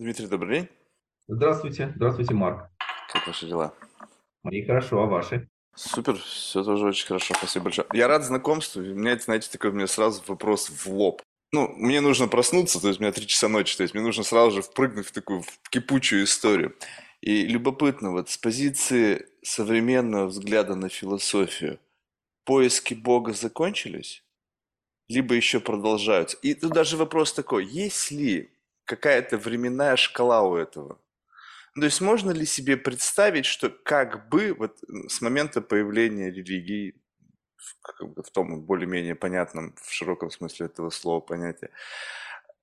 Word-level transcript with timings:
Дмитрий, 0.00 0.28
добрый 0.28 0.60
день. 0.60 0.68
Здравствуйте, 1.28 1.92
здравствуйте, 1.94 2.32
Марк. 2.32 2.70
Как 3.12 3.26
ваши 3.26 3.46
дела? 3.46 3.74
Мои 4.42 4.64
хорошо, 4.64 5.02
а 5.02 5.06
ваши? 5.06 5.46
Супер, 5.76 6.16
все 6.16 6.64
тоже 6.64 6.86
очень 6.86 7.06
хорошо, 7.06 7.34
спасибо 7.36 7.64
большое. 7.64 7.86
Я 7.92 8.08
рад 8.08 8.24
знакомству, 8.24 8.80
у 8.80 8.94
меня, 8.94 9.18
знаете, 9.18 9.50
такой 9.52 9.68
у 9.68 9.72
меня 9.74 9.86
сразу 9.86 10.22
вопрос 10.26 10.70
в 10.70 10.86
лоб. 10.86 11.20
Ну, 11.52 11.68
мне 11.76 12.00
нужно 12.00 12.28
проснуться, 12.28 12.80
то 12.80 12.88
есть 12.88 12.98
у 12.98 13.02
меня 13.02 13.12
три 13.12 13.26
часа 13.26 13.48
ночи, 13.48 13.76
то 13.76 13.82
есть 13.82 13.92
мне 13.92 14.02
нужно 14.02 14.24
сразу 14.24 14.52
же 14.52 14.62
впрыгнуть 14.62 15.06
в 15.06 15.12
такую 15.12 15.42
в 15.42 15.68
кипучую 15.68 16.24
историю. 16.24 16.74
И 17.20 17.46
любопытно, 17.46 18.12
вот 18.12 18.30
с 18.30 18.38
позиции 18.38 19.26
современного 19.42 20.28
взгляда 20.28 20.76
на 20.76 20.88
философию, 20.88 21.78
поиски 22.46 22.94
Бога 22.94 23.34
закончились? 23.34 24.24
Либо 25.10 25.34
еще 25.34 25.60
продолжаются? 25.60 26.38
И 26.38 26.54
тут 26.54 26.72
даже 26.72 26.96
вопрос 26.96 27.34
такой, 27.34 27.66
есть 27.66 28.10
ли 28.10 28.50
какая-то 28.90 29.38
временная 29.38 29.96
шкала 29.96 30.42
у 30.42 30.56
этого? 30.56 30.98
То 31.74 31.84
есть 31.84 32.00
можно 32.00 32.32
ли 32.32 32.44
себе 32.44 32.76
представить, 32.76 33.46
что 33.46 33.70
как 33.70 34.28
бы 34.28 34.54
вот 34.58 34.78
с 35.08 35.20
момента 35.20 35.60
появления 35.60 36.30
религии, 36.30 36.94
в, 37.56 38.22
в 38.22 38.30
том 38.32 38.62
более-менее 38.62 39.14
понятном, 39.14 39.74
в 39.80 39.92
широком 39.92 40.30
смысле 40.30 40.66
этого 40.66 40.90
слова 40.90 41.20
понятия, 41.20 41.70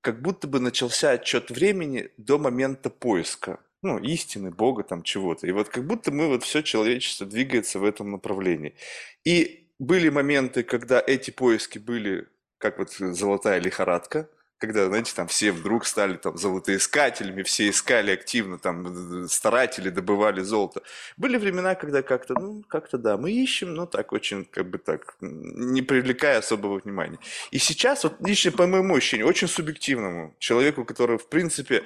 как 0.01 0.21
будто 0.21 0.47
бы 0.47 0.59
начался 0.59 1.11
отчет 1.11 1.49
времени 1.49 2.09
до 2.17 2.37
момента 2.37 2.89
поиска, 2.89 3.59
ну, 3.81 3.97
истины, 3.99 4.51
Бога, 4.51 4.83
там, 4.83 5.03
чего-то. 5.03 5.47
И 5.47 5.51
вот 5.51 5.69
как 5.69 5.85
будто 5.85 6.11
мы, 6.11 6.27
вот 6.27 6.43
все 6.43 6.61
человечество 6.61 7.25
двигается 7.25 7.79
в 7.79 7.85
этом 7.85 8.11
направлении. 8.11 8.75
И 9.23 9.69
были 9.79 10.09
моменты, 10.09 10.63
когда 10.63 11.01
эти 11.05 11.31
поиски 11.31 11.79
были, 11.79 12.27
как 12.57 12.79
вот 12.79 12.91
золотая 12.91 13.59
лихорадка, 13.59 14.27
когда, 14.57 14.87
знаете, 14.87 15.13
там 15.15 15.27
все 15.27 15.51
вдруг 15.51 15.85
стали 15.85 16.17
там 16.17 16.37
золотоискателями, 16.37 17.43
все 17.43 17.69
искали 17.69 18.11
активно, 18.11 18.57
там 18.57 19.27
старатели 19.27 19.89
добывали 19.89 20.41
золото. 20.41 20.81
Были 21.15 21.37
времена, 21.37 21.75
когда 21.75 22.01
как-то, 22.01 22.33
ну, 22.33 22.63
как-то 22.67 22.97
да, 22.97 23.17
мы 23.17 23.31
ищем, 23.31 23.73
но 23.73 23.85
так 23.85 24.11
очень, 24.13 24.45
как 24.45 24.69
бы 24.69 24.79
так, 24.79 25.15
не 25.21 25.81
привлекая 25.81 26.39
особого 26.39 26.79
внимания. 26.79 27.19
И 27.51 27.59
сейчас, 27.59 28.03
вот 28.03 28.15
лично 28.19 28.51
по 28.51 28.65
моему 28.65 28.95
ощущению, 28.95 29.27
очень 29.27 29.47
субъективному 29.47 30.35
человеку, 30.39 30.85
который, 30.85 31.17
в 31.17 31.27
принципе, 31.29 31.83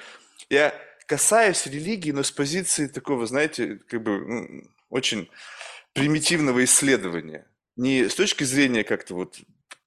я 0.50 0.74
касаюсь 1.08 1.68
религии, 1.68 2.12
но 2.12 2.24
с 2.24 2.31
позиции 2.31 2.88
такого, 2.88 3.26
знаете, 3.26 3.80
как 3.90 4.02
бы 4.02 4.20
ну, 4.20 4.64
очень 4.90 5.30
примитивного 5.94 6.64
исследования. 6.64 7.46
Не 7.76 8.08
с 8.08 8.16
точки 8.16 8.46
зрения 8.46 8.86
как-то 8.86 9.16
вот 9.16 9.40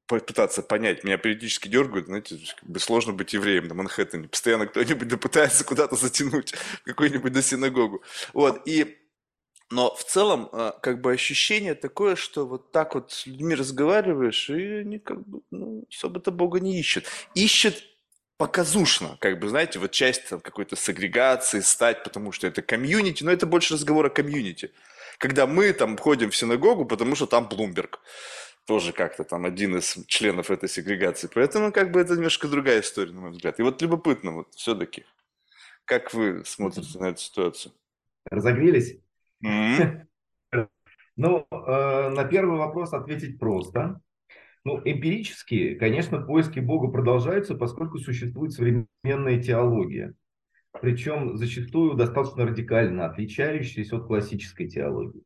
пытаться 0.07 0.63
понять. 0.63 1.05
Меня 1.05 1.19
периодически 1.19 1.69
дергают, 1.69 2.07
знаете, 2.07 2.39
сложно 2.79 3.13
быть 3.13 3.33
евреем 3.33 3.69
на 3.69 3.75
Манхэттене. 3.75 4.29
Постоянно 4.29 4.67
кто-нибудь 4.67 5.09
да 5.09 5.17
пытается 5.17 5.65
куда-то 5.65 5.97
затянуть, 5.97 6.55
какую-нибудь 6.85 7.33
до 7.33 7.43
синагогу. 7.43 8.03
Вот, 8.33 8.63
и 8.67 8.99
но 9.71 9.95
в 9.95 10.05
целом, 10.05 10.51
а, 10.53 10.73
как 10.83 11.01
бы 11.01 11.13
ощущение 11.13 11.75
такое, 11.75 12.17
что 12.17 12.47
вот 12.47 12.71
так 12.71 12.95
вот 12.95 13.13
с 13.13 13.27
людьми 13.27 13.55
разговариваешь, 13.55 14.51
и 14.51 14.81
они 14.81 14.99
как 14.99 15.27
бы 15.27 15.41
ну, 15.51 15.85
особо-то 15.91 16.31
Бога 16.31 16.61
не 16.61 16.79
ищут. 16.79 17.07
Ищут 17.35 17.83
показушно, 18.37 19.17
как 19.21 19.39
бы, 19.39 19.49
знаете, 19.49 19.79
вот 19.79 19.91
часть 19.93 20.29
там, 20.29 20.41
какой-то 20.41 20.77
сегрегации, 20.77 21.61
стать, 21.61 22.05
потому 22.05 22.31
что 22.31 22.47
это 22.47 22.63
комьюнити, 22.63 23.25
но 23.25 23.33
это 23.33 23.47
больше 23.47 23.75
разговор 23.75 24.07
о 24.07 24.11
комьюнити. 24.11 24.73
Когда 25.19 25.47
мы 25.47 25.73
там 25.73 25.97
ходим 25.97 26.31
в 26.31 26.37
синагогу, 26.37 26.85
потому 26.85 27.15
что 27.15 27.27
там 27.27 27.49
Блумберг 27.49 28.01
тоже 28.67 28.93
как-то 28.93 29.25
там 29.25 29.45
один 29.45 29.77
из 29.77 29.99
членов 30.07 30.51
этой 30.51 30.69
сегрегации. 30.69 31.29
Поэтому 31.33 31.73
как 31.73 31.93
бы 31.93 32.01
это 32.01 32.15
немножко 32.15 32.49
другая 32.49 32.81
история, 32.81 33.13
на 33.13 33.21
мой 33.21 33.31
взгляд. 33.31 33.59
И 33.59 33.63
вот 33.63 33.81
любопытно 33.83 34.33
вот 34.33 34.55
все-таки, 34.55 35.05
как 35.85 36.15
вы 36.15 36.43
смотрите 36.45 36.99
на 36.99 37.07
эту 37.07 37.21
ситуацию? 37.21 37.75
Разогрелись? 38.31 38.99
Mm-hmm. 39.45 40.07
Ну, 41.17 41.47
э, 41.49 42.09
на 42.09 42.25
первый 42.25 42.59
вопрос 42.59 42.93
ответить 42.93 43.39
просто. 43.39 44.01
Ну, 44.65 44.81
эмпирически, 44.85 45.77
конечно, 45.77 46.21
поиски 46.21 46.59
Бога 46.59 46.89
продолжаются, 46.89 47.55
поскольку 47.55 47.99
существует 47.99 48.53
современная 48.53 49.41
теология. 49.41 50.15
Причем 50.81 51.37
зачастую 51.37 51.95
достаточно 51.95 52.47
радикально 52.47 53.07
отличающаяся 53.07 53.97
от 53.97 54.09
классической 54.09 54.69
теологии. 54.69 55.23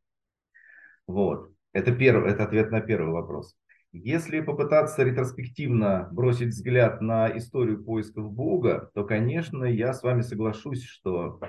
Вот. 1.06 1.52
Это, 1.72 1.92
первый, 1.92 2.32
это 2.32 2.44
ответ 2.44 2.70
на 2.70 2.80
первый 2.80 3.12
вопрос. 3.12 3.56
Если 3.92 4.40
попытаться 4.40 5.02
ретроспективно 5.02 6.08
бросить 6.12 6.48
взгляд 6.48 7.00
на 7.00 7.36
историю 7.36 7.82
поисков 7.82 8.30
Бога, 8.32 8.90
то, 8.94 9.04
конечно, 9.04 9.64
я 9.64 9.94
с 9.94 10.02
вами 10.02 10.20
соглашусь, 10.20 10.84
что 10.84 11.40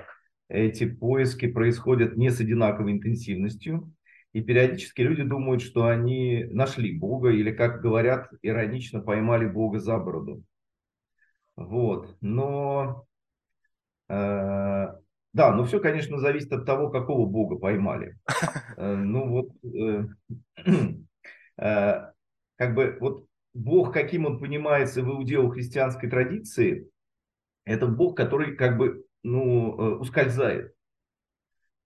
эти 0.48 0.88
поиски 0.88 1.46
происходят 1.46 2.16
не 2.16 2.30
с 2.30 2.40
одинаковой 2.40 2.92
интенсивностью, 2.92 3.92
и 4.32 4.40
периодически 4.42 5.02
люди 5.02 5.22
думают, 5.22 5.60
что 5.60 5.86
они 5.86 6.44
нашли 6.50 6.96
Бога, 6.96 7.30
или, 7.30 7.52
как 7.52 7.82
говорят, 7.82 8.30
иронично 8.42 9.00
поймали 9.00 9.46
Бога 9.46 9.78
за 9.78 9.98
бороду. 9.98 10.42
Вот. 11.56 12.16
Но 12.20 13.06
э, 14.08 14.86
да, 15.32 15.54
но 15.54 15.64
все, 15.64 15.78
конечно, 15.78 16.18
зависит 16.18 16.52
от 16.52 16.66
того, 16.66 16.90
какого 16.90 17.26
бога 17.26 17.56
поймали. 17.56 18.16
Э, 18.76 18.94
ну 18.94 19.28
вот, 19.28 19.50
э, 19.64 20.06
э, 21.58 22.12
как 22.56 22.74
бы, 22.74 22.96
вот 22.98 23.26
бог, 23.52 23.92
каким 23.92 24.24
он 24.24 24.38
понимается 24.38 25.02
в 25.02 25.08
иудео-христианской 25.10 26.08
традиции, 26.08 26.88
это 27.66 27.86
бог, 27.86 28.16
который 28.16 28.56
как 28.56 28.78
бы, 28.78 29.04
ну, 29.22 29.98
ускользает. 30.00 30.72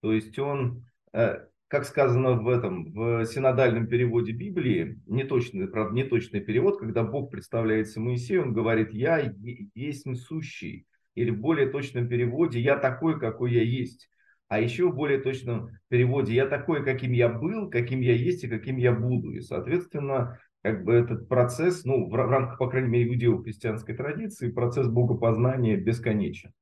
То 0.01 0.13
есть 0.13 0.39
он, 0.39 0.85
как 1.11 1.85
сказано 1.85 2.33
в 2.33 2.47
этом, 2.47 2.93
в 2.93 3.25
синодальном 3.25 3.87
переводе 3.87 4.31
Библии, 4.31 5.01
неточный, 5.05 5.67
правда, 5.67 5.93
неточный 5.95 6.39
перевод, 6.39 6.79
когда 6.79 7.03
Бог 7.03 7.29
представляется 7.29 7.99
Моисею, 7.99 8.43
он 8.43 8.53
говорит, 8.53 8.93
я 8.93 9.33
есть 9.73 10.05
несущий 10.05 10.85
или 11.15 11.31
в 11.31 11.39
более 11.39 11.69
точном 11.69 12.07
переводе 12.07 12.59
«я 12.59 12.77
такой, 12.77 13.19
какой 13.19 13.53
я 13.53 13.63
есть». 13.63 14.09
А 14.47 14.59
еще 14.59 14.89
в 14.89 14.95
более 14.95 15.19
точном 15.19 15.71
переводе 15.87 16.33
«я 16.35 16.45
такой, 16.45 16.83
каким 16.83 17.13
я 17.13 17.29
был, 17.29 17.69
каким 17.69 18.01
я 18.01 18.13
есть 18.13 18.43
и 18.43 18.47
каким 18.47 18.77
я 18.77 18.91
буду». 18.91 19.31
И, 19.31 19.39
соответственно, 19.39 20.39
как 20.61 20.83
бы 20.83 20.93
этот 20.93 21.27
процесс, 21.27 21.83
ну, 21.85 22.09
в 22.09 22.15
рамках, 22.15 22.57
по 22.57 22.69
крайней 22.69 22.89
мере, 22.89 23.09
иудео-христианской 23.09 23.95
традиции, 23.95 24.51
процесс 24.51 24.87
богопознания 24.87 25.77
бесконечен. 25.77 26.53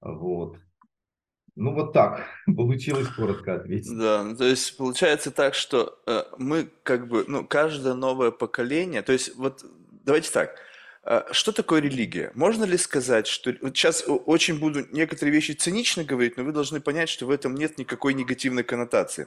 Вот. 0.00 0.58
Ну, 1.54 1.74
вот 1.74 1.92
так 1.92 2.24
получилось 2.56 3.08
коротко 3.08 3.56
ответить. 3.56 3.90
Да, 3.98 4.22
ну, 4.24 4.36
то 4.36 4.44
есть 4.44 4.76
получается 4.76 5.30
так, 5.30 5.54
что 5.54 5.98
э, 6.06 6.22
мы 6.38 6.68
как 6.82 7.08
бы, 7.08 7.24
ну, 7.26 7.44
каждое 7.46 7.94
новое 7.94 8.30
поколение, 8.30 9.02
то 9.02 9.12
есть 9.12 9.36
вот 9.36 9.64
давайте 10.04 10.30
так, 10.32 10.56
что 11.32 11.52
такое 11.52 11.80
религия? 11.80 12.30
Можно 12.34 12.64
ли 12.64 12.76
сказать, 12.76 13.26
что... 13.26 13.54
Вот 13.62 13.76
сейчас 13.76 14.04
очень 14.06 14.58
буду 14.58 14.86
некоторые 14.92 15.34
вещи 15.34 15.52
цинично 15.52 16.04
говорить, 16.04 16.36
но 16.36 16.44
вы 16.44 16.52
должны 16.52 16.80
понять, 16.80 17.08
что 17.08 17.26
в 17.26 17.30
этом 17.30 17.54
нет 17.54 17.78
никакой 17.78 18.14
негативной 18.14 18.62
коннотации. 18.62 19.26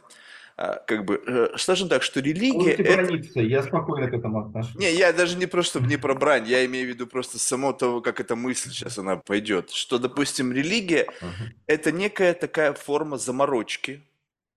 А, 0.58 0.76
как 0.86 1.06
бы, 1.06 1.22
э, 1.26 1.58
скажем 1.58 1.90
так, 1.90 2.04
что 2.04 2.20
религия... 2.20 2.74
это... 2.74 3.40
я 3.40 3.64
спокойно 3.64 4.08
к 4.08 4.14
этому 4.14 4.46
отношусь. 4.46 4.76
Не, 4.76 4.94
я 4.94 5.12
даже 5.14 5.38
не 5.38 5.48
просто 5.48 5.80
не 5.80 5.98
про 5.98 6.14
брань, 6.14 6.48
я 6.48 6.66
имею 6.66 6.86
в 6.86 6.90
виду 6.90 7.08
просто 7.08 7.40
само 7.40 7.74
того, 7.74 8.02
как 8.02 8.20
эта 8.20 8.36
мысль 8.36 8.70
сейчас 8.70 8.98
она 9.00 9.16
пойдет. 9.16 9.72
Что, 9.72 9.98
допустим, 9.98 10.52
религия 10.52 11.08
uh-huh. 11.22 11.54
это 11.68 11.92
некая 11.92 12.34
такая 12.34 12.74
форма 12.74 13.18
заморочки, 13.18 14.04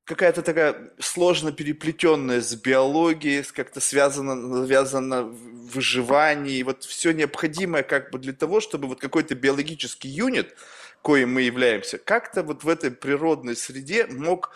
какая-то 0.05 0.43
такая 0.43 0.93
сложно 0.99 1.53
переплетенная 1.53 2.41
с 2.41 2.55
биологией, 2.55 3.43
как-то 3.43 3.81
связана, 3.81 4.67
связана 4.67 5.23
выживание, 5.23 6.57
и 6.59 6.63
вот 6.63 6.85
все 6.85 7.13
необходимое 7.13 7.83
как 7.83 8.11
бы 8.11 8.19
для 8.19 8.33
того, 8.33 8.61
чтобы 8.61 8.89
вот 8.89 9.01
какой-то 9.01 9.35
биологический 9.35 10.09
юнит, 10.09 10.55
коим 11.03 11.35
мы 11.35 11.43
являемся, 11.43 11.99
как-то 11.99 12.43
вот 12.43 12.65
в 12.65 12.69
этой 12.69 12.91
природной 12.91 13.57
среде 13.57 14.07
мог 14.07 14.51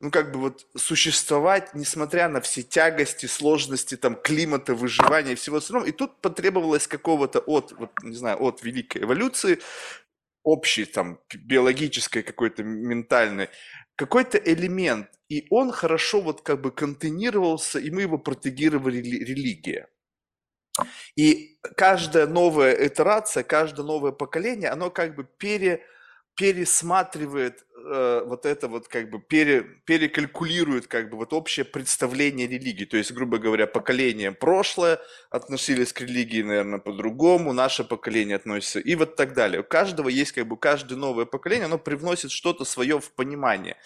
ну, 0.00 0.10
как 0.10 0.32
бы 0.32 0.40
вот 0.40 0.66
существовать, 0.76 1.74
несмотря 1.74 2.28
на 2.28 2.40
все 2.40 2.62
тягости, 2.64 3.26
сложности 3.26 3.96
там 3.96 4.16
климата, 4.16 4.74
выживания 4.74 5.32
и 5.32 5.36
всего 5.36 5.58
остального. 5.58 5.86
И 5.86 5.92
тут 5.92 6.20
потребовалось 6.20 6.88
какого-то 6.88 7.38
от, 7.38 7.70
вот, 7.78 7.92
не 8.02 8.16
знаю, 8.16 8.42
от 8.42 8.64
великой 8.64 9.02
эволюции, 9.02 9.60
общей 10.42 10.86
там 10.86 11.20
биологической 11.32 12.24
какой-то 12.24 12.64
ментальной 12.64 13.48
какой-то 13.96 14.38
элемент, 14.38 15.08
и 15.28 15.46
он 15.50 15.72
хорошо 15.72 16.20
вот 16.20 16.42
как 16.42 16.60
бы 16.60 16.70
контейнировался, 16.70 17.78
и 17.78 17.90
мы 17.90 18.02
его 18.02 18.18
протегировали 18.18 18.98
религия. 18.98 19.88
И 21.16 21.58
каждая 21.76 22.26
новая 22.26 22.86
итерация, 22.86 23.42
каждое 23.42 23.84
новое 23.84 24.12
поколение, 24.12 24.70
оно 24.70 24.90
как 24.90 25.14
бы 25.14 25.24
пере, 25.24 25.84
пересматривает 26.34 27.66
э, 27.76 28.22
вот 28.26 28.46
это 28.46 28.68
вот 28.68 28.88
как 28.88 29.10
бы 29.10 29.20
пере, 29.20 29.62
перекалькулирует 29.84 30.86
как 30.86 31.10
бы 31.10 31.16
вот 31.16 31.32
общее 31.32 31.64
представление 31.64 32.46
религии. 32.46 32.84
То 32.84 32.96
есть, 32.96 33.12
грубо 33.12 33.38
говоря, 33.38 33.66
поколение 33.66 34.32
прошлое 34.32 34.98
относились 35.30 35.92
к 35.92 36.00
религии, 36.00 36.42
наверное, 36.42 36.78
по-другому, 36.78 37.52
наше 37.52 37.84
поколение 37.84 38.36
относится 38.36 38.80
и 38.80 38.94
вот 38.94 39.16
так 39.16 39.34
далее. 39.34 39.60
У 39.60 39.64
каждого 39.64 40.08
есть 40.08 40.32
как 40.32 40.46
бы, 40.46 40.56
каждое 40.56 40.96
новое 40.96 41.26
поколение, 41.26 41.66
оно 41.66 41.78
привносит 41.78 42.30
что-то 42.30 42.64
свое 42.64 42.98
в 42.98 43.12
понимание. 43.12 43.76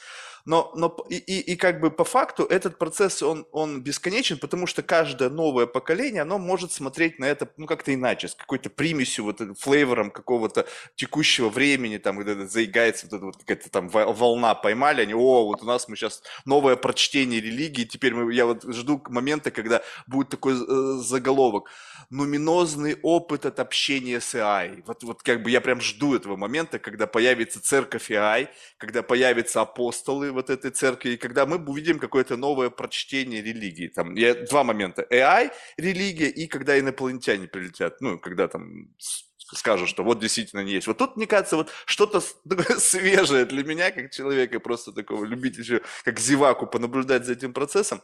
Но, 0.46 0.72
но 0.76 0.96
и, 1.10 1.16
и, 1.16 1.40
и 1.52 1.56
как 1.56 1.81
бы 1.81 1.90
по 1.90 2.04
факту 2.04 2.44
этот 2.44 2.78
процесс, 2.78 3.20
он, 3.20 3.46
он 3.50 3.82
бесконечен, 3.82 4.38
потому 4.38 4.69
что 4.69 4.82
каждое 4.82 5.28
новое 5.28 5.66
поколение, 5.66 6.22
оно 6.22 6.38
может 6.38 6.70
смотреть 6.70 7.19
на 7.19 7.25
это, 7.25 7.48
ну, 7.56 7.66
как-то 7.66 7.93
иначе, 7.93 8.28
с 8.28 8.34
какой-то 8.37 8.70
примесью, 8.70 9.25
вот 9.25 9.40
флейвором 9.58 10.12
какого-то 10.12 10.66
текущего 10.94 11.48
времени, 11.48 11.98
там, 11.98 12.16
когда 12.16 12.46
заигается, 12.46 13.06
вот 13.06 13.16
эта 13.16 13.25
вот 13.26 13.37
какая-то 13.38 13.70
там 13.70 13.88
волна 13.88 14.54
поймали, 14.54 15.02
они, 15.02 15.14
о, 15.14 15.46
вот 15.46 15.62
у 15.62 15.66
нас 15.66 15.88
мы 15.88 15.96
сейчас 15.96 16.22
новое 16.44 16.76
прочтение 16.76 17.40
религии, 17.40 17.82
теперь 17.82 18.14
мы, 18.14 18.32
я 18.32 18.46
вот 18.46 18.62
жду 18.72 19.02
момента, 19.08 19.50
когда 19.50 19.82
будет 20.06 20.28
такой 20.28 20.54
э, 20.54 20.99
заголовок, 21.02 21.69
нуминозный 22.10 22.96
опыт 23.02 23.46
от 23.46 23.58
общения 23.58 24.20
с 24.20 24.32
AI. 24.34 24.84
Вот, 24.87 25.02
вот 25.02 25.22
как 25.25 25.42
бы 25.42 25.50
я 25.50 25.60
прям 25.60 25.81
жду 25.81 26.14
этого 26.14 26.37
момента, 26.37 26.78
когда 26.78 27.08
появится 27.08 27.60
церковь 27.60 28.12
AI, 28.12 28.49
когда 28.78 29.02
появятся 29.02 29.62
апостолы, 29.62 30.35
вот 30.36 30.50
этой 30.50 30.70
церкви, 30.70 31.10
и 31.10 31.16
когда 31.16 31.46
мы 31.46 31.56
увидим 31.56 31.98
какое-то 31.98 32.36
новое 32.36 32.70
прочтение 32.70 33.42
религии. 33.42 33.88
Там 33.88 34.14
я, 34.14 34.34
два 34.34 34.62
момента. 34.62 35.06
AI, 35.10 35.50
религия, 35.76 36.28
и 36.28 36.46
когда 36.46 36.78
инопланетяне 36.78 37.48
прилетят. 37.48 38.00
Ну, 38.00 38.18
когда 38.18 38.46
там 38.46 38.94
скажут, 39.38 39.88
что 39.88 40.04
вот 40.04 40.20
действительно 40.20 40.60
не 40.60 40.72
есть. 40.72 40.86
Вот 40.86 40.98
тут, 40.98 41.16
мне 41.16 41.26
кажется, 41.26 41.56
вот 41.56 41.70
что-то 41.84 42.20
свежее 42.78 43.44
для 43.44 43.64
меня, 43.64 43.90
как 43.90 44.10
человека, 44.10 44.60
просто 44.60 44.92
такого 44.92 45.24
любителя, 45.24 45.82
как 46.04 46.18
зеваку, 46.18 46.66
понаблюдать 46.66 47.24
за 47.24 47.32
этим 47.32 47.52
процессом. 47.52 48.02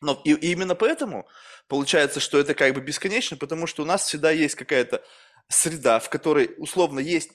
Но 0.00 0.20
и, 0.24 0.32
и 0.32 0.52
именно 0.52 0.74
поэтому 0.74 1.28
получается, 1.68 2.20
что 2.20 2.38
это 2.38 2.54
как 2.54 2.74
бы 2.74 2.80
бесконечно, 2.80 3.36
потому 3.36 3.66
что 3.66 3.82
у 3.82 3.86
нас 3.86 4.02
всегда 4.02 4.30
есть 4.30 4.56
какая-то 4.56 5.02
среда, 5.48 6.00
в 6.00 6.10
которой 6.10 6.54
условно 6.58 6.98
есть 6.98 7.30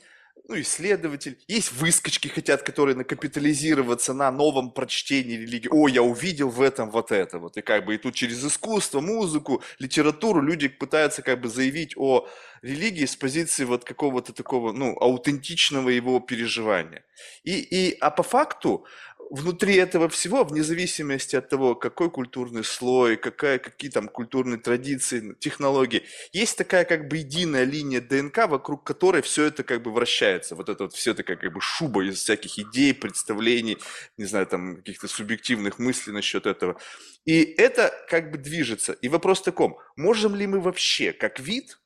ну, 0.48 0.60
исследователь, 0.62 1.38
есть 1.48 1.72
выскочки 1.74 2.28
хотят, 2.28 2.64
которые 2.64 2.96
накапитализироваться 2.96 4.14
на 4.14 4.32
новом 4.32 4.72
прочтении 4.72 5.36
религии. 5.38 5.70
О, 5.70 5.88
я 5.88 6.02
увидел 6.02 6.50
в 6.50 6.62
этом 6.62 6.90
вот 6.90 7.12
это 7.12 7.40
вот. 7.40 7.58
И 7.58 7.62
как 7.62 7.86
бы 7.86 7.96
и 7.96 7.98
тут 7.98 8.16
через 8.16 8.44
искусство, 8.44 9.02
музыку, 9.02 9.62
литературу 9.80 10.42
люди 10.42 10.68
пытаются 10.68 11.22
как 11.22 11.42
бы 11.42 11.50
заявить 11.50 11.94
о 11.98 12.28
религии 12.62 13.06
с 13.06 13.16
позиции 13.16 13.66
вот 13.66 13.84
какого-то 13.84 14.34
такого, 14.34 14.72
ну, 14.72 14.98
аутентичного 15.00 15.90
его 15.90 16.20
переживания. 16.20 17.04
И, 17.44 17.60
и, 17.60 17.98
а 18.00 18.10
по 18.10 18.24
факту 18.24 18.86
внутри 19.30 19.76
этого 19.76 20.10
всего, 20.10 20.44
вне 20.44 20.64
зависимости 20.64 21.36
от 21.36 21.50
того, 21.50 21.76
какой 21.76 22.10
культурный 22.10 22.64
слой, 22.64 23.18
какая, 23.18 23.60
какие 23.60 23.92
там 23.92 24.08
культурные 24.08 24.58
традиции, 24.58 25.36
технологии, 25.40 26.04
есть 26.32 26.58
такая 26.58 26.86
как 26.86 27.08
бы 27.08 27.18
единая 27.18 27.64
линия 27.64 28.02
ДНК, 28.02 28.48
вокруг 28.48 28.84
которой 28.84 29.22
все 29.22 29.46
это 29.46 29.64
как 29.64 29.82
бы 29.82 29.92
вращается. 29.92 30.56
Вот 30.56 30.70
это 30.70 30.84
вот 30.86 30.94
все 30.94 31.12
это 31.12 31.24
как 31.24 31.42
бы 31.54 31.62
шуба 31.62 32.06
из 32.06 32.20
всяких 32.20 32.58
идей, 32.60 32.94
представлений, 32.94 33.78
не 34.18 34.26
знаю, 34.26 34.48
там 34.48 34.78
каких-то 34.78 35.08
субъективных 35.08 35.80
мыслей 35.80 36.14
насчет 36.14 36.46
этого. 36.46 36.80
И 37.26 37.44
это 37.44 37.94
как 38.10 38.32
бы 38.32 38.38
движется. 38.38 38.94
И 38.94 39.10
вопрос 39.10 39.42
таком, 39.42 39.78
можем 39.96 40.36
ли 40.36 40.48
мы 40.48 40.60
вообще 40.60 41.14
как 41.14 41.40
вид 41.40 41.78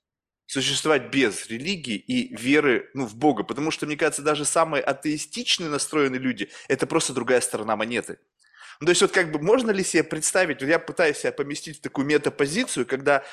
существовать 0.51 1.11
без 1.11 1.47
религии 1.47 1.95
и 1.95 2.35
веры 2.35 2.89
ну, 2.93 3.05
в 3.05 3.15
Бога. 3.15 3.43
Потому 3.43 3.71
что, 3.71 3.85
мне 3.85 3.95
кажется, 3.95 4.21
даже 4.21 4.43
самые 4.43 4.83
атеистичные 4.83 5.69
настроенные 5.69 6.19
люди– 6.19 6.49
это 6.67 6.85
просто 6.85 7.13
другая 7.13 7.39
сторона 7.39 7.77
монеты. 7.77 8.19
Ну, 8.81 8.85
то 8.85 8.89
есть 8.89 9.01
вот 9.01 9.11
как 9.11 9.31
бы 9.31 9.39
можно 9.39 9.71
ли 9.71 9.83
себе 9.83 10.03
представить, 10.03 10.61
вот 10.61 10.67
я 10.67 10.77
пытаюсь 10.77 11.17
себя 11.17 11.31
поместить 11.31 11.77
в 11.77 11.81
такую 11.81 12.05
метапозицию, 12.05 12.85
когда 12.85 13.23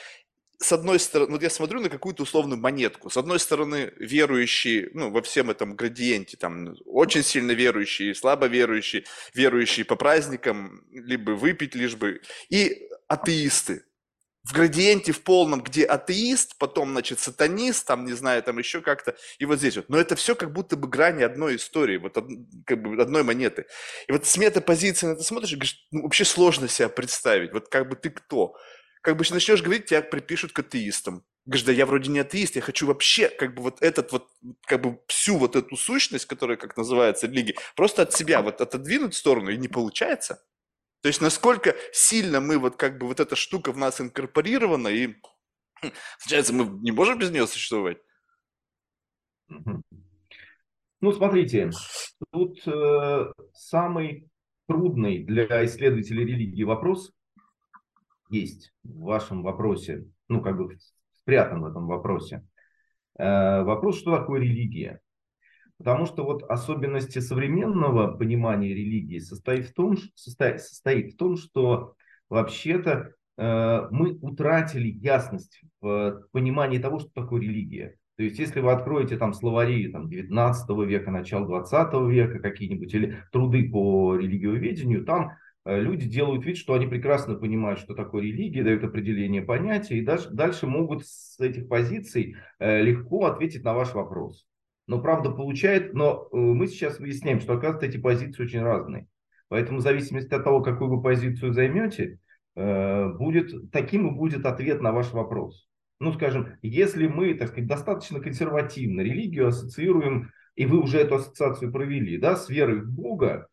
с 0.61 0.73
одной 0.73 0.99
стороны, 1.01 1.33
вот 1.33 1.43
я 1.43 1.51
смотрю 1.51 1.81
на 1.81 1.89
какую-то 1.89 2.25
условную 2.25 2.61
монетку. 2.61 3.11
С 3.11 3.17
одной 3.17 3.39
стороны, 3.39 3.93
верующие, 3.97 4.91
ну, 4.93 5.11
во 5.11 5.23
всем 5.23 5.51
этом 5.51 5.75
градиенте, 5.75 6.37
там, 6.37 6.77
очень 6.85 7.23
сильно 7.23 7.53
верующие, 7.53 8.15
слабо 8.15 8.47
верующие, 8.47 9.05
верующие 9.35 9.85
по 9.85 9.95
праздникам, 9.95 10.85
либо 10.93 11.33
выпить, 11.33 11.77
лишь 11.77 11.95
бы, 11.95 12.21
и 12.49 12.89
атеисты 13.07 13.85
в 14.49 14.55
градиенте 14.55 15.13
в 15.13 15.23
полном, 15.23 15.61
где 15.61 15.85
атеист, 15.85 16.57
потом, 16.57 16.93
значит, 16.93 17.21
сатанист, 17.21 17.87
там, 17.87 18.07
не 18.07 18.15
знаю, 18.15 18.43
там 18.43 18.57
еще 18.59 18.81
как-то, 18.81 19.15
и 19.39 19.45
вот 19.45 19.59
здесь 19.59 19.77
вот. 19.77 19.91
Но 19.91 19.99
это 19.99 20.17
все 20.17 20.35
как 20.35 20.53
будто 20.53 20.77
бы 20.77 20.89
грани 20.89 21.23
одной 21.23 21.57
истории, 21.57 21.99
вот 21.99 22.15
как 22.65 22.83
бы 22.83 23.01
одной 23.01 23.25
монеты. 23.25 23.67
И 24.07 24.13
вот 24.13 24.25
с 24.25 24.37
метапозиции 24.39 25.07
на 25.07 25.13
это 25.13 25.23
смотришь 25.23 25.53
и 25.53 25.57
говоришь, 25.57 25.87
ну, 25.91 26.03
вообще 26.03 26.25
сложно 26.25 26.67
себя 26.67 26.89
представить, 26.89 27.53
вот 27.53 27.69
как 27.69 27.91
бы 27.91 27.97
ты 27.97 28.09
кто? 28.09 28.55
Как 29.03 29.19
бы 29.19 29.25
начнешь 29.31 29.63
говорить, 29.63 29.87
тебя 29.87 30.01
припишут 30.01 30.53
к 30.53 30.61
атеистам. 30.61 31.25
Говоришь, 31.45 31.67
да 31.67 31.73
я 31.73 31.85
вроде 31.85 32.11
не 32.11 32.21
атеист, 32.21 32.57
я 32.57 32.63
хочу 32.63 32.87
вообще 32.87 33.29
как 33.29 33.55
бы 33.55 33.63
вот 33.63 33.83
этот 33.83 34.13
вот, 34.13 34.29
как 34.67 34.81
бы 34.81 34.99
всю 35.09 35.37
вот 35.37 35.57
эту 35.57 35.77
сущность, 35.77 36.25
которая, 36.25 36.57
как 36.57 36.75
называется, 36.79 37.27
религия, 37.27 37.55
просто 37.77 38.03
от 38.03 38.15
себя 38.15 38.41
вот 38.41 38.63
отодвинуть 38.63 39.13
в 39.13 39.19
сторону, 39.19 39.51
и 39.51 39.59
не 39.59 39.69
получается. 39.69 40.43
То 41.01 41.09
есть 41.09 41.21
насколько 41.21 41.77
сильно 41.93 42.41
мы 42.41 42.59
вот 42.59 42.77
как 42.77 42.99
бы 42.99 43.07
вот 43.07 43.21
эта 43.21 43.37
штука 43.37 43.73
в 43.73 43.77
нас 43.77 44.01
инкорпорирована, 44.01 44.89
и 44.89 45.15
получается 46.23 46.53
мы 46.53 46.65
не 46.83 46.91
можем 46.91 47.19
без 47.19 47.31
нее 47.31 47.47
существовать. 47.47 47.99
Ну, 51.01 51.13
смотрите, 51.13 51.71
тут 52.33 52.61
э, 52.67 53.33
самый 53.53 54.29
трудный 54.67 55.23
для 55.23 55.65
исследователей 55.65 56.25
религии 56.25 56.65
вопрос 56.65 57.13
есть 58.31 58.73
в 58.83 59.05
вашем 59.05 59.45
вопросе, 59.45 60.07
ну, 60.27 60.43
как 60.43 60.57
бы 60.57 60.77
спрятан 61.15 61.63
в 61.63 61.67
этом 61.67 61.87
вопросе. 61.87 62.45
Э, 63.17 63.63
вопрос, 63.63 64.01
что 64.01 64.17
такое 64.17 64.41
религия? 64.41 65.01
Потому 65.79 66.07
что 66.07 66.25
вот 66.25 66.43
особенности 66.43 67.21
современного 67.21 68.09
понимания 68.09 68.75
религии 68.75 69.21
состоит 69.21 69.67
в 69.67 69.75
том, 69.75 69.97
состоит, 70.17 70.61
состоит 70.61 71.15
в 71.15 71.17
том 71.17 71.37
что 71.37 71.95
вообще-то 72.29 73.13
э, 73.37 73.89
мы 73.91 74.19
утратили 74.21 74.89
ясность 74.89 75.63
в 75.81 76.25
понимании 76.33 76.79
того, 76.79 76.99
что 76.99 77.11
такое 77.15 77.43
религия. 77.43 77.97
То 78.17 78.25
есть, 78.25 78.41
если 78.41 78.59
вы 78.59 78.73
откроете 78.73 79.17
там 79.17 79.33
словари 79.33 79.87
там, 79.93 80.09
19 80.09 80.69
века, 80.89 81.13
начала 81.13 81.47
20 81.47 82.11
века 82.11 82.41
какие-нибудь, 82.41 82.93
или 82.93 83.17
труды 83.31 83.71
по 83.71 84.17
религиоведению, 84.17 85.05
там 85.05 85.37
э, 85.65 85.81
люди 85.81 86.09
делают 86.09 86.45
вид, 86.45 86.57
что 86.57 86.75
они 86.75 86.89
прекрасно 86.89 87.37
понимают, 87.37 87.79
что 87.79 87.95
такое 87.95 88.25
религия, 88.25 88.65
дают 88.65 88.83
определение 88.83 89.43
понятия, 89.43 89.99
и 89.99 90.05
дальше, 90.05 90.29
дальше 90.31 90.67
могут 90.67 91.07
с 91.07 91.39
этих 91.39 91.69
позиций 91.69 92.35
э, 92.59 92.83
легко 92.83 93.27
ответить 93.27 93.63
на 93.63 93.75
ваш 93.75 93.95
вопрос 93.95 94.45
но 94.89 95.01
правда 95.01 95.31
получает, 95.31 95.95
но 95.95 96.29
э, 96.33 96.37
мы 96.37 96.67
сейчас 96.67 96.99
выясняем, 96.99 97.41
что 97.41 97.53
оказывается 97.53 97.87
эти 97.87 97.99
позиции 97.99 98.43
очень 98.43 98.63
разные. 98.63 99.07
Поэтому 99.49 99.79
в 99.79 99.83
зависимости 99.83 100.35
от 100.35 100.43
того, 100.43 100.63
какую 100.63 100.91
вы 100.91 101.03
позицию 101.03 101.53
займете, 101.53 102.19
э, 102.57 103.09
будет, 103.11 103.71
таким 103.71 104.09
и 104.09 104.17
будет 104.17 104.47
ответ 104.47 104.81
на 104.81 104.93
ваш 104.93 105.13
вопрос. 105.13 105.69
Ну, 106.01 106.13
скажем, 106.15 106.55
если 106.63 107.07
мы, 107.07 107.35
так 107.35 107.49
сказать, 107.49 107.69
достаточно 107.69 108.21
консервативно 108.21 109.03
религию 109.03 109.49
ассоциируем, 109.49 110.31
и 110.55 110.65
вы 110.65 110.81
уже 110.81 110.99
эту 110.99 111.17
ассоциацию 111.17 111.71
провели, 111.71 112.17
да, 112.17 112.35
с 112.35 112.49
верой 112.49 112.81
в 112.81 112.91
Бога, 112.91 113.49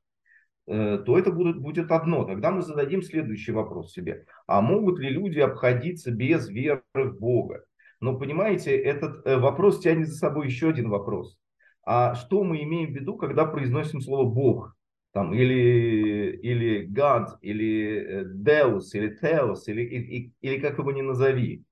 э, 0.68 1.04
то 1.06 1.20
это 1.20 1.32
будет, 1.32 1.60
будет 1.60 1.92
одно. 1.92 2.24
Тогда 2.24 2.52
мы 2.52 2.62
зададим 2.62 3.02
следующий 3.02 3.52
вопрос 3.52 3.92
себе. 3.92 4.26
А 4.48 4.62
могут 4.62 5.00
ли 5.00 5.10
люди 5.10 5.40
обходиться 5.40 6.12
без 6.12 6.48
веры 6.48 6.82
в 6.94 7.20
Бога? 7.20 7.66
Но 8.00 8.18
понимаете, 8.18 8.76
этот 8.76 9.26
э, 9.26 9.38
вопрос 9.38 9.80
тянет 9.80 10.08
за 10.08 10.16
собой 10.16 10.48
еще 10.48 10.70
один 10.70 10.90
вопрос. 10.90 11.38
А 11.84 12.16
что 12.16 12.44
мы 12.44 12.62
имеем 12.64 12.92
в 12.92 12.96
виду, 12.96 13.16
когда 13.16 13.46
произносим 13.46 14.02
слово 14.02 14.30
Бог? 14.30 14.76
Там, 15.12 15.34
или, 15.34 16.36
или 16.42 16.90
God, 16.92 17.38
или 17.42 17.96
э, 17.96 18.24
Deus, 18.26 18.88
или 18.94 19.18
Theos, 19.22 19.62
или, 19.68 19.82
или, 19.82 20.34
или 20.42 20.60
как 20.60 20.78
его 20.78 20.92
ни 20.92 21.02
назови. 21.02 21.64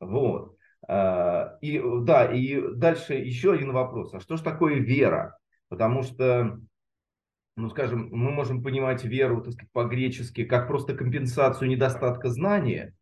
Вот. 0.00 0.56
А, 0.88 1.58
и 1.60 1.80
да, 2.00 2.26
и 2.26 2.60
дальше 2.74 3.14
еще 3.14 3.52
один 3.52 3.72
вопрос. 3.72 4.14
А 4.14 4.20
что 4.20 4.36
же 4.36 4.42
такое 4.42 4.76
вера? 4.76 5.38
Потому 5.68 6.02
что, 6.02 6.60
ну 7.56 7.70
скажем, 7.70 8.08
мы 8.10 8.30
можем 8.30 8.62
понимать 8.62 9.04
веру, 9.04 9.42
так 9.42 9.52
сказать, 9.52 9.72
по-гречески, 9.72 10.44
как 10.44 10.66
просто 10.66 10.94
компенсацию 10.94 11.68
недостатка 11.68 12.30
знания, 12.30 12.94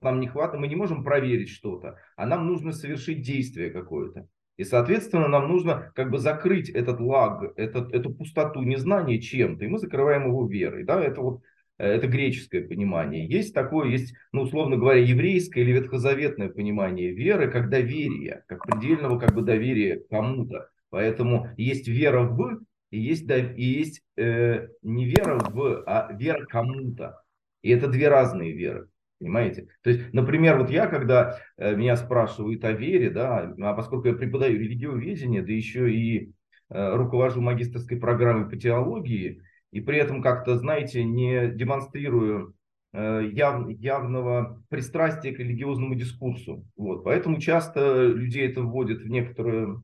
нам 0.00 0.20
не 0.20 0.28
хватает, 0.28 0.60
мы 0.60 0.68
не 0.68 0.76
можем 0.76 1.04
проверить 1.04 1.50
что-то, 1.50 1.98
а 2.16 2.26
нам 2.26 2.46
нужно 2.46 2.72
совершить 2.72 3.22
действие 3.22 3.70
какое-то. 3.70 4.28
И, 4.56 4.64
соответственно, 4.64 5.28
нам 5.28 5.48
нужно 5.48 5.90
как 5.94 6.10
бы 6.10 6.18
закрыть 6.18 6.68
этот 6.68 7.00
лаг, 7.00 7.52
этот, 7.56 7.92
эту 7.92 8.14
пустоту 8.14 8.62
незнания 8.62 9.20
чем-то, 9.20 9.64
и 9.64 9.68
мы 9.68 9.78
закрываем 9.78 10.26
его 10.26 10.46
верой. 10.46 10.84
Да? 10.84 11.02
Это 11.02 11.20
вот 11.20 11.42
э, 11.78 11.86
это 11.86 12.06
греческое 12.06 12.66
понимание. 12.68 13.26
Есть 13.26 13.54
такое, 13.54 13.88
есть, 13.88 14.14
ну, 14.30 14.42
условно 14.42 14.76
говоря, 14.76 15.00
еврейское 15.00 15.62
или 15.62 15.72
ветхозаветное 15.72 16.50
понимание 16.50 17.12
веры 17.12 17.50
как 17.50 17.70
доверия, 17.70 18.44
как 18.46 18.64
предельного 18.64 19.18
как 19.18 19.34
бы 19.34 19.42
доверия 19.42 20.02
кому-то. 20.10 20.68
Поэтому 20.90 21.48
есть 21.56 21.88
вера 21.88 22.22
в, 22.22 22.60
и 22.90 23.00
есть, 23.00 23.28
и 23.30 23.64
есть 23.64 24.02
э, 24.18 24.68
не 24.82 25.06
вера 25.06 25.38
в, 25.38 25.82
а 25.86 26.12
вера 26.12 26.44
кому-то. 26.44 27.22
И 27.62 27.70
это 27.70 27.88
две 27.88 28.08
разные 28.08 28.52
веры. 28.52 28.88
Понимаете? 29.22 29.68
То 29.82 29.90
есть, 29.90 30.12
например, 30.12 30.58
вот 30.58 30.68
я, 30.68 30.88
когда 30.88 31.38
э, 31.56 31.76
меня 31.76 31.94
спрашивают 31.94 32.64
о 32.64 32.72
вере, 32.72 33.08
да, 33.08 33.54
а 33.56 33.72
поскольку 33.72 34.08
я 34.08 34.14
преподаю 34.14 34.58
религиоведение, 34.58 35.42
да 35.42 35.52
еще 35.52 35.94
и 35.94 36.32
э, 36.70 36.96
руковожу 36.96 37.40
магистрской 37.40 37.98
программой 37.98 38.50
по 38.50 38.56
теологии, 38.56 39.40
и 39.70 39.80
при 39.80 39.98
этом 39.98 40.22
как-то, 40.22 40.56
знаете, 40.58 41.04
не 41.04 41.46
демонстрирую 41.52 42.56
э, 42.92 43.28
яв, 43.32 43.68
явного 43.68 44.60
пристрастия 44.68 45.32
к 45.32 45.38
религиозному 45.38 45.94
дискурсу. 45.94 46.66
Вот. 46.76 47.04
Поэтому 47.04 47.38
часто 47.38 48.04
людей 48.04 48.48
это 48.48 48.62
вводит 48.62 49.02
в 49.02 49.08
некоторое 49.08 49.80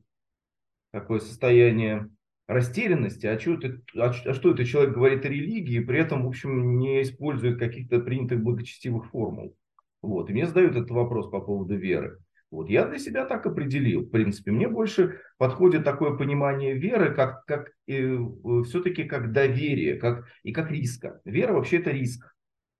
такое 0.91 1.19
состояние 1.19 2.09
растерянности, 2.49 3.27
а 3.27 3.39
что, 3.39 3.53
это, 3.53 3.79
а, 3.95 4.11
а 4.25 4.33
что 4.33 4.51
это 4.51 4.65
человек 4.65 4.95
говорит 4.95 5.23
о 5.23 5.29
религии, 5.29 5.79
при 5.79 5.99
этом, 5.99 6.25
в 6.25 6.27
общем, 6.27 6.79
не 6.79 7.03
использует 7.03 7.59
каких-то 7.59 7.99
принятых 7.99 8.41
благочестивых 8.41 9.05
формул. 9.11 9.55
Вот. 10.01 10.29
И 10.29 10.33
мне 10.33 10.47
задают 10.47 10.75
этот 10.75 10.89
вопрос 10.89 11.29
по 11.29 11.41
поводу 11.41 11.75
веры. 11.75 12.17
Вот. 12.49 12.67
Я 12.67 12.87
для 12.87 12.97
себя 12.97 13.25
так 13.25 13.45
определил. 13.45 14.01
В 14.01 14.09
принципе, 14.09 14.49
мне 14.49 14.67
больше 14.67 15.19
подходит 15.37 15.83
такое 15.83 16.17
понимание 16.17 16.73
веры, 16.73 17.13
как, 17.13 17.45
как 17.45 17.69
э, 17.87 18.17
все-таки 18.65 19.03
как 19.03 19.31
доверие, 19.31 19.97
как, 19.97 20.25
и 20.41 20.51
как 20.51 20.71
риска. 20.71 21.21
Вера 21.25 21.53
вообще 21.53 21.77
это 21.77 21.91
риск. 21.91 22.35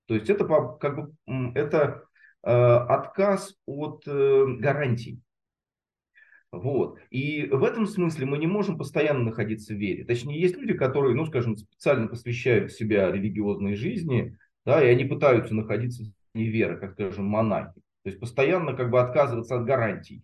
То 0.08 0.16
есть 0.16 0.32
это, 0.32 0.46
как 0.82 0.96
бы, 0.96 1.14
это 1.54 2.06
э, 2.42 2.50
отказ 2.52 3.54
от 3.68 4.02
э, 4.08 4.46
гарантий. 4.58 5.22
Вот. 6.52 6.98
И 7.12 7.46
в 7.46 7.64
этом 7.64 7.86
смысле 7.86 8.26
мы 8.26 8.38
не 8.40 8.48
можем 8.48 8.78
постоянно 8.78 9.26
находиться 9.26 9.74
в 9.74 9.78
вере. 9.78 10.04
Точнее, 10.04 10.40
есть 10.40 10.58
люди, 10.58 10.74
которые, 10.74 11.16
ну, 11.16 11.26
скажем, 11.26 11.56
специально 11.56 12.08
посвящают 12.08 12.72
себя 12.72 13.12
религиозной 13.12 13.76
жизни, 13.76 14.38
да, 14.66 14.84
и 14.84 14.90
они 14.90 15.06
пытаются 15.06 15.54
находиться 15.54 16.04
в 16.34 16.38
вере, 16.38 16.78
как, 16.78 16.94
скажем, 16.94 17.26
монахи. 17.26 17.82
То 18.04 18.10
есть 18.10 18.20
постоянно 18.20 18.74
как 18.74 18.90
бы 18.90 19.00
отказываться 19.00 19.58
от 19.58 19.66
гарантий. 19.66 20.24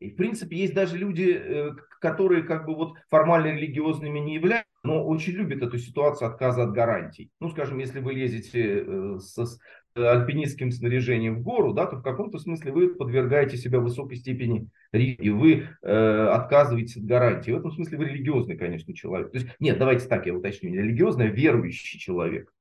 И 0.00 0.10
в 0.10 0.16
принципе 0.16 0.56
есть 0.56 0.74
даже 0.74 0.96
люди, 0.96 1.30
э, 1.30 1.70
которые 2.00 2.42
как 2.42 2.64
бы 2.64 2.74
вот 2.74 2.94
формально 3.10 3.48
религиозными 3.48 4.18
не 4.18 4.34
являются, 4.34 4.70
но 4.82 5.06
очень 5.06 5.34
любят 5.34 5.62
эту 5.62 5.78
ситуацию 5.78 6.28
отказа 6.28 6.64
от 6.64 6.72
гарантий. 6.72 7.30
Ну, 7.38 7.50
скажем, 7.50 7.78
если 7.78 8.00
вы 8.00 8.14
лезете 8.14 8.82
э, 8.86 9.18
с 9.18 9.58
альпинистским 9.94 10.70
снаряжением 10.70 11.36
в 11.36 11.42
гору, 11.42 11.72
да, 11.72 11.86
то 11.86 11.96
в 11.96 12.02
каком-то 12.02 12.38
смысле 12.38 12.72
вы 12.72 12.94
подвергаете 12.94 13.56
себя 13.56 13.80
высокой 13.80 14.16
степени 14.16 14.68
риска, 14.92 15.22
и 15.22 15.30
вы 15.30 15.68
э, 15.82 16.26
отказываетесь 16.28 16.96
от 16.96 17.04
гарантии. 17.04 17.50
В 17.50 17.58
этом 17.58 17.72
смысле 17.72 17.98
вы 17.98 18.04
религиозный, 18.06 18.56
конечно, 18.56 18.94
человек. 18.94 19.32
То 19.32 19.38
есть, 19.38 19.50
нет, 19.58 19.78
давайте 19.78 20.06
так 20.08 20.26
я 20.26 20.34
уточню, 20.34 20.72
религиозный, 20.72 21.28
а 21.28 21.30
верующий 21.30 21.98
человек. 21.98 22.52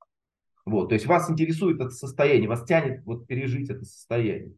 Вот, 0.65 0.89
то 0.89 0.93
есть 0.93 1.05
вас 1.07 1.29
интересует 1.31 1.79
это 1.79 1.89
состояние, 1.89 2.47
вас 2.47 2.63
тянет 2.63 3.03
вот 3.05 3.25
пережить 3.27 3.69
это 3.69 3.85
состояние. 3.85 4.53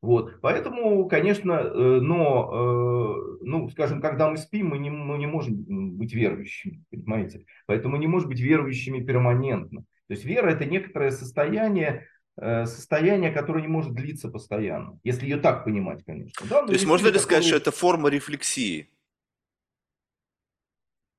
Вот, 0.00 0.40
поэтому, 0.40 1.08
конечно, 1.08 1.52
э, 1.52 2.00
но, 2.00 2.50
э, 2.52 3.44
ну, 3.44 3.68
скажем, 3.70 4.00
когда 4.00 4.30
мы 4.30 4.36
спим, 4.36 4.68
мы 4.68 4.78
не, 4.78 4.90
мы 4.90 5.18
не 5.18 5.26
можем 5.26 5.96
быть 5.96 6.14
верующими, 6.14 6.84
понимаете? 6.90 7.44
Поэтому 7.66 7.96
не 7.96 8.06
можем 8.06 8.28
быть 8.28 8.40
верующими 8.40 9.04
перманентно. 9.04 9.82
То 10.08 10.14
есть 10.14 10.24
вера 10.24 10.50
это 10.50 10.64
некоторое 10.64 11.10
состояние, 11.10 12.06
э, 12.40 12.64
состояние, 12.66 13.30
которое 13.30 13.60
не 13.60 13.68
может 13.68 13.92
длиться 13.92 14.28
постоянно, 14.28 14.98
если 15.04 15.24
ее 15.24 15.36
так 15.36 15.64
понимать, 15.64 16.02
конечно. 16.04 16.46
Да, 16.48 16.66
То 16.66 16.72
есть 16.72 16.86
можно 16.86 17.08
ли 17.08 17.18
сказать, 17.18 17.44
что 17.44 17.56
это 17.56 17.70
форма 17.70 18.08
рефлексии? 18.08 18.90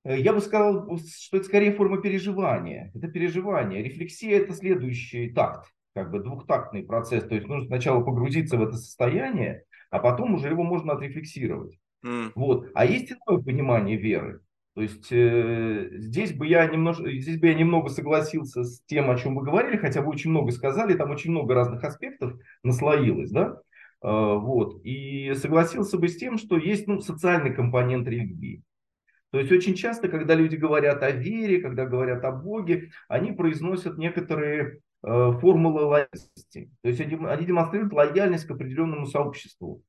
Э, 0.04 0.20
я 0.20 0.34
бы 0.34 0.42
сказал, 0.42 0.98
что 0.98 1.38
это 1.38 1.46
скорее 1.46 1.74
форма 1.74 2.02
переживания. 2.02 2.92
Это 2.96 3.08
переживание. 3.08 3.84
Рефлексия– 3.84 4.40
это 4.42 4.54
следующий 4.54 5.30
такт, 5.30 5.70
как 5.94 6.10
бы 6.10 6.20
двухтактный 6.20 6.84
процесс. 6.84 7.24
То 7.26 7.36
есть 7.36 7.48
нужно 7.48 7.68
сначала 7.68 8.04
погрузиться 8.04 8.58
в 8.58 8.64
это 8.64 8.74
состояние, 8.74 9.64
а 9.92 10.00
потом 10.00 10.34
уже 10.34 10.50
его 10.50 10.64
можно 10.64 10.94
отрефлексировать. 10.94 11.78
Mm. 12.04 12.32
Вот. 12.34 12.72
А 12.74 12.86
есть 12.86 13.12
иное 13.12 13.44
понимание 13.44 13.98
веры. 13.98 14.42
То 14.76 14.82
есть 14.82 15.12
э, 15.12 15.90
здесь 15.94 16.34
бы 16.34 16.48
я 16.48 16.66
немножко, 16.68 17.12
здесь 17.12 17.40
бы 17.40 17.48
я 17.48 17.54
немного 17.54 17.90
согласился 17.90 18.64
с 18.64 18.82
тем, 18.86 19.10
о 19.10 19.18
чем 19.18 19.36
вы 19.36 19.44
говорили, 19.44 19.78
хотя 19.78 20.02
вы 20.02 20.10
очень 20.10 20.30
много 20.30 20.52
сказали, 20.52 20.96
там 20.96 21.12
очень 21.12 21.32
много 21.32 21.54
разных 21.54 21.84
аспектов 21.84 22.34
наслоилось, 22.64 23.32
да, 23.32 23.58
э, 24.02 24.08
вот, 24.08 24.80
и 24.86 25.34
согласился 25.36 25.98
бы 25.98 26.08
с 26.08 26.18
тем, 26.18 26.38
что 26.38 26.58
есть, 26.58 26.88
ну, 26.88 27.02
социальный 27.02 27.54
компонент 27.54 28.08
религии. 28.08 28.64
То 29.32 29.40
есть 29.40 29.52
очень 29.52 29.76
часто, 29.76 30.08
когда 30.08 30.34
люди 30.34 30.56
говорят 30.56 31.04
о 31.04 31.12
вере, 31.12 31.62
когда 31.62 31.86
говорят 31.86 32.24
о 32.26 32.32
Боге, 32.32 32.90
они 33.08 33.32
произносят 33.32 33.98
некоторые 33.98 34.80
э, 35.04 35.32
формулы 35.40 35.82
лояльности. 35.82 36.72
То 36.82 36.90
есть 36.90 37.00
они, 37.00 37.16
они 37.26 37.46
демонстрируют 37.46 37.94
лояльность 37.94 38.46
к 38.46 38.52
определенному 38.52 39.06
сообществу. 39.06 39.84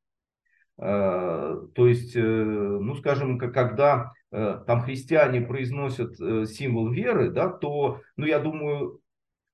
Э, 0.78 1.56
то 1.74 1.86
есть, 1.86 2.14
э, 2.16 2.20
ну, 2.20 2.94
скажем, 2.96 3.38
когда 3.38 4.12
там 4.30 4.82
христиане 4.82 5.40
произносят 5.40 6.16
символ 6.48 6.90
веры, 6.90 7.30
да, 7.30 7.48
то, 7.48 8.00
ну, 8.16 8.26
я 8.26 8.38
думаю, 8.38 9.00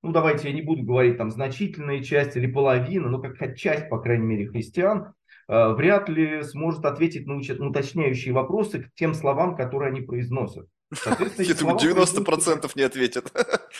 ну, 0.03 0.13
давайте 0.13 0.49
я 0.49 0.55
не 0.55 0.63
буду 0.63 0.83
говорить 0.83 1.17
там 1.17 1.31
значительная 1.31 2.03
часть 2.03 2.37
или 2.37 2.47
половина, 2.47 3.09
но 3.09 3.21
как 3.21 3.57
часть, 3.57 3.89
по 3.89 3.99
крайней 3.99 4.27
мере, 4.27 4.49
христиан 4.49 5.15
Э, 5.49 5.75
вряд 5.75 6.09
ли 6.09 6.43
сможет 6.43 6.85
ответить 6.85 7.27
на 7.27 7.37
уточняющие 7.37 8.35
вопросы 8.35 8.83
к 8.83 8.95
тем 8.95 9.15
словам, 9.15 9.57
которые 9.57 9.91
они 9.91 10.01
произносят. 10.01 10.67
Я 11.39 11.55
думаю, 11.55 11.79
90% 11.79 12.71
не 12.75 12.83
ответят. 12.83 13.33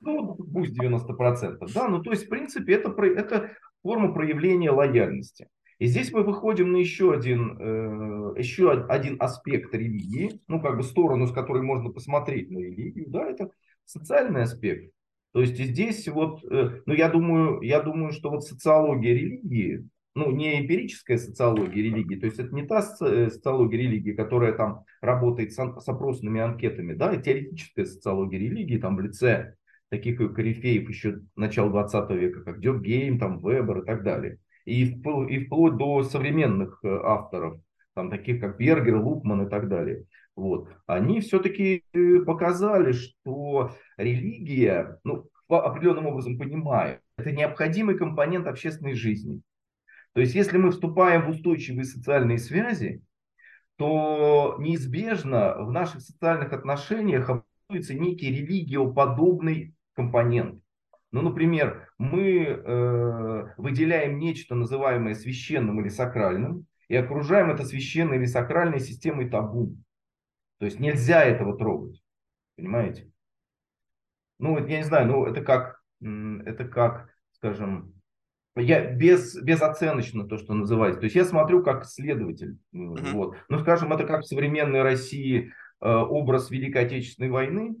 Ну, 0.00 0.36
пусть 0.36 0.80
90%. 0.80 1.58
Да, 1.74 1.88
ну 1.88 2.00
то 2.00 2.12
есть, 2.12 2.26
в 2.26 2.28
принципе, 2.28 2.74
это, 2.74 2.94
это 3.02 3.50
форма 3.82 4.14
проявления 4.14 4.70
лояльности. 4.70 5.48
И 5.78 5.86
здесь 5.86 6.12
мы 6.12 6.24
выходим 6.24 6.72
на 6.72 6.78
еще 6.78 7.12
один, 7.12 7.56
э, 7.60 8.34
еще 8.38 8.72
один 8.72 9.16
аспект 9.20 9.72
религии, 9.74 10.40
ну, 10.48 10.60
как 10.60 10.76
бы 10.76 10.82
сторону, 10.82 11.28
с 11.28 11.32
которой 11.32 11.62
можно 11.62 11.90
посмотреть 11.90 12.50
на 12.50 12.58
религию, 12.58 13.06
да, 13.08 13.28
это 13.28 13.50
социальный 13.84 14.42
аспект. 14.42 14.92
То 15.32 15.40
есть 15.40 15.56
здесь 15.56 16.08
вот, 16.08 16.44
э, 16.50 16.80
ну, 16.84 16.94
я 16.94 17.08
думаю, 17.08 17.60
я 17.60 17.80
думаю, 17.80 18.12
что 18.12 18.30
вот 18.30 18.44
социология 18.44 19.14
религии, 19.14 19.86
ну, 20.16 20.32
не 20.32 20.60
эмпирическая 20.60 21.16
социология 21.16 21.84
религии, 21.84 22.18
то 22.18 22.26
есть 22.26 22.40
это 22.40 22.52
не 22.52 22.66
та 22.66 22.80
э, 23.02 23.30
социология 23.30 23.78
религии, 23.78 24.12
которая 24.12 24.54
там 24.54 24.84
работает 25.00 25.52
с, 25.52 25.58
опросными 25.60 26.40
анкетами, 26.40 26.94
да, 26.94 27.12
и 27.12 27.22
теоретическая 27.22 27.86
социология 27.86 28.40
религии, 28.40 28.78
там 28.78 28.96
в 28.96 29.00
лице 29.00 29.54
таких 29.90 30.18
корифеев 30.18 30.88
еще 30.88 31.20
начала 31.36 31.70
20 31.70 32.10
века, 32.10 32.42
как 32.42 32.58
Дёргейм, 32.60 33.20
там 33.20 33.38
Вебер 33.38 33.82
и 33.82 33.86
так 33.86 34.02
далее. 34.02 34.38
И, 34.68 34.84
и 34.84 35.46
вплоть 35.46 35.76
до 35.76 36.02
современных 36.02 36.80
э, 36.82 36.88
авторов, 37.02 37.58
там 37.94 38.10
таких 38.10 38.38
как 38.38 38.58
Бергер, 38.58 38.96
Лукман 38.98 39.46
и 39.46 39.50
так 39.50 39.68
далее. 39.68 40.04
Вот. 40.36 40.68
Они 40.86 41.20
все-таки 41.20 41.84
э, 41.94 42.18
показали, 42.26 42.92
что 42.92 43.70
религия, 43.96 44.98
ну, 45.04 45.26
определенным 45.48 46.06
образом 46.06 46.36
понимаю, 46.36 47.00
это 47.16 47.32
необходимый 47.32 47.96
компонент 47.96 48.46
общественной 48.46 48.92
жизни. 48.92 49.40
То 50.12 50.20
есть, 50.20 50.34
если 50.34 50.58
мы 50.58 50.70
вступаем 50.70 51.24
в 51.24 51.30
устойчивые 51.30 51.84
социальные 51.84 52.36
связи, 52.36 53.02
то 53.76 54.56
неизбежно 54.58 55.56
в 55.64 55.70
наших 55.70 56.02
социальных 56.02 56.52
отношениях 56.52 57.30
образуется 57.30 57.94
некий 57.94 58.28
религиоподобный 58.28 59.74
компонент. 59.94 60.60
Ну, 61.10 61.22
например, 61.22 61.87
мы 61.98 62.42
э, 62.42 63.54
выделяем 63.56 64.18
нечто, 64.18 64.54
называемое 64.54 65.14
священным 65.14 65.80
или 65.80 65.88
сакральным, 65.88 66.66
и 66.88 66.94
окружаем 66.96 67.50
это 67.50 67.64
священной 67.64 68.16
или 68.16 68.24
сакральной 68.24 68.80
системой 68.80 69.28
табу. 69.28 69.76
То 70.58 70.64
есть 70.64 70.80
нельзя 70.80 71.24
этого 71.24 71.56
трогать. 71.56 72.02
Понимаете? 72.56 73.10
Ну, 74.38 74.58
я 74.66 74.78
не 74.78 74.84
знаю, 74.84 75.06
ну 75.08 75.26
это 75.26 75.42
как, 75.42 75.80
это 76.00 76.64
как, 76.64 77.10
скажем, 77.32 77.94
я 78.56 78.92
без, 78.92 79.40
безоценочно 79.40 80.26
то, 80.26 80.36
что 80.36 80.54
называется. 80.54 81.00
То 81.00 81.04
есть 81.04 81.16
я 81.16 81.24
смотрю 81.24 81.62
как 81.62 81.84
исследователь. 81.84 82.58
Uh-huh. 82.74 83.12
Вот. 83.12 83.36
Ну, 83.48 83.58
скажем, 83.60 83.92
это 83.92 84.04
как 84.04 84.22
в 84.22 84.26
современной 84.26 84.82
России 84.82 85.52
э, 85.80 85.88
образ 85.88 86.50
Великой 86.50 86.86
Отечественной 86.86 87.30
войны. 87.30 87.76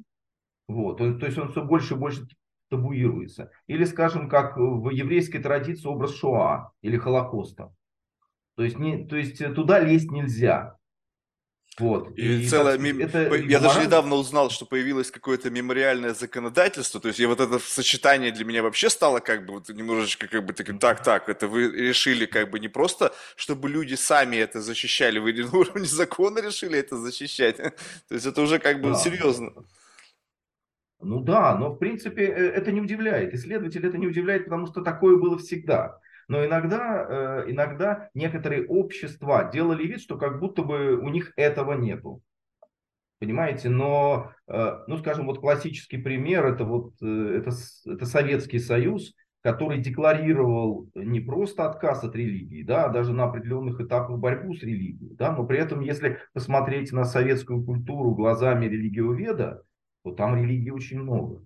Вот. 0.68 0.98
То, 0.98 1.14
то 1.14 1.26
есть 1.26 1.38
он 1.38 1.50
все 1.50 1.64
больше 1.64 1.94
и 1.94 1.96
больше 1.96 2.26
табуируется. 2.68 3.50
Или, 3.66 3.84
скажем, 3.84 4.28
как 4.28 4.56
в 4.56 4.90
еврейской 4.90 5.38
традиции 5.38 5.88
образ 5.88 6.14
Шоа 6.14 6.72
или 6.82 6.96
Холокоста. 6.96 7.74
То 8.56 8.64
есть, 8.64 8.78
не, 8.78 9.06
то 9.06 9.16
есть 9.16 9.38
туда 9.54 9.78
лезть 9.80 10.10
нельзя. 10.10 10.78
Вот. 11.78 12.18
И, 12.18 12.42
и 12.42 12.48
целая, 12.48 12.76
мем... 12.76 12.98
это 13.00 13.34
я 13.36 13.60
даже 13.60 13.80
недавно 13.84 14.16
узнал, 14.16 14.50
что 14.50 14.66
появилось 14.66 15.10
какое-то 15.10 15.50
мемориальное 15.50 16.12
законодательство, 16.12 17.00
то 17.00 17.08
есть 17.08 17.20
я 17.20 17.28
вот 17.28 17.40
это 17.40 17.58
сочетание 17.58 18.32
для 18.32 18.44
меня 18.44 18.62
вообще 18.62 18.90
стало 18.90 19.20
как 19.20 19.46
бы 19.46 19.54
вот 19.54 19.68
немножечко 19.68 20.26
как 20.26 20.44
бы 20.44 20.52
таким, 20.52 20.78
так, 20.78 21.02
так, 21.02 21.28
это 21.28 21.46
вы 21.46 21.70
решили 21.70 22.26
как 22.26 22.50
бы 22.50 22.58
не 22.58 22.68
просто, 22.68 23.14
чтобы 23.36 23.68
люди 23.68 23.94
сами 23.94 24.36
это 24.36 24.60
защищали, 24.60 25.18
вы 25.18 25.32
на 25.32 25.56
уровне 25.56 25.86
закона 25.86 26.40
решили 26.40 26.78
это 26.78 26.96
защищать, 26.96 27.56
то 28.08 28.14
есть 28.14 28.26
это 28.26 28.42
уже 28.42 28.58
как 28.58 28.80
бы 28.80 28.90
да. 28.90 28.96
серьезно. 28.96 29.52
Ну 31.00 31.20
да, 31.20 31.56
но 31.56 31.70
в 31.70 31.78
принципе 31.78 32.24
э, 32.24 32.50
это 32.50 32.72
не 32.72 32.80
удивляет. 32.80 33.32
Исследователь 33.34 33.86
это 33.86 33.98
не 33.98 34.06
удивляет, 34.06 34.44
потому 34.44 34.66
что 34.66 34.82
такое 34.82 35.16
было 35.16 35.38
всегда. 35.38 35.98
Но 36.26 36.44
иногда, 36.44 37.06
э, 37.08 37.50
иногда 37.50 38.10
некоторые 38.14 38.66
общества 38.66 39.48
делали 39.52 39.86
вид, 39.86 40.00
что 40.00 40.18
как 40.18 40.40
будто 40.40 40.62
бы 40.62 40.96
у 40.96 41.08
них 41.08 41.32
этого 41.36 41.74
нету. 41.74 42.20
Понимаете, 43.20 43.68
но, 43.68 44.32
э, 44.48 44.78
ну, 44.86 44.96
скажем, 44.98 45.26
вот 45.26 45.40
классический 45.40 45.98
пример, 45.98 46.46
это 46.46 46.64
вот, 46.64 46.94
это, 47.00 47.50
это 47.86 48.06
Советский 48.06 48.58
Союз, 48.58 49.14
который 49.42 49.78
декларировал 49.78 50.90
не 50.94 51.20
просто 51.20 51.68
отказ 51.68 52.02
от 52.04 52.14
религии, 52.16 52.62
да, 52.64 52.86
а 52.86 52.88
даже 52.88 53.12
на 53.12 53.24
определенных 53.24 53.80
этапах 53.80 54.18
борьбу 54.18 54.54
с 54.54 54.62
религией, 54.62 55.14
да, 55.14 55.32
но 55.32 55.46
при 55.46 55.58
этом, 55.58 55.80
если 55.80 56.18
посмотреть 56.32 56.92
на 56.92 57.04
советскую 57.04 57.64
культуру 57.64 58.14
глазами 58.14 58.66
религиоведа, 58.66 59.62
то 60.10 60.14
там 60.14 60.36
религии 60.36 60.70
очень 60.70 61.00
много. 61.00 61.42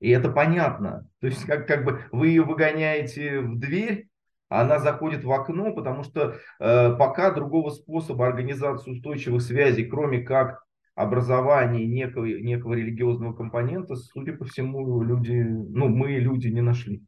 И 0.00 0.10
это 0.10 0.30
понятно. 0.30 1.08
То 1.20 1.26
есть 1.26 1.44
как, 1.44 1.66
как 1.66 1.84
бы 1.84 2.00
вы 2.12 2.28
ее 2.28 2.42
выгоняете 2.42 3.40
в 3.40 3.58
дверь, 3.58 4.08
она 4.48 4.78
заходит 4.78 5.24
в 5.24 5.32
окно, 5.32 5.72
потому 5.74 6.04
что 6.04 6.36
э, 6.60 6.96
пока 6.96 7.32
другого 7.32 7.70
способа 7.70 8.26
организации 8.26 8.92
устойчивых 8.92 9.42
связей, 9.42 9.84
кроме 9.84 10.20
как 10.20 10.64
образования 10.94 11.86
некого, 11.86 12.24
некого 12.24 12.74
религиозного 12.74 13.34
компонента, 13.34 13.94
судя 13.94 14.32
по 14.32 14.44
всему, 14.44 15.02
люди, 15.02 15.42
ну, 15.42 15.88
мы 15.88 16.12
люди 16.12 16.48
не 16.48 16.62
нашли. 16.62 17.02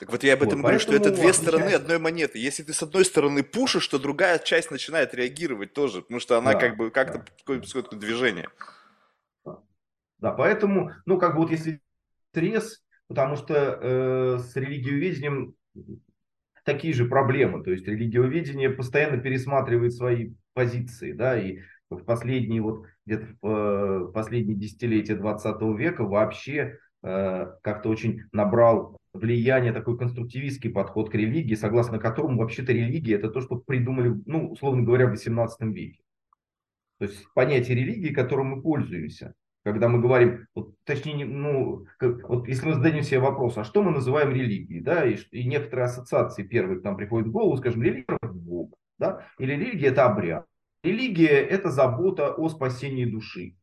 Так 0.00 0.10
вот 0.10 0.22
я 0.22 0.34
об 0.34 0.42
этом 0.42 0.58
вот, 0.58 0.62
говорю, 0.62 0.78
что 0.78 0.94
это 0.94 1.10
две 1.10 1.32
стороны 1.32 1.70
одной 1.70 1.98
монеты. 1.98 2.38
Если 2.38 2.62
ты 2.62 2.72
с 2.72 2.82
одной 2.82 3.04
стороны 3.04 3.42
пушишь, 3.42 3.86
то 3.88 3.98
другая 3.98 4.38
часть 4.38 4.70
начинает 4.70 5.12
реагировать 5.12 5.72
тоже, 5.72 6.02
потому 6.02 6.20
что 6.20 6.38
она 6.38 6.52
да, 6.54 6.58
как 6.58 6.76
бы 6.76 6.90
как-то 6.90 7.18
да. 7.18 7.24
какое-то 7.44 7.96
движение. 7.96 8.48
Да, 10.18 10.32
поэтому, 10.32 10.92
ну, 11.06 11.18
как 11.18 11.34
бы 11.34 11.42
вот 11.42 11.50
если 11.50 11.80
стресс, 12.30 12.82
потому 13.06 13.36
что 13.36 13.54
э, 13.54 14.38
с 14.38 14.56
религиоведением 14.56 15.54
такие 16.64 16.92
же 16.92 17.06
проблемы. 17.06 17.64
То 17.64 17.70
есть 17.70 17.86
религиоведение 17.86 18.68
постоянно 18.68 19.16
пересматривает 19.18 19.94
свои 19.94 20.34
позиции, 20.52 21.12
да, 21.12 21.40
и 21.40 21.60
в 21.88 22.04
последние 22.04 22.60
вот 22.60 22.84
где-то 23.06 23.26
в 23.40 23.48
э, 23.48 24.12
последние 24.12 24.56
десятилетия 24.56 25.14
20 25.14 25.62
века 25.78 26.04
вообще 26.04 26.78
э, 27.02 27.46
как-то 27.62 27.88
очень 27.88 28.24
набрал 28.32 28.98
влияние 29.14 29.72
такой 29.72 29.96
конструктивистский 29.96 30.68
подход 30.68 31.10
к 31.10 31.14
религии, 31.14 31.54
согласно 31.54 31.98
которому 31.98 32.38
вообще-то 32.38 32.72
религия 32.72 33.14
это 33.14 33.30
то, 33.30 33.40
что 33.40 33.56
придумали, 33.56 34.14
ну, 34.26 34.50
условно 34.50 34.82
говоря, 34.82 35.06
в 35.06 35.10
18 35.10 35.62
веке. 35.74 36.02
То 36.98 37.06
есть 37.06 37.24
понятие 37.32 37.78
религии, 37.78 38.12
которым 38.12 38.48
мы 38.48 38.62
пользуемся 38.62 39.32
когда 39.68 39.88
мы 39.88 40.00
говорим, 40.00 40.46
вот, 40.54 40.74
точнее, 40.84 41.26
ну, 41.26 41.84
как, 41.98 42.26
вот 42.28 42.48
если 42.48 42.66
мы 42.66 42.74
зададим 42.74 43.02
себе 43.02 43.20
вопрос, 43.20 43.58
а 43.58 43.64
что 43.64 43.82
мы 43.82 43.90
называем 43.90 44.30
религией, 44.30 44.80
да, 44.80 45.04
и, 45.04 45.16
и 45.30 45.44
некоторые 45.44 45.84
ассоциации 45.84 46.42
первые 46.42 46.80
к 46.80 46.84
нам 46.84 46.96
приходят 46.96 47.28
в 47.28 47.32
голову, 47.32 47.58
скажем, 47.58 47.82
религия– 47.82 48.16
это 48.22 48.32
Бог, 48.32 48.74
да, 48.98 49.26
или 49.38 49.52
религия– 49.52 49.86
это 49.88 50.06
обряд. 50.06 50.46
Религия– 50.82 51.26
это 51.50 51.70
забота 51.70 52.32
о 52.32 52.48
спасении 52.48 53.04
души. 53.04 53.56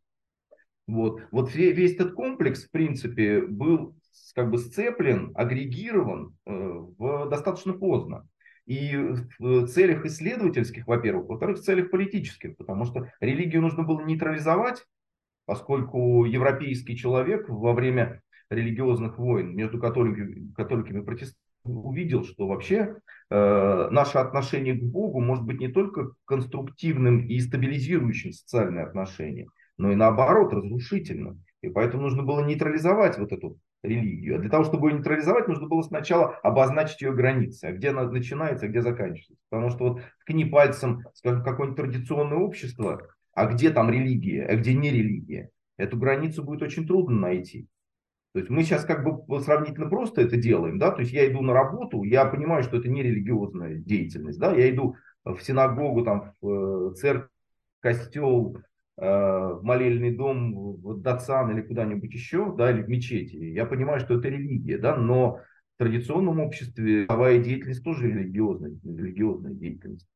Вот, 0.86 1.22
вот 1.32 1.56
весь 1.56 1.96
этот 1.96 2.14
комплекс, 2.14 2.66
в 2.66 2.72
принципе, 2.72 3.42
был 3.42 3.96
как 4.36 4.52
бы 4.52 4.60
сцеплен, 4.60 5.32
агрегирован 5.34 6.36
э, 6.46 6.52
в, 6.52 7.30
достаточно 7.30 7.74
поздно. 7.74 8.28
И 8.66 8.96
в 9.40 9.68
целях 9.68 10.06
исследовательских, 10.06 10.88
во-первых, 10.88 11.28
во-вторых, 11.28 11.60
в 11.60 11.64
целях 11.64 11.92
политических, 11.92 12.58
потому 12.58 12.86
что 12.86 13.12
религию 13.20 13.62
нужно 13.62 13.84
было 13.84 14.02
нейтрализовать, 14.02 14.84
поскольку 15.46 16.25
европейский 16.25 16.98
человек 16.98 17.50
во 17.50 17.74
время 17.74 18.22
религиозных 18.50 19.18
войн 19.18 19.56
между 19.56 19.80
католиками, 19.80 20.52
католиками 20.54 21.02
и 21.02 21.06
протестантами 21.06 21.46
увидел, 21.66 22.24
что 22.24 22.48
вообще 22.48 22.98
э, 23.30 23.88
наше 23.90 24.18
отношение 24.20 24.75
к 24.75 24.84
Богу 24.84 25.20
может 25.20 25.44
быть 25.44 25.60
не 25.60 25.68
только 25.68 26.12
конструктивным 26.25 27.25
и 27.25 27.40
стабилизирующим 27.40 28.32
социальные 28.32 28.86
отношения, 28.86 29.48
но 29.78 29.92
и 29.92 29.96
наоборот 29.96 30.54
разрушительным. 30.54 31.44
И 31.62 31.70
поэтому 31.70 32.03
нужно 32.03 32.24
было 32.24 32.46
нейтрализовать 32.46 33.18
вот 33.18 33.31
эту 33.31 33.58
религию. 33.81 34.36
А 34.36 34.40
для 34.40 34.50
того, 34.50 34.64
чтобы 34.64 34.90
ее 34.90 34.98
нейтрализовать, 34.98 35.48
нужно 35.48 35.68
было 35.68 35.81
сначала 35.81 36.36
обозначить 36.44 37.01
ее 37.01 37.14
границы, 37.14 37.66
а 37.66 37.72
где 37.72 37.90
она 37.90 38.03
начинается, 38.03 38.66
а 38.66 38.70
где 38.70 38.81
заканчивается. 38.81 39.44
Потому 39.50 39.70
что 39.70 39.90
вот 39.90 40.01
ткни 40.22 40.46
пальцем, 40.46 41.03
скажем, 41.14 41.44
какое-нибудь 41.44 41.77
традиционное 41.77 42.38
общество, 42.38 43.08
а 43.36 43.46
где 43.46 43.70
там 43.70 43.92
религия, 43.92 44.46
а 44.46 44.56
где 44.56 44.74
не 44.74 44.90
религия. 44.90 45.52
Эту 45.78 45.98
границу 45.98 46.44
будет 46.44 46.64
очень 46.64 46.88
трудно 46.88 47.20
найти. 47.20 47.68
То 48.32 48.40
есть 48.40 48.50
мы 48.50 48.64
сейчас 48.64 48.84
как 48.84 49.04
бы 49.06 49.40
сравнительно 49.42 49.88
просто 49.88 50.22
это 50.22 50.36
делаем, 50.36 50.80
да, 50.80 50.92
то 50.92 51.02
есть 51.02 51.14
я 51.14 51.30
иду 51.30 51.42
на 51.42 51.54
работу, 51.54 52.04
я 52.04 52.26
понимаю, 52.26 52.64
что 52.64 52.78
это 52.78 52.90
не 52.90 53.02
религиозная 53.02 53.76
деятельность, 53.76 54.40
да, 54.40 54.54
я 54.54 54.70
иду 54.70 54.96
в 55.24 55.40
синагогу, 55.40 56.04
там, 56.04 56.34
в 56.42 56.92
э, 56.92 56.96
церковь, 56.96 57.30
костел, 57.80 58.58
э, 58.98 59.02
в 59.06 59.62
молельный 59.64 60.12
дом, 60.12 60.54
в 60.54 61.02
Датсан 61.02 61.52
или 61.52 61.62
куда-нибудь 61.62 62.14
еще, 62.14 62.54
да, 62.58 62.72
или 62.72 62.82
в 62.82 62.90
мечети. 62.90 63.38
Я 63.38 63.66
понимаю, 63.66 64.02
что 64.02 64.20
это 64.20 64.28
религия, 64.28 64.80
да, 64.80 64.98
но 64.98 65.40
в 65.76 65.78
традиционном 65.78 66.40
обществе 66.42 67.06
правовая 67.06 67.40
деятельность 67.40 67.84
тоже 67.84 68.10
религиозная, 68.10 68.78
религиозная 68.84 69.54
деятельность. 69.54 70.08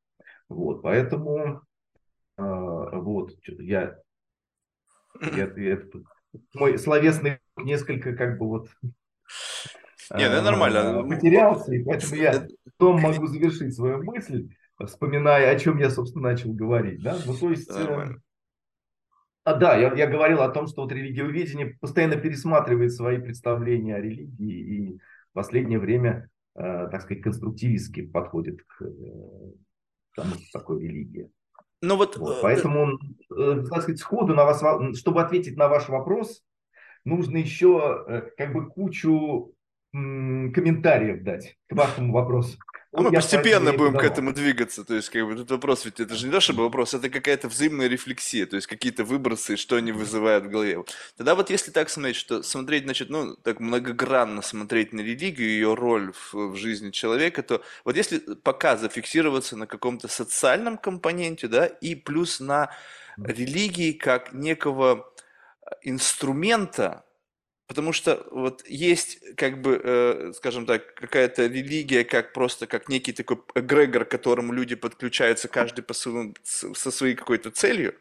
Вот, 0.50 0.82
поэтому 0.82 1.62
вот, 2.40 3.34
что-то 3.42 3.64
я, 3.64 3.98
я, 5.22 5.52
я, 5.56 5.80
мой 6.54 6.78
словесный 6.78 7.40
несколько 7.58 8.14
как 8.14 8.38
бы 8.38 8.48
вот 8.48 8.70
не, 10.16 10.28
ну 10.28 10.42
нормально. 10.42 11.00
А, 11.00 11.04
потерялся, 11.04 11.72
и 11.72 11.84
поэтому 11.84 12.16
я 12.16 12.48
потом 12.66 13.00
могу 13.00 13.28
завершить 13.28 13.76
свою 13.76 14.04
мысль, 14.04 14.50
вспоминая, 14.84 15.52
о 15.52 15.60
чем 15.60 15.78
я, 15.78 15.90
собственно, 15.90 16.30
начал 16.30 16.52
говорить. 16.52 17.04
Да? 17.04 17.18
Ну, 17.26 17.36
то 17.36 17.52
есть, 17.52 17.70
э, 17.70 18.16
а, 19.44 19.56
да, 19.56 19.76
я, 19.78 19.94
я 19.94 20.08
говорил 20.08 20.42
о 20.42 20.50
том, 20.50 20.68
что 20.68 20.82
вот 20.84 20.92
религиоведение 20.92 21.78
постоянно 21.80 22.16
пересматривает 22.16 22.94
свои 22.94 23.20
представления 23.20 23.96
о 23.96 24.02
религии 24.02 24.94
и 24.94 24.98
в 24.98 25.34
последнее 25.34 25.80
время, 25.80 26.30
э, 26.56 26.88
так 26.90 27.02
сказать, 27.04 27.22
конструктивистски 27.22 28.08
подходит 28.08 28.64
к 28.64 28.84
э, 28.84 29.52
тому, 30.16 30.34
что 30.36 30.60
такое 30.60 30.82
религия. 30.82 31.30
Ну 31.82 31.96
вот, 31.96 32.18
вот, 32.18 32.38
э, 32.38 32.40
поэтому, 32.42 33.00
э, 33.36 33.64
так 33.70 33.84
сказать, 33.84 34.00
сходу 34.00 34.34
на 34.34 34.46
вас, 34.46 34.64
чтобы 34.98 35.22
ответить 35.22 35.58
на 35.58 35.68
ваш 35.68 35.88
вопрос, 35.88 36.44
нужно 37.06 37.38
еще 37.38 38.04
э, 38.08 38.22
как 38.38 38.54
бы 38.54 38.70
кучу 38.70 39.54
комментариев 39.92 41.24
дать 41.24 41.58
к 41.68 41.74
вашему 41.74 42.14
вопросу. 42.14 42.58
А 42.92 43.02
мы 43.02 43.12
постепенно 43.12 43.72
будем 43.72 43.98
к 43.98 44.04
этому 44.04 44.34
двигаться. 44.34 44.84
То 44.84 44.96
есть, 44.96 45.10
как 45.10 45.26
бы, 45.28 45.36
тут 45.36 45.52
вопрос, 45.52 45.86
ведь 45.86 46.00
это 46.00 46.16
же 46.16 46.26
не 46.26 46.32
то, 46.32 46.40
чтобы 46.40 46.64
вопрос, 46.64 46.96
это 46.96 47.10
какая-то 47.10 47.48
взаимная 47.48 47.88
рефлексия, 47.88 48.48
то 48.48 48.56
есть 48.56 48.68
какие-то 48.68 49.04
выбросы, 49.04 49.58
что 49.58 49.76
они 49.76 49.92
вызывают 49.92 50.46
в 50.46 50.50
голове. 50.50 50.84
Тогда 51.16 51.36
вот 51.36 51.52
если 51.52 51.70
так 51.70 51.90
смотреть, 51.90 52.16
что 52.16 52.42
смотреть, 52.42 52.86
значит, 52.86 53.10
ну, 53.10 53.36
так 53.36 53.60
многогранно 53.60 54.42
смотреть 54.42 54.92
на 54.92 55.02
религию, 55.02 55.50
ее 55.50 55.76
роль 55.76 56.14
в, 56.14 56.34
в 56.34 56.56
жизни 56.56 56.90
человека, 56.90 57.44
то 57.44 57.62
вот 57.86 57.96
если 57.96 58.18
пока 58.18 58.76
зафиксироваться 58.76 59.56
на 59.56 59.68
каком-то 59.68 60.08
социальном 60.08 60.78
компоненте, 60.78 61.48
да, 61.48 61.68
и 61.68 61.94
плюс 61.94 62.40
на 62.40 62.72
религии 63.18 63.92
как 63.92 64.34
некого 64.34 65.14
инструмента, 65.84 67.04
Потому 67.70 67.94
что 67.94 68.28
вот 68.32 68.68
есть, 68.68 69.20
как 69.36 69.62
бы, 69.62 69.80
э, 69.84 70.34
скажем 70.36 70.66
так, 70.66 70.96
какая-то 70.96 71.46
религия, 71.46 72.04
как 72.04 72.34
просто 72.34 72.66
как 72.66 72.90
некий 72.90 73.14
такой 73.14 73.38
эгрегор, 73.54 74.06
к 74.06 74.10
которому 74.10 74.54
люди 74.54 74.74
подключаются, 74.74 75.48
каждый 75.48 75.84
по 75.84 75.94
своему, 75.94 76.34
со 76.44 76.90
своей 76.90 77.14
какой-то 77.14 77.52
целью. 77.52 77.94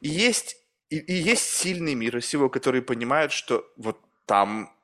И 0.00 0.08
есть, 0.08 0.56
и, 0.90 0.98
и 0.98 1.12
есть 1.12 1.44
сильный 1.44 1.94
мир 1.94 2.20
всего, 2.20 2.48
которые 2.48 2.82
понимают, 2.82 3.30
что 3.30 3.72
вот 3.76 4.00
там 4.26 4.74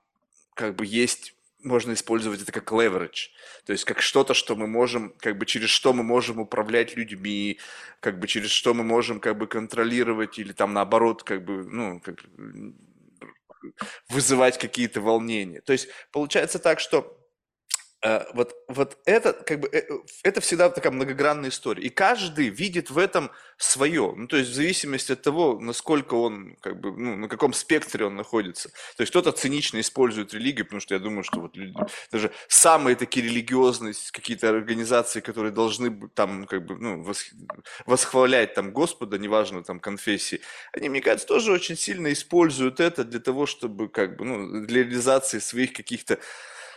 как 0.55 0.77
бы 0.77 0.87
есть 0.87 1.35
можно 1.65 1.93
использовать 1.93 2.43
это 2.43 2.53
как 2.53 2.71
leverage, 2.71 3.31
то 3.65 3.73
есть 3.73 3.85
как 3.85 4.03
что-то, 4.03 4.35
что 4.35 4.55
мы 4.55 4.69
можем, 4.69 5.15
как 5.19 5.37
бы 5.37 5.47
через 5.47 5.71
что 5.71 5.93
мы 5.93 6.05
можем 6.05 6.39
управлять 6.39 6.97
людьми, 6.97 7.59
как 7.99 8.21
бы 8.21 8.29
через 8.29 8.51
что 8.51 8.73
мы 8.73 8.85
можем 8.85 9.19
как 9.19 9.37
бы 9.37 9.49
контролировать 9.49 10.39
или 10.39 10.53
там 10.53 10.75
наоборот 10.75 11.25
как 11.25 11.45
бы, 11.45 11.65
ну, 11.65 12.01
как, 12.01 12.25
вызывать 14.09 14.59
какие-то 14.59 15.01
волнения. 15.01 15.61
То 15.61 15.73
есть 15.73 15.89
получается 16.11 16.59
так, 16.59 16.81
что 16.81 17.22
вот, 18.35 18.57
вот 18.69 18.99
это, 19.05 19.33
как 19.33 19.61
бы, 19.61 19.69
э, 19.69 19.83
это 20.25 20.41
всегда 20.41 20.71
такая 20.71 20.93
многогранная 20.93 21.51
история. 21.51 21.85
И 21.85 21.89
каждый 21.89 22.49
видит 22.49 22.91
в 22.91 22.99
этом 22.99 23.31
свое. 23.57 24.13
Ну, 24.17 24.27
то 24.27 24.37
есть 24.37 24.51
в 24.51 24.55
зависимости 24.55 25.13
от 25.13 25.23
того, 25.23 25.59
насколько 25.61 26.15
он, 26.15 26.57
как 26.61 26.81
бы, 26.81 26.91
ну, 26.91 27.17
на 27.17 27.29
каком 27.29 27.53
спектре 27.53 28.05
он 28.05 28.17
находится. 28.17 28.71
То 28.97 29.03
есть 29.03 29.11
кто-то 29.11 29.31
цинично 29.31 29.79
использует 29.81 30.35
религию, 30.35 30.65
потому 30.65 30.81
что 30.81 30.95
я 30.95 31.01
думаю, 31.01 31.23
что 31.23 31.41
вот 31.41 31.57
люди, 31.57 31.75
даже 32.11 32.33
самые 32.49 32.97
такие 32.97 33.25
религиозные 33.25 33.95
какие-то 34.11 34.49
организации, 34.49 35.21
которые 35.21 35.53
должны 35.53 36.09
там, 36.15 36.47
как 36.47 36.67
бы, 36.67 36.77
ну, 36.77 37.07
восхвалять 37.87 38.55
там 38.55 38.73
Господа, 38.73 39.17
неважно 39.17 39.63
там 39.63 39.79
конфессии, 39.79 40.41
они, 40.73 40.89
мне 40.89 41.01
кажется, 41.01 41.29
тоже 41.29 41.53
очень 41.53 41.77
сильно 41.77 42.13
используют 42.13 42.81
это 42.81 43.05
для 43.05 43.21
того, 43.21 43.47
чтобы, 43.47 43.89
как 43.89 44.17
бы, 44.17 44.25
ну, 44.25 44.67
для 44.67 44.83
реализации 44.83 45.39
своих 45.39 45.73
каких-то 45.73 46.19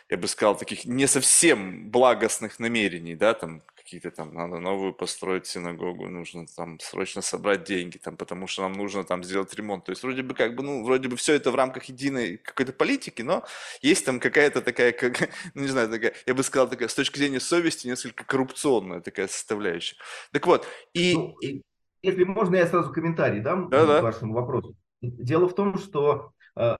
я 0.10 0.18
бы 0.18 0.28
сказал, 0.28 0.56
таких 0.56 0.86
не 0.86 1.08
совсем 1.08 1.89
благостных 1.89 2.60
намерений, 2.60 3.15
да, 3.15 3.34
там 3.34 3.62
какие-то 3.76 4.10
там, 4.10 4.34
надо 4.34 4.60
новую 4.60 4.94
построить 4.94 5.46
синагогу, 5.46 6.10
нужно 6.10 6.46
там 6.56 6.80
срочно 6.80 7.22
собрать 7.22 7.63
деньги, 7.63 7.98
там, 7.98 8.18
потому 8.18 8.48
что 8.48 8.63
нам 8.63 8.74
нужно 8.74 9.04
там 9.04 9.24
сделать 9.24 9.54
ремонт. 9.54 9.86
То 9.86 9.91
есть 9.91 10.02
вроде 10.02 10.24
бы 10.24 10.34
как 10.34 10.56
бы, 10.56 10.63
ну, 10.63 10.84
вроде 10.84 11.08
бы 11.08 11.15
все 11.15 11.34
это 11.34 11.52
в 11.52 11.56
рамках 11.56 11.84
единой 11.86 12.38
какой-то 12.38 12.74
политики, 12.74 13.22
но 13.22 13.44
есть 13.82 14.06
там 14.06 14.20
какая-то 14.20 14.62
такая, 14.62 14.91
как, 14.91 15.30
ну, 15.54 15.62
не 15.62 15.68
знаю, 15.68 15.89
такая, 15.89 16.13
я 16.26 16.34
бы 16.34 16.41
сказал, 16.41 16.68
такая, 16.68 16.88
с 16.88 16.96
точки 16.96 17.20
зрения 17.20 17.39
совести, 17.39 17.88
несколько 17.88 18.26
коррупционная 18.26 19.02
такая 19.02 19.28
составляющая. 19.28 19.98
Так 20.32 20.48
вот, 20.48 20.68
и... 20.94 21.13
Ну, 21.13 21.38
если 22.02 22.24
можно, 22.24 22.56
я 22.56 22.68
сразу 22.68 22.91
комментарий 22.91 23.39
дам 23.41 23.70
да, 23.70 24.00
к 24.00 24.04
вашему 24.04 24.34
вопросу. 24.34 24.76
Дело 25.02 25.48
в 25.48 25.56
том, 25.56 25.78
что 25.78 26.32
э, 26.56 26.76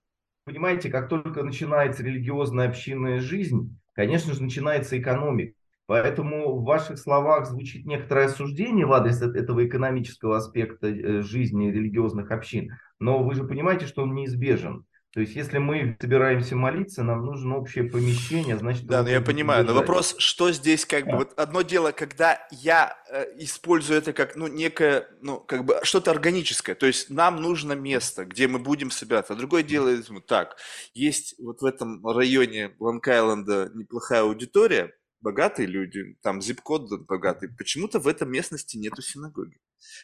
понимаете, 0.46 0.88
как 0.90 1.08
только 1.08 1.42
начинается 1.42 2.04
религиозная 2.04 2.68
общинная 2.68 3.20
жизнь, 3.20 3.76
конечно 3.94 4.32
же, 4.32 4.42
начинается 4.42 4.98
экономика. 4.98 5.54
Поэтому 5.86 6.56
в 6.56 6.64
ваших 6.64 6.98
словах 6.98 7.46
звучит 7.46 7.84
некоторое 7.84 8.26
осуждение 8.26 8.86
в 8.86 8.92
адрес 8.92 9.20
этого 9.22 9.66
экономического 9.66 10.36
аспекта 10.36 10.88
э, 10.88 11.22
жизни 11.22 11.70
религиозных 11.70 12.30
общин. 12.30 12.72
Но 12.98 13.22
вы 13.22 13.34
же 13.34 13.44
понимаете, 13.44 13.86
что 13.86 14.02
он 14.02 14.14
неизбежен. 14.14 14.84
То 15.12 15.20
есть, 15.20 15.34
если 15.34 15.56
мы 15.56 15.96
собираемся 15.98 16.56
молиться, 16.56 17.02
нам 17.02 17.24
нужно 17.24 17.56
общее 17.56 17.84
помещение, 17.84 18.58
значит... 18.58 18.86
Да, 18.86 19.02
ну 19.02 19.08
я 19.08 19.22
понимаю, 19.22 19.64
но 19.64 19.72
вопрос, 19.72 20.14
что 20.18 20.52
здесь 20.52 20.84
как 20.84 21.06
бы... 21.06 21.16
Вот 21.16 21.32
одно 21.38 21.62
дело, 21.62 21.92
когда 21.92 22.46
я 22.50 22.94
э, 23.10 23.24
использую 23.38 23.98
это 23.98 24.12
как, 24.12 24.36
ну, 24.36 24.46
некое, 24.46 25.08
ну, 25.22 25.40
как 25.40 25.64
бы 25.64 25.80
что-то 25.84 26.10
органическое, 26.10 26.74
то 26.74 26.84
есть 26.84 27.08
нам 27.08 27.40
нужно 27.40 27.72
место, 27.72 28.26
где 28.26 28.46
мы 28.46 28.58
будем 28.58 28.90
собираться. 28.90 29.32
А 29.32 29.36
другое 29.36 29.62
дело, 29.62 29.90
так, 30.26 30.58
есть 30.92 31.34
вот 31.38 31.62
в 31.62 31.64
этом 31.64 32.06
районе 32.06 32.72
Лонг-Айленда 32.78 33.70
неплохая 33.74 34.20
аудитория, 34.20 34.92
богатые 35.20 35.66
люди, 35.66 36.16
там 36.22 36.40
зип-код 36.40 37.06
богатый, 37.06 37.48
почему-то 37.48 37.98
в 37.98 38.08
этой 38.08 38.26
местности 38.26 38.76
нету 38.76 39.02
синагоги. 39.02 39.58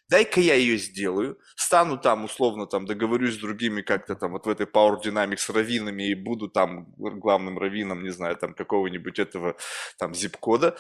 Дай-ка 0.09 0.41
я 0.41 0.55
ее 0.55 0.79
сделаю, 0.79 1.39
стану 1.57 1.99
там, 1.99 2.25
условно, 2.25 2.67
там, 2.67 2.87
договорюсь 2.87 3.35
с 3.35 3.39
другими 3.39 3.83
как-то 3.83 4.15
там 4.15 4.33
вот 4.33 4.47
в 4.47 4.49
этой 4.49 4.67
Power 4.67 5.03
Dynamics 5.03 5.53
раввинами 5.53 6.11
и 6.11 6.15
буду 6.15 6.49
там 6.49 6.93
главным 6.97 7.59
раввином, 7.59 8.03
не 8.03 8.11
знаю, 8.11 8.37
там 8.37 8.55
какого-нибудь 8.55 9.19
этого 9.19 9.57
там 9.99 10.15
зип-кода, 10.15 10.77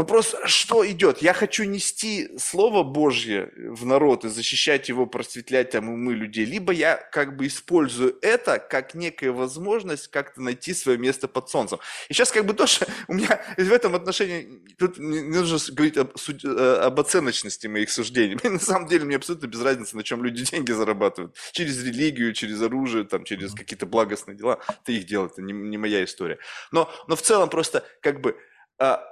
Вопрос, 0.00 0.34
что 0.46 0.90
идет? 0.90 1.20
Я 1.20 1.34
хочу 1.34 1.64
нести 1.64 2.30
Слово 2.38 2.82
Божье 2.82 3.52
в 3.54 3.84
народ 3.84 4.24
и 4.24 4.30
защищать 4.30 4.88
его, 4.88 5.04
просветлять 5.04 5.72
там 5.72 5.90
умы 5.90 6.14
людей, 6.14 6.46
либо 6.46 6.72
я 6.72 6.96
как 6.96 7.36
бы 7.36 7.46
использую 7.46 8.16
это 8.22 8.58
как 8.58 8.94
некая 8.94 9.30
возможность 9.30 10.08
как-то 10.08 10.40
найти 10.40 10.72
свое 10.72 10.96
место 10.96 11.28
под 11.28 11.50
солнцем. 11.50 11.80
И 12.08 12.14
сейчас 12.14 12.32
как 12.32 12.46
бы 12.46 12.54
тоже 12.54 12.86
у 13.08 13.12
меня 13.12 13.44
в 13.58 13.70
этом 13.70 13.94
отношении, 13.94 14.62
тут 14.78 14.96
не 14.96 15.20
нужно 15.20 15.58
говорить 15.74 15.98
об, 15.98 16.16
э, 16.16 16.80
об 16.82 16.98
оценочности 16.98 17.66
моих 17.66 17.90
суждений. 17.90 18.38
На 18.48 18.58
самом 18.58 18.88
деле 18.88 19.04
мне 19.04 19.16
абсолютно 19.16 19.48
без 19.48 19.60
разницы, 19.60 19.98
на 19.98 20.02
чем 20.02 20.24
люди 20.24 20.44
деньги 20.50 20.72
зарабатывают. 20.72 21.36
Через 21.52 21.84
религию, 21.84 22.32
через 22.32 22.62
оружие, 22.62 23.04
там, 23.04 23.24
через 23.24 23.52
какие-то 23.52 23.84
благостные 23.84 24.34
дела. 24.34 24.60
Это 24.66 24.92
их 24.92 25.04
дело, 25.04 25.26
это 25.26 25.42
не, 25.42 25.52
не 25.52 25.76
моя 25.76 26.02
история. 26.02 26.38
Но, 26.72 26.90
но 27.06 27.16
в 27.16 27.20
целом 27.20 27.50
просто 27.50 27.84
как 28.00 28.22
бы 28.22 28.38
а, 28.78 29.04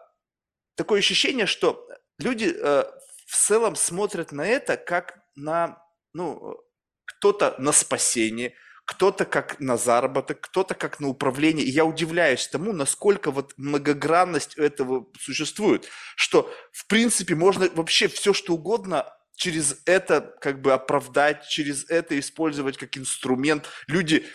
такое 0.78 1.00
ощущение, 1.00 1.46
что 1.46 1.86
люди 2.18 2.54
э, 2.56 2.84
в 3.26 3.36
целом 3.36 3.76
смотрят 3.76 4.32
на 4.32 4.46
это 4.46 4.76
как 4.76 5.18
на, 5.34 5.82
ну, 6.14 6.56
кто-то 7.04 7.56
на 7.58 7.72
спасение, 7.72 8.54
кто-то 8.84 9.26
как 9.26 9.60
на 9.60 9.76
заработок, 9.76 10.40
кто-то 10.40 10.74
как 10.74 11.00
на 11.00 11.08
управление. 11.08 11.66
И 11.66 11.70
я 11.70 11.84
удивляюсь 11.84 12.46
тому, 12.46 12.72
насколько 12.72 13.30
вот 13.32 13.52
многогранность 13.56 14.56
этого 14.56 15.06
существует, 15.18 15.88
что 16.16 16.50
в 16.72 16.86
принципе 16.86 17.34
можно 17.34 17.68
вообще 17.74 18.08
все 18.08 18.32
что 18.32 18.54
угодно 18.54 19.04
через 19.34 19.82
это 19.84 20.20
как 20.40 20.62
бы 20.62 20.72
оправдать, 20.72 21.46
через 21.48 21.90
это 21.90 22.18
использовать 22.18 22.78
как 22.78 22.96
инструмент. 22.96 23.66
Люди 23.88 24.26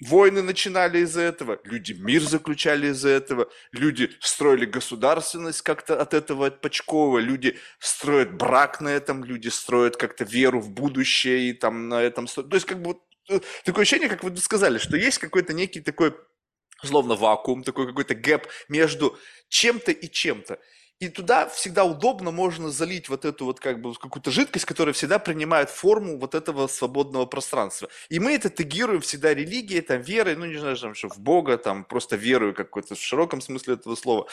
Войны 0.00 0.42
начинали 0.42 1.00
из-за 1.00 1.22
этого, 1.22 1.60
люди 1.64 1.92
мир 1.92 2.22
заключали 2.22 2.88
из-за 2.88 3.08
этого, 3.08 3.50
люди 3.72 4.10
строили 4.20 4.64
государственность 4.64 5.62
как-то 5.62 6.00
от 6.00 6.14
этого 6.14 6.46
отпочкового, 6.46 7.18
люди 7.18 7.58
строят 7.80 8.32
брак 8.32 8.80
на 8.80 8.90
этом, 8.90 9.24
люди 9.24 9.48
строят 9.48 9.96
как-то 9.96 10.22
веру 10.22 10.60
в 10.60 10.70
будущее 10.70 11.50
и 11.50 11.52
там 11.52 11.88
на 11.88 12.00
этом... 12.00 12.26
То 12.26 12.46
есть 12.52 12.66
как 12.66 12.80
бы 12.80 13.00
э, 13.28 13.40
такое 13.64 13.82
ощущение, 13.82 14.08
как 14.08 14.22
вы 14.22 14.36
сказали, 14.36 14.78
что 14.78 14.96
есть 14.96 15.18
какой-то 15.18 15.52
некий 15.52 15.80
такой, 15.80 16.14
словно 16.84 17.16
вакуум, 17.16 17.64
такой 17.64 17.88
какой-то 17.88 18.14
гэп 18.14 18.46
между 18.68 19.18
чем-то 19.48 19.90
и 19.90 20.08
чем-то. 20.08 20.60
И 21.00 21.08
туда 21.08 21.48
всегда 21.48 21.84
удобно 21.84 22.32
можно 22.32 22.70
залить 22.70 23.08
вот 23.08 23.24
эту 23.24 23.44
вот 23.44 23.60
как 23.60 23.80
бы 23.80 23.94
какую-то 23.94 24.32
жидкость, 24.32 24.64
которая 24.64 24.92
всегда 24.92 25.20
принимает 25.20 25.70
форму 25.70 26.18
вот 26.18 26.34
этого 26.34 26.66
свободного 26.66 27.24
пространства. 27.24 27.88
И 28.08 28.18
мы 28.18 28.32
это 28.32 28.50
тегируем 28.50 29.00
всегда 29.00 29.32
религией, 29.32 29.80
там, 29.80 30.00
верой, 30.00 30.34
ну, 30.34 30.46
не 30.46 30.58
знаю, 30.58 30.76
там, 30.76 30.94
что 30.94 31.08
в 31.08 31.20
Бога, 31.20 31.56
там, 31.56 31.84
просто 31.84 32.16
верую 32.16 32.52
какой-то 32.52 32.96
в 32.96 33.00
широком 33.00 33.40
смысле 33.40 33.74
этого 33.74 33.94
слова. 33.94 34.26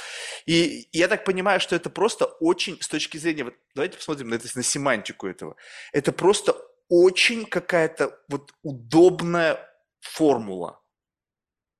И 0.47 0.87
я 0.91 1.07
так 1.07 1.23
понимаю, 1.23 1.59
что 1.59 1.75
это 1.75 1.91
просто 1.91 2.25
очень, 2.25 2.81
с 2.81 2.87
точки 2.87 3.17
зрения, 3.17 3.43
вот 3.43 3.53
давайте 3.75 3.97
посмотрим 3.97 4.29
на, 4.29 4.35
это, 4.35 4.47
на 4.55 4.63
семантику 4.63 5.27
этого. 5.27 5.55
Это 5.93 6.11
просто 6.11 6.55
очень 6.89 7.45
какая-то 7.45 8.19
вот 8.27 8.53
удобная 8.63 9.59
формула 10.01 10.81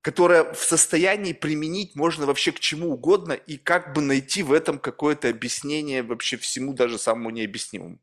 которое 0.06 0.54
в 0.54 0.60
состоянии 0.60 1.34
применить 1.34 1.96
можно 1.96 2.28
вообще 2.28 2.52
к 2.52 2.60
чему 2.60 2.92
угодно 2.92 3.34
и 3.34 3.58
как 3.58 3.96
бы 3.96 4.02
найти 4.02 4.44
в 4.44 4.54
этом 4.54 4.78
какое-то 4.78 5.30
объяснение 5.30 6.04
вообще 6.04 6.38
всему, 6.38 6.74
даже 6.74 7.00
самому 7.00 7.32
необъяснимому. 7.32 7.98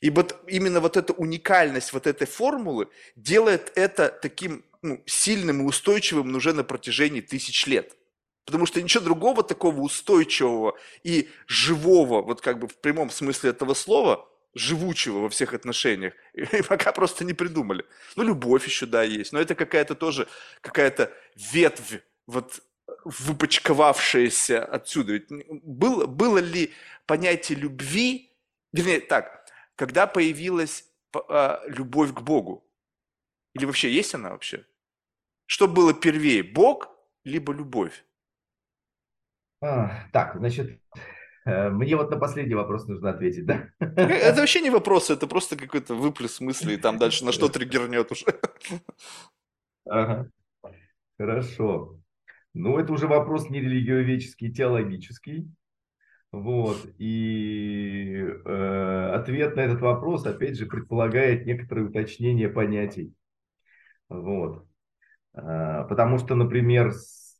И 0.00 0.08
вот 0.08 0.42
именно 0.46 0.80
вот 0.80 0.96
эта 0.96 1.12
уникальность 1.12 1.92
вот 1.92 2.06
этой 2.06 2.26
формулы 2.26 2.88
делает 3.14 3.72
это 3.74 4.08
таким 4.08 4.64
ну, 4.80 5.02
сильным 5.04 5.60
и 5.60 5.64
устойчивым 5.64 6.34
уже 6.34 6.54
на 6.54 6.64
протяжении 6.64 7.20
тысяч 7.20 7.66
лет. 7.66 7.94
Потому 8.46 8.64
что 8.64 8.80
ничего 8.80 9.04
другого 9.04 9.42
такого 9.42 9.82
устойчивого 9.82 10.78
и 11.02 11.28
живого, 11.46 12.22
вот 12.22 12.40
как 12.40 12.58
бы 12.58 12.68
в 12.68 12.76
прямом 12.78 13.10
смысле 13.10 13.50
этого 13.50 13.74
слова, 13.74 14.26
живучего 14.54 15.18
во 15.18 15.28
всех 15.28 15.54
отношениях. 15.54 16.14
И 16.34 16.62
пока 16.62 16.92
просто 16.92 17.24
не 17.24 17.32
придумали. 17.32 17.84
Ну, 18.16 18.22
любовь 18.22 18.66
еще, 18.66 18.86
да, 18.86 19.02
есть. 19.02 19.32
Но 19.32 19.40
это 19.40 19.54
какая-то 19.54 19.94
тоже, 19.94 20.28
какая-то 20.60 21.12
ветвь, 21.36 22.02
вот 22.26 22.62
выпочковавшаяся 23.04 24.64
отсюда. 24.64 25.14
Ведь 25.14 25.28
было, 25.62 26.06
было 26.06 26.38
ли 26.38 26.72
понятие 27.06 27.58
любви, 27.58 28.30
вернее, 28.72 29.00
так, 29.00 29.46
когда 29.76 30.06
появилась 30.06 30.84
а, 31.14 31.62
любовь 31.66 32.12
к 32.12 32.20
Богу? 32.20 32.64
Или 33.54 33.64
вообще 33.64 33.90
есть 33.90 34.14
она 34.14 34.30
вообще? 34.30 34.66
Что 35.46 35.68
было 35.68 35.92
первее, 35.92 36.42
Бог 36.42 36.88
либо 37.24 37.52
любовь? 37.52 38.04
А, 39.60 40.08
так, 40.12 40.36
значит, 40.36 40.80
Э, 40.94 41.00
мне 41.44 41.96
вот 41.96 42.10
на 42.10 42.16
последний 42.18 42.54
вопрос 42.54 42.86
нужно 42.86 43.10
ответить, 43.10 43.46
да? 43.46 43.68
Это 43.78 44.40
вообще 44.40 44.60
не 44.60 44.70
вопрос, 44.70 45.10
это 45.10 45.26
просто 45.26 45.56
какой-то 45.56 45.94
выплеск 45.94 46.40
мыслей, 46.40 46.76
там 46.76 46.98
дальше 46.98 47.24
на 47.24 47.32
что 47.32 47.48
триггернет 47.48 48.10
уже. 48.12 48.26
Ага. 49.84 50.30
Хорошо. 51.18 51.98
Ну, 52.54 52.78
это 52.78 52.92
уже 52.92 53.06
вопрос 53.06 53.48
не 53.50 53.60
религиоведческий, 53.60 54.52
теологический. 54.52 55.48
Вот. 56.32 56.78
И 56.98 58.16
э, 58.16 59.10
ответ 59.14 59.56
на 59.56 59.60
этот 59.60 59.80
вопрос, 59.80 60.26
опять 60.26 60.56
же, 60.56 60.66
предполагает 60.66 61.46
некоторое 61.46 61.86
уточнение 61.86 62.48
понятий. 62.48 63.14
Вот. 64.08 64.66
Э, 65.34 65.84
потому 65.88 66.18
что, 66.18 66.34
например, 66.34 66.92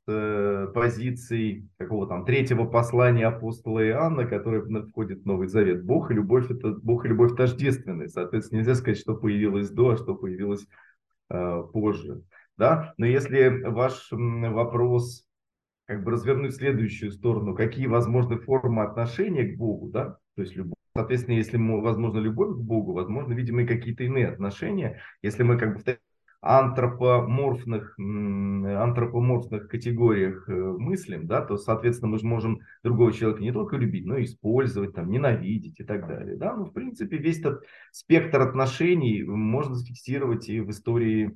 э, 0.07 0.69
позиций 0.75 1.69
какого 1.79 2.07
там 2.07 2.25
третьего 2.25 2.65
послания 2.65 3.27
апостола 3.27 3.87
Иоанна, 3.87 4.27
которое 4.27 4.63
входит 4.87 5.23
в 5.23 5.27
Новый 5.27 5.49
Завет. 5.49 5.85
Бог 5.85 6.11
и 6.11 6.15
любовь 6.15 6.51
это 6.51 6.73
Бог 6.83 7.05
и 7.05 7.09
любовь 7.09 7.37
тождественны. 7.37 8.09
Соответственно, 8.09 8.61
нельзя 8.61 8.75
сказать, 8.75 8.99
что 8.99 9.15
появилось 9.15 9.71
до, 9.71 9.91
а 9.91 9.97
что 9.97 10.15
появилось 10.15 10.67
э, 11.31 11.63
позже. 11.73 12.23
Да? 12.57 12.95
Но 12.97 13.07
если 13.07 13.63
ваш 13.65 14.09
вопрос 14.11 15.25
как 15.87 16.05
бы 16.05 16.13
развернуть 16.13 16.55
следующую 16.55 17.11
сторону, 17.11 17.55
какие 17.55 17.87
возможны 17.87 18.39
формы 18.39 18.83
отношения 18.83 19.45
к 19.45 19.57
Богу, 19.57 19.89
да, 19.89 20.19
то 20.37 20.43
есть 20.43 20.57
любовь. 20.57 20.75
Соответственно, 20.95 21.37
если 21.37 21.57
возможно 21.57 22.19
любовь 22.19 22.55
к 22.57 22.61
Богу, 22.61 22.93
возможно, 22.93 23.33
видимо, 23.33 23.63
и 23.63 23.67
какие-то 23.67 24.05
иные 24.05 24.29
отношения. 24.29 25.01
Если 25.23 25.43
мы 25.43 25.59
как 25.59 25.75
бы 25.75 25.81
в 25.81 25.85
антропоморфных, 26.43 27.97
антропоморфных 27.99 29.69
категориях 29.69 30.49
э, 30.49 30.53
мыслим, 30.53 31.29
да, 31.29 31.41
то, 31.41 31.57
соответственно, 31.57 32.11
мы 32.11 32.19
же 32.19 32.27
можем 32.27 32.59
другого 32.83 33.13
человека 33.13 33.43
не 33.43 33.53
только 33.53 33.77
любить, 33.77 34.05
но 34.05 34.17
и 34.17 34.25
использовать, 34.25 34.93
там, 34.93 35.09
ненавидеть 35.09 35.79
и 35.79 35.85
так 35.85 36.09
далее. 36.09 36.37
Да? 36.37 36.57
Ну, 36.57 36.65
в 36.65 36.73
принципе, 36.73 37.17
весь 37.17 37.39
этот 37.39 37.63
спектр 37.93 38.41
отношений 38.41 39.23
можно 39.23 39.77
зафиксировать 39.77 40.49
и 40.49 40.61
в 40.61 40.71
истории, 40.71 41.33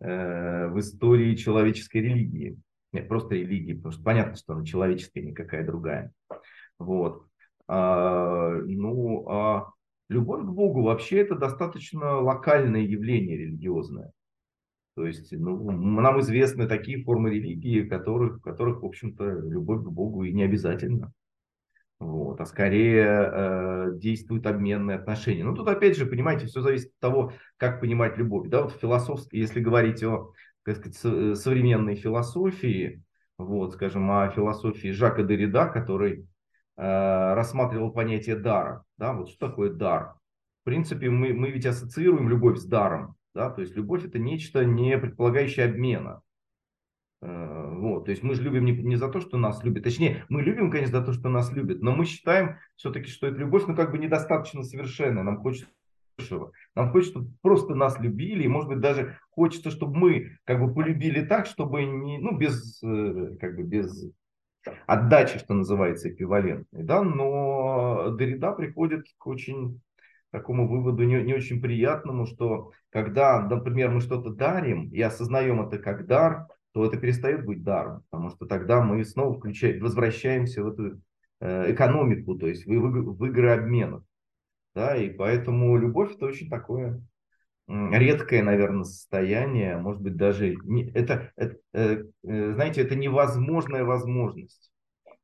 э, 0.00 0.66
в 0.66 0.80
истории 0.80 1.36
человеческой 1.36 1.98
религии. 1.98 2.58
Нет, 2.92 3.06
просто 3.06 3.36
религии, 3.36 3.74
потому 3.74 3.92
что 3.92 4.02
понятно, 4.02 4.34
что 4.34 4.54
она 4.54 4.64
человеческая, 4.64 5.22
никакая 5.22 5.64
другая. 5.64 6.12
Вот. 6.80 7.24
А, 7.68 8.50
ну, 8.64 9.28
а 9.28 9.70
любовь 10.08 10.42
к 10.42 10.48
Богу 10.48 10.82
вообще 10.82 11.18
это 11.18 11.36
достаточно 11.36 12.18
локальное 12.18 12.80
явление 12.80 13.36
религиозное. 13.36 14.10
То 15.00 15.06
есть 15.06 15.32
ну, 15.32 15.70
нам 15.70 16.20
известны 16.20 16.68
такие 16.68 17.02
формы 17.02 17.30
религии, 17.30 17.88
которых, 17.88 18.36
в 18.36 18.40
которых, 18.42 18.82
в 18.82 18.84
общем-то, 18.84 19.24
любовь 19.24 19.82
к 19.82 19.88
Богу 19.88 20.24
и 20.24 20.32
не 20.34 20.42
обязательно. 20.42 21.14
Вот, 21.98 22.38
а 22.38 22.44
скорее 22.44 23.06
э, 23.06 23.90
действуют 23.94 24.44
обменные 24.44 24.98
отношения. 24.98 25.42
Ну, 25.42 25.54
тут 25.54 25.68
опять 25.68 25.96
же, 25.96 26.04
понимаете, 26.04 26.48
все 26.48 26.60
зависит 26.60 26.88
от 26.88 26.98
того, 26.98 27.32
как 27.56 27.80
понимать 27.80 28.18
любовь. 28.18 28.50
Да, 28.50 28.64
вот 28.64 28.72
философски, 28.72 29.36
если 29.36 29.60
говорить 29.60 30.02
о 30.02 30.34
так 30.66 30.76
сказать, 30.76 31.00
э, 31.02 31.34
современной 31.34 31.94
философии, 31.94 33.02
вот, 33.38 33.72
скажем, 33.72 34.10
о 34.10 34.28
философии 34.28 34.88
Жака 34.88 35.22
Derrida, 35.22 35.72
который 35.72 36.28
э, 36.76 37.34
рассматривал 37.34 37.90
понятие 37.90 38.36
дара. 38.36 38.84
Да, 38.98 39.14
вот 39.14 39.30
что 39.30 39.48
такое 39.48 39.70
дар? 39.70 40.16
В 40.60 40.64
принципе, 40.64 41.08
мы, 41.08 41.32
мы 41.32 41.52
ведь 41.52 41.64
ассоциируем 41.64 42.28
любовь 42.28 42.58
с 42.58 42.66
даром. 42.66 43.16
Да? 43.34 43.50
То 43.50 43.60
есть 43.60 43.76
любовь 43.76 44.04
это 44.04 44.18
нечто, 44.18 44.64
не 44.64 44.98
предполагающее 44.98 45.66
обмена. 45.66 46.22
Э, 47.22 47.74
вот, 47.74 48.06
то 48.06 48.10
есть 48.10 48.22
мы 48.22 48.34
же 48.34 48.42
любим 48.42 48.64
не, 48.64 48.72
не 48.72 48.96
за 48.96 49.08
то, 49.08 49.20
что 49.20 49.36
нас 49.36 49.62
любят. 49.62 49.84
Точнее, 49.84 50.24
мы 50.28 50.42
любим, 50.42 50.70
конечно, 50.70 51.00
за 51.00 51.04
то, 51.04 51.12
что 51.12 51.28
нас 51.28 51.52
любят, 51.52 51.82
но 51.82 51.92
мы 51.92 52.04
считаем 52.04 52.56
все-таки, 52.76 53.10
что 53.10 53.26
эта 53.26 53.38
любовь, 53.38 53.64
ну, 53.66 53.76
как 53.76 53.90
бы 53.90 53.98
недостаточно 53.98 54.62
совершенная. 54.62 55.22
Нам 55.22 55.38
хочется 55.38 55.68
большего. 56.16 56.52
Нам 56.74 56.90
хочется, 56.90 57.18
чтобы 57.18 57.32
просто 57.42 57.74
нас 57.74 57.98
любили, 57.98 58.44
и, 58.44 58.48
может 58.48 58.68
быть, 58.68 58.80
даже 58.80 59.18
хочется, 59.30 59.70
чтобы 59.70 59.96
мы 59.96 60.38
как 60.44 60.60
бы 60.60 60.72
полюбили 60.72 61.24
так, 61.24 61.46
чтобы 61.46 61.84
не, 61.84 62.18
ну, 62.18 62.36
без, 62.36 62.82
э, 62.82 63.36
как 63.40 63.56
бы 63.56 63.62
без 63.62 64.10
отдачи, 64.86 65.38
что 65.38 65.54
называется, 65.54 66.10
эквивалентной, 66.10 66.82
да, 66.82 67.02
но 67.02 68.10
Дорида 68.10 68.52
приходит 68.52 69.06
к 69.16 69.26
очень 69.26 69.80
такому 70.30 70.68
выводу 70.68 71.04
не, 71.04 71.22
не 71.22 71.34
очень 71.34 71.60
приятному, 71.60 72.26
что 72.26 72.72
когда, 72.90 73.40
например, 73.40 73.90
мы 73.90 74.00
что-то 74.00 74.30
дарим 74.30 74.90
и 74.90 75.00
осознаем 75.00 75.60
это 75.60 75.78
как 75.78 76.06
дар, 76.06 76.46
то 76.72 76.84
это 76.84 76.96
перестает 76.96 77.44
быть 77.44 77.62
даром, 77.62 78.04
потому 78.10 78.30
что 78.30 78.46
тогда 78.46 78.80
мы 78.80 79.04
снова 79.04 79.36
включаем, 79.36 79.82
возвращаемся 79.82 80.62
в 80.62 80.68
эту 80.68 81.00
э, 81.40 81.72
экономику, 81.72 82.36
то 82.36 82.46
есть 82.46 82.64
в, 82.66 82.70
в, 82.70 83.16
в 83.16 83.24
игры 83.26 83.50
обменов. 83.50 84.04
Да, 84.72 84.96
и 84.96 85.10
поэтому 85.10 85.76
любовь 85.76 86.14
это 86.14 86.26
очень 86.26 86.48
такое 86.48 87.02
редкое, 87.70 88.42
наверное, 88.42 88.84
состояние, 88.84 89.76
может 89.76 90.00
быть, 90.00 90.16
даже 90.16 90.56
не, 90.64 90.90
это, 90.90 91.32
это 91.36 91.56
э, 91.72 92.04
э, 92.24 92.52
знаете, 92.54 92.82
это 92.82 92.96
невозможная 92.96 93.84
возможность. 93.84 94.69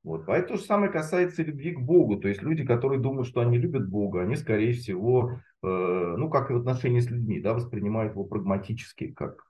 Вот. 0.06 0.24
Поэтому 0.24 0.56
то 0.56 0.62
же 0.62 0.68
самое 0.68 0.92
касается 0.92 1.42
любви 1.42 1.72
к 1.72 1.80
Богу. 1.80 2.16
То 2.18 2.28
есть 2.28 2.40
люди, 2.40 2.64
которые 2.64 3.00
думают, 3.00 3.26
что 3.26 3.40
они 3.40 3.58
любят 3.58 3.88
Бога, 3.88 4.22
они, 4.22 4.36
скорее 4.36 4.72
всего, 4.72 5.40
э, 5.64 5.66
ну, 5.66 6.30
как 6.30 6.48
и 6.48 6.54
в 6.54 6.58
отношении 6.58 7.00
с 7.00 7.10
людьми, 7.10 7.40
да, 7.40 7.54
воспринимают 7.54 8.12
его 8.12 8.22
прагматически, 8.22 9.08
как 9.08 9.42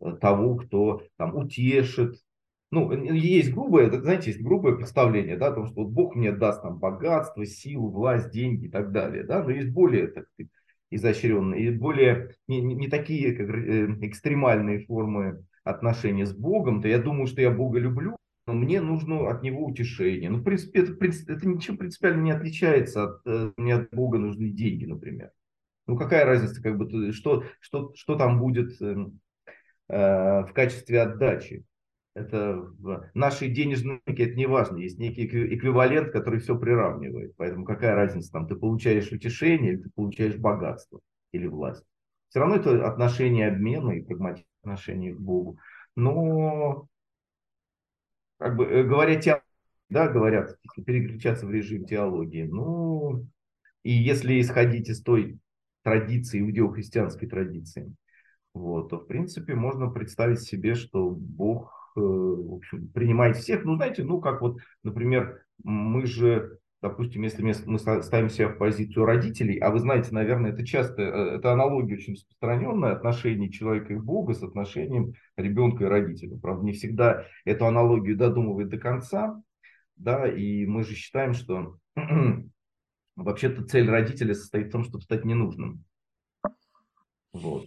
э, 0.00 0.16
того, 0.20 0.56
кто 0.56 1.02
там 1.16 1.36
утешит. 1.36 2.16
Ну, 2.72 2.90
есть 3.12 3.54
грубое, 3.54 3.88
знаете, 3.88 4.32
есть 4.32 4.42
грубое 4.42 4.74
представление, 4.74 5.36
да, 5.36 5.46
о 5.46 5.52
том, 5.52 5.66
что 5.68 5.84
вот 5.84 5.92
Бог 5.92 6.16
мне 6.16 6.32
даст 6.32 6.62
там 6.62 6.80
богатство, 6.80 7.46
силу, 7.46 7.88
власть, 7.88 8.32
деньги 8.32 8.64
и 8.64 8.70
так 8.70 8.90
далее, 8.90 9.22
да, 9.22 9.44
но 9.44 9.50
есть 9.50 9.70
более, 9.70 10.08
так 10.08 10.26
изощренные, 10.90 11.66
и 11.66 11.70
более, 11.70 12.34
не, 12.48 12.60
не 12.60 12.88
такие 12.88 13.32
как, 13.32 13.48
э, 13.48 13.86
экстремальные 14.08 14.86
формы 14.86 15.44
отношения 15.62 16.26
с 16.26 16.34
Богом, 16.34 16.82
то 16.82 16.88
я 16.88 16.98
думаю, 16.98 17.28
что 17.28 17.40
я 17.40 17.52
Бога 17.52 17.78
люблю, 17.78 18.16
мне 18.46 18.80
нужно 18.80 19.30
от 19.30 19.42
него 19.42 19.64
утешение. 19.64 20.30
Ну, 20.30 20.38
в 20.38 20.44
принципе, 20.44 20.82
это, 20.82 20.92
это 20.92 21.48
ничем 21.48 21.78
принципиально 21.78 22.22
не 22.22 22.30
отличается 22.32 23.04
от, 23.04 23.26
э, 23.26 23.52
мне 23.56 23.74
от 23.74 23.90
Бога 23.90 24.18
нужны 24.18 24.50
деньги, 24.50 24.84
например. 24.84 25.30
Ну, 25.86 25.96
какая 25.96 26.24
разница, 26.24 26.62
как 26.62 26.76
бы, 26.76 27.12
что, 27.12 27.44
что, 27.60 27.92
что 27.94 28.16
там 28.16 28.38
будет 28.38 28.80
э, 28.82 28.96
э, 29.88 30.44
в 30.44 30.52
качестве 30.52 31.02
отдачи? 31.02 31.64
Это 32.14 32.56
в 32.78 33.10
нашей 33.14 33.48
денежной 33.48 34.00
это 34.06 34.34
не 34.34 34.46
важно. 34.46 34.76
Есть 34.76 34.98
некий 34.98 35.26
эквивалент, 35.26 36.12
который 36.12 36.38
все 36.38 36.56
приравнивает. 36.56 37.34
Поэтому 37.36 37.64
какая 37.64 37.94
разница, 37.94 38.30
там, 38.30 38.46
ты 38.46 38.54
получаешь 38.54 39.10
утешение 39.10 39.72
или 39.72 39.82
ты 39.82 39.90
получаешь 39.90 40.36
богатство 40.36 41.00
или 41.32 41.48
власть. 41.48 41.84
Все 42.28 42.38
равно 42.40 42.56
это 42.56 42.86
отношение 42.86 43.48
обмена 43.48 43.92
и 43.92 44.02
прагматичное 44.02 44.46
отношение 44.62 45.14
к 45.14 45.18
Богу. 45.18 45.58
Но 45.96 46.88
как 48.38 48.56
бы 48.56 48.64
э, 48.64 48.84
говоря 48.84 49.20
теологии, 49.20 49.44
да, 49.88 50.08
говорят, 50.08 50.56
если 50.62 50.82
переключаться 50.82 51.46
в 51.46 51.50
режим 51.50 51.84
теологии, 51.84 52.44
ну, 52.44 53.26
и 53.82 53.92
если 53.92 54.40
исходить 54.40 54.88
из 54.88 55.02
той 55.02 55.38
традиции, 55.82 56.40
иудео-христианской 56.40 57.28
традиции, 57.28 57.94
вот, 58.54 58.88
то, 58.88 58.98
в 58.98 59.06
принципе, 59.06 59.54
можно 59.54 59.90
представить 59.90 60.40
себе, 60.40 60.74
что 60.74 61.10
Бог, 61.10 61.92
э, 61.96 62.00
в 62.00 62.54
общем, 62.54 62.88
принимает 62.88 63.36
всех. 63.36 63.64
Ну, 63.64 63.76
знаете, 63.76 64.04
ну, 64.04 64.20
как 64.20 64.40
вот, 64.40 64.58
например, 64.82 65.44
мы 65.62 66.06
же 66.06 66.58
допустим, 66.84 67.22
если 67.22 67.42
мы 67.42 67.78
ставим 67.78 68.28
себя 68.28 68.48
в 68.48 68.58
позицию 68.58 69.06
родителей, 69.06 69.56
а 69.56 69.70
вы 69.70 69.78
знаете, 69.78 70.12
наверное, 70.12 70.52
это 70.52 70.66
часто, 70.66 71.00
э, 71.00 71.36
это 71.36 71.50
аналогия 71.50 71.94
очень 71.94 72.12
распространенная, 72.12 72.92
отношение 72.92 73.50
человека 73.50 73.94
и 73.94 73.96
Бога 73.96 74.34
с 74.34 74.42
отношением 74.42 75.14
ребенка 75.38 75.84
и 75.84 75.88
родителя. 75.88 76.36
Правда, 76.36 76.62
не 76.62 76.72
всегда 76.72 77.24
эту 77.46 77.64
аналогию 77.64 78.18
додумывает 78.18 78.68
до 78.68 78.76
конца, 78.76 79.42
да, 79.96 80.28
и 80.28 80.66
мы 80.66 80.84
же 80.84 80.94
считаем, 80.94 81.32
что 81.32 81.78
вообще-то 83.16 83.64
цель 83.64 83.88
родителя 83.88 84.34
состоит 84.34 84.66
в 84.68 84.72
том, 84.72 84.84
чтобы 84.84 85.04
стать 85.04 85.24
ненужным. 85.24 85.86
Вот 87.32 87.64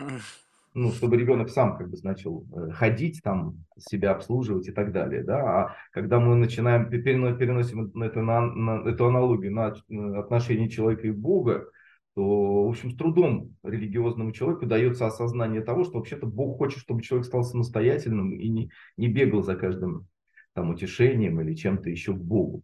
ну, 0.74 0.92
чтобы 0.92 1.16
ребенок 1.16 1.50
сам 1.50 1.76
как 1.76 1.90
бы 1.90 1.96
начал 2.02 2.46
э, 2.54 2.70
ходить, 2.70 3.20
там, 3.22 3.64
себя 3.78 4.12
обслуживать 4.12 4.68
и 4.68 4.72
так 4.72 4.92
далее, 4.92 5.24
да, 5.24 5.42
а 5.42 5.76
когда 5.92 6.20
мы 6.20 6.36
начинаем, 6.36 6.88
переносим 6.88 7.90
это 8.00 8.22
на, 8.22 8.40
на 8.42 8.88
эту 8.88 9.06
аналогию 9.06 9.52
на 9.52 9.74
отношение 10.18 10.68
человека 10.68 11.08
и 11.08 11.12
Бога, 11.12 11.66
то, 12.14 12.64
в 12.64 12.68
общем, 12.68 12.90
с 12.90 12.96
трудом 12.96 13.54
религиозному 13.62 14.32
человеку 14.32 14.66
дается 14.66 15.06
осознание 15.06 15.60
того, 15.60 15.84
что 15.84 15.98
вообще-то 15.98 16.26
Бог 16.26 16.58
хочет, 16.58 16.80
чтобы 16.80 17.02
человек 17.02 17.26
стал 17.26 17.44
самостоятельным 17.44 18.32
и 18.32 18.48
не, 18.48 18.70
не 18.96 19.08
бегал 19.08 19.42
за 19.42 19.56
каждым 19.56 20.06
там 20.52 20.70
утешением 20.70 21.40
или 21.40 21.54
чем-то 21.54 21.88
еще 21.88 22.12
к 22.12 22.20
Богу. 22.20 22.62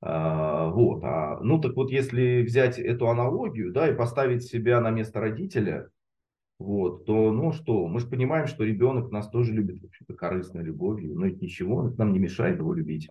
А, 0.00 0.68
вот. 0.68 1.02
А, 1.02 1.40
ну 1.40 1.60
так 1.60 1.74
вот, 1.74 1.90
если 1.90 2.42
взять 2.42 2.78
эту 2.78 3.08
аналогию, 3.08 3.72
да, 3.72 3.88
и 3.88 3.96
поставить 3.96 4.44
себя 4.44 4.80
на 4.80 4.90
место 4.90 5.20
родителя, 5.20 5.88
вот, 6.58 7.04
то, 7.04 7.32
ну 7.32 7.52
что, 7.52 7.86
мы 7.88 8.00
же 8.00 8.06
понимаем, 8.06 8.46
что 8.46 8.64
ребенок 8.64 9.10
нас 9.10 9.28
тоже 9.28 9.52
любит, 9.52 9.82
в 9.82 9.86
общем-то, 9.86 10.14
корыстной 10.14 10.62
любовью, 10.62 11.14
но 11.14 11.26
это 11.26 11.36
ничего, 11.40 11.88
это 11.88 11.98
нам 11.98 12.12
не 12.12 12.18
мешает 12.18 12.58
его 12.58 12.72
любить. 12.72 13.08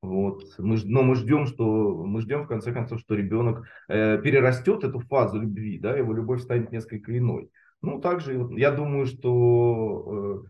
Вот. 0.00 0.44
Мы, 0.58 0.78
но 0.84 1.02
мы 1.02 1.16
ждем, 1.16 1.46
что 1.46 2.04
мы 2.04 2.20
ждем 2.20 2.44
в 2.44 2.46
конце 2.46 2.72
концов, 2.72 3.00
что 3.00 3.16
ребенок 3.16 3.66
э, 3.88 4.18
перерастет 4.22 4.84
эту 4.84 5.00
фазу 5.00 5.40
любви, 5.40 5.78
да, 5.78 5.96
его 5.96 6.12
любовь 6.12 6.42
станет 6.42 6.70
несколько 6.70 7.16
иной. 7.16 7.50
Ну, 7.82 8.00
также 8.00 8.48
я 8.56 8.70
думаю, 8.70 9.06
что 9.06 10.44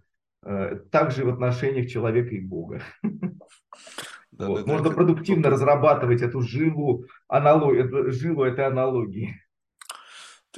э, 0.45 0.51
э, 0.51 0.77
также 0.91 1.25
в 1.25 1.31
отношениях 1.31 1.89
человека 1.89 2.35
и 2.35 2.41
Бога. 2.41 2.83
Да, 4.31 4.47
вот. 4.47 4.67
да, 4.67 4.73
Можно 4.73 4.91
да, 4.91 4.95
продуктивно 4.95 5.51
разрабатывать 5.51 6.23
эту 6.23 6.43
жилу, 6.43 7.07
аналог, 7.27 7.75
жилу 8.13 8.45
этой 8.45 8.67
аналогии. 8.67 9.35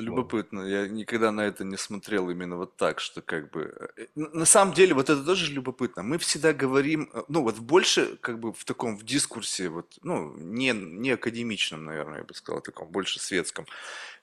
Это 0.01 0.07
любопытно. 0.07 0.61
Я 0.63 0.89
никогда 0.89 1.31
на 1.31 1.43
это 1.43 1.65
не 1.65 1.77
смотрел 1.77 2.31
именно 2.31 2.57
вот 2.57 2.77
так, 2.77 3.01
что 3.01 3.23
как 3.23 3.51
бы... 3.51 3.93
Э, 3.97 4.07
на 4.15 4.45
самом 4.45 4.75
деле, 4.75 4.95
вот 4.95 5.11
это 5.11 5.23
тоже 5.23 5.53
любопытно. 5.53 6.03
Мы 6.03 6.19
всегда 6.19 6.53
говорим, 6.53 7.11
э, 7.13 7.23
ну 7.29 7.43
вот 7.43 7.59
больше 7.59 8.17
как 8.17 8.39
бы 8.39 8.53
в 8.53 8.65
таком, 8.65 8.97
в 8.97 9.05
дискурсе, 9.05 9.69
вот, 9.69 9.99
ну, 10.03 10.35
не, 10.37 10.73
не 10.73 11.11
академичном, 11.11 11.85
наверное, 11.85 12.19
я 12.19 12.25
бы 12.25 12.35
сказал, 12.35 12.63
таком 12.63 12.89
больше 12.89 13.21
светском. 13.21 13.67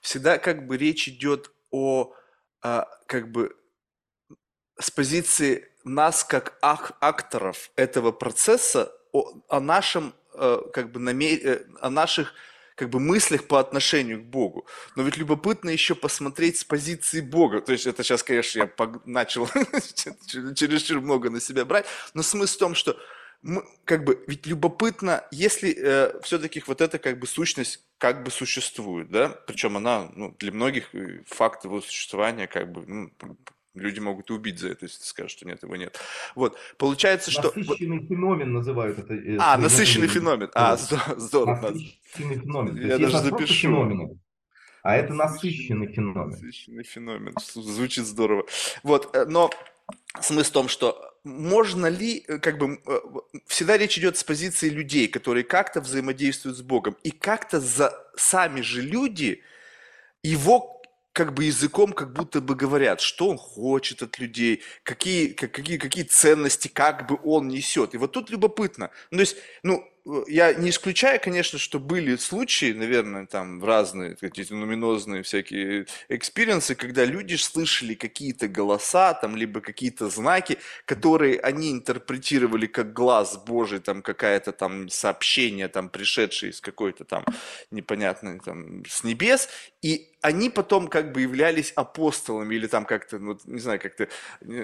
Всегда 0.00 0.38
как 0.38 0.66
бы 0.66 0.76
речь 0.76 1.08
идет 1.08 1.52
о, 1.70 2.14
о 2.60 2.86
как 3.06 3.30
бы 3.30 3.56
с 4.78 4.90
позиции 4.90 5.68
нас 5.84 6.24
как 6.24 6.58
ак 6.60 6.96
акторов 7.00 7.70
этого 7.76 8.12
процесса, 8.12 8.92
о, 9.12 9.32
о 9.48 9.60
нашем 9.60 10.14
э, 10.34 10.58
как 10.72 10.92
бы 10.92 11.00
намер... 11.00 11.38
Э, 11.44 11.64
о 11.80 11.90
наших 11.90 12.34
как 12.78 12.90
бы 12.90 13.00
мыслях 13.00 13.48
по 13.48 13.58
отношению 13.58 14.22
к 14.22 14.26
Богу. 14.26 14.66
Но 14.94 15.02
ведь 15.02 15.16
любопытно 15.16 15.70
еще 15.70 15.96
посмотреть 15.96 16.58
с 16.58 16.64
позиции 16.64 17.20
Бога. 17.20 17.60
То 17.60 17.72
есть 17.72 17.86
это 17.86 18.04
сейчас, 18.04 18.22
конечно, 18.22 18.58
я 18.60 18.70
начал 19.04 19.48
чересчур 20.54 21.00
много 21.00 21.28
на 21.28 21.40
себя 21.40 21.64
брать, 21.64 21.86
но 22.14 22.22
смысл 22.22 22.54
в 22.54 22.58
том, 22.58 22.74
что 22.76 22.96
мы, 23.42 23.64
как 23.84 24.04
бы, 24.04 24.24
ведь 24.28 24.46
любопытно, 24.46 25.24
если 25.32 25.74
э, 25.76 26.20
все-таки 26.22 26.62
вот 26.66 26.80
эта 26.80 26.98
как 26.98 27.18
бы 27.18 27.26
сущность 27.26 27.84
как 27.98 28.22
бы 28.22 28.30
существует, 28.30 29.10
да, 29.10 29.28
причем 29.46 29.76
она, 29.76 30.10
ну, 30.14 30.34
для 30.38 30.52
многих 30.52 30.94
э, 30.94 31.22
факт 31.26 31.64
его 31.64 31.80
существования 31.80 32.46
как 32.46 32.70
бы, 32.70 32.84
ну, 32.86 33.10
люди 33.78 34.00
могут 34.00 34.30
и 34.30 34.32
убить 34.32 34.58
за 34.58 34.70
это, 34.70 34.86
если 34.86 35.02
скажут, 35.02 35.32
что 35.32 35.46
нет, 35.46 35.62
его 35.62 35.76
нет. 35.76 35.98
Вот, 36.34 36.58
получается, 36.76 37.30
что... 37.30 37.52
Насыщенный 37.54 38.06
феномен 38.06 38.52
называют 38.52 38.98
это. 38.98 39.14
Э, 39.14 39.36
а, 39.40 39.56
насыщенный 39.58 40.08
феномен. 40.08 40.50
А, 40.54 40.76
здорово. 40.76 41.70
Насыщенный 41.70 42.40
феномен. 42.40 42.76
Я 42.86 42.98
даже 42.98 43.18
запишу. 43.18 43.68
Феномены, 43.68 44.18
а 44.82 44.96
это 44.96 45.12
насыщенный 45.12 45.92
феномен. 45.92 46.30
Насыщенный 46.30 46.84
феномен. 46.84 47.34
Звучит 47.54 48.06
здорово. 48.06 48.46
Вот, 48.82 49.14
э, 49.14 49.24
но 49.26 49.50
смысл 50.20 50.50
в 50.50 50.52
том, 50.52 50.68
что 50.68 51.14
можно 51.24 51.86
ли, 51.86 52.24
э, 52.26 52.38
как 52.38 52.58
бы, 52.58 52.80
всегда 53.46 53.76
речь 53.76 53.98
идет 53.98 54.16
с 54.16 54.24
позиции 54.24 54.68
людей, 54.68 55.08
которые 55.08 55.44
как-то 55.44 55.80
взаимодействуют 55.80 56.56
с 56.56 56.62
Богом, 56.62 56.96
и 57.02 57.10
как-то 57.10 57.60
за 57.60 57.92
сами 58.16 58.60
же 58.60 58.82
люди 58.82 59.42
его 60.22 60.77
как 61.12 61.34
бы 61.34 61.44
языком 61.44 61.92
как 61.92 62.12
будто 62.12 62.40
бы 62.40 62.54
говорят, 62.54 63.00
что 63.00 63.28
он 63.28 63.38
хочет 63.38 64.02
от 64.02 64.18
людей, 64.18 64.62
какие, 64.82 65.28
какие, 65.28 65.76
какие 65.76 66.04
ценности 66.04 66.68
как 66.68 67.08
бы 67.08 67.18
он 67.24 67.48
несет. 67.48 67.94
И 67.94 67.98
вот 67.98 68.12
тут 68.12 68.30
любопытно. 68.30 68.90
Ну, 69.10 69.18
то 69.18 69.22
есть, 69.22 69.36
ну, 69.62 69.84
я 70.26 70.54
не 70.54 70.70
исключаю, 70.70 71.20
конечно, 71.20 71.58
что 71.58 71.78
были 71.78 72.16
случаи, 72.16 72.72
наверное, 72.72 73.26
там 73.26 73.62
разные 73.62 74.16
какие-то 74.16 74.54
нуминозные 74.54 75.22
всякие 75.22 75.86
experience 76.08 76.63
ы, 76.63 76.74
когда 76.74 77.04
люди 77.04 77.34
слышали 77.34 77.94
какие-то 77.94 78.48
голоса, 78.48 79.14
там, 79.14 79.36
либо 79.36 79.60
какие-то 79.60 80.08
знаки, 80.08 80.58
которые 80.84 81.38
они 81.40 81.70
интерпретировали 81.72 82.66
как 82.66 82.92
глас 82.92 83.36
Божий, 83.36 83.80
там, 83.80 84.02
какая-то 84.02 84.52
там 84.52 84.88
сообщение, 84.88 85.68
там, 85.68 85.88
пришедшее 85.90 86.50
из 86.50 86.60
какой-то 86.60 87.04
там 87.04 87.24
непонятной, 87.70 88.40
там, 88.40 88.84
с 88.86 89.04
небес, 89.04 89.48
и 89.82 90.12
они 90.22 90.48
потом 90.50 90.88
как 90.88 91.12
бы 91.12 91.20
являлись 91.20 91.72
апостолами 91.72 92.54
или 92.54 92.66
там 92.66 92.84
как-то, 92.84 93.18
ну, 93.18 93.38
не 93.44 93.60
знаю, 93.60 93.78
как-то, 93.80 94.08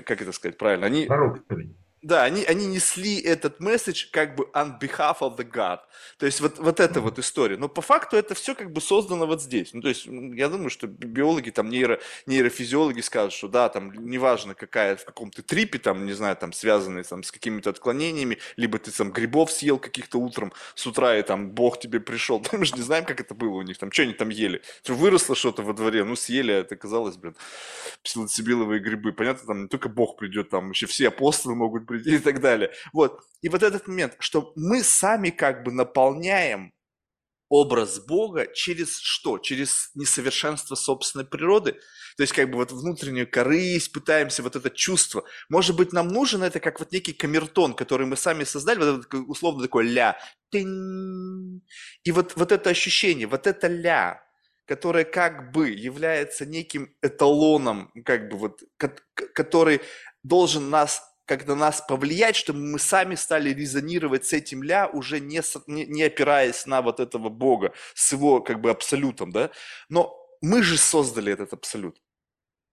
как 0.04 0.22
это 0.22 0.32
сказать 0.32 0.56
правильно, 0.56 0.86
они... 0.86 1.04
Пророками 1.04 1.74
да, 2.04 2.24
они, 2.24 2.44
они 2.44 2.66
несли 2.66 3.18
этот 3.18 3.60
месседж 3.60 4.06
как 4.12 4.36
бы 4.36 4.44
on 4.52 4.78
behalf 4.78 5.20
of 5.20 5.38
the 5.38 5.50
God. 5.50 5.80
То 6.18 6.26
есть 6.26 6.40
вот, 6.40 6.58
вот 6.58 6.78
эта 6.78 7.00
вот 7.00 7.18
история. 7.18 7.56
Но 7.56 7.68
по 7.68 7.80
факту 7.80 8.16
это 8.16 8.34
все 8.34 8.54
как 8.54 8.72
бы 8.72 8.82
создано 8.82 9.26
вот 9.26 9.42
здесь. 9.42 9.72
Ну, 9.72 9.80
то 9.80 9.88
есть 9.88 10.04
я 10.06 10.50
думаю, 10.50 10.68
что 10.68 10.86
биологи, 10.86 11.48
там, 11.48 11.70
нейро, 11.70 11.98
нейрофизиологи 12.26 13.00
скажут, 13.00 13.32
что 13.32 13.48
да, 13.48 13.70
там, 13.70 13.90
неважно, 13.92 14.54
какая, 14.54 14.96
в 14.96 15.04
каком 15.06 15.30
ты 15.30 15.42
трипе, 15.42 15.78
там, 15.78 16.04
не 16.04 16.12
знаю, 16.12 16.36
там, 16.36 16.52
связанный 16.52 17.04
там, 17.04 17.22
с 17.22 17.32
какими-то 17.32 17.70
отклонениями, 17.70 18.38
либо 18.56 18.78
ты 18.78 18.90
там 18.90 19.10
грибов 19.10 19.50
съел 19.50 19.78
каких-то 19.78 20.18
утром, 20.18 20.52
с 20.74 20.86
утра, 20.86 21.16
и 21.16 21.22
там 21.22 21.52
Бог 21.52 21.80
тебе 21.80 22.00
пришел. 22.00 22.44
Мы 22.52 22.66
же 22.66 22.74
не 22.74 22.82
знаем, 22.82 23.06
как 23.06 23.20
это 23.20 23.34
было 23.34 23.56
у 23.56 23.62
них, 23.62 23.78
там, 23.78 23.90
что 23.90 24.02
они 24.02 24.12
там 24.12 24.28
ели. 24.28 24.60
Выросло 24.86 25.34
что-то 25.34 25.62
во 25.62 25.72
дворе, 25.72 26.04
ну, 26.04 26.16
съели, 26.16 26.52
а 26.52 26.58
это 26.58 26.76
казалось, 26.76 27.16
блин, 27.16 27.34
псилоцибиловые 28.02 28.80
грибы. 28.80 29.14
Понятно, 29.14 29.46
там 29.46 29.62
не 29.62 29.68
только 29.68 29.88
Бог 29.88 30.18
придет, 30.18 30.50
там 30.50 30.70
еще 30.70 30.86
все 30.86 31.08
апостолы 31.08 31.54
могут 31.54 31.86
быть 31.98 32.06
и 32.06 32.18
так 32.18 32.40
далее. 32.40 32.72
Вот. 32.92 33.20
И 33.42 33.48
вот 33.48 33.62
этот 33.62 33.88
момент, 33.88 34.16
что 34.18 34.52
мы 34.56 34.82
сами 34.82 35.30
как 35.30 35.64
бы 35.64 35.72
наполняем 35.72 36.72
образ 37.48 38.00
Бога 38.00 38.46
через 38.52 38.98
что? 38.98 39.38
Через 39.38 39.90
несовершенство 39.94 40.74
собственной 40.74 41.24
природы. 41.24 41.72
То 42.16 42.22
есть 42.22 42.32
как 42.32 42.50
бы 42.50 42.56
вот 42.56 42.72
внутреннюю 42.72 43.30
корысть, 43.30 43.92
пытаемся 43.92 44.42
вот 44.42 44.56
это 44.56 44.70
чувство. 44.70 45.24
Может 45.48 45.76
быть, 45.76 45.92
нам 45.92 46.08
нужен 46.08 46.42
это 46.42 46.60
как 46.60 46.78
вот 46.78 46.92
некий 46.92 47.12
камертон, 47.12 47.74
который 47.74 48.06
мы 48.06 48.16
сами 48.16 48.44
создали, 48.44 48.78
вот 48.78 49.06
это 49.06 49.18
условно 49.18 49.62
такое 49.62 49.84
ля. 49.84 50.18
И 50.52 52.12
вот, 52.12 52.32
вот 52.36 52.52
это 52.52 52.70
ощущение, 52.70 53.26
вот 53.26 53.46
это 53.46 53.66
ля, 53.66 54.22
которое 54.66 55.04
как 55.04 55.52
бы 55.52 55.70
является 55.70 56.46
неким 56.46 56.94
эталоном, 57.02 57.92
как 58.04 58.28
бы 58.28 58.38
вот, 58.38 58.62
который 59.34 59.80
должен 60.22 60.70
нас 60.70 61.02
как 61.26 61.46
на 61.46 61.54
нас 61.54 61.80
повлиять, 61.80 62.36
чтобы 62.36 62.60
мы 62.60 62.78
сами 62.78 63.14
стали 63.14 63.50
резонировать 63.50 64.26
с 64.26 64.32
этим 64.32 64.62
ля, 64.62 64.88
уже 64.88 65.20
не, 65.20 65.40
не, 65.66 65.86
не 65.86 66.02
опираясь 66.02 66.66
на 66.66 66.82
вот 66.82 67.00
этого 67.00 67.28
Бога, 67.28 67.72
с 67.94 68.12
его 68.12 68.40
как 68.40 68.60
бы 68.60 68.70
абсолютом, 68.70 69.32
да. 69.32 69.50
Но 69.88 70.16
мы 70.40 70.62
же 70.62 70.76
создали 70.76 71.32
этот 71.32 71.52
абсолют. 71.52 72.03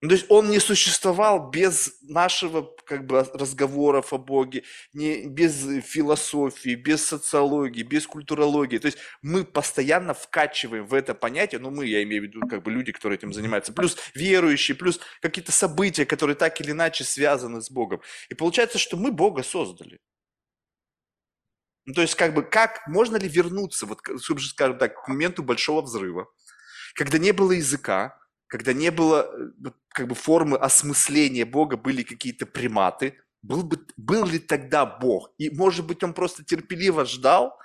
Ну, 0.01 0.09
то 0.09 0.15
есть 0.15 0.25
он 0.29 0.49
не 0.49 0.59
существовал 0.59 1.51
без 1.51 1.95
нашего 2.01 2.75
как 2.85 3.05
бы 3.05 3.23
разговоров 3.33 4.13
о 4.13 4.17
Боге, 4.17 4.63
не, 4.93 5.27
без 5.27 5.53
философии, 5.85 6.73
без 6.73 7.05
социологии, 7.05 7.83
без 7.83 8.07
культурологии. 8.07 8.79
То 8.79 8.87
есть 8.87 8.97
мы 9.21 9.45
постоянно 9.45 10.15
вкачиваем 10.15 10.87
в 10.87 10.95
это 10.95 11.13
понятие, 11.13 11.61
ну 11.61 11.69
мы, 11.69 11.85
я 11.85 12.01
имею 12.01 12.23
в 12.23 12.25
виду 12.25 12.41
как 12.47 12.63
бы 12.63 12.71
люди, 12.71 12.91
которые 12.91 13.17
этим 13.17 13.31
занимаются, 13.31 13.73
плюс 13.73 13.95
верующие, 14.15 14.75
плюс 14.75 14.99
какие-то 15.21 15.51
события, 15.51 16.05
которые 16.07 16.35
так 16.35 16.59
или 16.59 16.71
иначе 16.71 17.03
связаны 17.03 17.61
с 17.61 17.69
Богом. 17.69 18.01
И 18.29 18.33
получается, 18.33 18.79
что 18.79 18.97
мы 18.97 19.11
Бога 19.11 19.43
создали. 19.43 19.99
Ну, 21.85 21.93
то 21.93 22.01
есть 22.01 22.15
как 22.15 22.33
бы 22.33 22.41
как, 22.41 22.87
можно 22.87 23.17
ли 23.17 23.27
вернуться, 23.27 23.85
вот, 23.85 23.99
скажем 24.19 24.79
так, 24.79 25.03
к 25.03 25.07
моменту 25.07 25.43
большого 25.43 25.83
взрыва, 25.83 26.27
когда 26.95 27.19
не 27.19 27.33
было 27.33 27.51
языка, 27.51 28.20
когда 28.51 28.73
не 28.73 28.91
было 28.91 29.31
э, 29.33 29.69
как 29.87 30.07
бы 30.09 30.13
формы 30.13 30.57
осмысления 30.57 31.45
Бога, 31.45 31.77
были 31.77 32.03
какие-то 32.03 32.45
приматы, 32.45 33.17
был, 33.41 33.63
бы, 33.63 33.79
был 33.95 34.25
ли 34.25 34.39
тогда 34.39 34.85
Бог? 34.85 35.31
И, 35.37 35.49
может 35.49 35.87
быть, 35.87 36.03
он 36.03 36.13
просто 36.13 36.43
терпеливо 36.43 37.05
ждал, 37.05 37.57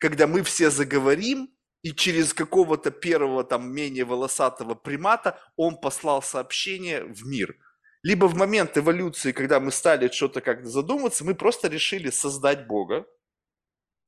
когда 0.00 0.26
мы 0.26 0.42
все 0.42 0.68
заговорим, 0.70 1.48
и 1.82 1.92
через 1.92 2.34
какого-то 2.34 2.90
первого, 2.90 3.44
там, 3.44 3.72
менее 3.72 4.04
волосатого 4.04 4.74
примата 4.74 5.38
он 5.56 5.80
послал 5.80 6.22
сообщение 6.22 7.04
в 7.04 7.24
мир. 7.24 7.56
Либо 8.02 8.26
в 8.26 8.34
момент 8.34 8.76
эволюции, 8.76 9.30
когда 9.30 9.60
мы 9.60 9.70
стали 9.70 10.08
что-то 10.08 10.40
как-то 10.40 10.68
задумываться, 10.68 11.24
мы 11.24 11.36
просто 11.36 11.68
решили 11.68 12.10
создать 12.10 12.66
Бога, 12.66 13.06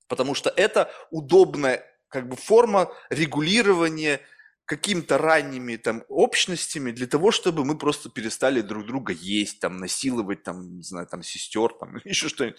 потому 0.09 0.35
что 0.35 0.51
это 0.51 0.91
удобная 1.13 1.85
как 2.09 2.29
бы 2.29 2.37
форма 2.37 2.93
регулирования 3.11 4.21
какими-то 4.65 5.19
ранними 5.19 5.77
там 5.77 6.05
общностями 6.09 6.91
для 6.91 7.07
того, 7.07 7.31
чтобы 7.31 7.65
мы 7.65 7.77
просто 7.77 8.11
перестали 8.11 8.61
друг 8.63 8.87
друга 8.87 9.13
есть, 9.13 9.61
там, 9.61 9.77
насиловать, 9.79 10.43
там, 10.43 10.77
не 10.77 10.83
знаю, 10.83 11.07
там, 11.07 11.23
сестер, 11.23 11.73
там, 11.75 11.97
еще 12.05 12.29
что-нибудь. 12.29 12.59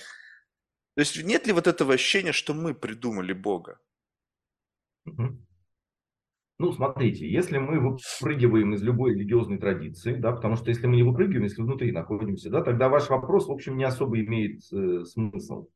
То 0.96 1.02
есть 1.02 1.22
нет 1.24 1.48
ли 1.48 1.54
вот 1.54 1.68
этого 1.68 1.94
ощущения, 1.94 2.32
что 2.32 2.54
мы 2.54 2.74
придумали 2.74 3.34
Бога? 3.34 3.80
Ну, 6.58 6.72
смотрите, 6.72 7.30
если 7.30 7.58
мы 7.58 7.80
выпрыгиваем 7.82 8.74
из 8.74 8.82
любой 8.82 9.14
религиозной 9.14 9.58
традиции, 9.58 10.16
да, 10.16 10.32
потому 10.32 10.56
что 10.56 10.70
если 10.70 10.88
мы 10.88 10.96
не 10.96 11.04
выпрыгиваем, 11.04 11.44
если 11.44 11.62
внутри 11.62 11.92
находимся, 11.92 12.50
да, 12.50 12.64
тогда 12.64 12.88
ваш 12.88 13.10
вопрос, 13.10 13.48
в 13.48 13.52
общем, 13.52 13.78
не 13.78 13.84
особо 13.84 14.22
имеет 14.22 14.62
э, 14.72 15.04
смысл. 15.04 15.68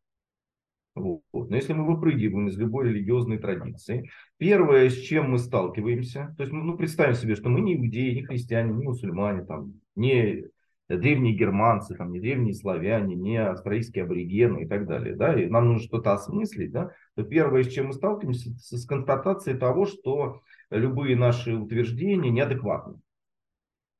Вот. 1.00 1.50
Но 1.50 1.56
если 1.56 1.74
мы 1.74 1.86
выпрыгиваем 1.86 2.48
из 2.48 2.58
любой 2.58 2.90
религиозной 2.90 3.38
традиции, 3.38 4.10
первое, 4.38 4.90
с 4.90 4.98
чем 4.98 5.32
мы 5.32 5.40
сталкиваемся, 5.40 6.34
то 6.38 6.44
есть 6.44 6.54
ну, 6.54 6.78
представим 6.78 7.16
себе, 7.16 7.36
что 7.36 7.50
мы 7.50 7.62
не 7.62 7.76
иудеи, 7.76 8.16
не 8.16 8.24
христиане, 8.24 8.74
не 8.74 8.84
мусульмане, 8.84 9.46
там, 9.46 9.74
не 9.96 10.46
древние 10.88 11.36
германцы, 11.36 11.96
там, 11.96 12.12
не 12.12 12.20
древние 12.20 12.54
славяне, 12.54 13.16
не 13.16 13.38
австралийские 13.38 14.06
аборигены 14.06 14.64
и 14.64 14.68
так 14.68 14.88
далее, 14.88 15.16
да, 15.16 15.40
и 15.40 15.48
нам 15.48 15.68
нужно 15.68 15.84
что-то 15.84 16.14
осмыслить, 16.14 16.72
да, 16.72 16.92
то 17.16 17.24
первое, 17.24 17.64
с 17.64 17.68
чем 17.68 17.88
мы 17.88 17.94
сталкиваемся, 17.94 18.52
с 18.58 18.86
констатацией 18.86 19.58
того, 19.58 19.86
что 19.86 20.42
любые 20.72 21.16
наши 21.16 21.56
утверждения 21.56 22.32
неадекватны. 22.32 23.00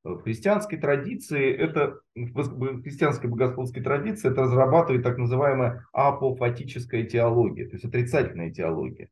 В 0.04 0.22
христианской 0.22 0.78
традиции 0.78 1.54
это, 1.54 2.00
в 2.16 2.82
христианской 2.82 3.30
богословской 3.30 3.84
традиции 3.84 4.32
это 4.32 4.44
разрабатывает 4.44 5.04
так 5.04 5.18
называемая 5.18 5.86
апофатическая 5.92 7.04
теология, 7.04 7.66
то 7.68 7.74
есть 7.74 7.86
отрицательная 7.86 8.52
теология. 8.52 9.10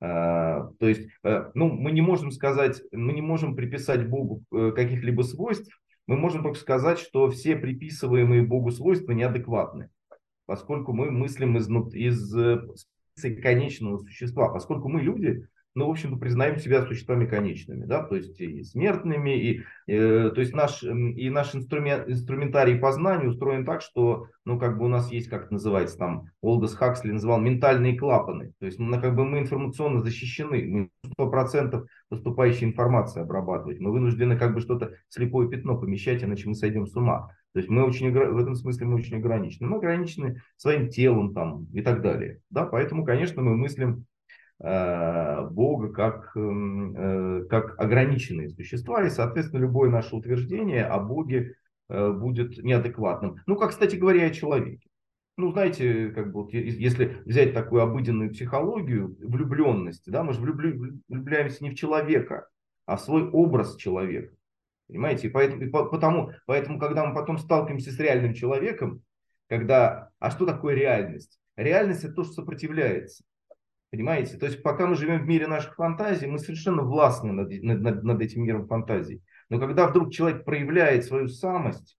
А, 0.00 0.70
то 0.78 0.88
есть, 0.88 1.10
э, 1.24 1.50
ну, 1.52 1.68
мы 1.68 1.92
не 1.92 2.00
можем 2.00 2.30
сказать, 2.30 2.82
мы 2.90 3.12
не 3.12 3.20
можем 3.20 3.54
приписать 3.54 4.08
Богу 4.08 4.42
э, 4.50 4.72
каких-либо 4.74 5.20
свойств, 5.22 5.78
мы 6.06 6.16
можем 6.16 6.42
только 6.42 6.58
сказать, 6.58 6.98
что 6.98 7.28
все 7.28 7.54
приписываемые 7.54 8.42
Богу 8.42 8.70
свойства 8.70 9.12
неадекватны, 9.12 9.90
поскольку 10.46 10.94
мы 10.94 11.10
мыслим 11.10 11.58
из, 11.58 11.68
из 11.68 13.42
конечного 13.42 13.98
существа, 13.98 14.48
поскольку 14.48 14.88
мы 14.88 15.02
люди, 15.02 15.46
ну, 15.74 15.86
в 15.86 15.90
общем-то, 15.90 16.16
признаем 16.16 16.58
себя 16.58 16.84
существами 16.84 17.26
конечными, 17.26 17.84
да, 17.84 18.02
то 18.02 18.16
есть 18.16 18.40
и 18.40 18.62
смертными, 18.64 19.30
и, 19.30 19.62
э, 19.86 20.30
то 20.34 20.40
есть 20.40 20.52
наш, 20.52 20.82
и 20.82 21.30
наш 21.30 21.54
инструмент, 21.54 22.08
инструментарий 22.08 22.76
познания 22.76 23.28
устроен 23.28 23.64
так, 23.64 23.80
что, 23.80 24.26
ну, 24.44 24.58
как 24.58 24.78
бы 24.78 24.86
у 24.86 24.88
нас 24.88 25.12
есть, 25.12 25.28
как 25.28 25.44
это 25.44 25.54
называется, 25.54 25.96
там, 25.96 26.26
Олдос 26.40 26.74
Хаксли 26.74 27.12
называл 27.12 27.40
ментальные 27.40 27.96
клапаны, 27.96 28.52
то 28.58 28.66
есть, 28.66 28.78
ну, 28.78 29.00
как 29.00 29.14
бы 29.14 29.24
мы 29.24 29.38
информационно 29.38 30.00
защищены, 30.00 30.64
мы 30.66 30.90
100% 31.18 31.84
поступающей 32.08 32.66
информации 32.66 33.22
обрабатывать, 33.22 33.78
мы 33.78 33.92
вынуждены 33.92 34.36
как 34.36 34.54
бы 34.54 34.60
что-то 34.60 34.94
слепое 35.08 35.48
пятно 35.48 35.78
помещать, 35.78 36.24
иначе 36.24 36.48
мы 36.48 36.54
сойдем 36.54 36.86
с 36.86 36.96
ума. 36.96 37.28
То 37.52 37.58
есть 37.58 37.68
мы 37.68 37.84
очень, 37.84 38.12
в 38.12 38.38
этом 38.38 38.54
смысле 38.54 38.86
мы 38.86 38.94
очень 38.94 39.16
ограничены. 39.16 39.68
Мы 39.68 39.78
ограничены 39.78 40.40
своим 40.56 40.88
телом 40.88 41.34
там, 41.34 41.64
и 41.72 41.82
так 41.82 42.00
далее. 42.00 42.40
Да? 42.48 42.64
Поэтому, 42.64 43.04
конечно, 43.04 43.42
мы 43.42 43.56
мыслим 43.56 44.06
Бога 44.62 45.92
как, 45.92 46.36
эм, 46.36 46.94
э, 46.96 47.44
как 47.46 47.80
ограниченные 47.80 48.50
существа, 48.50 49.02
и, 49.06 49.10
соответственно, 49.10 49.60
любое 49.60 49.90
наше 49.90 50.14
утверждение 50.14 50.84
о 50.84 50.98
Боге 50.98 51.54
э, 51.88 52.12
будет 52.12 52.62
неадекватным. 52.62 53.36
Ну, 53.46 53.56
как, 53.56 53.70
кстати 53.70 53.96
говоря, 53.96 54.26
о 54.26 54.30
человеке. 54.30 54.88
Ну, 55.38 55.52
знаете, 55.52 56.10
как 56.10 56.32
бы 56.32 56.42
вот, 56.42 56.52
если 56.52 57.22
взять 57.24 57.54
такую 57.54 57.80
обыденную 57.80 58.30
психологию 58.30 59.16
влюбленности, 59.20 60.10
да, 60.10 60.22
мы 60.22 60.34
же 60.34 60.40
влюбляемся 60.42 61.64
не 61.64 61.70
в 61.70 61.74
человека, 61.76 62.46
а 62.84 62.96
в 62.96 63.00
свой 63.00 63.30
образ 63.30 63.76
человека. 63.76 64.34
Понимаете? 64.88 65.28
И 65.28 65.30
поэтому, 65.30 65.62
и 65.62 65.68
потому, 65.68 66.32
поэтому, 66.44 66.78
когда 66.78 67.06
мы 67.06 67.14
потом 67.14 67.38
сталкиваемся 67.38 67.92
с 67.92 67.98
реальным 67.98 68.34
человеком, 68.34 69.02
когда, 69.48 70.10
а 70.18 70.30
что 70.30 70.44
такое 70.44 70.74
реальность? 70.74 71.40
Реальность 71.56 72.04
это 72.04 72.14
то, 72.14 72.24
что 72.24 72.34
сопротивляется. 72.34 73.24
Понимаете? 73.90 74.36
То 74.36 74.46
есть 74.46 74.62
пока 74.62 74.86
мы 74.86 74.94
живем 74.94 75.22
в 75.22 75.26
мире 75.26 75.48
наших 75.48 75.74
фантазий, 75.74 76.26
мы 76.26 76.38
совершенно 76.38 76.82
властны 76.82 77.32
над, 77.32 77.50
над, 77.62 78.04
над 78.04 78.20
этим 78.20 78.44
миром 78.44 78.68
фантазий. 78.68 79.22
Но 79.48 79.58
когда 79.58 79.88
вдруг 79.88 80.12
человек 80.12 80.44
проявляет 80.44 81.04
свою 81.04 81.26
самость, 81.28 81.98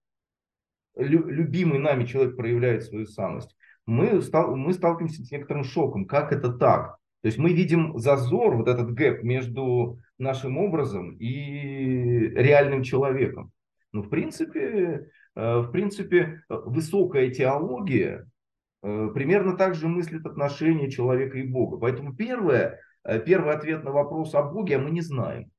лю, 0.96 1.26
любимый 1.28 1.78
нами 1.78 2.06
человек 2.06 2.36
проявляет 2.36 2.84
свою 2.84 3.06
самость, 3.06 3.54
мы, 3.84 4.22
стал, 4.22 4.56
мы 4.56 4.72
сталкиваемся 4.72 5.22
с 5.22 5.30
некоторым 5.30 5.64
шоком. 5.64 6.06
Как 6.06 6.32
это 6.32 6.52
так? 6.52 6.96
То 7.20 7.26
есть 7.26 7.36
мы 7.36 7.52
видим 7.52 7.98
зазор, 7.98 8.56
вот 8.56 8.68
этот 8.68 8.94
гэп 8.94 9.22
между 9.22 9.98
нашим 10.18 10.56
образом 10.56 11.16
и 11.18 12.30
реальным 12.30 12.82
человеком. 12.84 13.52
Ну, 13.92 14.02
в 14.02 14.08
принципе, 14.08 15.10
э, 15.34 15.58
в 15.58 15.70
принципе, 15.70 16.42
высокая 16.48 17.28
теология, 17.30 18.24
Э, 18.24 18.31
примерно 18.82 19.56
так 19.56 19.74
же 19.74 19.88
мыслит 19.88 20.26
отношение 20.26 20.90
человека 20.90 21.38
и 21.38 21.46
Бога. 21.46 21.78
Поэтому 21.78 22.14
первое, 22.14 22.80
э, 23.04 23.20
первый 23.20 23.54
ответ 23.54 23.84
на 23.84 23.92
вопрос 23.92 24.34
о 24.34 24.42
Боге 24.42 24.78
мы 24.78 24.90
не 24.90 25.00
знаем. 25.00 25.50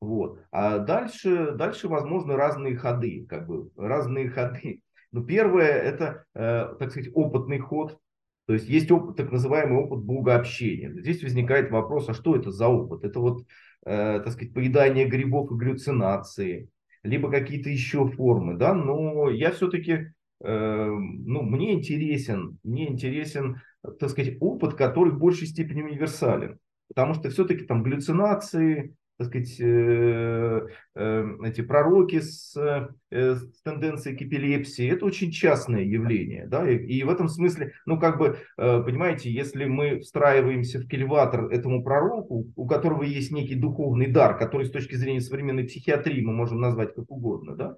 Вот. 0.00 0.40
А 0.52 0.78
дальше, 0.78 1.52
дальше 1.52 1.88
возможны 1.88 2.36
разные 2.36 2.76
ходы, 2.76 3.26
как 3.28 3.48
бы 3.48 3.70
разные 3.76 4.30
ходы. 4.30 4.82
Но 5.10 5.24
первое 5.24 5.72
это, 5.72 6.24
э, 6.34 6.74
так 6.78 6.90
сказать, 6.92 7.10
опытный 7.12 7.58
ход. 7.58 7.98
То 8.46 8.52
есть 8.54 8.68
есть 8.68 8.90
опыт, 8.90 9.16
так 9.16 9.32
называемый 9.32 9.78
опыт 9.82 10.04
богообщения. 10.04 10.90
Здесь 10.92 11.22
возникает 11.22 11.70
вопрос, 11.70 12.08
а 12.08 12.14
что 12.14 12.36
это 12.36 12.50
за 12.50 12.68
опыт? 12.68 13.04
Это 13.04 13.20
вот, 13.20 13.44
так 13.84 14.26
сказать, 14.28 14.54
поедание 14.54 15.04
грибов 15.04 15.52
и 15.52 15.54
галлюцинации, 15.54 16.70
либо 17.02 17.30
какие-то 17.30 17.68
еще 17.68 18.08
формы, 18.08 18.56
да, 18.56 18.72
но 18.72 19.28
я 19.28 19.50
все-таки 19.50 20.12
ну, 20.40 21.42
мне 21.42 21.74
интересен, 21.74 22.58
мне 22.62 22.88
интересен, 22.88 23.60
так 23.98 24.10
сказать, 24.10 24.36
опыт, 24.40 24.74
который 24.74 25.12
в 25.12 25.18
большей 25.18 25.46
степени 25.46 25.82
универсален. 25.82 26.58
Потому 26.88 27.14
что 27.14 27.30
все-таки 27.30 27.64
там 27.64 27.82
галлюцинации, 27.82 28.94
так 29.18 29.26
сказать, 29.26 29.60
э, 29.60 30.66
э, 30.94 31.24
эти 31.44 31.60
пророки 31.60 32.20
с, 32.20 32.56
э, 32.56 33.34
с 33.34 33.62
тенденцией 33.62 34.16
к 34.16 34.22
эпилепсии, 34.22 34.88
это 34.88 35.04
очень 35.06 35.32
частное 35.32 35.82
явление. 35.82 36.46
Да? 36.46 36.68
И, 36.70 36.76
и 36.76 37.02
в 37.02 37.10
этом 37.10 37.28
смысле, 37.28 37.72
ну 37.84 37.98
как 37.98 38.18
бы, 38.18 38.38
э, 38.56 38.82
понимаете, 38.82 39.30
если 39.30 39.64
мы 39.64 39.98
встраиваемся 40.00 40.78
в 40.78 40.86
кильватор 40.86 41.46
этому 41.46 41.82
пророку, 41.82 42.46
у 42.54 42.66
которого 42.66 43.02
есть 43.02 43.32
некий 43.32 43.56
духовный 43.56 44.06
дар, 44.06 44.38
который 44.38 44.66
с 44.66 44.70
точки 44.70 44.94
зрения 44.94 45.20
современной 45.20 45.64
психиатрии 45.64 46.24
мы 46.24 46.32
можем 46.32 46.60
назвать 46.60 46.94
как 46.94 47.10
угодно, 47.10 47.56
да? 47.56 47.76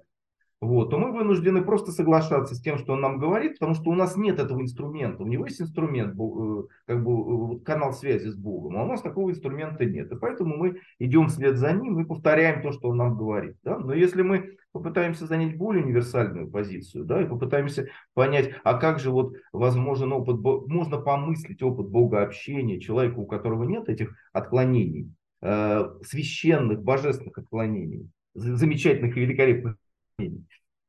Вот, 0.61 0.91
то 0.91 0.99
мы 0.99 1.11
вынуждены 1.11 1.63
просто 1.63 1.91
соглашаться 1.91 2.53
с 2.53 2.61
тем, 2.61 2.77
что 2.77 2.93
он 2.93 3.01
нам 3.01 3.17
говорит, 3.17 3.53
потому 3.53 3.73
что 3.73 3.89
у 3.89 3.95
нас 3.95 4.15
нет 4.15 4.37
этого 4.37 4.61
инструмента. 4.61 5.23
У 5.23 5.27
него 5.27 5.45
есть 5.45 5.59
инструмент, 5.59 6.13
э, 6.13 6.63
как 6.85 7.03
бы 7.03 7.55
э, 7.55 7.59
канал 7.61 7.93
связи 7.93 8.27
с 8.27 8.35
Богом, 8.35 8.77
а 8.77 8.83
у 8.83 8.87
нас 8.87 9.01
такого 9.01 9.31
инструмента 9.31 9.85
нет. 9.85 10.11
И 10.11 10.15
поэтому 10.15 10.57
мы 10.57 10.77
идем 10.99 11.29
вслед 11.29 11.57
за 11.57 11.71
ним 11.71 11.99
и 11.99 12.05
повторяем 12.05 12.61
то, 12.61 12.71
что 12.73 12.89
он 12.89 12.97
нам 12.97 13.17
говорит. 13.17 13.55
Да? 13.63 13.79
Но 13.79 13.91
если 13.95 14.21
мы 14.21 14.55
попытаемся 14.71 15.25
занять 15.25 15.57
более 15.57 15.83
универсальную 15.83 16.47
позицию, 16.47 17.05
да, 17.05 17.23
и 17.23 17.27
попытаемся 17.27 17.87
понять, 18.13 18.51
а 18.63 18.75
как 18.75 18.99
же 18.99 19.09
вот 19.09 19.33
возможен 19.51 20.13
опыт, 20.13 20.39
можно 20.67 20.97
помыслить 20.97 21.63
опыт 21.63 21.87
Бога 21.87 22.21
общения 22.21 22.79
человека, 22.79 23.17
у 23.17 23.25
которого 23.25 23.63
нет 23.63 23.89
этих 23.89 24.15
отклонений, 24.31 25.11
э, 25.41 25.89
священных, 26.03 26.83
божественных 26.83 27.39
отклонений, 27.39 28.11
замечательных 28.35 29.17
и 29.17 29.21
великолепных 29.21 29.75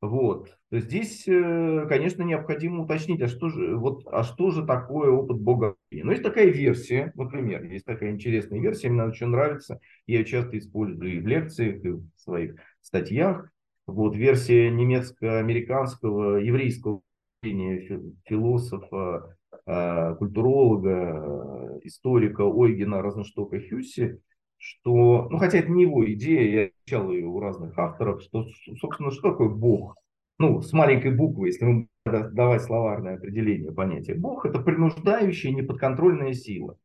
вот. 0.01 0.49
То 0.69 0.75
есть 0.75 0.87
здесь, 0.87 1.23
э, 1.27 1.85
конечно, 1.87 2.23
необходимо 2.23 2.83
уточнить, 2.83 3.21
а 3.21 3.27
что 3.27 3.49
же, 3.49 3.77
вот, 3.77 4.03
а 4.07 4.23
что 4.23 4.51
же 4.51 4.65
такое 4.65 5.09
опыт 5.09 5.39
Бога? 5.39 5.75
Ну, 5.91 6.11
есть 6.11 6.23
такая 6.23 6.47
версия, 6.47 7.13
например, 7.15 7.63
есть 7.63 7.85
такая 7.85 8.11
интересная 8.11 8.59
версия, 8.59 8.89
мне 8.89 9.03
очень 9.03 9.27
нравится, 9.27 9.79
я 10.07 10.19
ее 10.19 10.25
часто 10.25 10.57
использую 10.57 11.13
и 11.13 11.19
в 11.19 11.27
лекциях, 11.27 11.85
и 11.85 11.89
в 11.89 12.03
своих 12.17 12.55
статьях. 12.81 13.49
Вот 13.87 14.15
версия 14.15 14.69
немецко-американского, 14.71 16.37
еврейского 16.37 17.01
философа, 18.25 19.37
а, 19.65 20.15
культуролога, 20.15 21.79
историка 21.83 22.41
Ойгена 22.41 23.01
Разноштока 23.01 23.59
Хюсси, 23.59 24.19
что, 24.63 25.27
ну 25.29 25.37
хотя 25.39 25.57
это 25.57 25.69
не 25.69 25.83
его 25.83 26.09
идея, 26.13 26.49
я 26.49 26.69
изучал 26.69 27.11
ее 27.11 27.25
у 27.25 27.39
разных 27.39 27.77
авторов, 27.77 28.21
что, 28.21 28.47
собственно, 28.79 29.11
что 29.11 29.31
такое 29.31 29.49
Бог? 29.49 29.97
Ну, 30.39 30.61
с 30.61 30.71
маленькой 30.71 31.11
буквы, 31.11 31.47
если 31.47 31.65
мы 31.65 31.87
давать 32.05 32.63
словарное 32.63 33.15
определение 33.15 33.73
понятия. 33.73 34.15
Бог– 34.15 34.45
это 34.47 34.59
принуждающая, 34.59 35.51
неподконтрольная 35.51 36.33
сила. 36.33 36.77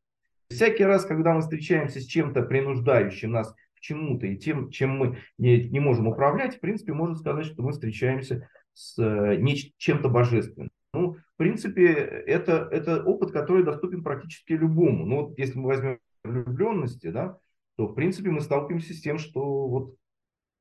Всякий 0.50 0.84
раз, 0.84 1.04
когда 1.04 1.34
мы 1.34 1.40
встречаемся 1.40 2.00
с 2.00 2.04
чем-то 2.04 2.42
принуждающим 2.42 3.30
нас 3.30 3.54
к 3.76 3.80
чему-то 3.80 4.26
и 4.26 4.36
тем, 4.36 4.70
чем 4.70 4.96
мы 4.96 5.18
не, 5.38 5.68
не 5.68 5.78
можем 5.78 6.08
управлять, 6.08 6.56
в 6.56 6.60
принципе, 6.60 6.92
можно 6.92 7.14
сказать, 7.14 7.46
что 7.46 7.62
мы 7.62 7.72
встречаемся 7.72 8.48
с 8.72 8.98
э, 8.98 9.40
чем-то 9.76 10.08
божественным. 10.08 10.70
Ну, 10.92 11.12
в 11.14 11.36
принципе, 11.36 11.86
это, 11.86 12.68
это 12.72 13.04
опыт, 13.04 13.30
который 13.30 13.62
доступен 13.62 14.02
практически 14.02 14.52
любому. 14.54 15.06
Ну, 15.06 15.16
вот 15.22 15.38
если 15.38 15.58
мы 15.58 15.66
возьмем 15.66 15.98
влюбленности, 16.24 17.10
да, 17.10 17.38
то 17.78 17.86
в 17.86 17.94
принципе 17.94 18.30
мы 18.30 18.40
сталкиваемся 18.40 18.92
с 18.92 19.00
тем, 19.00 19.18
что 19.18 19.68
вот 19.68 19.94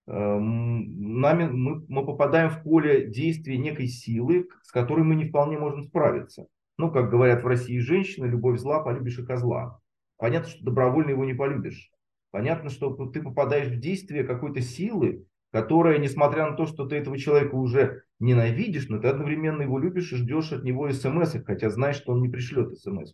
э, 0.06 0.40
нами, 0.40 1.50
мы, 1.52 1.84
мы 1.88 2.06
попадаем 2.06 2.52
в 2.52 2.62
поле 2.62 3.08
действия 3.08 3.58
некой 3.58 3.88
силы, 3.88 4.48
с 4.62 4.72
которой 4.72 5.04
мы 5.04 5.16
не 5.16 5.26
вполне 5.26 5.58
можем 5.58 5.82
справиться. 5.82 6.46
Ну, 6.78 6.92
как 6.92 7.10
говорят 7.10 7.44
в 7.44 7.48
России 7.48 7.80
женщины, 7.80 8.28
любовь 8.28 8.60
зла, 8.60 8.84
полюбишь 8.84 9.18
и 9.18 9.26
козла. 9.26 9.80
Понятно, 10.18 10.48
что 10.48 10.64
добровольно 10.64 11.10
его 11.10 11.26
не 11.26 11.34
полюбишь. 11.34 11.90
Понятно, 12.30 12.70
что 12.70 12.94
ты 13.08 13.24
попадаешь 13.24 13.70
в 13.70 13.80
действие 13.80 14.24
какой-то 14.24 14.62
силы, 14.62 15.26
которая, 15.52 15.98
несмотря 15.98 16.48
на 16.48 16.56
то, 16.56 16.68
что 16.68 16.86
ты 16.86 16.98
этого 16.98 17.18
человека 17.18 17.56
уже 17.56 18.04
ненавидишь, 18.20 18.90
но 18.90 19.00
ты 19.00 19.08
одновременно 19.08 19.64
его 19.64 19.80
любишь 19.80 20.12
и 20.12 20.18
ждешь 20.18 20.52
от 20.52 20.64
него 20.64 20.92
смс, 20.92 21.36
хотя 21.48 21.72
знаешь, 21.72 21.96
что 21.96 22.12
он 22.12 22.22
не 22.22 22.30
пришлет 22.30 22.78
смс. 22.78 23.14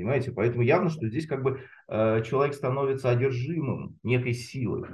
Понимаете? 0.00 0.32
Поэтому 0.32 0.62
явно, 0.62 0.88
что 0.88 1.06
здесь 1.06 1.26
как 1.26 1.42
бы 1.42 1.60
э, 1.88 2.22
человек 2.26 2.54
становится 2.54 3.10
одержимым 3.10 3.98
некой 4.02 4.32
силой. 4.32 4.88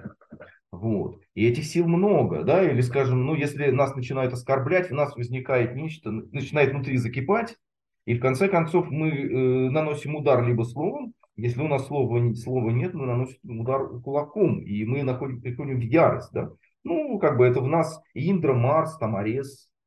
Вот. 0.73 1.21
И 1.35 1.47
этих 1.47 1.65
сил 1.65 1.87
много, 1.87 2.43
да, 2.43 2.69
или, 2.69 2.81
скажем, 2.81 3.25
ну, 3.25 3.37
если 3.37 3.71
нас 3.71 3.95
начинают 3.95 4.33
оскорблять, 4.33 4.91
у 4.91 4.97
нас 4.97 5.15
возникает 5.15 5.77
нечто, 5.77 6.11
начинает 6.11 6.73
внутри 6.73 6.97
закипать, 6.97 7.57
и 8.05 8.15
в 8.15 8.21
конце 8.21 8.49
концов 8.49 8.91
мы 8.91 9.11
э, 9.11 9.71
наносим 9.71 10.17
удар 10.17 10.45
либо 10.45 10.65
словом, 10.65 11.15
если 11.37 11.61
у 11.63 11.69
нас 11.69 11.87
слова, 11.87 12.35
слова 12.35 12.71
нет, 12.71 12.95
мы 12.95 13.07
наносим 13.07 13.61
удар 13.61 13.89
кулаком, 14.01 14.59
и 14.61 14.85
мы 14.85 15.05
находим, 15.05 15.41
приходим 15.41 15.79
в 15.79 15.83
ярость, 15.83 16.33
да. 16.33 16.51
Ну, 16.83 17.19
как 17.21 17.39
бы 17.39 17.47
это 17.47 17.61
в 17.61 17.69
нас 17.69 18.01
Индра, 18.15 18.55
Марс, 18.55 18.99
там 18.99 19.17
э, 19.17 19.29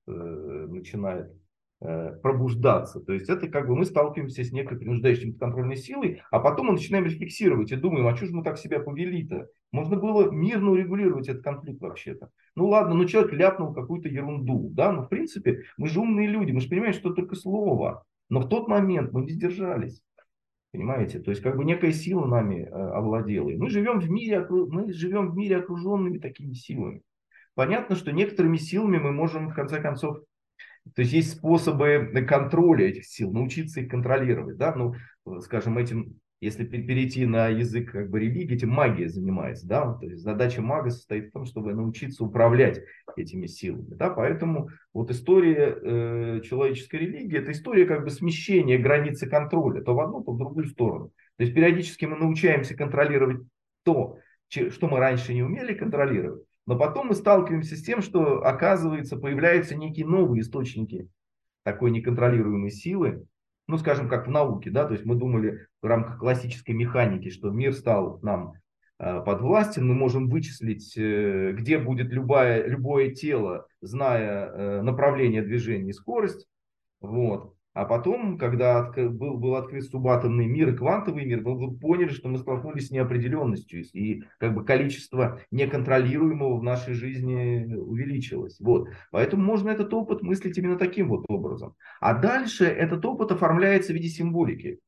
начинает 0.08 1.34
пробуждаться. 1.80 3.00
То 3.00 3.14
есть 3.14 3.30
это 3.30 3.48
как 3.48 3.68
бы 3.68 3.76
мы 3.76 3.86
сталкиваемся 3.86 4.44
с 4.44 4.52
некой 4.52 4.78
принуждающей 4.78 5.34
контрольной 5.34 5.78
силой, 5.78 6.22
а 6.30 6.40
потом 6.40 6.68
мы 6.68 6.74
начинаем 6.74 7.06
рефлексировать 7.06 7.72
и 7.72 7.78
думаем, 7.78 8.08
а 8.08 8.16
что 8.16 8.26
же 8.26 8.36
мы 8.36 8.44
так 8.44 8.58
себя 8.58 8.80
повели-то? 8.80 9.48
Можно 9.72 9.96
было 9.96 10.30
мирно 10.30 10.72
урегулировать 10.72 11.30
этот 11.30 11.44
конфликт 11.44 11.80
вообще-то. 11.82 12.32
Ну 12.56 12.68
ладно, 12.68 12.96
ну 12.96 13.06
человек 13.06 13.32
ляпнул 13.32 13.74
какую-то 13.74 14.10
ерунду, 14.10 14.70
да, 14.74 14.92
но 14.92 15.04
в 15.04 15.10
принципе 15.10 15.64
мы 15.78 15.88
же 15.88 16.02
умные 16.02 16.28
люди, 16.28 16.52
мы 16.52 16.60
же 16.60 16.68
понимаем, 16.68 16.94
что 16.94 17.14
только 17.14 17.36
слово. 17.36 18.04
Но 18.30 18.42
в 18.42 18.50
тот 18.50 18.68
момент 18.68 19.14
мы 19.14 19.22
не 19.22 19.30
сдержались. 19.30 20.02
Понимаете? 20.72 21.20
То 21.20 21.32
есть 21.32 21.42
как 21.42 21.58
бы 21.58 21.66
некая 21.66 21.92
сила 21.92 22.26
нами 22.26 22.62
э, 22.62 22.70
овладела. 22.70 23.50
И 23.50 23.58
мы 23.58 23.70
живем 23.70 24.00
в 24.00 24.10
мире, 24.10 24.46
мы 24.50 24.92
живем 24.94 25.32
в 25.32 25.36
мире 25.36 25.58
окруженными 25.58 26.20
такими 26.20 26.54
силами. 26.54 27.02
Понятно, 27.56 27.96
что 27.96 28.12
некоторыми 28.12 28.58
силами 28.58 29.00
мы 29.00 29.12
можем 29.12 29.50
в 29.50 29.56
конце 29.56 29.82
концов 29.82 30.20
то 30.96 31.02
есть 31.02 31.14
есть 31.14 31.32
способы 31.32 32.12
контроля 32.28 32.88
этих 32.88 33.06
сил, 33.06 33.32
научиться 33.32 33.82
их 33.82 33.90
контролировать. 33.90 34.58
Да? 34.58 34.74
Ну, 34.76 34.94
скажем, 35.42 35.78
этим 35.78 36.20
если 36.42 36.64
перейти 36.64 37.26
на 37.26 37.48
язык 37.50 37.92
как 37.92 38.10
бы 38.10 38.20
религии, 38.20 38.56
этим 38.56 38.70
магия 38.70 39.10
занимается, 39.10 39.68
да, 39.68 39.94
то 39.94 40.06
есть 40.06 40.22
задача 40.22 40.62
мага 40.62 40.90
состоит 40.90 41.30
в 41.30 41.32
том, 41.32 41.46
чтобы 41.46 41.74
научиться 41.74 42.24
управлять 42.24 42.82
этими 43.18 43.46
силами, 43.46 43.94
да, 43.96 44.10
поэтому 44.10 44.70
вот 44.94 45.12
история 45.12 45.76
э, 45.76 46.42
человеческой 46.42 47.02
религии 47.02 47.38
это 47.38 47.52
история 47.52 47.86
как 47.86 48.06
бы 48.06 48.10
смещения 48.10 48.78
границы 48.78 49.28
контроля, 49.28 49.82
то 49.82 49.94
в 49.94 50.00
одну, 50.00 50.24
то 50.24 50.32
в 50.32 50.38
другую 50.38 50.68
сторону. 50.68 51.12
То 51.38 51.44
есть 51.44 51.54
периодически 51.54 52.06
мы 52.06 52.16
научаемся 52.16 52.76
контролировать 52.76 53.46
то, 53.84 54.18
что 54.48 54.88
мы 54.88 55.00
раньше 55.00 55.34
не 55.34 55.44
умели 55.44 55.74
контролировать, 55.74 56.44
но 56.70 56.78
потом 56.78 57.08
мы 57.08 57.16
сталкиваемся 57.16 57.76
с 57.76 57.82
тем, 57.82 58.04
что 58.04 58.46
оказывается 58.46 59.18
появляются 59.18 59.74
некие 59.74 60.06
новые 60.06 60.42
источники 60.44 61.10
такой 61.64 61.90
неконтролируемой 61.90 62.70
силы, 62.70 63.26
ну, 63.66 63.80
скажем, 63.80 64.08
как 64.08 64.28
в 64.28 64.30
науке, 64.30 64.70
да, 64.70 64.86
то 64.86 64.94
есть 64.94 65.04
мы 65.04 65.16
думали 65.16 65.66
в 65.82 65.88
рамках 65.88 66.20
классической 66.20 66.76
механики, 66.76 67.32
что 67.32 67.50
мир 67.50 67.74
стал 67.74 68.20
нам 68.22 68.54
э, 69.00 69.20
подвластен, 69.26 69.88
мы 69.88 69.96
можем 69.96 70.30
вычислить, 70.30 70.96
э, 70.96 71.54
где 71.54 71.80
будет 71.80 72.12
любое, 72.12 72.68
любое 72.68 73.16
тело, 73.16 73.66
зная 73.82 74.52
э, 74.52 74.82
направление 74.84 75.42
движения 75.42 75.90
и 75.90 75.94
скорость, 75.94 76.48
вот. 77.02 77.56
А 77.74 77.86
потом, 77.86 78.38
когда 78.38 78.92
был, 78.92 79.38
был 79.38 79.56
открыт 79.56 79.84
субатомный 79.86 80.48
мир 80.48 80.70
и 80.70 80.76
квантовый 80.76 81.26
мир, 81.26 81.42
мы 81.42 81.78
поняли, 81.78 82.10
что 82.10 82.28
мы 82.28 82.40
столкнулись 82.40 82.88
с 82.88 82.92
неопределенностью, 82.92 83.84
и 83.94 84.24
как 84.40 84.56
бы 84.56 84.66
количество 84.66 85.40
неконтролируемого 85.52 86.58
в 86.58 86.64
нашей 86.64 86.94
жизни 86.94 87.74
увеличилось. 87.76 88.60
Вот. 88.60 88.90
Поэтому 89.12 89.44
можно 89.44 89.70
этот 89.70 89.94
опыт 89.94 90.24
мыслить 90.24 90.58
именно 90.58 90.78
таким 90.78 91.10
вот 91.10 91.26
образом. 91.30 91.76
А 92.02 92.16
дальше 92.16 92.66
этот 92.66 93.06
опыт 93.06 93.32
оформляется 93.32 93.94
в 93.94 93.96
виде 93.96 94.10
символики. 94.10 94.80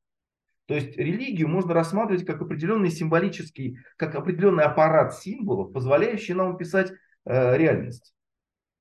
То 0.65 0.73
есть 0.73 0.97
религию 0.97 1.49
можно 1.49 1.73
рассматривать 1.73 2.25
как 2.25 2.41
определенный 2.41 2.89
символический, 2.89 3.77
как 3.95 4.15
определенный 4.15 4.63
аппарат 4.63 5.13
символов, 5.15 5.71
позволяющий 5.71 6.33
нам 6.33 6.55
описать 6.55 6.91
э, 7.25 7.57
реальность 7.57 8.13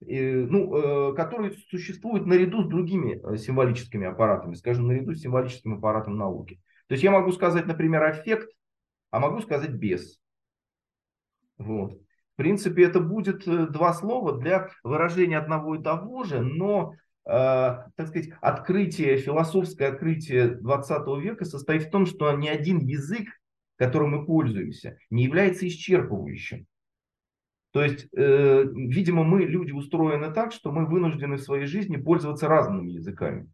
ну, 0.00 1.10
э, 1.10 1.14
который 1.14 1.52
существует 1.68 2.26
наряду 2.26 2.62
с 2.62 2.68
другими 2.68 3.20
э, 3.22 3.36
символическими 3.36 4.06
аппаратами, 4.06 4.54
скажем, 4.54 4.86
наряду 4.86 5.14
с 5.14 5.20
символическим 5.20 5.74
аппаратом 5.74 6.16
науки. 6.16 6.60
То 6.86 6.94
есть 6.94 7.04
я 7.04 7.10
могу 7.10 7.32
сказать, 7.32 7.66
например, 7.66 8.10
эффект, 8.10 8.50
а 9.10 9.20
могу 9.20 9.40
сказать 9.40 9.70
без. 9.70 10.18
Вот. 11.58 11.92
В 11.92 12.36
принципе, 12.36 12.84
это 12.84 13.00
будет 13.00 13.46
э, 13.46 13.66
два 13.66 13.92
слова 13.92 14.38
для 14.38 14.70
выражения 14.82 15.38
одного 15.38 15.74
и 15.74 15.82
того 15.82 16.24
же, 16.24 16.40
но, 16.40 16.94
э, 17.26 17.30
так 17.30 18.08
сказать, 18.08 18.30
открытие, 18.40 19.18
философское 19.18 19.88
открытие 19.88 20.48
20 20.48 21.22
века 21.22 21.44
состоит 21.44 21.82
в 21.82 21.90
том, 21.90 22.06
что 22.06 22.32
ни 22.32 22.48
один 22.48 22.78
язык, 22.78 23.28
которым 23.76 24.12
мы 24.12 24.26
пользуемся, 24.26 24.96
не 25.10 25.24
является 25.24 25.66
исчерпывающим. 25.66 26.64
То 27.72 27.82
есть, 27.82 28.08
э, 28.16 28.64
видимо, 28.74 29.22
мы, 29.22 29.44
люди, 29.44 29.70
устроены 29.72 30.32
так, 30.32 30.52
что 30.52 30.72
мы 30.72 30.86
вынуждены 30.86 31.36
в 31.36 31.42
своей 31.42 31.66
жизни 31.66 31.96
пользоваться 31.96 32.48
разными 32.48 32.90
языками. 32.90 33.48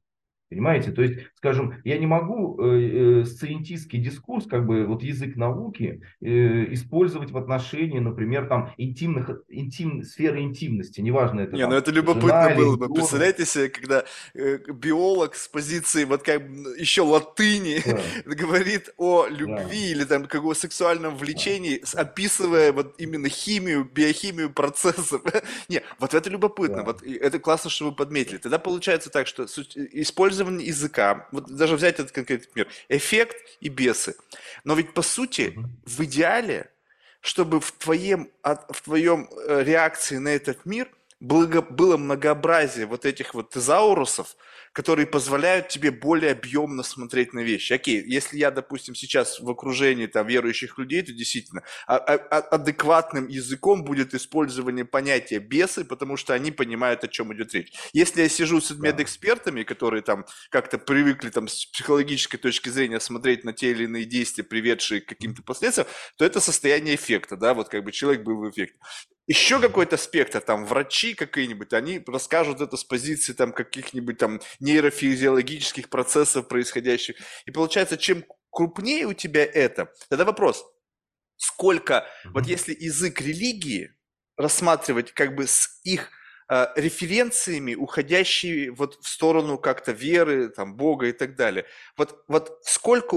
Понимаете? 0.48 0.92
То 0.92 1.02
есть, 1.02 1.18
скажем, 1.34 1.74
я 1.82 1.98
не 1.98 2.06
могу 2.06 2.60
э, 2.60 3.22
э, 3.22 3.24
сциентистский 3.24 3.98
дискурс, 3.98 4.46
как 4.46 4.64
бы 4.64 4.86
вот 4.86 5.02
язык 5.02 5.34
науки, 5.34 6.02
э, 6.20 6.72
использовать 6.72 7.32
в 7.32 7.36
отношении, 7.36 7.98
например, 7.98 8.46
там 8.46 8.72
интимных, 8.76 9.42
интим, 9.48 10.04
сферы 10.04 10.42
интимности, 10.42 11.00
неважно 11.00 11.40
это. 11.40 11.56
Не, 11.56 11.62
там, 11.62 11.70
ну 11.70 11.76
это 11.76 11.90
любопытно 11.90 12.52
было 12.54 12.76
бы. 12.76 12.94
Представляете 12.94 13.44
себе, 13.44 13.68
когда 13.68 14.04
э, 14.34 14.58
биолог 14.72 15.34
с 15.34 15.48
позиции 15.48 16.04
вот 16.04 16.22
как 16.22 16.42
еще 16.78 17.02
латыни 17.02 17.82
да. 17.84 18.34
говорит 18.36 18.90
о 18.98 19.26
любви 19.26 19.56
да. 19.56 19.90
или 19.90 20.04
там 20.04 20.26
какого 20.26 20.54
сексуальном 20.54 21.16
влечении, 21.16 21.82
да. 21.92 22.02
описывая 22.02 22.72
вот 22.72 22.94
именно 22.98 23.28
химию, 23.28 23.84
биохимию 23.84 24.50
процессов. 24.50 25.22
Не, 25.68 25.82
вот 25.98 26.14
это 26.14 26.30
любопытно. 26.30 26.78
Да. 26.78 26.84
Вот 26.84 27.02
это 27.02 27.40
классно, 27.40 27.68
что 27.68 27.86
вы 27.86 27.92
подметили. 27.92 28.36
Тогда 28.36 28.60
получается 28.60 29.10
так, 29.10 29.26
что 29.26 29.46
используя 29.46 30.35
использование 30.36 30.66
языка, 30.66 31.26
вот 31.32 31.46
даже 31.46 31.76
взять 31.76 31.94
этот 31.94 32.12
конкретный 32.12 32.48
пример, 32.48 32.68
эффект 32.88 33.36
и 33.60 33.68
бесы. 33.68 34.16
Но 34.64 34.74
ведь 34.74 34.92
по 34.92 35.02
сути, 35.02 35.58
в 35.84 36.00
идеале, 36.04 36.70
чтобы 37.20 37.60
в 37.60 37.72
твоем, 37.72 38.30
в 38.42 38.82
твоем 38.82 39.28
э, 39.48 39.62
реакции 39.64 40.18
на 40.18 40.28
этот 40.28 40.66
мир 40.66 40.88
было 41.20 41.96
многообразие 41.96 42.86
вот 42.86 43.06
этих 43.06 43.34
вот 43.34 43.50
тезаурусов, 43.50 44.36
которые 44.72 45.06
позволяют 45.06 45.68
тебе 45.68 45.90
более 45.90 46.32
объемно 46.32 46.82
смотреть 46.82 47.32
на 47.32 47.40
вещи. 47.40 47.72
Окей, 47.72 48.02
если 48.06 48.36
я, 48.36 48.50
допустим, 48.50 48.94
сейчас 48.94 49.40
в 49.40 49.48
окружении 49.48 50.06
там, 50.06 50.26
верующих 50.26 50.76
людей, 50.76 51.00
то 51.00 51.12
действительно 51.14 51.62
а, 51.86 51.96
а, 51.96 52.14
а, 52.16 52.38
адекватным 52.40 53.28
языком 53.28 53.84
будет 53.84 54.12
использование 54.12 54.84
понятия 54.84 55.38
бесы, 55.38 55.86
потому 55.86 56.18
что 56.18 56.34
они 56.34 56.50
понимают, 56.50 57.04
о 57.04 57.08
чем 57.08 57.32
идет 57.32 57.54
речь. 57.54 57.72
Если 57.94 58.20
я 58.20 58.28
сижу 58.28 58.60
с 58.60 58.70
медэкспертами, 58.72 59.62
которые 59.62 60.02
там 60.02 60.26
как-то 60.50 60.76
привыкли 60.76 61.30
там, 61.30 61.48
с 61.48 61.64
психологической 61.64 62.38
точки 62.38 62.68
зрения 62.68 63.00
смотреть 63.00 63.44
на 63.44 63.54
те 63.54 63.70
или 63.70 63.84
иные 63.84 64.04
действия, 64.04 64.44
приведшие 64.44 65.00
к 65.00 65.06
каким-то 65.06 65.42
последствиям, 65.42 65.88
то 66.18 66.24
это 66.26 66.40
состояние 66.40 66.96
эффекта, 66.96 67.38
да, 67.38 67.54
вот 67.54 67.70
как 67.70 67.82
бы 67.82 67.92
человек 67.92 68.24
был 68.24 68.36
в 68.36 68.50
эффекте 68.50 68.76
еще 69.26 69.60
какой-то 69.60 69.96
спектр, 69.96 70.40
там, 70.40 70.64
врачи 70.64 71.14
какие-нибудь, 71.14 71.72
они 71.72 72.02
расскажут 72.06 72.60
это 72.60 72.76
с 72.76 72.84
позиции 72.84 73.32
там 73.32 73.52
каких-нибудь 73.52 74.18
там 74.18 74.40
нейрофизиологических 74.60 75.88
процессов 75.88 76.48
происходящих. 76.48 77.16
И 77.44 77.50
получается, 77.50 77.96
чем 77.96 78.24
крупнее 78.50 79.06
у 79.06 79.12
тебя 79.12 79.44
это, 79.44 79.92
тогда 80.08 80.24
вопрос, 80.24 80.64
сколько, 81.36 82.06
вот 82.24 82.46
если 82.46 82.76
язык 82.78 83.20
религии 83.20 83.92
рассматривать 84.36 85.12
как 85.12 85.34
бы 85.34 85.46
с 85.46 85.80
их 85.84 86.10
э, 86.48 86.66
референциями, 86.76 87.74
уходящие 87.74 88.70
вот 88.70 88.98
в 89.02 89.08
сторону 89.08 89.58
как-то 89.58 89.92
веры, 89.92 90.48
там, 90.48 90.76
Бога 90.76 91.06
и 91.06 91.12
так 91.12 91.36
далее, 91.36 91.66
вот, 91.96 92.24
вот 92.28 92.60
сколько 92.62 93.16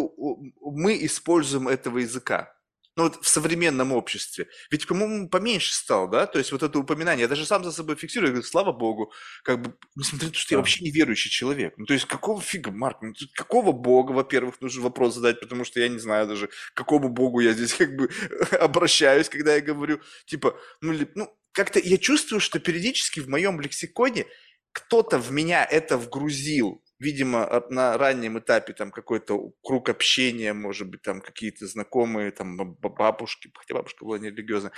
мы 0.61 1.05
используем 1.05 1.67
этого 1.67 1.99
языка? 1.99 2.55
Ну 2.99 3.05
вот 3.05 3.23
в 3.23 3.29
современном 3.29 3.93
обществе. 3.93 4.49
Ведь, 4.71 4.85
по-моему, 4.85 5.29
поменьше 5.29 5.73
стал, 5.73 6.09
да? 6.09 6.27
То 6.27 6.37
есть 6.37 6.51
вот 6.51 6.63
это 6.63 6.79
упоминание, 6.79 7.21
я 7.21 7.27
даже 7.29 7.45
сам 7.45 7.63
за 7.63 7.71
собой 7.71 7.95
фиксирую, 7.95 8.33
говорю, 8.33 8.45
слава 8.45 8.73
богу, 8.73 9.13
как 9.43 9.61
бы, 9.61 9.73
несмотря 9.95 10.27
на 10.27 10.33
то, 10.33 10.39
что 10.39 10.49
да. 10.49 10.55
я 10.55 10.57
вообще 10.57 10.83
неверующий 10.83 11.29
человек. 11.29 11.75
Ну, 11.77 11.85
то 11.85 11.93
есть 11.93 12.05
какого 12.05 12.41
фига, 12.41 12.71
Марк, 12.71 12.97
ну, 13.01 13.13
какого 13.35 13.71
бога, 13.71 14.11
во-первых, 14.11 14.59
нужно 14.59 14.81
вопрос 14.81 15.15
задать, 15.15 15.39
потому 15.39 15.63
что 15.63 15.79
я 15.79 15.87
не 15.87 15.97
знаю 15.97 16.27
даже, 16.27 16.47
к 16.47 16.53
какому 16.73 17.07
богу 17.07 17.39
я 17.39 17.53
здесь 17.53 17.73
как 17.73 17.95
бы 17.95 18.09
обращаюсь, 18.59 19.29
когда 19.29 19.55
я 19.55 19.61
говорю, 19.61 20.01
типа, 20.25 20.59
ну, 20.81 20.93
ну 21.15 21.33
как-то 21.53 21.79
я 21.79 21.97
чувствую, 21.97 22.41
что 22.41 22.59
периодически 22.59 23.21
в 23.21 23.29
моем 23.29 23.61
лексиконе 23.61 24.25
кто-то 24.73 25.19
в 25.19 25.31
меня 25.31 25.63
это 25.63 25.97
вгрузил, 25.97 26.83
видимо, 26.99 27.63
на 27.69 27.97
раннем 27.97 28.39
этапе 28.39 28.73
там 28.73 28.91
какой-то 28.91 29.51
круг 29.63 29.89
общения, 29.89 30.53
может 30.53 30.87
быть, 30.89 31.01
там 31.01 31.21
какие-то 31.21 31.65
знакомые, 31.67 32.31
там 32.31 32.57
бабушки, 32.75 33.51
хотя 33.55 33.73
бабушка 33.73 34.05
была 34.05 34.19
не 34.19 34.29
религиозная. 34.29 34.73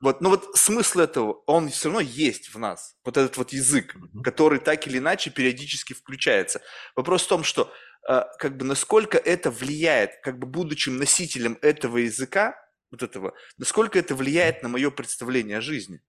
Вот, 0.00 0.22
но 0.22 0.30
вот 0.30 0.56
смысл 0.56 1.00
этого, 1.00 1.42
он 1.46 1.68
все 1.68 1.88
равно 1.88 2.00
есть 2.00 2.54
в 2.54 2.58
нас. 2.58 2.96
Вот 3.04 3.16
этот 3.18 3.36
вот 3.36 3.52
язык, 3.52 3.94
который 4.24 4.58
так 4.58 4.86
или 4.86 4.98
иначе 4.98 5.30
периодически 5.30 5.92
включается. 5.92 6.62
Вопрос 6.96 7.24
в 7.24 7.28
том, 7.28 7.44
что 7.44 7.70
э, 8.08 8.22
как 8.38 8.56
бы 8.56 8.64
насколько 8.64 9.18
это 9.18 9.50
влияет, 9.50 10.12
как 10.22 10.38
бы 10.38 10.46
будучи 10.46 10.88
носителем 10.88 11.58
этого 11.60 11.98
языка, 11.98 12.54
вот 12.90 13.02
этого, 13.02 13.34
насколько 13.58 13.98
это 13.98 14.14
влияет 14.14 14.62
на 14.62 14.70
мое 14.70 14.90
представление 14.90 15.58
о 15.58 15.60
жизни. 15.60 16.00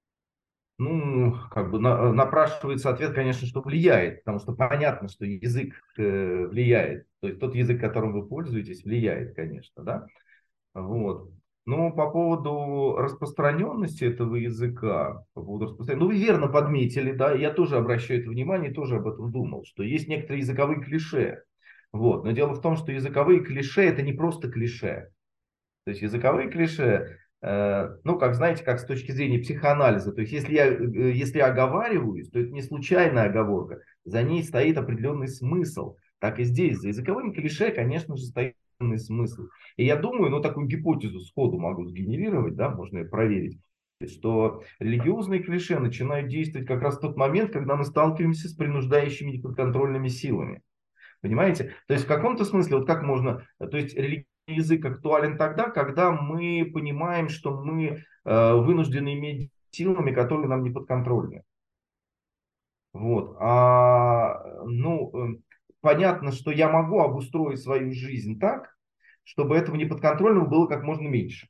Ну, 0.83 1.35
как 1.51 1.69
бы 1.69 1.79
на, 1.79 2.11
напрашивается 2.11 2.89
ответ, 2.89 3.13
конечно, 3.13 3.45
что 3.45 3.61
влияет, 3.61 4.23
потому 4.23 4.39
что 4.39 4.53
понятно, 4.53 5.09
что 5.09 5.25
язык 5.25 5.75
э, 5.99 6.47
влияет. 6.47 7.05
То 7.19 7.27
есть 7.27 7.39
тот 7.39 7.53
язык, 7.53 7.79
которым 7.79 8.13
вы 8.13 8.27
пользуетесь, 8.27 8.83
влияет, 8.83 9.35
конечно, 9.35 9.83
да. 9.83 10.07
Вот. 10.73 11.29
Но 11.67 11.91
по 11.91 12.09
поводу 12.09 12.95
распространенности 12.97 14.05
этого 14.05 14.37
языка, 14.37 15.23
по 15.35 15.43
поводу 15.43 15.65
распространенности, 15.65 16.03
ну 16.03 16.19
вы 16.19 16.25
верно 16.25 16.47
подметили, 16.47 17.11
да, 17.11 17.31
я 17.31 17.51
тоже 17.51 17.77
обращаю 17.77 18.21
это 18.21 18.31
внимание, 18.31 18.73
тоже 18.73 18.95
об 18.95 19.07
этом 19.07 19.31
думал, 19.31 19.63
что 19.65 19.83
есть 19.83 20.07
некоторые 20.07 20.39
языковые 20.39 20.81
клише. 20.81 21.43
Вот. 21.91 22.23
Но 22.23 22.31
дело 22.31 22.55
в 22.55 22.61
том, 22.61 22.75
что 22.75 22.91
языковые 22.91 23.41
клише 23.41 23.83
это 23.83 24.01
не 24.01 24.13
просто 24.13 24.49
клише. 24.49 25.11
То 25.83 25.91
есть 25.91 26.01
языковые 26.01 26.49
клише 26.49 27.19
Э, 27.30 27.30
ну, 27.43 28.19
как 28.19 28.35
знаете, 28.35 28.63
как 28.63 28.79
с 28.79 28.85
точки 28.85 29.11
зрения 29.11 29.39
психоанализа, 29.39 30.11
то 30.11 30.21
есть 30.21 30.31
если 30.31 30.53
я, 30.53 30.67
э, 30.67 31.11
если 31.11 31.39
я 31.39 31.47
оговариваюсь, 31.47 32.29
то 32.29 32.39
это 32.39 32.51
не 32.51 32.61
случайная 32.61 33.25
оговорка, 33.25 33.79
за 34.05 34.21
ней 34.21 34.43
стоит 34.43 34.77
определенный 34.77 35.27
смысл. 35.27 35.95
Так 36.19 36.39
и 36.39 36.43
здесь, 36.43 36.77
за 36.77 36.89
языковыми 36.89 37.33
клише, 37.33 37.71
конечно 37.71 38.15
же, 38.15 38.23
стоит 38.25 38.55
смысл. 38.97 39.47
И 39.75 39.85
я 39.85 39.95
думаю, 39.95 40.29
ну 40.29 40.39
такую 40.39 40.67
гипотезу 40.67 41.19
сходу 41.19 41.57
могу 41.57 41.85
сгенерировать, 41.85 42.55
да, 42.55 42.69
можно 42.69 42.99
ее 42.99 43.05
проверить, 43.05 43.59
что 44.07 44.63
религиозные 44.79 45.41
клише 45.41 45.79
начинают 45.79 46.27
действовать 46.27 46.67
как 46.67 46.81
раз 46.81 46.97
в 46.97 47.01
тот 47.01 47.17
момент, 47.17 47.51
когда 47.51 47.75
мы 47.75 47.85
сталкиваемся 47.85 48.49
с 48.49 48.53
принуждающими 48.53 49.31
неподконтрольными 49.31 50.09
силами. 50.09 50.61
Понимаете? 51.21 51.75
То 51.87 51.93
есть 51.93 52.05
в 52.05 52.07
каком-то 52.07 52.45
смысле, 52.45 52.77
вот 52.77 52.87
как 52.87 53.03
можно, 53.03 53.45
то 53.59 53.77
есть 53.77 53.95
религиозный 53.95 54.27
язык 54.47 54.85
актуален 54.85 55.37
тогда, 55.37 55.69
когда 55.69 56.11
мы 56.11 56.69
понимаем, 56.73 57.29
что 57.29 57.61
мы 57.61 58.03
э, 58.25 58.53
вынуждены 58.55 59.13
иметь 59.13 59.51
силами, 59.71 60.11
которые 60.11 60.47
нам 60.47 60.63
не 60.63 60.69
подконтрольны. 60.69 61.43
Вот. 62.93 63.37
А, 63.39 64.43
ну, 64.65 65.11
э, 65.13 65.37
понятно, 65.81 66.31
что 66.31 66.51
я 66.51 66.69
могу 66.69 66.99
обустроить 66.99 67.61
свою 67.61 67.91
жизнь 67.93 68.39
так, 68.39 68.75
чтобы 69.23 69.55
этого 69.55 69.75
неподконтрольного 69.75 70.45
было 70.45 70.67
как 70.67 70.83
можно 70.83 71.07
меньше. 71.07 71.47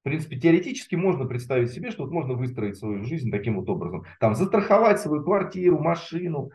В 0.00 0.04
принципе, 0.04 0.40
теоретически 0.40 0.94
можно 0.94 1.26
представить 1.26 1.72
себе, 1.72 1.90
что 1.90 2.04
вот 2.04 2.12
можно 2.12 2.34
выстроить 2.34 2.78
свою 2.78 3.04
жизнь 3.04 3.30
таким 3.30 3.56
вот 3.56 3.68
образом. 3.68 4.04
Там 4.18 4.34
застраховать 4.34 4.98
свою 4.98 5.22
квартиру, 5.22 5.78
машину, 5.78 6.50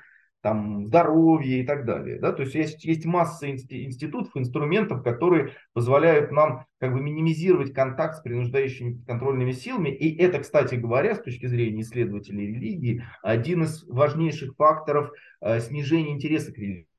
там, 0.45 0.85
здоровье 0.85 1.61
и 1.61 1.65
так 1.65 1.87
далее. 1.87 2.19
Да? 2.19 2.31
То 2.31 2.43
есть 2.43 2.53
есть, 2.53 2.85
есть 2.85 3.03
масса 3.03 3.49
институтов, 3.49 4.37
инструментов, 4.37 5.01
которые 5.01 5.53
позволяют 5.73 6.31
нам 6.31 6.67
как 6.77 6.93
бы 6.93 7.01
минимизировать 7.01 7.73
контакт 7.73 8.17
с 8.17 8.21
принуждающими 8.21 9.03
контрольными 9.07 9.53
силами. 9.53 9.89
И 9.89 10.15
это, 10.21 10.37
кстати 10.37 10.75
говоря, 10.75 11.15
с 11.15 11.23
точки 11.23 11.47
зрения 11.47 11.81
исследователей 11.81 12.45
религии, 12.45 13.03
один 13.23 13.63
из 13.63 13.85
важнейших 13.87 14.55
факторов 14.55 15.09
э, 15.41 15.59
снижения 15.61 16.11
интереса 16.11 16.53
к 16.53 16.59
религии. 16.59 16.89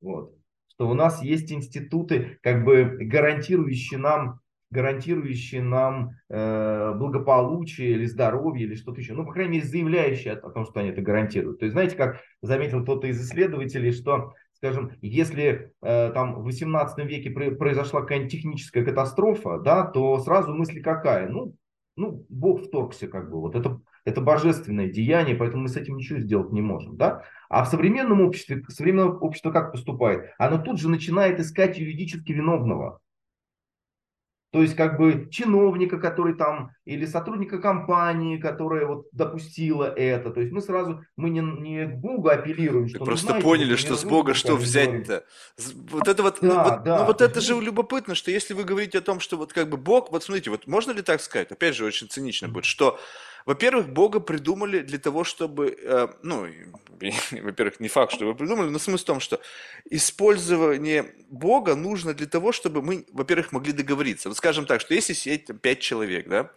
Вот. 0.00 0.34
Что 0.68 0.88
у 0.88 0.94
нас 0.94 1.22
есть 1.22 1.52
институты, 1.52 2.38
как 2.40 2.64
бы 2.64 3.00
гарантирующие 3.02 4.00
нам 4.00 4.40
гарантирующие 4.74 5.62
нам 5.62 6.16
э, 6.28 6.92
благополучие 6.96 7.92
или 7.92 8.06
здоровье 8.06 8.66
или 8.66 8.74
что-то 8.74 9.00
еще. 9.00 9.14
Ну, 9.14 9.24
по 9.24 9.32
крайней 9.32 9.52
мере, 9.52 9.66
заявляющие 9.66 10.34
о, 10.34 10.46
о 10.46 10.50
том, 10.50 10.64
что 10.64 10.80
они 10.80 10.90
это 10.90 11.00
гарантируют. 11.00 11.60
То 11.60 11.66
есть, 11.66 11.72
знаете, 11.72 11.96
как 11.96 12.20
заметил 12.42 12.82
кто-то 12.82 13.06
из 13.06 13.24
исследователей, 13.24 13.92
что, 13.92 14.34
скажем, 14.54 14.90
если 15.00 15.72
э, 15.80 16.10
там 16.12 16.34
в 16.34 16.44
18 16.44 17.06
веке 17.06 17.30
произошла 17.30 18.00
какая-нибудь 18.02 18.32
техническая 18.32 18.84
катастрофа, 18.84 19.58
да, 19.58 19.84
то 19.84 20.18
сразу 20.18 20.52
мысль 20.52 20.82
какая? 20.82 21.28
Ну, 21.28 21.54
ну, 21.96 22.26
Бог 22.28 22.64
вторгся, 22.64 23.06
как 23.06 23.30
бы, 23.30 23.40
вот 23.40 23.54
это, 23.54 23.80
это 24.04 24.20
божественное 24.20 24.90
деяние, 24.90 25.36
поэтому 25.36 25.62
мы 25.62 25.68
с 25.68 25.76
этим 25.76 25.96
ничего 25.96 26.18
сделать 26.18 26.50
не 26.50 26.60
можем, 26.60 26.96
да? 26.96 27.22
А 27.48 27.62
в 27.62 27.68
современном 27.68 28.20
обществе, 28.20 28.64
современное 28.68 29.12
общество 29.12 29.52
как 29.52 29.70
поступает? 29.70 30.32
Оно 30.38 30.58
тут 30.58 30.80
же 30.80 30.88
начинает 30.88 31.38
искать 31.38 31.78
юридически 31.78 32.32
виновного. 32.32 33.00
То 34.54 34.62
есть 34.62 34.76
как 34.76 34.98
бы 34.98 35.26
чиновника, 35.32 35.98
который 35.98 36.36
там, 36.36 36.70
или 36.84 37.06
сотрудника 37.06 37.58
компании, 37.58 38.36
которая 38.36 38.86
вот 38.86 39.08
допустила 39.12 39.84
это. 39.84 40.30
То 40.30 40.40
есть 40.40 40.52
мы 40.52 40.60
сразу, 40.60 41.04
мы 41.16 41.30
не, 41.30 41.40
не 41.40 41.86
к 41.86 41.96
Богу 41.96 42.28
апеллируем. 42.28 42.88
Что, 42.88 43.04
просто 43.04 43.26
знаете, 43.28 43.44
поняли, 43.44 43.76
что 43.76 43.96
с 43.96 44.04
Бога 44.04 44.34
что 44.34 44.56
взять-то. 44.56 45.24
Вот 45.90 46.08
это 46.08 46.22
вот, 46.22 46.42
ну, 46.42 46.48
да, 46.48 46.64
ну, 46.64 46.70
вот, 46.70 46.82
да. 46.82 46.98
ну 46.98 47.04
вот 47.06 47.20
это 47.22 47.40
же 47.40 47.58
любопытно, 47.60 48.14
что 48.14 48.30
если 48.30 48.52
вы 48.54 48.64
говорите 48.64 48.98
о 48.98 49.02
том, 49.02 49.20
что 49.20 49.36
вот 49.36 49.52
как 49.52 49.70
бы 49.70 49.76
Бог, 49.76 50.12
вот 50.12 50.24
смотрите, 50.24 50.50
вот 50.50 50.66
можно 50.66 50.92
ли 50.92 51.02
так 51.02 51.20
сказать, 51.20 51.50
опять 51.50 51.74
же 51.74 51.84
очень 51.84 52.08
цинично 52.08 52.48
будет, 52.48 52.66
что 52.66 52.98
во-первых, 53.46 53.90
Бога 53.90 54.20
придумали 54.20 54.80
для 54.80 54.98
того, 54.98 55.22
чтобы, 55.22 55.76
э, 55.78 56.08
ну, 56.22 56.46
во-первых, 57.30 57.78
не 57.78 57.88
факт, 57.88 58.12
что 58.12 58.26
вы 58.26 58.34
придумали, 58.34 58.70
но 58.70 58.78
смысл 58.78 59.04
в 59.04 59.06
том, 59.06 59.20
что 59.20 59.40
использование 59.90 61.14
Бога 61.28 61.74
нужно 61.74 62.14
для 62.14 62.26
того, 62.26 62.52
чтобы 62.52 62.80
мы, 62.80 63.04
во-первых, 63.12 63.52
могли 63.52 63.72
договориться. 63.72 64.28
Вот 64.28 64.38
скажем 64.38 64.64
так, 64.64 64.80
что 64.80 64.94
если 64.94 65.12
сидеть 65.12 65.46
там, 65.46 65.58
пять 65.58 65.80
человек, 65.80 66.26
да, 66.28 66.50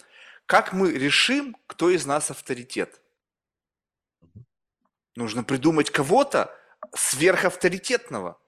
как 0.48 0.74
мы 0.74 0.92
решим, 0.92 1.56
кто 1.68 1.92
из 1.92 2.08
нас 2.08 2.32
авторитет? 2.32 3.00
Нужно 5.16 5.44
придумать 5.44 5.92
кого-то 5.92 6.54
сверхавторитетного, 6.96 8.40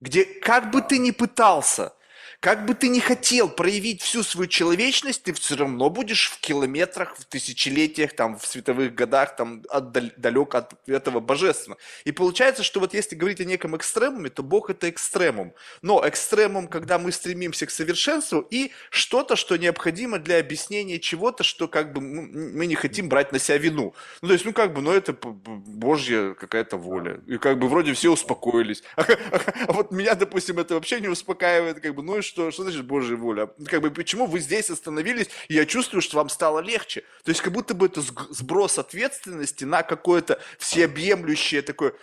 где 0.00 0.24
как 0.24 0.72
бы 0.72 0.82
ты 0.82 0.98
ни 0.98 1.12
пытался– 1.12 1.94
как 2.42 2.66
бы 2.66 2.74
ты 2.74 2.88
ни 2.88 2.98
хотел 2.98 3.48
проявить 3.48 4.02
всю 4.02 4.24
свою 4.24 4.48
человечность, 4.48 5.22
ты 5.22 5.32
все 5.32 5.54
равно 5.54 5.88
будешь 5.90 6.28
в 6.28 6.40
километрах, 6.40 7.16
в 7.16 7.24
тысячелетиях, 7.24 8.14
там, 8.14 8.36
в 8.36 8.44
световых 8.44 8.96
годах, 8.96 9.36
там, 9.36 9.62
от, 9.68 9.92
далек 9.92 10.56
от 10.56 10.74
этого 10.88 11.20
божественного. 11.20 11.80
И 12.04 12.10
получается, 12.10 12.64
что 12.64 12.80
вот 12.80 12.94
если 12.94 13.14
говорить 13.14 13.40
о 13.40 13.44
неком 13.44 13.76
экстремуме, 13.76 14.28
то 14.28 14.42
Бог 14.42 14.70
это 14.70 14.90
экстремум. 14.90 15.54
Но 15.82 16.02
экстремум, 16.04 16.66
когда 16.66 16.98
мы 16.98 17.12
стремимся 17.12 17.66
к 17.66 17.70
совершенству 17.70 18.40
и 18.50 18.72
что-то, 18.90 19.36
что 19.36 19.56
необходимо 19.56 20.18
для 20.18 20.40
объяснения 20.40 20.98
чего-то, 20.98 21.44
что 21.44 21.68
как 21.68 21.92
бы 21.92 22.00
мы 22.00 22.66
не 22.66 22.74
хотим 22.74 23.08
брать 23.08 23.30
на 23.30 23.38
себя 23.38 23.58
вину. 23.58 23.94
Ну, 24.20 24.26
то 24.26 24.34
есть, 24.34 24.44
ну, 24.44 24.52
как 24.52 24.74
бы, 24.74 24.82
ну, 24.82 24.90
это 24.90 25.12
Божья 25.12 26.34
какая-то 26.34 26.76
воля. 26.76 27.20
И 27.28 27.38
как 27.38 27.60
бы 27.60 27.68
вроде 27.68 27.92
все 27.92 28.10
успокоились. 28.10 28.82
А, 28.96 29.02
а, 29.02 29.40
а 29.68 29.72
вот 29.72 29.92
меня, 29.92 30.16
допустим, 30.16 30.58
это 30.58 30.74
вообще 30.74 31.00
не 31.00 31.06
успокаивает, 31.06 31.78
как 31.78 31.94
бы, 31.94 32.02
ну 32.02 32.18
и 32.18 32.22
что, 32.31 32.31
что 32.32 32.62
значит 32.62 32.84
Божья 32.84 33.16
воля? 33.16 33.50
Как 33.66 33.80
бы, 33.80 33.90
почему 33.90 34.26
вы 34.26 34.40
здесь 34.40 34.70
остановились, 34.70 35.28
и 35.48 35.54
я 35.54 35.66
чувствую, 35.66 36.02
что 36.02 36.16
вам 36.16 36.28
стало 36.28 36.60
легче? 36.60 37.02
То 37.24 37.30
есть, 37.30 37.40
как 37.40 37.52
будто 37.52 37.74
бы 37.74 37.86
это 37.86 38.02
сброс 38.30 38.78
ответственности 38.78 39.64
на 39.64 39.82
какое-то 39.82 40.40
всеобъемлющее 40.58 41.62
такое 41.62 41.94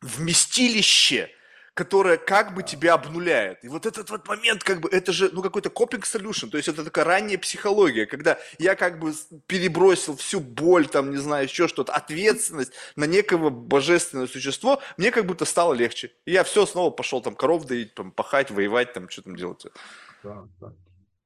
вместилище, 0.00 1.30
которая 1.76 2.16
как 2.16 2.54
бы 2.54 2.62
тебя 2.62 2.94
обнуляет. 2.94 3.62
И 3.62 3.68
вот 3.68 3.84
этот 3.84 4.08
вот 4.08 4.26
момент, 4.26 4.64
как 4.64 4.80
бы, 4.80 4.88
это 4.88 5.12
же, 5.12 5.28
ну, 5.30 5.42
какой-то 5.42 5.68
coping 5.68 6.00
solution, 6.00 6.48
то 6.48 6.56
есть 6.56 6.68
это 6.68 6.82
такая 6.82 7.04
ранняя 7.04 7.36
психология, 7.36 8.06
когда 8.06 8.38
я 8.58 8.74
как 8.74 8.98
бы 8.98 9.12
перебросил 9.46 10.16
всю 10.16 10.40
боль, 10.40 10.88
там, 10.88 11.10
не 11.10 11.18
знаю, 11.18 11.44
еще 11.44 11.68
что-то, 11.68 11.92
ответственность 11.92 12.72
на 12.96 13.04
некого 13.04 13.50
божественное 13.50 14.26
существо, 14.26 14.80
мне 14.96 15.10
как 15.10 15.26
будто 15.26 15.44
стало 15.44 15.74
легче. 15.74 16.12
И 16.24 16.32
я 16.32 16.44
все 16.44 16.64
снова 16.64 16.90
пошел 16.90 17.20
там 17.20 17.34
коров 17.34 17.66
доить, 17.66 17.94
там, 17.94 18.10
пахать, 18.10 18.50
воевать, 18.50 18.94
там, 18.94 19.10
что 19.10 19.20
там 19.20 19.36
делать. 19.36 19.66
Да, 20.24 20.48
да. 20.58 20.72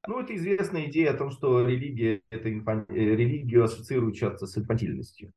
Ну, 0.05 0.19
это 0.19 0.35
известная 0.35 0.87
идея 0.87 1.11
о 1.11 1.17
том, 1.17 1.31
что 1.31 1.65
религия, 1.65 2.23
это 2.29 2.51
инфан... 2.51 2.85
Э, 2.89 2.93
религию 2.93 3.63
ассоциируют 3.63 4.17
часто 4.17 4.47
с 4.47 4.57
инфантильностью. 4.57 5.31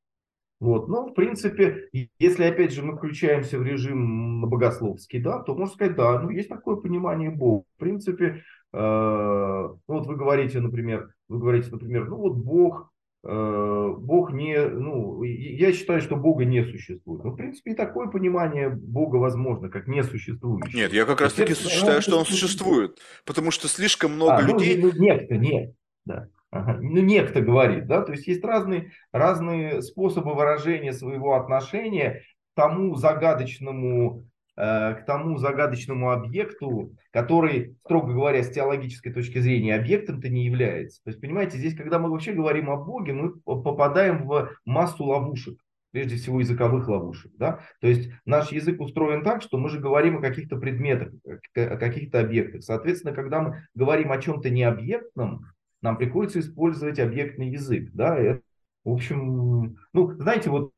Вот. 0.65 0.89
Но, 0.89 1.09
в 1.09 1.13
принципе, 1.13 1.91
если, 2.19 2.45
опять 2.45 2.73
же, 2.73 2.83
мы 2.83 2.97
включаемся 2.97 3.59
в 3.59 3.63
режим 3.63 4.49
богословский, 4.49 5.21
да, 5.21 5.41
то 5.41 5.55
можно 5.55 5.75
сказать, 5.75 5.95
да, 5.95 6.23
ну, 6.23 6.31
есть 6.31 6.49
такое 6.49 6.77
понимание 6.77 7.31
Бога. 7.31 7.65
В 7.77 7.81
принципе, 7.81 8.43
э, 8.73 8.79
ну, 8.79 9.79
вот 9.87 10.07
вы 10.07 10.17
говорите, 10.17 10.61
например, 10.61 11.11
вы 11.29 11.39
говорите, 11.39 11.69
например, 11.71 12.09
ну, 12.09 12.17
вот 12.17 12.37
Бог, 12.37 12.91
э, 13.25 13.95
Бог 13.99 14.33
не, 14.33 14.59
ну, 14.67 15.23
я 15.23 15.71
считаю, 15.75 16.01
что 16.01 16.17
Бога 16.17 16.47
не 16.47 16.65
существует. 16.65 17.25
Ну, 17.25 17.33
в 17.33 17.37
принципе, 17.37 17.73
и 17.73 17.75
такое 17.75 18.09
понимание 18.09 18.71
Бога 18.71 19.17
возможно, 19.17 19.69
как 19.69 19.87
несуществующее. 19.87 20.85
Нет, 20.85 20.95
я 20.95 21.05
как 21.05 21.21
раз 21.21 21.35
таки 21.35 21.53
считаю, 21.53 22.01
что 22.01 22.19
он 22.19 22.25
существует, 22.25 22.99
потому 23.27 23.51
что 23.51 23.69
слишком 23.69 24.13
много 24.13 24.37
а, 24.37 24.41
ну, 24.41 24.55
людей... 24.55 24.81
Ну, 24.81 24.93
некто, 24.95 25.37
нет, 25.37 25.75
да. 26.07 26.29
Ну, 26.55 27.01
некто 27.01 27.41
говорит, 27.41 27.87
да, 27.87 28.03
то 28.03 28.13
есть 28.13 28.27
есть 28.27 28.45
разные, 28.45 28.93
разные 29.13 29.83
способы 29.83 30.35
выражения 30.35 30.93
своего 30.93 31.35
отношения 31.35 32.23
к 32.53 32.57
тому 32.57 32.95
загадочному, 32.95 34.25
э, 34.57 34.95
к 34.95 35.05
тому 35.05 35.39
загадочному 35.39 36.13
объекту, 36.13 36.93
который, 37.13 37.77
строго 37.85 38.13
говоря, 38.13 38.45
с 38.45 38.51
теологической 38.51 39.13
точки 39.13 39.41
зрения 39.41 39.75
объектом-то 39.75 40.29
не 40.29 40.45
является. 40.45 41.03
То 41.03 41.11
есть, 41.11 41.21
понимаете, 41.21 41.59
здесь, 41.59 41.75
когда 41.75 41.99
мы 41.99 42.11
вообще 42.11 42.33
говорим 42.33 42.71
о 42.71 42.77
Боге, 42.77 43.13
мы 43.15 43.41
попадаем 43.41 44.27
в 44.27 44.51
массу 44.65 45.05
ловушек 45.05 45.59
прежде 45.91 46.17
всего 46.17 46.41
языковых 46.41 46.89
ловушек. 46.89 47.31
Да? 47.37 47.61
То 47.81 47.87
есть 47.87 48.11
наш 48.25 48.51
язык 48.51 48.81
устроен 48.81 49.23
так, 49.23 49.43
что 49.43 49.59
мы 49.59 49.69
же 49.69 49.79
говорим 49.79 50.19
о 50.19 50.21
каких-то 50.21 50.57
предметах, 50.57 51.13
о 51.55 51.77
каких-то 51.77 52.19
объектах. 52.19 52.65
Соответственно, 52.65 53.15
когда 53.15 53.41
мы 53.41 53.63
говорим 53.77 54.11
о 54.11 54.21
чем-то 54.21 54.51
необъектном, 54.51 55.47
нам 55.85 55.99
приходится 55.99 56.41
использовать 56.41 56.99
объектный 56.99 57.51
язык. 57.51 57.91
Да? 57.93 58.17
Это, 58.19 58.41
в 58.85 58.91
общем, 58.91 59.77
ну, 59.93 60.13
знаете, 60.15 60.49
вот, 60.49 60.73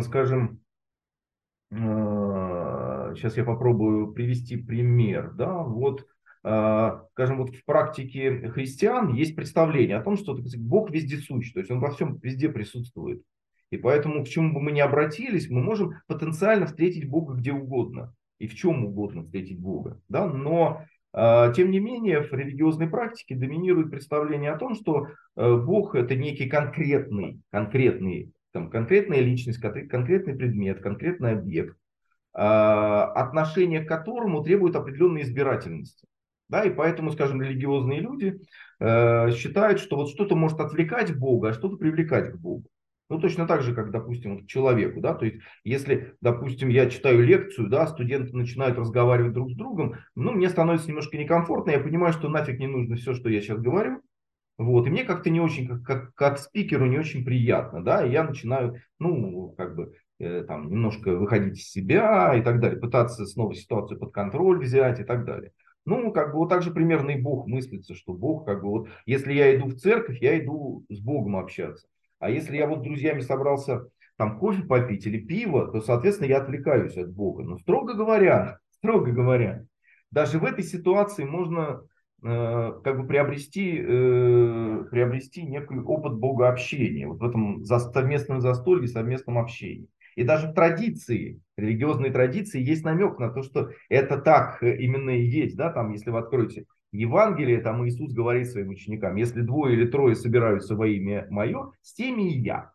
скажем, 0.00 0.60
сейчас 1.70 3.36
э, 3.36 3.40
я 3.40 3.44
попробую 3.44 4.12
привести 4.12 4.56
пример. 4.56 5.32
Да? 5.34 5.58
Вот, 5.58 6.06
э, 6.42 7.00
скажем, 7.12 7.36
вот 7.36 7.54
в 7.54 7.64
практике 7.66 8.48
христиан 8.48 9.12
есть 9.12 9.36
представление 9.36 9.98
о 9.98 10.02
том, 10.02 10.16
что 10.16 10.34
Бог 10.56 10.90
вездесущ, 10.90 11.52
то 11.52 11.60
есть 11.60 11.70
Он 11.70 11.78
во 11.78 11.90
всем 11.90 12.16
везде 12.22 12.48
присутствует. 12.48 13.22
И 13.70 13.76
поэтому, 13.76 14.24
к 14.24 14.28
чему 14.28 14.54
бы 14.54 14.60
мы 14.62 14.72
ни 14.72 14.80
обратились, 14.80 15.50
мы 15.50 15.62
можем 15.62 15.96
потенциально 16.06 16.64
встретить 16.64 17.08
Бога 17.08 17.34
где 17.34 17.52
угодно 17.52 18.14
и 18.38 18.48
в 18.48 18.54
чем 18.54 18.86
угодно 18.86 19.22
встретить 19.22 19.60
Бога. 19.60 20.00
Да? 20.08 20.26
Но 20.26 20.86
тем 21.12 21.70
не 21.70 21.80
менее, 21.80 22.22
в 22.22 22.32
религиозной 22.32 22.88
практике 22.88 23.34
доминирует 23.34 23.90
представление 23.90 24.52
о 24.52 24.58
том, 24.58 24.74
что 24.74 25.08
э, 25.36 25.56
Бог 25.56 25.94
это 25.94 26.14
некий 26.14 26.48
конкретный, 26.48 27.40
конкретный, 27.50 28.32
там, 28.52 28.70
конкретная 28.70 29.20
личность, 29.20 29.60
конкретный 29.60 30.34
предмет, 30.34 30.80
конкретный 30.80 31.32
объект. 31.32 31.76
отношение 32.32 33.84
к 33.84 33.88
которому 33.88 34.44
требует 34.44 34.76
определенной 34.76 35.22
избирательности. 35.22 36.06
Да, 36.50 36.64
и 36.64 36.70
поэтому, 36.70 37.12
скажем, 37.12 37.40
религиозные 37.40 38.00
люди 38.00 38.40
э, 38.80 39.30
считают, 39.30 39.78
что 39.78 39.94
вот 39.94 40.10
что-то 40.10 40.34
может 40.34 40.58
отвлекать 40.58 41.16
Бога, 41.16 41.50
а 41.50 41.52
что-то 41.52 41.76
привлекать 41.76 42.32
к 42.32 42.36
Богу. 42.36 42.64
Ну, 43.10 43.18
точно 43.18 43.44
так 43.44 43.62
же, 43.62 43.74
как, 43.74 43.90
допустим, 43.90 44.44
к 44.44 44.46
человеку, 44.46 45.00
да, 45.00 45.14
то 45.14 45.26
есть, 45.26 45.40
если, 45.64 46.14
допустим, 46.20 46.68
я 46.68 46.88
читаю 46.88 47.24
лекцию, 47.24 47.68
да, 47.68 47.88
студенты 47.88 48.36
начинают 48.36 48.78
разговаривать 48.78 49.32
друг 49.32 49.50
с 49.50 49.54
другом, 49.56 49.96
ну, 50.14 50.30
мне 50.30 50.48
становится 50.48 50.86
немножко 50.86 51.18
некомфортно, 51.18 51.72
я 51.72 51.80
понимаю, 51.80 52.12
что 52.12 52.28
нафиг 52.28 52.60
не 52.60 52.68
нужно 52.68 52.94
все, 52.94 53.12
что 53.12 53.28
я 53.28 53.40
сейчас 53.40 53.58
говорю, 53.58 54.00
вот, 54.58 54.86
и 54.86 54.90
мне 54.90 55.02
как-то 55.02 55.28
не 55.28 55.40
очень, 55.40 55.66
как, 55.66 55.82
как, 55.82 56.14
как 56.14 56.38
спикеру 56.38 56.86
не 56.86 56.98
очень 56.98 57.24
приятно, 57.24 57.82
да, 57.82 58.06
и 58.06 58.12
я 58.12 58.22
начинаю, 58.22 58.80
ну, 59.00 59.54
как 59.58 59.74
бы, 59.74 59.92
э, 60.20 60.44
там, 60.44 60.70
немножко 60.70 61.16
выходить 61.16 61.58
из 61.58 61.68
себя 61.68 62.36
и 62.36 62.42
так 62.42 62.60
далее, 62.60 62.78
пытаться 62.78 63.26
снова 63.26 63.56
ситуацию 63.56 63.98
под 63.98 64.12
контроль 64.12 64.60
взять 64.60 65.00
и 65.00 65.04
так 65.04 65.24
далее. 65.24 65.50
Ну, 65.84 66.12
как 66.12 66.30
бы 66.30 66.38
вот 66.38 66.48
так 66.48 66.62
же 66.62 66.70
примерно 66.70 67.10
и 67.10 67.20
Бог 67.20 67.48
мыслится, 67.48 67.96
что 67.96 68.12
Бог, 68.12 68.46
как 68.46 68.62
бы 68.62 68.68
вот, 68.68 68.88
если 69.04 69.32
я 69.32 69.56
иду 69.56 69.66
в 69.66 69.74
церковь, 69.74 70.20
я 70.20 70.38
иду 70.38 70.84
с 70.88 71.00
Богом 71.00 71.34
общаться. 71.34 71.88
А 72.20 72.30
если 72.30 72.56
я 72.56 72.66
вот 72.66 72.80
с 72.80 72.82
друзьями 72.82 73.20
собрался 73.20 73.86
там 74.16 74.38
кофе 74.38 74.62
попить 74.62 75.06
или 75.06 75.18
пиво, 75.18 75.66
то, 75.68 75.80
соответственно, 75.80 76.28
я 76.28 76.42
отвлекаюсь 76.42 76.96
от 76.96 77.12
Бога. 77.12 77.42
Но 77.42 77.58
строго 77.58 77.94
говоря, 77.94 78.58
строго 78.70 79.10
говоря, 79.10 79.64
даже 80.10 80.38
в 80.38 80.44
этой 80.44 80.62
ситуации 80.62 81.24
можно 81.24 81.80
э, 82.22 82.72
как 82.84 83.00
бы 83.00 83.06
приобрести, 83.06 83.78
э, 83.78 84.84
приобрести 84.90 85.42
некий 85.42 85.78
опыт 85.78 86.14
богообщения, 86.14 87.08
вот 87.08 87.20
в 87.20 87.24
этом 87.24 87.64
за, 87.64 87.78
совместном 87.78 88.40
застолье, 88.40 88.86
совместном 88.86 89.38
общении. 89.38 89.88
И 90.16 90.22
даже 90.22 90.48
в 90.48 90.52
традиции, 90.52 91.40
религиозной 91.56 92.10
традиции, 92.10 92.60
есть 92.60 92.84
намек 92.84 93.18
на 93.18 93.30
то, 93.30 93.42
что 93.42 93.70
это 93.88 94.18
так 94.18 94.62
именно 94.62 95.10
и 95.10 95.22
есть. 95.22 95.56
Да? 95.56 95.72
Там, 95.72 95.92
если 95.92 96.10
вы 96.10 96.18
откроете 96.18 96.66
Евангелие, 96.92 97.60
там 97.60 97.86
Иисус 97.86 98.12
говорит 98.12 98.48
своим 98.48 98.70
ученикам, 98.70 99.16
если 99.16 99.42
двое 99.42 99.74
или 99.74 99.86
трое 99.86 100.16
собираются 100.16 100.74
во 100.74 100.86
имя 100.88 101.26
мое, 101.30 101.72
с 101.82 101.94
теми 101.94 102.32
и 102.32 102.38
я. 102.38 102.72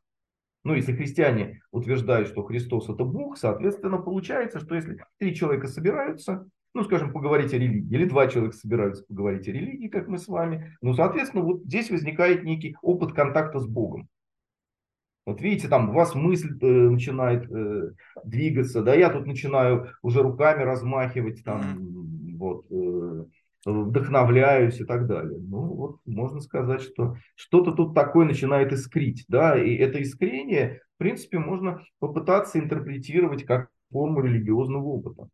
Ну, 0.63 0.73
если 0.73 0.95
христиане 0.95 1.61
утверждают, 1.71 2.27
что 2.27 2.43
Христос 2.43 2.89
это 2.89 3.03
Бог, 3.03 3.37
соответственно, 3.37 3.97
получается, 3.97 4.59
что 4.59 4.75
если 4.75 4.97
три 5.19 5.35
человека 5.35 5.67
собираются, 5.67 6.47
ну, 6.73 6.83
скажем, 6.83 7.13
поговорить 7.13 7.53
о 7.53 7.57
религии, 7.57 7.93
или 7.93 8.05
два 8.05 8.27
человека 8.27 8.55
собираются 8.55 9.05
поговорить 9.05 9.47
о 9.47 9.51
религии, 9.51 9.87
как 9.87 10.07
мы 10.07 10.17
с 10.17 10.27
вами, 10.27 10.75
ну, 10.81 10.93
соответственно, 10.93 11.43
вот 11.43 11.63
здесь 11.65 11.91
возникает 11.91 12.43
некий 12.43 12.75
опыт 12.81 13.13
контакта 13.13 13.59
с 13.59 13.67
Богом. 13.67 14.09
Вот 15.25 15.41
видите, 15.41 15.67
там 15.67 15.89
у 15.89 15.93
вас 15.93 16.15
мысль 16.15 16.57
э, 16.61 16.65
начинает 16.65 17.49
э, 17.51 17.91
двигаться, 18.23 18.81
да, 18.81 18.93
я 18.93 19.09
тут 19.09 19.25
начинаю 19.25 19.91
уже 20.01 20.21
руками 20.21 20.63
размахивать, 20.63 21.43
там, 21.43 21.61
вот, 22.37 22.65
э, 22.69 23.25
вдохновляюсь 23.65 24.79
и 24.79 24.85
так 24.85 25.07
далее. 25.07 25.39
Ну, 25.39 25.73
вот 25.73 25.97
можно 26.05 26.39
сказать, 26.39 26.81
что 26.81 27.15
что-то 27.35 27.71
тут 27.71 27.95
такое 27.95 28.25
начинает 28.25 28.71
искрить, 28.71 29.25
да, 29.27 29.61
и 29.61 29.75
это 29.75 30.01
искрение, 30.01 30.81
в 30.95 30.99
принципе, 30.99 31.39
можно 31.39 31.81
попытаться 31.99 32.59
интерпретировать 32.59 33.43
как 33.43 33.69
форму 33.91 34.21
религиозного 34.21 34.85
опыта. 34.85 35.27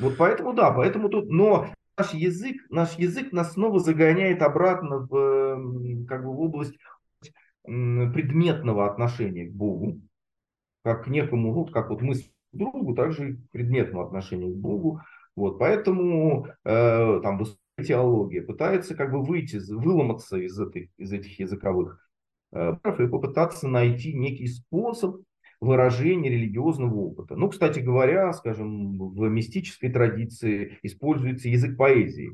Вот 0.00 0.16
поэтому, 0.16 0.54
да, 0.54 0.70
поэтому 0.72 1.08
тут, 1.08 1.28
но 1.28 1.68
наш 1.96 2.14
язык, 2.14 2.56
наш 2.70 2.98
язык 2.98 3.32
нас 3.32 3.52
снова 3.52 3.78
загоняет 3.78 4.42
обратно 4.42 5.06
в, 5.08 6.06
как 6.06 6.24
бы, 6.24 6.32
в 6.32 6.40
область 6.40 6.76
предметного 7.64 8.90
отношения 8.90 9.46
к 9.46 9.54
Богу, 9.54 10.00
как 10.82 11.04
к 11.04 11.06
некому, 11.08 11.52
вот 11.52 11.72
как 11.72 11.90
вот 11.90 12.02
мы 12.02 12.14
к 12.14 12.22
другу, 12.52 12.94
также 12.94 13.30
и 13.30 13.36
к 13.36 13.50
предметному 13.50 14.04
отношению 14.04 14.52
к 14.52 14.56
Богу. 14.56 15.00
Вот, 15.36 15.58
поэтому 15.58 16.46
э, 16.64 17.20
там 17.22 17.38
высокая 17.38 17.84
теология 17.84 18.42
пытается 18.42 18.94
как 18.94 19.10
бы 19.10 19.22
выйти, 19.22 19.56
выломаться 19.72 20.36
из, 20.36 20.58
этой, 20.58 20.92
из 20.96 21.12
этих 21.12 21.40
языковых 21.40 22.08
э, 22.52 22.74
и 22.98 23.06
попытаться 23.08 23.66
найти 23.66 24.14
некий 24.14 24.46
способ 24.46 25.22
выражения 25.60 26.30
религиозного 26.30 26.94
опыта. 26.94 27.34
Ну, 27.36 27.48
кстати 27.48 27.80
говоря, 27.80 28.32
скажем, 28.32 28.98
в 28.98 29.28
мистической 29.28 29.90
традиции 29.90 30.78
используется 30.82 31.48
язык 31.48 31.76
поэзии. 31.76 32.30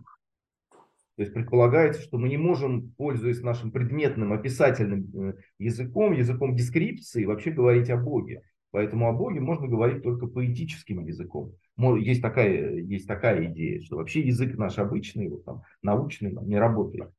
То 1.16 1.22
есть 1.22 1.34
предполагается, 1.34 2.02
что 2.02 2.18
мы 2.18 2.28
не 2.28 2.38
можем, 2.38 2.92
пользуясь 2.96 3.42
нашим 3.42 3.70
предметным 3.70 4.32
описательным 4.32 5.10
э, 5.14 5.34
языком, 5.58 6.12
языком 6.12 6.54
дескрипции, 6.54 7.24
вообще 7.24 7.50
говорить 7.50 7.90
о 7.90 7.96
Боге. 7.96 8.42
Поэтому 8.72 9.08
о 9.08 9.12
Боге 9.12 9.40
можно 9.40 9.66
говорить 9.66 10.02
только 10.02 10.26
поэтическим 10.26 11.04
языком. 11.04 11.54
Есть 11.98 12.22
такая, 12.22 12.76
есть 12.76 13.08
такая 13.08 13.46
идея, 13.46 13.80
что 13.80 13.96
вообще 13.96 14.20
язык 14.20 14.56
наш 14.56 14.78
обычный, 14.78 15.28
вот 15.28 15.44
там, 15.44 15.62
научный, 15.82 16.32
не 16.32 16.58
работает. 16.58 17.10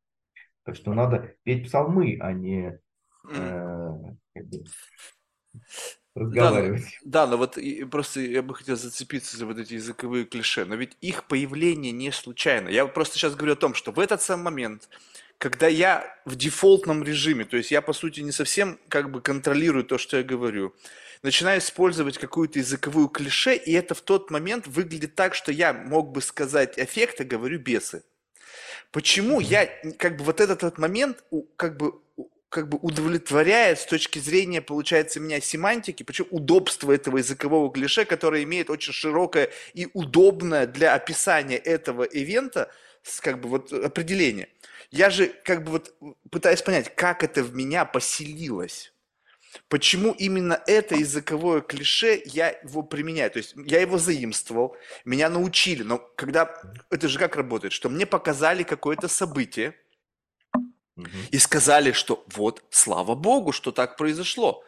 Так 0.64 0.76
что 0.76 0.94
надо 0.94 1.36
петь 1.44 1.66
псалмы, 1.66 2.18
а 2.22 2.32
не 2.32 2.80
э, 3.30 3.98
как 4.34 4.48
бы, 4.48 4.64
разговаривать. 6.16 6.84
Да, 7.04 7.26
да, 7.26 7.32
но 7.32 7.38
вот 7.38 7.58
просто 7.90 8.22
я 8.22 8.42
бы 8.42 8.54
хотел 8.54 8.76
зацепиться 8.76 9.38
за 9.38 9.46
вот 9.46 9.58
эти 9.58 9.74
языковые 9.74 10.26
клише, 10.26 10.66
но 10.66 10.76
ведь 10.76 10.98
их 11.02 11.28
появление 11.28 11.92
не 11.92 12.12
случайно. 12.12 12.70
Я 12.70 12.86
просто 12.86 13.16
сейчас 13.16 13.36
говорю 13.36 13.54
о 13.54 13.58
том, 13.58 13.74
что 13.74 13.92
в 13.92 14.00
этот 14.00 14.22
самый 14.22 14.44
момент, 14.44 14.90
когда 15.38 15.68
я 15.68 16.06
в 16.26 16.36
дефолтном 16.36 17.04
режиме, 17.04 17.46
то 17.46 17.58
есть 17.58 17.72
я 17.72 17.82
по 17.82 17.94
сути 17.94 18.22
не 18.22 18.32
совсем 18.32 18.78
как 18.88 19.12
бы 19.12 19.22
контролирую 19.22 19.84
то, 19.84 19.98
что 19.98 20.18
я 20.18 20.24
говорю, 20.24 20.76
начинаю 21.24 21.60
использовать 21.60 22.18
какую-то 22.18 22.60
языковую 22.60 23.08
клише, 23.10 23.56
и 23.56 23.74
это 23.74 23.96
в 23.96 24.02
тот 24.02 24.32
момент 24.32 24.68
выглядит 24.68 25.16
так, 25.16 25.36
что 25.36 25.52
я 25.52 25.74
мог 25.74 26.12
бы 26.12 26.22
сказать 26.22 26.78
эффекта, 26.78 27.24
говорю 27.24 27.60
бесы. 27.60 28.04
Почему 28.92 29.40
я 29.40 29.68
как 29.98 30.18
бы 30.18 30.24
вот 30.24 30.42
этот 30.42 30.64
вот 30.64 30.78
момент 30.78 31.24
как 31.56 31.78
бы 31.78 32.02
как 32.50 32.68
бы 32.68 32.78
удовлетворяет 32.82 33.80
с 33.80 33.86
точки 33.86 34.20
зрения, 34.20 34.62
получается, 34.62 35.22
меня 35.22 35.40
семантики, 35.40 36.04
почему 36.04 36.28
удобство 36.32 36.92
этого 36.92 37.18
языкового 37.18 37.72
клише, 37.72 38.04
которое 38.04 38.44
имеет 38.44 38.70
очень 38.70 38.92
широкое 38.92 39.50
и 39.74 39.88
удобное 39.94 40.68
для 40.68 40.94
описания 40.94 41.56
этого 41.56 42.04
ивента, 42.04 42.70
как 43.22 43.40
бы 43.40 43.48
вот 43.48 43.72
определение. 43.72 44.50
Я 44.90 45.10
же 45.10 45.28
как 45.46 45.64
бы 45.64 45.72
вот 45.72 45.96
пытаюсь 46.30 46.62
понять, 46.62 46.94
как 46.94 47.24
это 47.24 47.42
в 47.42 47.56
меня 47.56 47.86
поселилось. 47.86 48.92
Почему 49.68 50.12
именно 50.12 50.62
это 50.68 50.96
языковое 50.96 51.62
клише 51.62 52.22
я 52.26 52.50
его 52.64 52.84
применяю? 52.84 53.32
То 53.32 53.38
есть 53.38 53.54
я 53.56 53.82
его 53.82 53.98
заимствовал, 53.98 54.76
меня 55.06 55.30
научили, 55.30 55.84
но 55.84 55.98
когда... 56.16 56.54
Это 56.90 57.08
же 57.08 57.20
как 57.20 57.36
работает? 57.36 57.74
Что 57.74 57.90
мне 57.90 58.06
показали 58.06 58.64
какое-то 58.64 59.08
событие, 59.08 59.76
и 61.32 61.38
сказали, 61.40 61.92
что 61.92 62.24
вот, 62.36 62.64
слава 62.70 63.16
Богу, 63.16 63.52
что 63.52 63.72
так 63.72 63.98
произошло. 63.98 64.64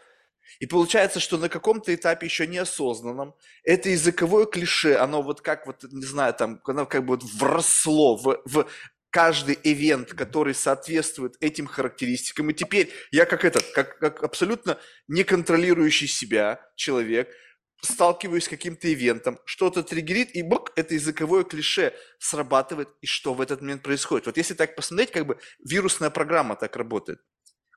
И 0.60 0.68
получается, 0.68 1.20
что 1.20 1.38
на 1.38 1.50
каком-то 1.50 1.94
этапе 1.94 2.28
еще 2.28 2.48
неосознанном 2.48 3.34
это 3.64 3.90
языковое 3.90 4.46
клише, 4.46 4.96
оно 4.96 5.22
вот 5.22 5.42
как 5.42 5.66
вот, 5.66 5.84
не 5.92 6.06
знаю, 6.06 6.34
там, 6.34 6.62
оно 6.66 6.86
как 6.86 7.06
бы 7.06 7.16
вот 7.16 7.24
вросло 7.24 8.18
в, 8.18 8.42
в 8.46 8.68
каждый 9.14 9.60
ивент, 9.64 10.14
который 10.14 10.56
соответствует 10.56 11.36
этим 11.40 11.68
характеристикам. 11.68 12.50
И 12.50 12.54
теперь 12.54 12.92
я 13.12 13.26
как 13.26 13.46
этот, 13.46 13.64
как, 13.76 14.00
как 14.00 14.24
абсолютно 14.24 14.80
не 15.08 15.24
контролирующий 15.24 16.08
себя 16.08 16.60
человек– 16.76 17.30
сталкиваюсь 17.86 18.46
с 18.46 18.50
каким-то 18.50 18.92
ивентом, 18.92 19.40
что-то 19.46 19.84
триггерит, 19.84 20.36
и 20.36 20.42
бок, 20.42 20.72
это 20.76 20.94
языковое 20.94 21.44
клише 21.44 21.94
срабатывает, 22.20 22.90
и 23.02 23.06
что 23.06 23.34
в 23.34 23.42
этот 23.42 23.62
момент 23.62 23.84
происходит. 23.84 24.26
Вот 24.26 24.38
если 24.38 24.54
так 24.54 24.76
посмотреть, 24.76 25.12
как 25.12 25.26
бы 25.26 25.38
вирусная 25.64 26.10
программа 26.10 26.56
так 26.56 26.76
работает. 26.76 27.20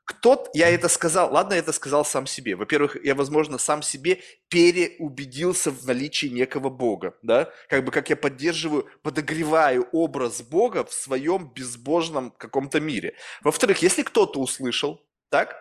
Кто 0.07 0.49
я 0.55 0.71
это 0.71 0.89
сказал? 0.89 1.33
Ладно, 1.33 1.55
я 1.55 1.59
это 1.59 1.73
сказал 1.73 2.05
сам 2.05 2.29
себе. 2.29 2.55
Во-первых, 2.55 2.97
я, 3.05 3.17
возможно, 3.17 3.59
сам 3.59 3.83
себе 3.83 4.23
переубедился 4.49 5.73
в 5.73 5.85
наличии 5.85 6.29
некого 6.29 6.71
Бога, 6.71 7.17
да? 7.23 7.51
Как 7.69 7.85
бы 7.85 7.91
как 7.91 8.09
я 8.09 8.17
поддерживаю, 8.17 8.89
подогреваю 9.03 9.89
образ 9.91 10.43
Бога 10.43 10.85
в 10.85 10.93
своем 10.93 11.53
безбожном 11.53 12.31
каком-то 12.31 12.79
мире. 12.81 13.15
Во-вторых, 13.43 13.83
если 13.83 14.03
кто-то 14.03 14.39
услышал, 14.39 15.05
так, 15.29 15.57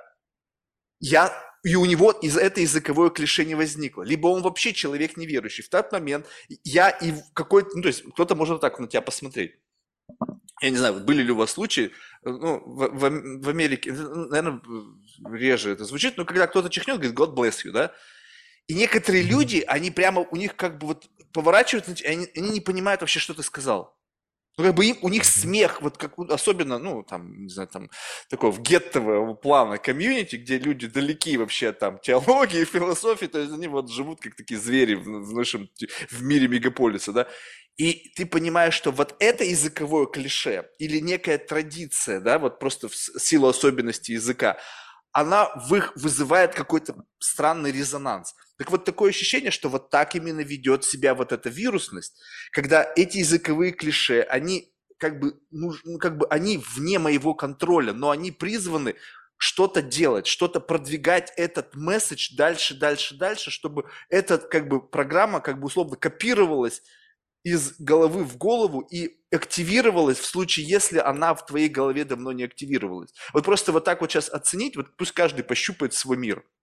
я 1.00 1.34
и 1.64 1.76
у 1.76 1.86
него 1.86 2.12
из 2.12 2.38
это 2.38 2.62
языковое 2.62 3.10
клише 3.10 3.46
не 3.46 3.56
возникло. 3.56 4.04
Либо 4.04 4.28
он 4.28 4.43
вообще 4.43 4.74
человек 4.74 5.18
неверующий. 5.18 5.64
В 5.64 5.70
тот 5.70 5.91
момент 5.91 6.28
я 6.64 6.91
и 6.91 7.16
какой-то, 7.34 7.70
ну, 7.76 7.82
то 7.82 7.88
есть 7.88 8.04
кто-то 8.14 8.36
может 8.36 8.62
так 8.62 8.80
на 8.80 8.88
тебя 8.88 9.02
посмотреть. 9.02 9.56
Я 10.62 10.70
не 10.70 10.78
знаю, 10.78 11.01
были 11.01 11.22
ли 11.22 11.32
у 11.32 11.36
вас 11.36 11.51
случаи, 11.51 11.91
ну, 12.24 12.62
в, 12.66 12.88
в, 12.88 13.43
в 13.43 13.49
Америке, 13.49 13.91
наверное, 13.91 14.62
реже 15.32 15.72
это 15.72 15.84
звучит, 15.84 16.18
но 16.18 16.26
когда 16.26 16.47
кто-то 16.47 16.70
чихнет, 16.70 16.97
говорит, 16.97 17.18
God 17.18 17.36
bless 17.36 17.66
you, 17.66 17.72
да? 17.72 17.91
И 18.68 18.74
некоторые 18.74 19.24
люди, 19.24 19.64
они 19.68 19.91
прямо, 19.91 20.22
у 20.22 20.36
них 20.36 20.56
как 20.56 20.78
бы 20.80 20.88
вот 20.88 21.10
поворачивают, 21.34 21.88
они, 22.06 22.28
они 22.36 22.49
не 22.49 22.62
понимают 22.62 23.01
вообще, 23.01 23.20
что 23.20 23.34
ты 23.34 23.43
сказал. 23.43 23.95
Ну, 24.58 24.64
как 24.64 24.74
бы 24.74 24.86
им, 24.86 24.97
у 25.01 25.10
них 25.10 25.26
смех, 25.26 25.82
вот 25.82 25.97
как 25.97 26.18
особенно, 26.18 26.78
ну, 26.80 27.03
там, 27.03 27.43
не 27.43 27.49
знаю, 27.49 27.68
там, 27.68 27.89
такого 28.30 28.51
в 28.51 28.62
геттового 28.62 29.34
плана 29.34 29.78
комьюнити, 29.78 30.38
где 30.38 30.58
люди 30.58 30.88
далеки 30.88 31.38
вообще 31.38 31.74
там 31.74 31.99
теологии, 31.99 32.64
философии, 32.66 33.26
то 33.26 33.39
есть 33.39 33.51
они 33.51 33.68
вот 33.68 33.91
живут 33.91 34.22
как 34.22 34.36
такие 34.36 34.60
звери 34.60 34.95
в, 34.95 35.03
в 35.03 35.34
нашем, 35.34 35.70
в 36.10 36.24
мире 36.24 36.47
мегаполиса, 36.47 37.12
да, 37.12 37.28
и 37.78 38.12
ты 38.16 38.26
понимаешь, 38.26 38.74
что 38.74 38.91
вот 38.91 39.16
это 39.20 39.43
языковое 39.43 40.06
клише 40.06 40.70
или 40.80 40.99
некая 40.99 41.38
традиция, 41.38 42.22
да, 42.22 42.39
вот 42.39 42.58
просто 42.60 42.88
в 42.88 42.95
силу 42.95 43.49
особенностей 43.49 44.14
языка, 44.14 44.58
она 45.12 45.49
в 45.56 45.76
их 45.76 45.93
вызывает 45.95 46.53
какой-то 46.53 46.95
странный 47.20 47.72
резонанс. 47.72 48.36
Так 48.58 48.72
вот, 48.72 48.86
такое 48.86 49.10
ощущение, 49.10 49.51
что 49.51 49.70
вот 49.70 49.89
так 49.89 50.16
именно 50.16 50.41
ведет 50.41 50.86
себя 50.86 51.14
вот 51.14 51.32
эта 51.32 51.49
вирусность, 51.49 52.22
когда 52.51 52.89
эти 52.95 53.18
языковые 53.18 53.74
клише, 53.74 54.22
они 54.22 54.74
как 54.97 55.20
бы, 55.20 55.38
ну, 55.51 55.74
как 55.99 56.18
бы 56.18 56.26
они 56.28 56.58
вне 56.76 56.99
моего 56.99 57.34
контроля, 57.34 57.91
но 57.93 58.12
они 58.12 58.32
призваны 58.32 58.95
что-то 59.38 59.82
делать, 59.82 60.28
что-то 60.28 60.62
продвигать 60.62 61.34
этот 61.36 61.76
месседж 61.76 62.36
дальше, 62.38 62.76
дальше, 62.76 63.16
дальше, 63.18 63.51
чтобы 63.51 63.89
эта 64.10 64.38
как 64.38 64.70
бы 64.70 64.82
программа 64.82 65.41
как 65.41 65.60
бы 65.60 65.66
условно 65.68 65.97
копировалась 65.97 66.82
из 67.43 67.76
головы 67.78 68.24
в 68.24 68.38
голову 68.38 68.80
и 68.80 69.18
активировалась 69.32 70.18
в 70.18 70.26
случае, 70.26 70.66
если 70.68 70.97
она 70.99 71.36
в 71.36 71.45
твоей 71.45 71.68
голове 71.68 72.06
давно 72.06 72.32
не 72.32 72.43
активировалась. 72.43 73.14
Вот 73.34 73.43
просто 73.43 73.74
вот 73.74 73.84
так 73.84 73.99
вот 73.99 74.12
сейчас 74.12 74.30
оценить, 74.30 74.78
вот 74.78 74.95
пусть 74.97 75.12
каждый 75.12 75.43
пощупает 75.43 75.93
свой 75.93 76.16
мир– 76.18 76.45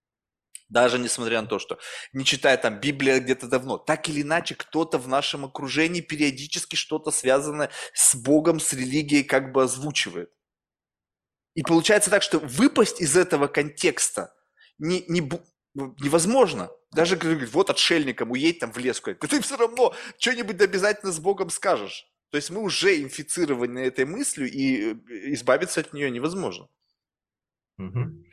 даже 0.73 0.99
несмотря 0.99 1.43
на 1.43 1.49
то, 1.49 1.59
что 1.59 1.79
не 2.13 2.25
читая 2.25 2.57
там 2.57 2.81
Библия 2.81 3.21
где-то 3.21 3.47
давно, 3.47 3.77
так 3.77 4.09
или 4.09 4.23
иначе 4.23 4.55
кто-то 4.55 4.99
в 4.99 5.07
нашем 5.07 5.45
окружении 5.45 6.01
периодически 6.01 6.77
что-то 6.77 7.11
связанное 7.11 7.71
с 7.93 8.15
Богом, 8.15 8.59
с 8.59 8.73
религией 8.73 9.23
как 9.23 9.53
бы 9.53 9.63
озвучивает. 9.63 10.31
И 11.55 11.63
получается 11.63 12.11
так, 12.11 12.23
что 12.23 12.39
выпасть 12.39 13.03
из 13.03 13.17
этого 13.17 13.47
контекста 13.47 14.35
не, 14.79 15.05
не, 15.09 15.21
невозможно. 15.75 16.71
Даже 16.91 17.17
говорит, 17.17 17.53
вот 17.53 17.69
отшельникам 17.69 18.31
уедь 18.31 18.61
там 18.61 18.73
в 18.73 18.79
лес 18.79 18.99
куда-то. 19.01 19.29
Ты 19.29 19.43
все 19.43 19.57
равно 19.57 19.95
что-нибудь 20.19 20.61
обязательно 20.61 21.13
с 21.13 21.19
Богом 21.21 21.51
скажешь. 21.51 22.07
То 22.31 22.37
есть 22.37 22.49
мы 22.49 22.63
уже 22.63 23.03
инфицированы 23.03 23.81
этой 23.81 24.07
мыслью, 24.07 24.51
и 24.51 24.95
э, 24.95 24.95
избавиться 25.35 25.81
от 25.81 25.93
нее 25.93 26.11
невозможно. 26.11 26.67
Угу. 27.77 28.25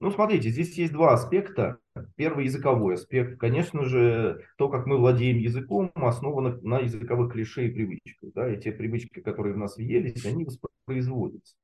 Ну, 0.00 0.12
смотрите, 0.12 0.50
здесь 0.50 0.78
есть 0.78 0.92
два 0.92 1.14
аспекта. 1.14 1.78
Первый 2.14 2.44
языковой 2.44 2.94
аспект. 2.94 3.38
Конечно 3.40 3.84
же, 3.84 4.46
то, 4.56 4.68
как 4.68 4.86
мы 4.86 4.96
владеем 4.96 5.38
языком, 5.38 5.90
основано 5.96 6.56
на 6.62 6.78
языковых 6.78 7.32
клише 7.32 7.66
и 7.66 7.70
привычках. 7.70 8.32
Да? 8.34 8.52
И 8.52 8.60
те 8.60 8.70
привычки, 8.70 9.20
которые 9.20 9.54
в 9.54 9.58
нас 9.58 9.76
въелись, 9.76 10.24
они 10.24 10.44
воспроизводятся. 10.44 11.56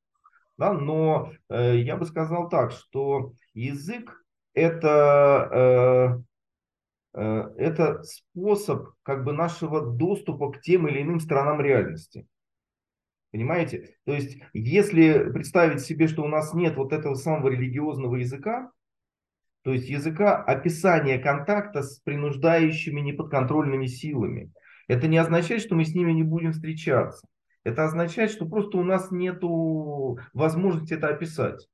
Да? 0.57 0.73
Но 0.73 1.31
э, 1.49 1.77
я 1.77 1.95
бы 1.95 2.05
сказал 2.05 2.49
так, 2.49 2.71
что 2.71 3.31
язык 3.53 4.21
это, 4.53 6.21
э, 7.15 7.21
э, 7.21 7.53
это 7.57 8.03
способ 8.03 8.89
как 9.03 9.23
бы 9.23 9.31
нашего 9.31 9.79
доступа 9.81 10.51
к 10.51 10.61
тем 10.61 10.89
или 10.89 11.01
иным 11.01 11.21
сторонам 11.21 11.61
реальности. 11.61 12.27
Понимаете? 13.35 13.97
То 14.05 14.13
есть, 14.13 14.37
если 14.53 15.29
представить 15.29 15.81
себе, 15.81 16.07
что 16.07 16.23
у 16.23 16.27
нас 16.29 16.53
нет 16.53 16.77
вот 16.77 16.93
этого 16.93 17.15
самого 17.15 17.49
религиозного 17.49 18.15
языка, 18.15 18.71
то 19.61 19.73
есть 19.73 19.89
языка 19.89 20.41
описания 20.41 21.17
контакта 21.19 21.83
с 21.83 21.99
принуждающими 21.99 23.01
неподконтрольными 23.01 23.87
силами, 23.87 24.53
это 24.87 25.09
не 25.09 25.17
означает, 25.17 25.61
что 25.61 25.75
мы 25.75 25.83
с 25.83 25.93
ними 25.93 26.13
не 26.13 26.23
будем 26.23 26.53
встречаться. 26.53 27.27
Это 27.65 27.83
означает, 27.83 28.31
что 28.31 28.45
просто 28.45 28.77
у 28.77 28.83
нас 28.83 29.11
нет 29.11 29.39
возможности 30.33 30.93
это 30.93 31.09
описать. 31.09 31.67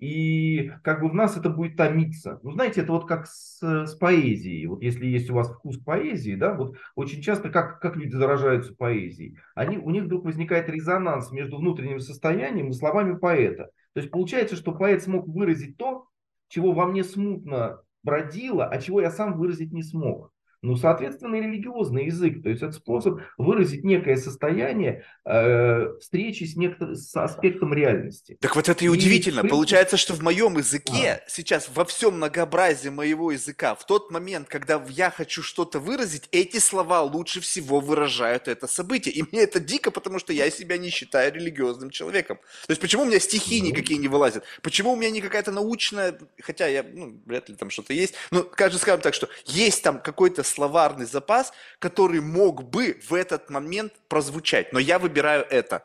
И 0.00 0.72
как 0.82 1.02
бы 1.02 1.10
в 1.10 1.14
нас 1.14 1.36
это 1.36 1.50
будет 1.50 1.76
томиться. 1.76 2.40
Ну, 2.42 2.52
знаете, 2.52 2.80
это 2.80 2.92
вот 2.92 3.06
как 3.06 3.26
с, 3.26 3.60
с 3.60 3.94
поэзией. 3.96 4.66
Вот 4.66 4.82
если 4.82 5.06
есть 5.06 5.28
у 5.28 5.34
вас 5.34 5.50
вкус 5.50 5.76
поэзии, 5.78 6.34
да, 6.34 6.54
вот 6.54 6.76
очень 6.94 7.20
часто 7.20 7.50
как, 7.50 7.80
как 7.80 7.96
люди 7.96 8.16
заражаются 8.16 8.74
поэзией, 8.74 9.38
они, 9.54 9.76
у 9.76 9.90
них 9.90 10.04
вдруг 10.04 10.24
возникает 10.24 10.70
резонанс 10.70 11.30
между 11.30 11.58
внутренним 11.58 12.00
состоянием 12.00 12.70
и 12.70 12.72
словами 12.72 13.14
поэта. 13.14 13.70
То 13.92 14.00
есть 14.00 14.10
получается, 14.10 14.56
что 14.56 14.72
поэт 14.72 15.02
смог 15.02 15.28
выразить 15.28 15.76
то, 15.76 16.06
чего 16.48 16.72
во 16.72 16.86
мне 16.86 17.04
смутно 17.04 17.82
бродило, 18.02 18.66
а 18.66 18.80
чего 18.80 19.02
я 19.02 19.10
сам 19.10 19.36
выразить 19.36 19.72
не 19.72 19.82
смог. 19.82 20.32
Ну, 20.62 20.76
соответственно, 20.76 21.36
и 21.36 21.40
религиозный 21.40 22.06
язык. 22.06 22.42
То 22.42 22.50
есть 22.50 22.62
это 22.62 22.72
способ 22.72 23.20
выразить 23.38 23.82
некое 23.82 24.16
состояние 24.16 25.04
э, 25.24 25.86
встречи 26.00 26.44
с, 26.44 26.54
некотор... 26.54 26.94
с 26.94 27.16
аспектом 27.16 27.72
реальности. 27.72 28.36
Так 28.40 28.56
вот 28.56 28.68
это 28.68 28.84
и, 28.84 28.86
и 28.86 28.90
удивительно. 28.90 29.40
Принципе... 29.40 29.48
Получается, 29.48 29.96
что 29.96 30.12
в 30.12 30.22
моем 30.22 30.58
языке, 30.58 31.22
а. 31.24 31.30
сейчас 31.30 31.70
во 31.74 31.86
всем 31.86 32.16
многообразии 32.16 32.90
моего 32.90 33.32
языка, 33.32 33.74
в 33.74 33.86
тот 33.86 34.10
момент, 34.10 34.48
когда 34.48 34.84
я 34.90 35.10
хочу 35.10 35.42
что-то 35.42 35.80
выразить, 35.80 36.28
эти 36.30 36.58
слова 36.58 37.00
лучше 37.02 37.40
всего 37.40 37.80
выражают 37.80 38.46
это 38.46 38.66
событие. 38.66 39.14
И 39.14 39.22
мне 39.22 39.42
это 39.42 39.60
дико, 39.60 39.90
потому 39.90 40.18
что 40.18 40.34
я 40.34 40.50
себя 40.50 40.76
не 40.76 40.90
считаю 40.90 41.32
религиозным 41.32 41.88
человеком. 41.88 42.36
То 42.66 42.72
есть 42.72 42.82
почему 42.82 43.04
у 43.04 43.06
меня 43.06 43.18
стихи 43.18 43.62
ну. 43.62 43.68
никакие 43.68 43.98
не 43.98 44.08
вылазят? 44.08 44.44
Почему 44.60 44.92
у 44.92 44.96
меня 44.96 45.10
не 45.10 45.22
какая-то 45.22 45.52
научная, 45.52 46.18
хотя 46.42 46.66
я, 46.66 46.82
ну, 46.82 47.18
вряд 47.24 47.48
ли 47.48 47.54
там 47.54 47.70
что-то 47.70 47.94
есть, 47.94 48.14
ну, 48.30 48.42
скажем, 48.52 48.78
скажем 48.78 49.00
так, 49.00 49.14
что 49.14 49.30
есть 49.46 49.82
там 49.82 50.02
какой-то 50.02 50.42
словарный 50.50 51.06
запас, 51.06 51.52
который 51.78 52.20
мог 52.20 52.68
бы 52.68 53.00
в 53.08 53.14
этот 53.14 53.48
момент 53.50 53.92
прозвучать. 54.08 54.72
Но 54.72 54.78
я 54.78 54.98
выбираю 54.98 55.46
это. 55.48 55.84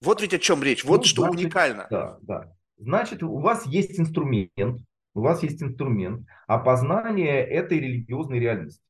Вот 0.00 0.20
ведь 0.22 0.34
о 0.34 0.38
чем 0.38 0.62
речь. 0.62 0.84
Вот 0.84 0.98
ну, 0.98 1.04
что 1.04 1.22
значит, 1.22 1.40
уникально. 1.40 1.86
Да, 1.90 2.18
да. 2.22 2.52
Значит, 2.76 3.22
у 3.22 3.38
вас 3.38 3.66
есть 3.66 3.98
инструмент, 3.98 4.80
у 5.14 5.20
вас 5.20 5.42
есть 5.42 5.62
инструмент 5.62 6.26
опознания 6.46 7.40
этой 7.42 7.78
религиозной 7.78 8.38
реальности. 8.38 8.82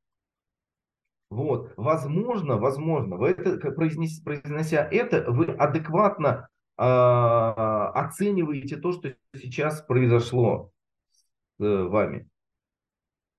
Вот, 1.31 1.73
возможно, 1.77 2.57
возможно, 2.59 3.17
вы 3.17 3.31
это, 3.31 3.73
произнес, 3.73 4.21
произнося 4.21 4.89
это, 4.91 5.31
вы 5.31 5.47
адекватно 5.47 6.49
э, 6.79 6.83
оцениваете 6.83 8.77
то, 8.77 8.93
что 8.93 9.15
сейчас 9.35 9.83
произошло 9.83 10.71
с 11.59 11.65
э, 11.65 11.83
вами. 11.85 12.29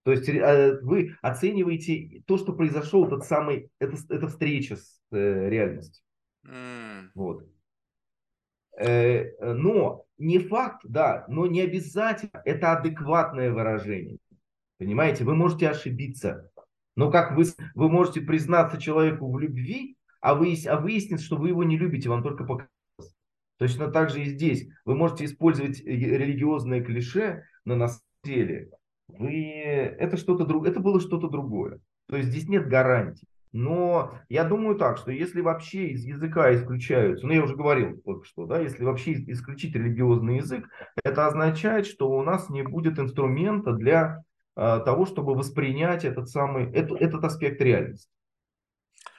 То 0.05 0.11
есть 0.11 0.29
э, 0.29 0.79
вы 0.83 1.17
оцениваете 1.23 2.21
то, 2.27 2.37
что 2.37 2.53
произошел, 2.53 3.07
этот 3.07 3.25
самый, 3.25 3.71
это, 3.79 3.97
эта 4.09 4.27
встреча 4.27 4.75
с 4.75 5.01
э, 5.11 5.49
реальностью. 5.49 6.03
Mm. 6.45 7.09
Вот. 7.15 7.43
Э, 8.77 9.53
но 9.55 10.05
не 10.19 10.37
факт, 10.37 10.81
да, 10.83 11.25
но 11.27 11.47
не 11.47 11.61
обязательно. 11.61 12.39
Это 12.45 12.73
адекватное 12.73 13.51
выражение. 13.51 14.19
Понимаете, 14.77 15.23
вы 15.23 15.33
можете 15.33 15.69
ошибиться. 15.69 16.51
Но 16.95 17.09
как 17.09 17.35
вы, 17.35 17.45
вы 17.73 17.89
можете 17.89 18.21
признаться 18.21 18.79
человеку 18.79 19.31
в 19.31 19.39
любви, 19.39 19.97
а, 20.21 20.35
вы, 20.35 20.55
а 20.67 20.79
выяснится, 20.79 21.25
что 21.25 21.37
вы 21.37 21.47
его 21.47 21.63
не 21.63 21.79
любите, 21.79 22.09
вам 22.09 22.21
только 22.21 22.43
показалось. 22.43 23.15
Точно 23.57 23.89
так 23.89 24.11
же 24.11 24.21
и 24.21 24.25
здесь. 24.25 24.67
Вы 24.85 24.95
можете 24.95 25.25
использовать 25.25 25.83
религиозное 25.83 26.83
клише, 26.83 27.45
но 27.63 27.75
на 27.75 27.87
самом 27.87 28.03
деле 28.23 28.69
вы, 29.19 29.33
это 29.97 30.17
что-то 30.17 30.45
другое, 30.45 30.71
это 30.71 30.79
было 30.79 30.99
что-то 30.99 31.29
другое. 31.29 31.79
То 32.07 32.17
есть 32.17 32.29
здесь 32.29 32.47
нет 32.47 32.67
гарантий. 32.67 33.27
Но 33.51 34.11
я 34.27 34.43
думаю 34.43 34.75
так, 34.75 34.97
что 34.97 35.11
если 35.11 35.39
вообще 35.39 35.87
из 35.87 36.03
языка 36.03 36.53
исключаются, 36.53 37.25
ну 37.25 37.31
я 37.31 37.41
уже 37.41 37.55
говорил 37.55 38.01
только 38.03 38.25
что, 38.25 38.45
да, 38.45 38.59
если 38.59 38.83
вообще 38.83 39.13
исключить 39.13 39.73
религиозный 39.73 40.37
язык, 40.37 40.67
это 41.05 41.25
означает, 41.25 41.85
что 41.85 42.09
у 42.09 42.21
нас 42.21 42.49
не 42.49 42.63
будет 42.63 42.99
инструмента 42.99 43.71
для 43.71 44.23
э, 44.57 44.81
того, 44.83 45.05
чтобы 45.05 45.35
воспринять 45.35 46.03
этот 46.03 46.27
самый, 46.27 46.69
этот, 46.73 46.99
этот 46.99 47.23
аспект 47.23 47.61
реальности. 47.61 48.09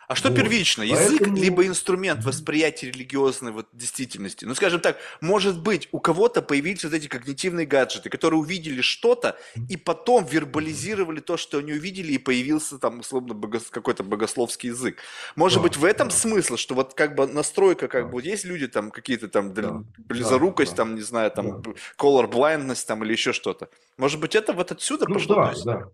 А 0.08 0.14
что 0.14 0.28
вот. 0.28 0.36
первично, 0.36 0.82
язык 0.82 1.18
Поэтому... 1.18 1.36
либо 1.36 1.66
инструмент 1.66 2.24
восприятия 2.24 2.88
религиозной 2.88 3.50
вот 3.50 3.66
действительности? 3.72 4.44
Ну, 4.44 4.54
скажем 4.54 4.80
так, 4.80 4.98
может 5.20 5.60
быть, 5.60 5.88
у 5.90 5.98
кого-то 5.98 6.42
появились 6.42 6.84
вот 6.84 6.92
эти 6.92 7.08
когнитивные 7.08 7.66
гаджеты, 7.66 8.08
которые 8.08 8.38
увидели 8.38 8.82
что-то 8.82 9.36
и 9.68 9.76
потом 9.76 10.24
вербализировали 10.24 11.20
то, 11.20 11.36
что 11.36 11.58
они 11.58 11.72
увидели, 11.72 12.12
и 12.12 12.18
появился 12.18 12.78
там, 12.78 13.00
условно, 13.00 13.34
богос... 13.34 13.64
какой-то 13.70 14.04
богословский 14.04 14.70
язык. 14.70 14.98
Может 15.34 15.58
да, 15.58 15.62
быть, 15.62 15.76
в 15.76 15.84
этом 15.84 16.08
да. 16.08 16.14
смысл, 16.14 16.56
что 16.56 16.74
вот 16.74 16.94
как 16.94 17.16
бы 17.16 17.26
настройка, 17.26 17.88
как 17.88 18.02
да. 18.02 18.06
бы, 18.06 18.12
вот 18.14 18.24
есть 18.24 18.44
люди 18.44 18.68
там 18.68 18.90
какие-то 18.90 19.28
там 19.28 19.52
да. 19.54 19.82
близорукость, 19.98 20.72
да. 20.72 20.76
там, 20.76 20.94
не 20.94 21.02
знаю, 21.02 21.30
там, 21.32 21.62
да. 21.62 21.72
color 21.98 22.30
blindness 22.30 22.86
там 22.86 23.02
или 23.04 23.12
еще 23.12 23.32
что-то. 23.32 23.68
Может 23.96 24.20
быть, 24.20 24.34
это 24.36 24.52
вот 24.52 24.70
отсюда 24.70 25.06
ну, 25.08 25.14
пошло? 25.14 25.34
Да, 25.34 25.54
да. 25.64 25.88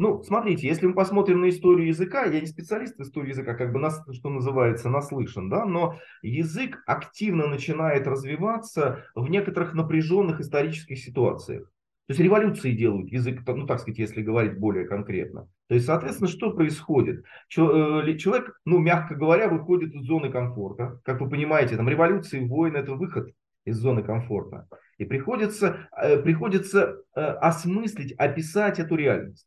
Ну, 0.00 0.22
смотрите, 0.22 0.66
если 0.66 0.86
мы 0.86 0.94
посмотрим 0.94 1.42
на 1.42 1.50
историю 1.50 1.88
языка, 1.88 2.24
я 2.24 2.40
не 2.40 2.46
специалист 2.46 2.96
в 2.96 3.02
истории 3.02 3.28
языка, 3.28 3.52
как 3.52 3.70
бы 3.70 3.78
нас, 3.78 4.02
что 4.12 4.30
называется, 4.30 4.88
наслышан, 4.88 5.50
да, 5.50 5.66
но 5.66 5.98
язык 6.22 6.82
активно 6.86 7.46
начинает 7.46 8.06
развиваться 8.06 9.04
в 9.14 9.28
некоторых 9.28 9.74
напряженных 9.74 10.40
исторических 10.40 10.98
ситуациях. 10.98 11.64
То 12.06 12.12
есть 12.12 12.20
революции 12.20 12.72
делают 12.72 13.12
язык, 13.12 13.42
ну 13.46 13.66
так 13.66 13.80
сказать, 13.80 13.98
если 13.98 14.22
говорить 14.22 14.58
более 14.58 14.86
конкретно. 14.86 15.50
То 15.68 15.74
есть, 15.74 15.84
соответственно, 15.84 16.30
что 16.30 16.50
происходит? 16.50 17.22
Э, 17.58 18.16
человек, 18.16 18.58
ну 18.64 18.78
мягко 18.78 19.14
говоря, 19.14 19.48
выходит 19.48 19.92
из 19.92 20.06
зоны 20.06 20.30
комфорта. 20.30 20.98
Как 21.04 21.20
вы 21.20 21.28
понимаете, 21.28 21.76
там 21.76 21.90
революции, 21.90 22.48
войны– 22.48 22.76
это 22.78 22.94
выход 22.94 23.34
из 23.66 23.76
зоны 23.76 24.02
комфорта. 24.02 24.66
И 24.96 25.04
приходится, 25.04 25.90
э, 25.94 26.16
приходится 26.22 27.02
э, 27.14 27.20
осмыслить, 27.20 28.12
описать 28.12 28.78
эту 28.78 28.96
реальность. 28.96 29.46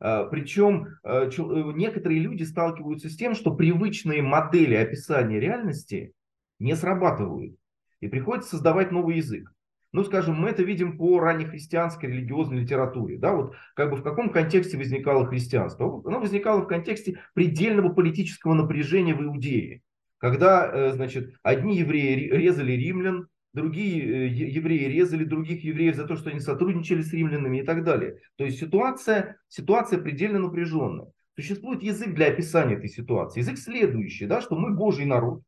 Причем 0.00 0.96
некоторые 1.04 2.20
люди 2.20 2.42
сталкиваются 2.42 3.10
с 3.10 3.16
тем, 3.16 3.34
что 3.34 3.54
привычные 3.54 4.22
модели 4.22 4.74
описания 4.74 5.38
реальности 5.38 6.14
не 6.58 6.74
срабатывают. 6.74 7.54
И 8.00 8.08
приходится 8.08 8.52
создавать 8.52 8.90
новый 8.92 9.16
язык. 9.16 9.52
Ну, 9.92 10.04
скажем, 10.04 10.36
мы 10.36 10.50
это 10.50 10.62
видим 10.62 10.96
по 10.96 11.18
раннехристианской 11.20 12.08
религиозной 12.08 12.60
литературе. 12.60 13.18
Да, 13.18 13.34
вот 13.34 13.54
как 13.74 13.90
бы 13.90 13.96
в 13.96 14.02
каком 14.02 14.30
контексте 14.30 14.78
возникало 14.78 15.26
христианство? 15.26 16.00
Оно 16.04 16.20
возникало 16.20 16.62
в 16.62 16.68
контексте 16.68 17.18
предельного 17.34 17.92
политического 17.92 18.54
напряжения 18.54 19.14
в 19.14 19.22
Иудее. 19.22 19.82
Когда, 20.18 20.70
э, 20.72 20.92
значит, 20.92 21.34
одни 21.42 21.76
евреи 21.76 22.28
резали 22.30 22.72
римлян, 22.72 23.26
другие 23.52 24.26
э, 24.26 24.28
евреи 24.28 24.84
резали 24.84 25.24
других 25.24 25.64
евреев 25.64 25.96
за 25.96 26.06
то, 26.06 26.16
что 26.16 26.30
они 26.30 26.40
сотрудничали 26.40 27.02
с 27.02 27.12
римлянами 27.12 27.60
и 27.60 27.62
так 27.62 27.84
далее. 27.84 28.18
То 28.36 28.44
есть 28.44 28.58
ситуация, 28.58 29.36
ситуация 29.48 30.00
предельно 30.00 30.38
напряженная. 30.38 31.08
Существует 31.36 31.82
язык 31.82 32.14
для 32.14 32.26
описания 32.26 32.74
этой 32.74 32.88
ситуации. 32.88 33.40
Язык 33.40 33.58
следующий, 33.58 34.26
да, 34.26 34.40
что 34.40 34.56
мы 34.56 34.74
Божий 34.74 35.06
народ, 35.06 35.42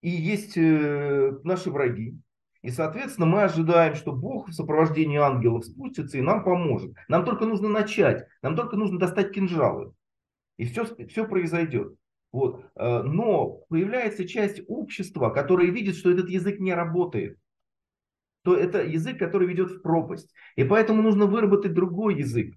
и 0.00 0.10
есть 0.10 0.56
э, 0.56 1.32
наши 1.44 1.70
враги, 1.70 2.18
и, 2.64 2.70
соответственно, 2.70 3.26
мы 3.26 3.42
ожидаем, 3.42 3.94
что 3.94 4.12
Бог 4.12 4.48
в 4.48 4.54
сопровождении 4.54 5.18
ангелов 5.18 5.66
спустится 5.66 6.16
и 6.16 6.22
нам 6.22 6.42
поможет. 6.42 6.94
Нам 7.08 7.26
только 7.26 7.44
нужно 7.44 7.68
начать, 7.68 8.26
нам 8.40 8.56
только 8.56 8.76
нужно 8.76 8.98
достать 8.98 9.32
кинжалы. 9.32 9.92
И 10.56 10.64
все, 10.64 10.86
все 11.06 11.28
произойдет. 11.28 11.94
Вот. 12.34 12.64
Э, 12.74 13.02
но 13.04 13.60
появляется 13.68 14.26
часть 14.26 14.60
общества, 14.66 15.30
которая 15.30 15.68
видит, 15.68 15.94
что 15.94 16.10
этот 16.10 16.28
язык 16.28 16.58
не 16.58 16.74
работает. 16.74 17.38
То 18.42 18.56
это 18.56 18.82
язык, 18.82 19.20
который 19.20 19.46
ведет 19.46 19.70
в 19.70 19.82
пропасть. 19.82 20.34
И 20.56 20.64
поэтому 20.64 21.00
нужно 21.00 21.26
выработать 21.26 21.74
другой 21.74 22.16
язык. 22.16 22.56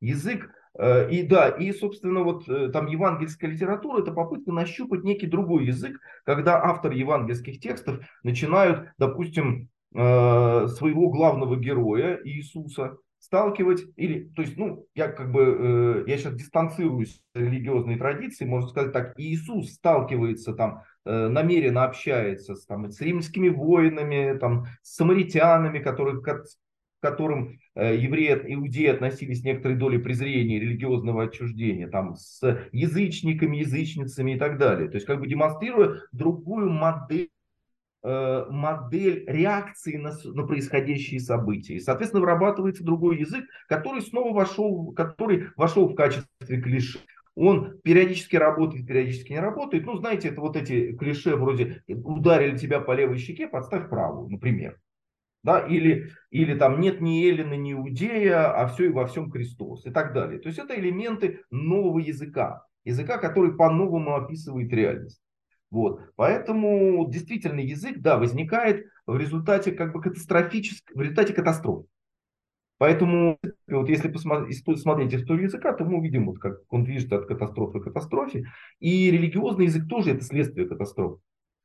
Язык 0.00 0.48
Э, 0.78 1.10
и 1.10 1.24
да, 1.24 1.48
и, 1.48 1.72
собственно, 1.72 2.22
вот 2.22 2.48
э, 2.48 2.68
там 2.72 2.86
евангельская 2.86 3.50
литература– 3.50 4.00
это 4.02 4.12
попытка 4.12 4.52
нащупать 4.52 5.02
некий 5.02 5.26
другой 5.26 5.66
язык, 5.66 5.98
когда 6.24 6.62
автор 6.62 6.92
евангельских 6.92 7.58
текстов 7.58 7.98
начинают, 8.22 8.88
допустим, 8.98 9.68
своего 9.90 11.08
главного 11.08 11.56
героя 11.56 12.20
Иисуса 12.22 12.98
сталкивать, 13.18 13.84
или, 13.96 14.28
то 14.34 14.42
есть, 14.42 14.56
ну, 14.56 14.86
я 14.94 15.08
как 15.08 15.32
бы, 15.32 16.04
я 16.06 16.16
сейчас 16.18 16.34
дистанцируюсь 16.34 17.20
от 17.34 17.42
религиозной 17.42 17.96
традиции, 17.96 18.44
можно 18.44 18.68
сказать 18.68 18.92
так, 18.92 19.14
Иисус 19.18 19.74
сталкивается 19.74 20.54
там, 20.54 20.82
намеренно 21.04 21.84
общается 21.84 22.54
с, 22.54 22.64
там, 22.66 22.90
с 22.90 23.00
римскими 23.00 23.48
воинами, 23.48 24.38
там, 24.38 24.66
с 24.82 24.94
самаритянами, 24.96 25.78
которые, 25.78 26.20
к 26.20 26.44
которым 27.00 27.58
э, 27.74 27.96
евреи, 27.96 28.40
иудеи 28.54 28.86
относились 28.86 29.40
с 29.40 29.44
некоторой 29.44 29.76
долей 29.76 29.98
презрения, 29.98 30.58
религиозного 30.58 31.24
отчуждения, 31.24 31.88
там, 31.88 32.16
с 32.16 32.40
язычниками, 32.72 33.58
язычницами 33.58 34.32
и 34.32 34.38
так 34.38 34.58
далее. 34.58 34.88
То 34.88 34.96
есть 34.96 35.06
как 35.06 35.20
бы 35.20 35.26
демонстрируя 35.26 36.02
другую 36.12 36.70
модель 36.70 37.28
э, 37.28 37.28
модель 38.02 39.24
реакции 39.26 39.96
на, 39.96 40.12
на 40.24 40.46
происходящие 40.46 41.20
события. 41.20 41.74
И, 41.74 41.80
соответственно, 41.80 42.22
вырабатывается 42.22 42.84
другой 42.84 43.18
язык, 43.18 43.44
который 43.68 44.02
снова 44.02 44.34
вошел, 44.34 44.92
который 44.92 45.48
вошел 45.56 45.88
в 45.88 45.94
качестве 45.94 46.60
клише. 46.60 47.00
Он 47.34 47.78
периодически 47.84 48.34
работает, 48.34 48.86
периодически 48.86 49.32
не 49.32 49.38
работает. 49.38 49.86
Ну, 49.86 49.96
знаете, 49.96 50.28
это 50.28 50.40
вот 50.40 50.56
эти 50.56 50.96
клише 50.96 51.36
вроде 51.36 51.82
«ударили 51.86 52.56
тебя 52.56 52.80
по 52.80 52.92
левой 52.92 53.18
щеке, 53.18 53.46
подставь 53.46 53.88
правую», 53.88 54.28
например. 54.28 54.76
Да, 55.44 55.60
или, 55.60 56.10
или 56.30 56.58
там 56.58 56.80
нет 56.80 57.00
ни 57.00 57.24
Эллина, 57.24 57.54
ни 57.54 57.72
Иудея, 57.72 58.52
а 58.52 58.66
все 58.66 58.86
и 58.86 58.92
во 58.92 59.06
всем 59.06 59.30
Христос 59.30 59.86
и 59.86 59.90
так 59.90 60.12
далее. 60.12 60.40
То 60.40 60.48
есть 60.48 60.58
это 60.58 60.78
элементы 60.78 61.42
нового 61.50 62.00
языка, 62.00 62.64
языка, 62.84 63.18
который 63.18 63.54
по-новому 63.54 64.16
описывает 64.16 64.72
реальность. 64.72 65.22
Вот. 65.70 66.00
Поэтому 66.16 67.06
действительно 67.10 67.60
язык, 67.60 67.98
да, 67.98 68.16
возникает 68.18 68.86
в 69.06 69.16
результате 69.16 69.72
как 69.72 69.92
бы 69.92 70.00
катастрофической, 70.00 70.96
в 70.96 71.00
результате 71.00 71.34
катастроф. 71.34 71.84
Поэтому 72.78 73.38
вот 73.66 73.88
если 73.88 74.08
посмотреть, 74.08 74.62
смотреть 74.80 75.14
историю 75.14 75.46
языка, 75.46 75.72
то 75.72 75.84
мы 75.84 75.98
увидим, 75.98 76.26
вот, 76.26 76.38
как 76.38 76.60
он 76.68 76.84
движется 76.84 77.16
от 77.16 77.26
катастрофы 77.26 77.80
к 77.80 77.84
катастрофе. 77.84 78.44
И 78.78 79.10
религиозный 79.10 79.66
язык 79.66 79.88
тоже 79.88 80.12
это 80.12 80.22
следствие 80.22 80.68
катастрофы. 80.68 81.20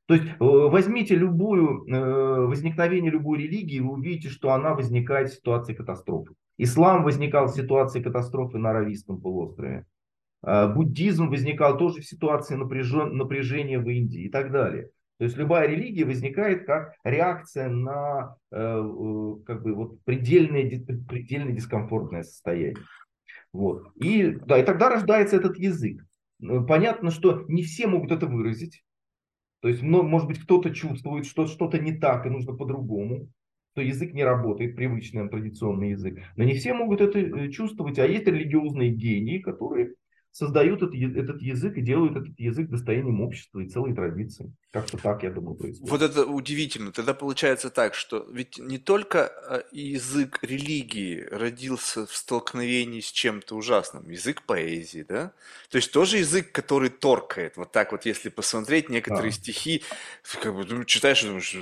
То 0.06 0.14
есть 0.14 0.26
э, 0.26 0.34
возьмите 0.38 1.14
любую, 1.14 1.86
э, 1.86 2.46
возникновение 2.46 3.10
любой 3.10 3.38
религии, 3.38 3.80
вы 3.80 3.92
увидите, 3.92 4.28
что 4.28 4.52
она 4.52 4.74
возникает 4.74 5.30
в 5.30 5.34
ситуации 5.34 5.72
катастрофы. 5.72 6.34
Ислам 6.58 7.04
возникал 7.04 7.46
в 7.46 7.54
ситуации 7.54 8.02
катастрофы 8.02 8.58
на 8.58 8.70
Аравийском 8.70 9.20
полуострове. 9.20 9.86
Э, 10.46 10.72
буддизм 10.72 11.28
возникал 11.28 11.78
тоже 11.78 12.00
в 12.00 12.06
ситуации 12.06 12.54
напряжен, 12.54 13.16
напряжения 13.16 13.78
в 13.78 13.88
Индии 13.88 14.22
и 14.22 14.28
так 14.28 14.52
далее. 14.52 14.90
То 15.18 15.24
есть 15.24 15.36
любая 15.36 15.68
религия 15.68 16.04
возникает 16.04 16.66
как 16.66 16.94
реакция 17.04 17.68
на 17.68 18.34
как 18.50 19.62
бы, 19.62 19.74
вот 19.74 20.02
предельное, 20.02 20.68
предельно 21.08 21.52
дискомфортное 21.52 22.24
состояние. 22.24 22.82
Вот. 23.52 23.92
И, 23.94 24.32
да, 24.44 24.58
и 24.58 24.64
тогда 24.64 24.90
рождается 24.90 25.36
этот 25.36 25.56
язык. 25.56 26.04
Понятно, 26.40 27.12
что 27.12 27.44
не 27.46 27.62
все 27.62 27.86
могут 27.86 28.10
это 28.10 28.26
выразить. 28.26 28.82
То 29.60 29.68
есть, 29.68 29.82
может 29.82 30.26
быть, 30.26 30.40
кто-то 30.40 30.74
чувствует, 30.74 31.26
что 31.26 31.46
что-то 31.46 31.78
не 31.78 31.96
так 31.96 32.26
и 32.26 32.30
нужно 32.30 32.52
по-другому, 32.52 33.28
что 33.72 33.80
язык 33.80 34.12
не 34.12 34.24
работает, 34.24 34.76
привычный 34.76 35.28
традиционный 35.28 35.90
язык. 35.90 36.18
Но 36.36 36.44
не 36.44 36.54
все 36.54 36.74
могут 36.74 37.00
это 37.00 37.18
э, 37.18 37.50
чувствовать, 37.50 37.98
а 37.98 38.06
есть 38.06 38.26
религиозные 38.26 38.90
гении, 38.90 39.38
которые 39.38 39.94
создают 40.34 40.82
этот, 40.82 41.40
язык 41.40 41.76
и 41.76 41.80
делают 41.80 42.16
этот 42.16 42.40
язык 42.40 42.68
достоянием 42.68 43.20
общества 43.20 43.60
и 43.60 43.68
целой 43.68 43.94
традиции. 43.94 44.52
Как-то 44.72 44.98
так, 44.98 45.22
я 45.22 45.30
думаю, 45.30 45.54
происходит. 45.54 45.88
Вот 45.88 46.02
это 46.02 46.26
удивительно. 46.26 46.90
Тогда 46.90 47.14
получается 47.14 47.70
так, 47.70 47.94
что 47.94 48.26
ведь 48.32 48.58
не 48.58 48.78
только 48.78 49.30
э, 49.48 49.62
язык 49.70 50.40
религии 50.42 51.24
родился 51.30 52.04
в 52.04 52.16
столкновении 52.16 52.98
с 52.98 53.12
чем-то 53.12 53.54
ужасным, 53.54 54.10
язык 54.10 54.42
поэзии, 54.42 55.06
да? 55.08 55.32
То 55.70 55.76
есть 55.76 55.92
тоже 55.92 56.18
язык, 56.18 56.50
который 56.50 56.90
торкает. 56.90 57.56
Вот 57.56 57.70
так 57.70 57.92
вот, 57.92 58.04
если 58.04 58.28
посмотреть 58.28 58.88
некоторые 58.88 59.30
да. 59.30 59.36
стихи, 59.36 59.82
как 60.42 60.52
бы 60.52 60.64
ну, 60.68 60.82
читаешь 60.82 61.22
и 61.22 61.28
думаешь, 61.28 61.56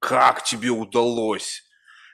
как 0.00 0.44
тебе 0.44 0.68
удалось? 0.68 1.64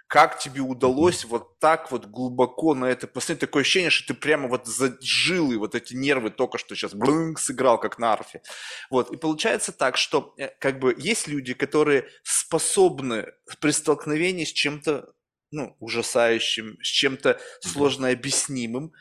Как 0.07 0.39
тебе 0.39 0.61
удалось 0.61 1.25
вот 1.25 1.59
так 1.59 1.91
вот 1.91 2.07
глубоко 2.07 2.75
на 2.75 2.87
это 2.87 3.07
посмотреть? 3.07 3.41
Такое 3.41 3.63
ощущение, 3.63 3.91
что 3.91 4.15
ты 4.15 4.21
прямо 4.21 4.49
вот 4.49 4.67
зажил, 4.67 5.51
и 5.53 5.57
вот 5.57 5.75
эти 5.75 5.95
нервы 5.95 6.31
только 6.31 6.59
что 6.59 6.75
сейчас 6.75 6.95
блынк 6.95 7.39
сыграл, 7.39 7.81
как 7.81 7.99
на 7.99 8.13
арфе. 8.13 8.43
Вот, 8.91 9.11
и 9.13 9.17
получается 9.17 9.73
так, 9.73 9.97
что 9.97 10.35
э, 10.39 10.49
как 10.61 10.79
бы 10.79 10.95
есть 10.99 11.27
люди, 11.27 11.55
которые 11.55 12.09
способны 12.23 13.33
при 13.61 13.71
столкновении 13.71 14.45
с 14.45 14.53
чем-то 14.53 15.13
ну, 15.51 15.77
ужасающим, 15.79 16.79
с 16.83 16.87
чем-то 16.87 17.41
сложно 17.61 18.09
объяснимым, 18.09 18.93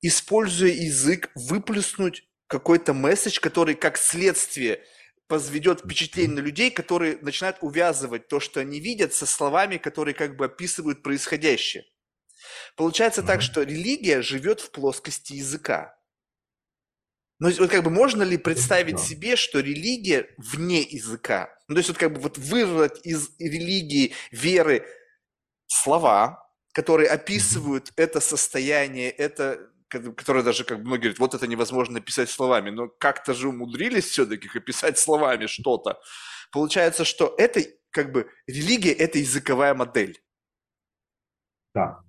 используя 0.00 0.70
язык, 0.70 1.30
выплеснуть 1.34 2.24
какой-то 2.46 2.94
месседж, 2.94 3.40
который 3.40 3.74
как 3.74 3.96
следствие– 3.98 4.82
возведет 5.28 5.80
впечатление 5.80 6.36
на 6.36 6.40
людей, 6.40 6.70
которые 6.70 7.18
начинают 7.20 7.58
увязывать 7.60 8.28
то, 8.28 8.40
что 8.40 8.60
они 8.60 8.80
видят, 8.80 9.12
со 9.14 9.26
словами, 9.26 9.76
которые 9.76 10.14
как 10.14 10.36
бы 10.36 10.46
описывают 10.46 11.02
происходящее. 11.02 11.84
Получается 12.76 13.22
так, 13.22 13.42
что 13.42 13.62
религия 13.62 14.22
живет 14.22 14.60
в 14.60 14.70
плоскости 14.70 15.34
языка. 15.34 15.96
Но 17.38 17.50
вот 17.50 17.70
как 17.70 17.84
бы 17.84 17.90
можно 17.90 18.22
ли 18.22 18.38
представить 18.38 18.98
себе, 18.98 19.36
что 19.36 19.60
религия 19.60 20.28
вне 20.38 20.80
языка? 20.80 21.50
Ну, 21.68 21.74
то 21.74 21.80
есть 21.80 21.88
вот 21.88 21.98
как 21.98 22.12
бы 22.12 22.20
вот 22.20 22.38
вырвать 22.38 23.04
из 23.04 23.30
религии, 23.38 24.14
веры 24.30 24.86
слова, 25.66 26.50
которые 26.72 27.10
описывают 27.10 27.92
это 27.96 28.20
состояние, 28.20 29.10
это 29.10 29.70
которые 29.88 30.42
даже, 30.42 30.64
как 30.64 30.78
многие 30.78 31.02
говорят, 31.02 31.18
вот 31.18 31.34
это 31.34 31.46
невозможно 31.46 31.94
написать 31.94 32.28
словами, 32.28 32.70
но 32.70 32.88
как-то 32.88 33.34
же 33.34 33.48
умудрились 33.48 34.06
все-таки 34.06 34.48
описать 34.54 34.98
словами 34.98 35.46
что-то. 35.46 35.98
Получается, 36.52 37.04
что 37.04 37.34
это 37.38 37.60
как 37.90 38.12
бы 38.12 38.28
религия– 38.46 38.92
это 38.92 39.18
языковая 39.18 39.74
модель. 39.74 40.20
Да, 41.74 42.00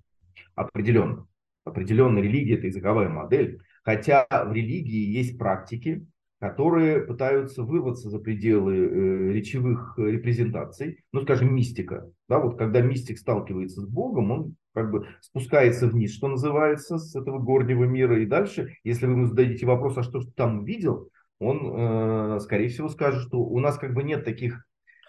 определенно. 0.54 1.26
Определенно 1.64 2.18
религия– 2.18 2.54
это 2.58 2.66
языковая 2.66 3.08
модель, 3.08 3.60
хотя 3.84 4.26
в 4.30 4.52
религии 4.52 5.16
есть 5.16 5.38
практики, 5.38 6.06
которые 6.38 7.00
пытаются 7.00 7.62
вырваться 7.62 8.10
за 8.10 8.18
пределы 8.18 8.76
э, 8.76 9.32
речевых 9.32 9.98
репрезентаций, 9.98 11.02
ну, 11.12 11.22
скажем, 11.22 11.54
мистика. 11.54 12.10
Да, 12.28 12.38
вот 12.38 12.56
когда 12.56 12.80
мистик 12.80 13.18
сталкивается 13.18 13.80
с 13.80 13.86
Богом, 13.86 14.30
он 14.30 14.54
как 14.72 14.92
бы 14.92 15.08
спускается 15.20 15.88
вниз, 15.88 16.14
что 16.14 16.28
называется, 16.28 16.98
с 16.98 17.16
этого 17.16 17.38
горнего 17.38 17.84
мира. 17.84 18.20
И 18.20 18.26
дальше, 18.26 18.76
если 18.84 19.06
вы 19.06 19.12
ему 19.12 19.26
зададите 19.26 19.66
вопрос, 19.66 19.98
а 19.98 20.04
что 20.04 20.20
ты 20.20 20.30
там 20.30 20.64
видел, 20.64 21.10
он, 21.40 22.36
э, 22.36 22.40
скорее 22.40 22.68
всего, 22.68 22.88
скажет, 22.88 23.22
что 23.22 23.40
у 23.40 23.58
нас 23.58 23.76
как 23.76 23.94
бы 23.94 24.04
нет 24.04 24.24
таких 24.24 24.64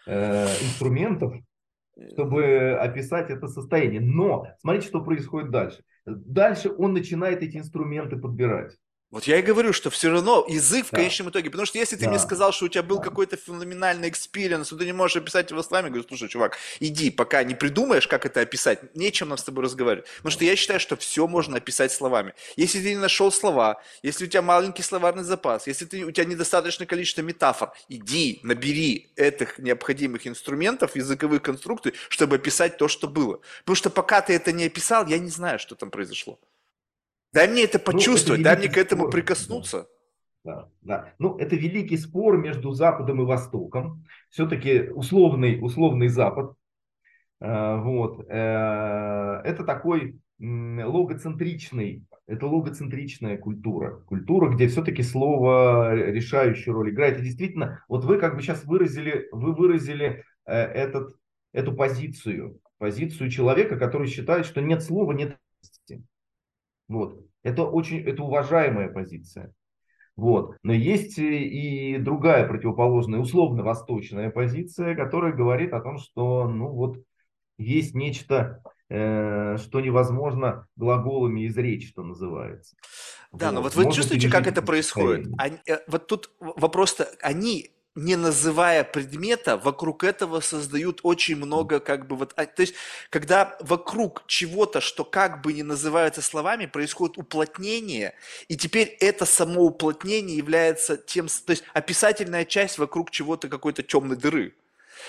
э, 0.08 0.46
инструментов, 0.46 1.36
чтобы 2.14 2.78
описать 2.80 3.30
это 3.30 3.48
состояние. 3.48 4.02
Но 4.02 4.48
смотрите, 4.60 4.88
что 4.88 5.04
происходит 5.04 5.52
дальше. 5.52 5.84
Дальше 6.06 6.72
он 6.76 6.94
начинает 6.94 7.44
эти 7.44 7.58
инструменты 7.58 8.18
подбирать. 8.18 8.76
Вот 9.12 9.24
я 9.24 9.40
и 9.40 9.42
говорю, 9.42 9.74
что 9.74 9.90
все 9.90 10.12
равно 10.12 10.46
язык 10.48 10.86
в 10.86 10.92
да. 10.92 10.98
конечном 10.98 11.32
итоге, 11.32 11.50
потому 11.50 11.66
что 11.66 11.80
если 11.80 11.96
ты 11.96 12.04
да. 12.04 12.10
мне 12.12 12.20
сказал, 12.20 12.52
что 12.52 12.66
у 12.66 12.68
тебя 12.68 12.84
был 12.84 12.98
да. 12.98 13.06
какой-то 13.06 13.38
феноменальный 13.38 14.08
experience, 14.08 14.70
но 14.70 14.78
ты 14.78 14.86
не 14.86 14.94
можешь 14.94 15.18
описать 15.18 15.50
его 15.50 15.64
словами, 15.64 15.86
я 15.88 15.90
говорю, 15.90 16.08
слушай, 16.08 16.30
чувак, 16.30 16.58
иди, 16.80 17.10
пока 17.10 17.44
не 17.44 17.56
придумаешь, 17.56 18.08
как 18.08 18.28
это 18.28 18.42
описать, 18.42 18.96
нечем 18.96 19.30
нам 19.30 19.40
с 19.40 19.44
тобой 19.44 19.64
разговаривать. 19.64 20.06
Потому 20.18 20.32
что 20.32 20.46
я 20.46 20.56
считаю, 20.56 20.80
что 20.80 20.96
все 20.96 21.28
можно 21.28 21.58
описать 21.58 21.92
словами. 21.92 22.36
Если 22.56 22.80
ты 22.82 22.90
не 22.90 23.00
нашел 23.00 23.32
слова, 23.32 23.82
если 24.04 24.26
у 24.26 24.28
тебя 24.28 24.44
маленький 24.44 24.84
словарный 24.84 25.24
запас, 25.24 25.66
если 25.66 25.86
ты, 25.86 26.06
у 26.06 26.12
тебя 26.12 26.26
недостаточное 26.26 26.86
количество 26.86 27.24
метафор, 27.24 27.74
иди, 27.88 28.40
набери 28.44 29.10
этих 29.16 29.58
необходимых 29.58 30.28
инструментов, 30.28 30.96
языковых 30.96 31.42
конструкций, 31.42 31.96
чтобы 32.10 32.36
описать 32.36 32.78
то, 32.78 32.88
что 32.88 33.08
было. 33.08 33.40
Потому 33.62 33.76
что 33.76 33.90
пока 33.90 34.22
ты 34.22 34.34
это 34.34 34.52
не 34.52 34.66
описал, 34.66 35.08
я 35.08 35.18
не 35.18 35.32
знаю, 35.32 35.58
что 35.58 35.74
там 35.74 35.90
произошло. 35.90 36.38
Дай 37.32 37.48
мне 37.48 37.64
это 37.64 37.80
почувствовать, 37.80 38.42
ну, 38.42 38.48
это 38.48 38.56
дай 38.56 38.66
мне 38.66 38.74
к 38.74 38.78
этому 38.78 39.04
спор. 39.04 39.12
прикоснуться. 39.12 39.88
Да, 40.44 40.70
да. 40.82 41.14
Ну, 41.20 41.38
это 41.38 41.56
великий 41.56 41.98
спор 41.98 42.38
между 42.38 42.72
Западом 42.72 43.22
и 43.22 43.26
Востоком. 43.26 44.06
Все-таки 44.30 44.90
условный, 44.90 45.60
условный 45.62 46.08
Запад. 46.08 46.54
Э, 47.40 47.78
вот. 47.82 48.26
Э, 48.30 49.42
это 49.44 49.64
такой 49.64 50.20
логоцентричный, 50.40 52.06
это 52.26 52.48
логоцентричная 52.48 53.38
культура. 53.38 54.02
Культура, 54.06 54.50
где 54.50 54.68
все-таки 54.68 55.04
слово 55.04 55.94
решающую 55.94 56.74
роль 56.74 56.92
играет. 56.92 57.20
И 57.20 57.24
действительно, 57.24 57.84
вот 57.90 58.06
вы 58.06 58.18
как 58.18 58.36
бы 58.36 58.42
сейчас 58.42 58.64
выразили, 58.64 59.28
вы 59.32 59.54
выразили 59.54 60.24
э, 60.46 60.54
этот, 60.54 61.16
эту 61.52 61.76
позицию, 61.76 62.60
позицию 62.78 63.30
человека, 63.30 63.78
который 63.78 64.08
считает, 64.08 64.46
что 64.46 64.62
нет 64.62 64.82
слова, 64.82 65.12
нет 65.12 65.38
вот. 66.90 67.22
Это 67.42 67.64
очень, 67.64 68.00
это 68.00 68.24
уважаемая 68.24 68.90
позиция. 68.90 69.54
Вот. 70.18 70.58
Но 70.64 70.74
есть 70.74 71.18
и 71.18 71.98
другая 71.98 72.46
противоположная, 72.46 73.20
условно-восточная 73.20 74.30
позиция, 74.30 74.96
которая 74.96 75.32
говорит 75.32 75.72
о 75.72 75.80
том, 75.80 75.98
что 75.98 76.50
ну 76.50 76.68
вот 76.68 76.98
есть 77.58 77.96
нечто, 77.96 78.62
э, 78.90 79.56
что 79.58 79.80
невозможно 79.80 80.68
глаголами 80.76 81.48
изречь, 81.48 81.90
что 81.90 82.04
называется. 82.04 82.76
Да, 83.32 83.48
вот. 83.48 83.56
но 83.56 83.62
вот 83.62 83.76
вы 83.76 83.84
Можно 83.84 83.96
чувствуете, 83.96 84.30
как 84.30 84.48
это 84.48 84.62
происходит? 84.62 85.28
Они, 85.38 85.58
э, 85.68 85.78
вот 85.88 86.08
тут 86.08 86.32
вопрос-то, 86.40 87.08
они 87.22 87.70
не 87.96 88.16
называя 88.16 88.84
предмета, 88.84 89.58
вокруг 89.58 90.04
этого 90.04 90.40
создают 90.40 91.00
очень 91.04 91.36
много 91.36 91.80
как 91.80 92.08
бы 92.08 92.16
вот... 92.16 92.34
А, 92.36 92.46
то 92.46 92.62
есть, 92.62 92.76
когда 93.10 93.58
вокруг 93.62 94.24
чего-то, 94.28 94.82
что 94.82 95.04
как 95.04 95.42
бы 95.42 95.54
не 95.54 95.64
называется 95.64 96.22
словами, 96.22 96.66
происходит 96.66 97.18
уплотнение, 97.18 98.14
и 98.48 98.56
теперь 98.56 98.96
это 99.00 99.26
само 99.26 99.64
уплотнение 99.64 100.38
является 100.38 100.98
тем... 100.98 101.28
То 101.28 101.52
есть, 101.52 101.64
описательная 101.74 102.46
часть 102.46 102.78
вокруг 102.78 103.12
чего-то 103.12 103.48
какой-то 103.50 103.84
темной 103.84 104.18
дыры. 104.18 104.54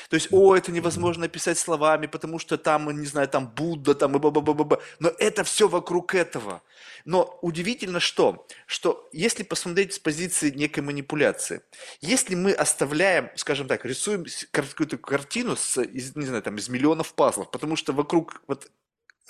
То 0.08 0.14
есть, 0.14 0.28
о, 0.30 0.56
это 0.56 0.72
невозможно 0.72 1.26
описать 1.26 1.58
словами, 1.58 2.06
потому 2.06 2.38
что 2.38 2.58
там, 2.58 2.90
не 2.98 3.06
знаю, 3.06 3.28
там 3.28 3.48
Будда, 3.48 3.94
там 3.94 4.16
и 4.16 4.18
ба 4.18 4.30
ба 4.30 4.40
ба 4.40 4.54
ба 4.54 4.80
Но 4.98 5.12
это 5.18 5.44
все 5.44 5.68
вокруг 5.68 6.14
этого. 6.14 6.62
Но 7.04 7.38
удивительно 7.42 8.00
что? 8.00 8.46
Что 8.66 9.08
если 9.12 9.42
посмотреть 9.42 9.94
с 9.94 9.98
позиции 9.98 10.50
некой 10.50 10.82
манипуляции, 10.82 11.62
если 12.00 12.34
мы 12.34 12.52
оставляем, 12.52 13.30
скажем 13.36 13.68
так, 13.68 13.84
рисуем 13.84 14.26
какую-то 14.50 14.98
картину 14.98 15.56
с, 15.56 15.80
из, 15.80 16.14
не 16.16 16.26
знаю, 16.26 16.42
там, 16.42 16.56
из 16.56 16.68
миллионов 16.68 17.14
пазлов, 17.14 17.50
потому 17.50 17.76
что 17.76 17.92
вокруг 17.92 18.42
вот 18.46 18.70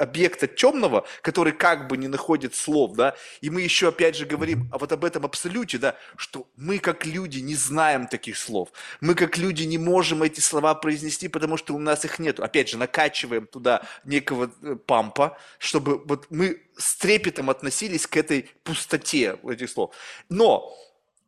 объекта 0.00 0.46
темного, 0.46 1.06
который 1.22 1.52
как 1.52 1.88
бы 1.88 1.96
не 1.96 2.08
находит 2.08 2.54
слов, 2.54 2.94
да, 2.94 3.14
и 3.40 3.50
мы 3.50 3.60
еще 3.60 3.88
опять 3.88 4.16
же 4.16 4.26
говорим 4.26 4.68
а 4.72 4.78
вот 4.78 4.92
об 4.92 5.04
этом 5.04 5.24
абсолюте, 5.24 5.78
да, 5.78 5.96
что 6.16 6.46
мы 6.56 6.78
как 6.78 7.06
люди 7.06 7.40
не 7.40 7.54
знаем 7.54 8.06
таких 8.06 8.38
слов, 8.38 8.70
мы 9.00 9.14
как 9.14 9.36
люди 9.38 9.64
не 9.64 9.78
можем 9.78 10.22
эти 10.22 10.40
слова 10.40 10.74
произнести, 10.74 11.28
потому 11.28 11.56
что 11.56 11.74
у 11.74 11.78
нас 11.78 12.04
их 12.04 12.18
нет. 12.18 12.40
Опять 12.40 12.68
же, 12.68 12.78
накачиваем 12.78 13.46
туда 13.46 13.82
некого 14.04 14.50
э, 14.62 14.76
пампа, 14.86 15.38
чтобы 15.58 15.98
вот 16.04 16.26
мы 16.30 16.62
с 16.76 16.96
трепетом 16.96 17.50
относились 17.50 18.06
к 18.06 18.16
этой 18.16 18.50
пустоте 18.64 19.38
этих 19.44 19.70
слов. 19.70 19.94
Но 20.28 20.74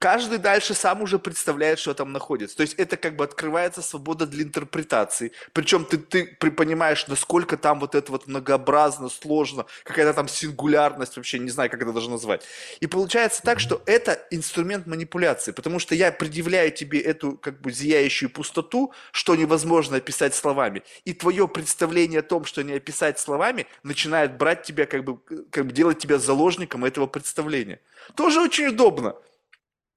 каждый 0.03 0.39
дальше 0.39 0.75
сам 0.75 1.01
уже 1.03 1.21
представляет, 1.21 1.79
что 1.79 1.95
там 1.95 2.11
находится. 2.11 2.57
То 2.57 2.63
есть 2.63 2.75
это 2.75 2.97
как 2.97 3.15
бы 3.15 3.23
открывается 3.23 3.83
свобода 3.83 4.27
для 4.27 4.43
интерпретации. 4.43 5.31
Причем 5.53 5.85
ты, 5.85 5.97
ты 5.97 6.27
понимаешь, 6.51 7.07
насколько 7.07 7.57
там 7.57 7.79
вот 7.79 7.95
это 7.95 8.11
вот 8.11 8.27
многообразно, 8.27 9.09
сложно, 9.09 9.65
какая-то 9.85 10.13
там 10.13 10.27
сингулярность, 10.27 11.17
вообще 11.17 11.39
не 11.39 11.51
знаю, 11.51 11.71
как 11.71 11.83
это 11.83 11.93
даже 11.93 12.11
назвать. 12.11 12.43
И 12.81 12.89
получается 12.89 13.43
так, 13.45 13.61
что 13.61 13.81
это 13.87 14.19
инструмент 14.33 14.89
манипуляции, 14.89 15.53
потому 15.53 15.79
что 15.79 15.95
я 15.95 16.11
предъявляю 16.11 16.73
тебе 16.73 16.99
эту 16.99 17.37
как 17.37 17.61
бы 17.61 17.71
зияющую 17.71 18.29
пустоту, 18.29 18.93
что 19.13 19.37
невозможно 19.37 19.99
описать 19.99 20.35
словами. 20.35 20.83
И 21.05 21.13
твое 21.13 21.47
представление 21.47 22.21
о 22.21 22.25
том, 22.25 22.45
что 22.45 22.65
не 22.65 22.73
описать 22.73 23.21
словами, 23.21 23.69
начинает 23.85 24.37
брать 24.37 24.65
тебя, 24.65 24.87
как 24.87 25.05
бы, 25.05 25.21
как 25.53 25.67
бы 25.67 25.73
делать 25.73 26.01
тебя 26.01 26.19
заложником 26.19 26.85
этого 26.85 27.07
представления. 27.07 27.79
Тоже 28.17 28.41
очень 28.41 28.67
удобно. 28.67 29.15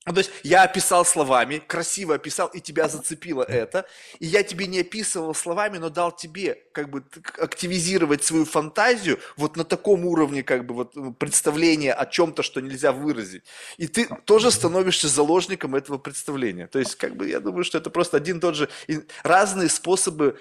Ну, 0.08 0.14
то 0.14 0.20
есть 0.20 0.32
я 0.44 0.64
описал 0.64 1.04
словами, 1.04 1.58
красиво 1.58 2.14
описал, 2.14 2.48
и 2.50 2.62
тебя 2.62 2.88
зацепило 2.88 3.42
это, 3.42 3.88
и 4.20 4.28
я 4.28 4.44
тебе 4.44 4.68
не 4.68 4.82
описывал 4.82 5.34
словами, 5.34 5.80
но 5.80 5.90
дал 5.90 6.12
тебе 6.16 6.62
как 6.74 6.92
бы 6.92 7.04
активизировать 7.40 8.24
свою 8.24 8.46
фантазию 8.46 9.18
вот 9.36 9.58
на 9.58 9.64
таком 9.64 10.06
уровне 10.06 10.44
как 10.44 10.68
бы 10.68 10.76
вот 10.76 11.18
представления 11.18 11.92
о 11.92 12.06
чем-то, 12.06 12.44
что 12.44 12.62
нельзя 12.62 12.92
выразить. 12.92 13.46
И 13.78 13.88
ты 13.88 14.08
тоже 14.26 14.52
становишься 14.52 15.08
заложником 15.08 15.74
этого 15.74 15.98
представления. 15.98 16.68
То 16.68 16.78
есть 16.78 16.96
как 16.98 17.16
бы 17.16 17.28
я 17.28 17.40
думаю, 17.40 17.64
что 17.64 17.80
это 17.80 17.90
просто 17.90 18.18
один 18.18 18.38
и 18.38 18.42
тот 18.42 18.56
же, 18.56 18.70
разные 19.24 19.70
способы 19.70 20.38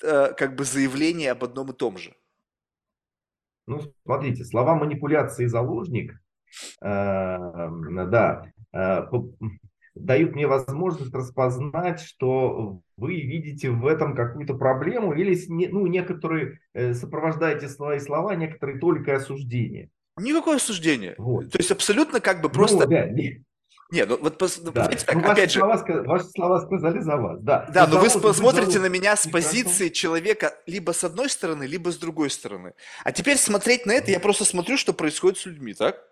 э, 0.00 0.32
как 0.34 0.54
бы 0.54 0.62
заявления 0.62 1.32
об 1.32 1.42
одном 1.42 1.70
и 1.70 1.74
том 1.74 1.98
же. 1.98 2.14
Ну, 3.66 3.80
смотрите, 4.04 4.44
слова 4.44 4.76
манипуляции 4.76 5.44
и 5.44 5.48
заложник, 5.48 6.12
э, 6.80 6.86
да, 6.86 8.52
дают 9.94 10.34
мне 10.34 10.46
возможность 10.46 11.12
распознать, 11.12 12.00
что 12.00 12.80
вы 12.96 13.14
видите 13.20 13.70
в 13.70 13.86
этом 13.86 14.14
какую-то 14.14 14.54
проблему 14.54 15.12
или 15.12 15.36
ну, 15.48 15.86
некоторые 15.86 16.60
э, 16.74 16.94
сопровождаете 16.94 17.68
свои 17.68 17.98
слова 17.98 18.34
некоторые 18.34 18.78
только 18.78 19.16
осуждение. 19.16 19.90
Никакое 20.18 20.56
осуждение. 20.56 21.14
Вот. 21.18 21.50
То 21.52 21.58
есть 21.58 21.70
абсолютно 21.70 22.20
как 22.20 22.40
бы 22.40 22.48
просто... 22.48 22.84
Ну, 22.84 22.90
да, 22.90 23.08
не... 23.08 23.44
Не, 23.90 24.04
ну 24.04 24.18
вот 24.20 24.38
да. 24.74 24.88
так, 24.88 25.14
ну, 25.14 25.30
опять 25.30 25.50
же... 25.50 25.60
Слова, 25.60 25.82
ваши 26.04 26.26
слова 26.26 26.60
сказали 26.60 27.00
за 27.00 27.16
вас, 27.16 27.40
да. 27.40 27.70
Да, 27.72 27.86
но 27.86 27.98
вы 27.98 28.10
посмотрите 28.20 28.80
на 28.80 28.88
меня 28.90 29.16
с 29.16 29.26
позиции 29.26 29.88
человека 29.88 30.54
либо 30.66 30.92
с 30.92 31.04
одной 31.04 31.30
стороны, 31.30 31.64
либо 31.64 31.90
с 31.90 31.96
другой 31.96 32.28
стороны. 32.28 32.74
А 33.02 33.12
теперь 33.12 33.38
смотреть 33.38 33.86
на 33.86 33.92
это, 33.92 34.10
я 34.10 34.20
просто 34.20 34.44
смотрю, 34.44 34.76
что 34.76 34.92
происходит 34.92 35.38
с 35.38 35.46
людьми, 35.46 35.72
так? 35.72 36.04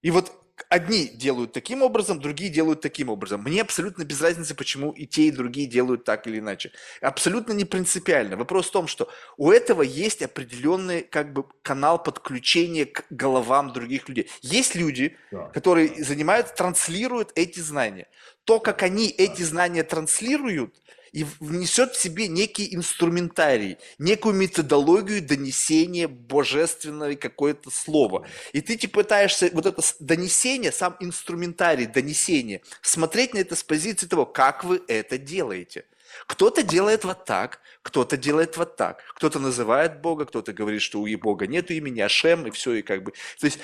И 0.00 0.10
вот 0.10 0.32
одни 0.68 1.08
делают 1.08 1.52
таким 1.52 1.82
образом, 1.82 2.20
другие 2.20 2.50
делают 2.50 2.80
таким 2.80 3.08
образом. 3.08 3.42
Мне 3.42 3.62
абсолютно 3.62 4.04
без 4.04 4.20
разницы, 4.20 4.54
почему 4.54 4.90
и 4.90 5.06
те, 5.06 5.24
и 5.24 5.30
другие 5.30 5.66
делают 5.66 6.04
так 6.04 6.26
или 6.26 6.38
иначе. 6.38 6.72
Абсолютно 7.00 7.52
не 7.52 7.64
принципиально. 7.64 8.36
Вопрос 8.36 8.68
в 8.68 8.72
том, 8.72 8.86
что 8.86 9.08
у 9.36 9.50
этого 9.50 9.82
есть 9.82 10.22
определенный 10.22 11.02
как 11.02 11.32
бы 11.32 11.44
канал 11.62 12.02
подключения 12.02 12.86
к 12.86 13.04
головам 13.10 13.72
других 13.72 14.08
людей. 14.08 14.30
Есть 14.42 14.74
люди, 14.74 15.16
да. 15.30 15.46
которые 15.48 16.04
занимаются, 16.04 16.54
транслируют 16.54 17.32
эти 17.34 17.60
знания. 17.60 18.08
То, 18.44 18.60
как 18.60 18.82
они 18.82 19.08
эти 19.08 19.42
знания 19.42 19.82
транслируют, 19.82 20.74
и 21.16 21.24
внесет 21.40 21.94
в 21.94 21.98
себе 21.98 22.28
некий 22.28 22.74
инструментарий, 22.74 23.78
некую 23.98 24.34
методологию 24.34 25.26
донесения 25.26 26.08
божественного 26.08 27.14
какое-то 27.14 27.70
слово. 27.70 28.26
И 28.52 28.60
ты 28.60 28.76
типа 28.76 29.00
пытаешься 29.00 29.48
вот 29.54 29.64
это 29.64 29.80
донесение, 29.98 30.72
сам 30.72 30.94
инструментарий 31.00 31.86
донесения, 31.86 32.60
смотреть 32.82 33.32
на 33.32 33.38
это 33.38 33.56
с 33.56 33.64
позиции 33.64 34.06
того, 34.06 34.26
как 34.26 34.62
вы 34.62 34.82
это 34.88 35.16
делаете. 35.16 35.86
Кто-то 36.26 36.62
делает 36.62 37.04
вот 37.04 37.24
так, 37.24 37.60
кто-то 37.80 38.18
делает 38.18 38.58
вот 38.58 38.76
так. 38.76 39.02
Кто-то 39.14 39.38
называет 39.38 40.02
Бога, 40.02 40.26
кто-то 40.26 40.52
говорит, 40.52 40.82
что 40.82 41.00
у 41.00 41.18
Бога 41.18 41.46
нет 41.46 41.70
имени, 41.70 42.00
Ашем, 42.00 42.46
и 42.46 42.50
все, 42.50 42.74
и 42.74 42.82
как 42.82 43.02
бы... 43.02 43.12
То 43.40 43.46
есть 43.46 43.58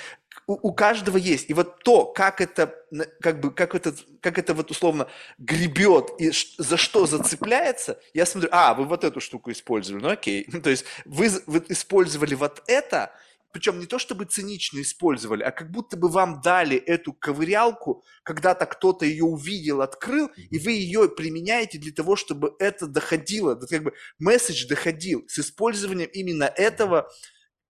у, 0.47 0.69
у 0.69 0.75
каждого 0.75 1.17
есть. 1.17 1.51
И 1.51 1.55
вот 1.55 1.83
то, 1.85 2.07
как 2.07 2.41
это, 2.41 2.75
как 3.21 3.41
бы, 3.41 3.51
как 3.51 3.75
это, 3.75 3.95
как 4.21 4.39
это 4.39 4.55
вот 4.55 4.71
условно 4.71 5.09
гребет 5.39 6.11
и 6.19 6.33
за 6.59 6.77
что 6.77 7.07
зацепляется, 7.07 8.01
я 8.15 8.27
смотрю, 8.27 8.51
а, 8.53 8.75
вы 8.75 8.85
вот 8.85 9.05
эту 9.05 9.21
штуку 9.21 9.51
использовали, 9.51 10.03
ну 10.03 10.11
окей. 10.11 10.45
То 10.63 10.71
есть 10.71 10.85
вы, 11.05 11.31
вы 11.47 11.65
использовали 11.69 12.35
вот 12.35 12.63
это, 12.67 13.13
причем 13.53 13.79
не 13.79 13.87
то 13.87 13.99
чтобы 13.99 14.25
цинично 14.25 14.81
использовали, 14.81 15.43
а 15.43 15.51
как 15.51 15.71
будто 15.71 15.97
бы 15.97 16.09
вам 16.09 16.41
дали 16.41 16.77
эту 16.77 17.13
ковырялку, 17.13 18.03
когда-то 18.23 18.67
кто-то 18.67 19.05
ее 19.05 19.25
увидел, 19.25 19.83
открыл, 19.83 20.31
и 20.51 20.59
вы 20.59 20.73
ее 20.73 21.09
применяете 21.09 21.79
для 21.79 21.93
того, 21.93 22.17
чтобы 22.17 22.55
это 22.59 22.87
доходило, 22.87 23.55
как 23.55 23.83
бы 23.83 23.93
месседж 24.19 24.67
доходил 24.67 25.25
с 25.29 25.39
использованием 25.39 26.09
именно 26.13 26.45
этого, 26.45 27.11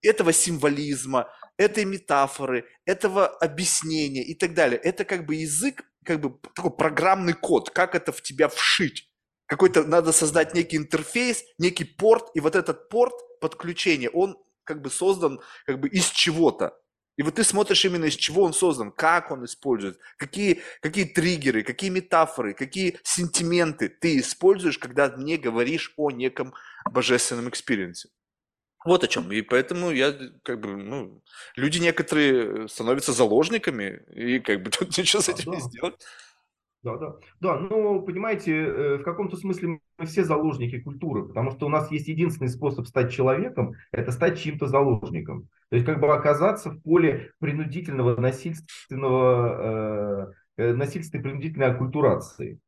этого 0.03 0.33
символизма, 0.33 1.29
этой 1.57 1.85
метафоры, 1.85 2.67
этого 2.85 3.27
объяснения 3.27 4.23
и 4.23 4.35
так 4.35 4.55
далее. 4.55 4.79
Это 4.79 5.05
как 5.05 5.27
бы 5.27 5.37
язык, 5.37 5.85
как 6.05 6.21
бы 6.21 6.39
такой 6.55 6.71
программный 6.71 7.35
код, 7.35 7.71
как 7.71 7.95
это 7.95 8.13
в 8.13 8.23
тебя 8.23 8.49
вшить. 8.49 9.09
Какой-то 9.47 9.85
надо 9.85 10.13
создать 10.13 10.55
некий 10.55 10.77
интерфейс, 10.77 11.45
некий 11.59 11.85
порт, 11.85 12.31
и 12.35 12.41
вот 12.41 12.57
этот 12.57 12.89
порт 12.89 13.15
подключения, 13.41 14.09
он 14.09 14.39
как 14.65 14.81
бы 14.81 14.91
создан 14.91 15.41
как 15.67 15.81
бы 15.81 15.89
из 15.89 16.07
чего-то. 16.07 16.79
И 17.19 17.23
вот 17.23 17.35
ты 17.35 17.45
смотришь 17.45 17.85
именно 17.85 18.07
из 18.07 18.15
чего 18.15 18.43
он 18.43 18.55
создан, 18.55 18.91
как 18.91 19.31
он 19.31 19.45
использует, 19.45 19.99
какие, 20.17 20.63
какие 20.81 21.05
триггеры, 21.05 21.63
какие 21.63 21.91
метафоры, 21.91 22.55
какие 22.55 22.99
сентименты 23.03 23.91
ты 23.91 24.19
используешь, 24.19 24.79
когда 24.79 25.15
мне 25.17 25.37
говоришь 25.37 25.93
о 25.99 26.11
неком 26.11 26.55
божественном 26.91 27.51
experience 27.51 27.99
е. 27.99 28.09
Вот 28.85 29.05
о 29.05 29.09
чем. 29.09 29.31
И 29.33 29.43
поэтому 29.43 29.91
я, 29.91 30.15
как 30.43 30.61
бы, 30.61 30.77
ну, 30.77 31.23
люди 31.57 31.79
некоторые 31.79 32.69
становятся 32.69 33.13
заложниками, 33.13 34.03
и 34.15 34.39
как 34.41 34.63
бы 34.63 34.71
тут 34.79 34.97
ничего 34.97 35.23
с 35.23 35.29
этим 35.29 35.53
да, 35.53 35.57
не 35.57 35.63
сделать. 35.63 35.95
Да, 36.83 36.97
да. 36.97 37.15
Да, 37.41 37.59
ну, 37.59 38.03
понимаете, 38.03 38.53
э, 38.53 38.99
в 38.99 39.05
каком-то 39.05 39.37
смысле 39.37 39.79
мы 39.99 40.07
все 40.07 40.25
заложники 40.25 40.81
культуры, 40.81 41.29
потому 41.29 41.53
что 41.53 41.67
у 41.67 41.69
нас 41.69 41.93
есть 41.93 42.09
единственный 42.09 42.49
способ 42.49 42.89
стать 42.89 43.13
человеком, 43.13 43.75
это 43.93 44.11
стать 44.11 44.41
чьим-то 44.41 44.67
заложником. 44.67 45.49
То 45.71 45.77
есть 45.77 45.87
как 45.87 46.01
бы 46.01 46.13
оказаться 46.13 46.71
в 46.71 46.83
поле 46.83 47.31
принудительного 47.39 48.21
насильственного, 48.21 50.35
э, 50.59 50.63
э 50.63 50.73
насильственной 50.75 51.23
принудительной 51.23 51.69
аккультурации. 51.69 52.59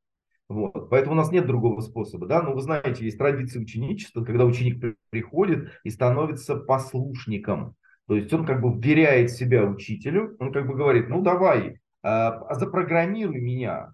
Вот. 0.49 0.91
Поэтому 0.91 1.13
у 1.13 1.17
нас 1.17 1.31
нет 1.31 1.47
другого 1.47 1.81
способа. 1.81 2.27
Да? 2.27 2.43
Но 2.43 2.51
ну, 2.51 2.57
вы 2.57 2.63
знаете, 2.63 3.05
есть 3.05 3.19
традиция 3.19 3.63
ученичества, 3.63 4.25
когда 4.25 4.45
ученик 4.45 4.97
приходит 5.11 5.71
и 5.85 5.91
становится 5.91 6.57
послушником. 6.57 7.77
То 8.07 8.17
есть 8.17 8.33
он 8.33 8.45
как 8.45 8.61
бы 8.61 8.73
вверяет 8.79 9.31
себя 9.31 9.65
учителю, 9.65 10.37
он 10.39 10.53
как 10.53 10.67
бы 10.67 10.75
говорит, 10.75 11.09
ну 11.09 11.23
давай, 11.23 11.81
а, 12.03 12.55
запрограммируй 12.55 13.41
меня. 13.41 13.93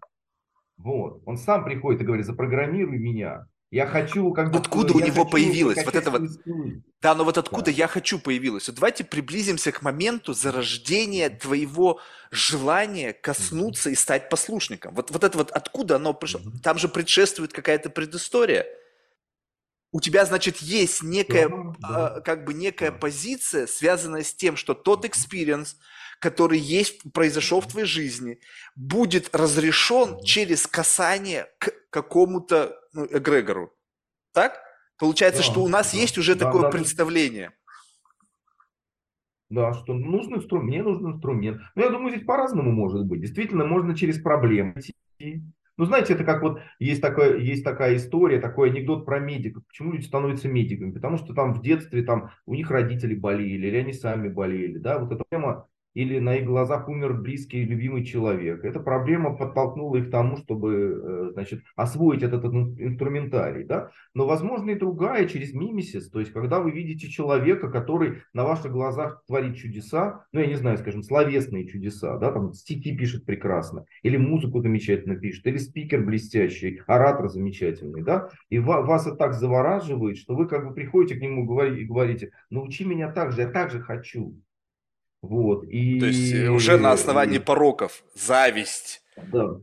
Вот. 0.76 1.22
Он 1.26 1.36
сам 1.36 1.64
приходит 1.64 2.00
и 2.00 2.04
говорит, 2.04 2.26
запрограммируй 2.26 2.98
меня. 2.98 3.46
Я 3.70 3.86
хочу, 3.86 4.32
как 4.32 4.50
бы... 4.50 4.58
Откуда 4.58 4.94
у 4.94 5.00
него 5.00 5.24
появилось 5.24 5.84
вот 5.84 5.94
это 5.94 6.10
вот... 6.10 6.22
Да, 7.00 7.14
но 7.14 7.24
вот 7.24 7.38
откуда 7.38 7.66
да. 7.66 7.70
я 7.70 7.86
хочу 7.86 8.18
появилось. 8.18 8.66
Вот 8.66 8.74
давайте 8.74 9.04
приблизимся 9.04 9.70
к 9.70 9.82
моменту 9.82 10.34
зарождения 10.34 11.30
твоего 11.30 12.00
желания 12.32 13.12
коснуться 13.12 13.88
mm-hmm. 13.88 13.92
и 13.92 13.96
стать 13.96 14.28
послушником. 14.28 14.94
Вот, 14.94 15.10
вот 15.12 15.22
это 15.22 15.38
вот 15.38 15.52
откуда 15.52 15.96
оно 15.96 16.12
пришло? 16.12 16.40
Mm-hmm. 16.40 16.62
Там 16.62 16.78
же 16.78 16.88
предшествует 16.88 17.52
какая-то 17.52 17.90
предыстория. 17.90 18.66
У 19.92 20.00
тебя, 20.00 20.24
значит, 20.24 20.58
есть 20.58 21.02
некая, 21.02 21.48
да, 21.48 21.74
да. 21.78 22.14
Э, 22.16 22.20
как 22.22 22.44
бы 22.44 22.54
некая 22.54 22.90
да. 22.90 22.98
позиция, 22.98 23.66
связанная 23.68 24.24
с 24.24 24.34
тем, 24.34 24.56
что 24.56 24.74
тот 24.74 25.04
experience, 25.04 25.76
который 26.20 26.58
есть, 26.58 27.12
произошел 27.12 27.60
в 27.60 27.66
твоей 27.66 27.86
жизни, 27.86 28.38
будет 28.76 29.34
разрешен 29.34 30.22
через 30.22 30.66
касание 30.66 31.48
к 31.58 31.72
какому-то 31.90 32.78
ну, 32.92 33.06
эгрегору. 33.10 33.72
Так? 34.32 34.60
Получается, 34.98 35.40
да, 35.40 35.46
что 35.46 35.64
у 35.64 35.68
нас 35.68 35.92
да, 35.92 35.98
есть 35.98 36.18
уже 36.18 36.34
да, 36.34 36.44
такое 36.44 36.62
да, 36.62 36.70
представление. 36.70 37.52
Да, 39.48 39.72
что 39.72 39.94
нужен 39.94 40.36
инструмент, 40.36 40.68
мне 40.68 40.82
нужен 40.82 41.12
инструмент. 41.12 41.60
Но 41.74 41.82
я 41.82 41.90
думаю, 41.90 42.10
здесь 42.10 42.26
по-разному 42.26 42.70
может 42.70 43.06
быть. 43.06 43.22
Действительно, 43.22 43.64
можно 43.64 43.96
через 43.96 44.20
проблемы 44.20 44.74
идти. 44.76 45.42
Ну, 45.76 45.86
знаете, 45.86 46.12
это 46.12 46.24
как 46.24 46.42
вот 46.42 46.60
есть 46.78 47.00
такая, 47.00 47.38
есть 47.38 47.64
такая 47.64 47.96
история, 47.96 48.38
такой 48.38 48.68
анекдот 48.68 49.06
про 49.06 49.18
медиков. 49.18 49.66
Почему 49.66 49.92
люди 49.92 50.04
становятся 50.04 50.46
медиками? 50.46 50.92
Потому 50.92 51.16
что 51.16 51.32
там 51.32 51.54
в 51.54 51.62
детстве 51.62 52.02
там 52.02 52.32
у 52.44 52.54
них 52.54 52.70
родители 52.70 53.14
болели, 53.14 53.66
или 53.66 53.76
они 53.78 53.94
сами 53.94 54.28
болели. 54.28 54.76
Да? 54.76 54.98
Вот 54.98 55.10
эта 55.10 55.24
тема 55.30 55.69
или 55.94 56.18
на 56.18 56.36
их 56.36 56.46
глазах 56.46 56.88
умер 56.88 57.14
близкий 57.14 57.62
и 57.62 57.64
любимый 57.64 58.04
человек. 58.04 58.64
Эта 58.64 58.80
проблема 58.80 59.36
подтолкнула 59.36 59.96
их 59.96 60.08
к 60.08 60.10
тому, 60.10 60.36
чтобы 60.36 60.74
э, 60.74 61.30
значит, 61.32 61.62
освоить 61.76 62.22
этот, 62.22 62.44
инструментарий. 62.44 63.64
Да? 63.64 63.90
Но 64.14 64.26
возможно 64.26 64.70
и 64.70 64.78
другая 64.78 65.26
через 65.26 65.52
мимисис, 65.52 66.10
то 66.10 66.20
есть 66.20 66.32
когда 66.32 66.60
вы 66.60 66.70
видите 66.70 67.08
человека, 67.08 67.70
который 67.70 68.22
на 68.32 68.44
ваших 68.44 68.72
глазах 68.72 69.22
творит 69.26 69.56
чудеса, 69.56 70.24
ну 70.32 70.40
я 70.40 70.46
не 70.46 70.56
знаю, 70.56 70.78
скажем, 70.78 71.02
словесные 71.02 71.66
чудеса, 71.66 72.16
да, 72.18 72.32
там 72.32 72.52
стихи 72.52 72.96
пишет 72.96 73.24
прекрасно, 73.24 73.84
или 74.02 74.16
музыку 74.16 74.60
замечательно 74.60 75.16
пишет, 75.16 75.46
или 75.46 75.58
спикер 75.58 76.04
блестящий, 76.04 76.82
оратор 76.86 77.28
замечательный, 77.28 78.02
да, 78.02 78.28
и 78.48 78.58
вас 78.58 79.06
это 79.06 79.16
так 79.16 79.34
завораживает, 79.34 80.16
что 80.16 80.34
вы 80.34 80.46
как 80.46 80.66
бы 80.66 80.74
приходите 80.74 81.16
к 81.16 81.22
нему 81.22 81.42
и 81.62 81.84
говорите, 81.84 82.32
научи 82.50 82.84
меня 82.84 83.10
так 83.10 83.32
же, 83.32 83.42
я 83.42 83.48
так 83.48 83.70
же 83.70 83.80
хочу. 83.80 84.36
Вот, 85.22 85.64
и... 85.64 86.00
То 86.00 86.06
есть 86.06 86.32
э, 86.32 86.48
уже 86.48 86.78
на 86.78 86.92
основании 86.92 87.38
пороков, 87.38 88.02
зависть. 88.14 89.02
Да. 89.32 89.56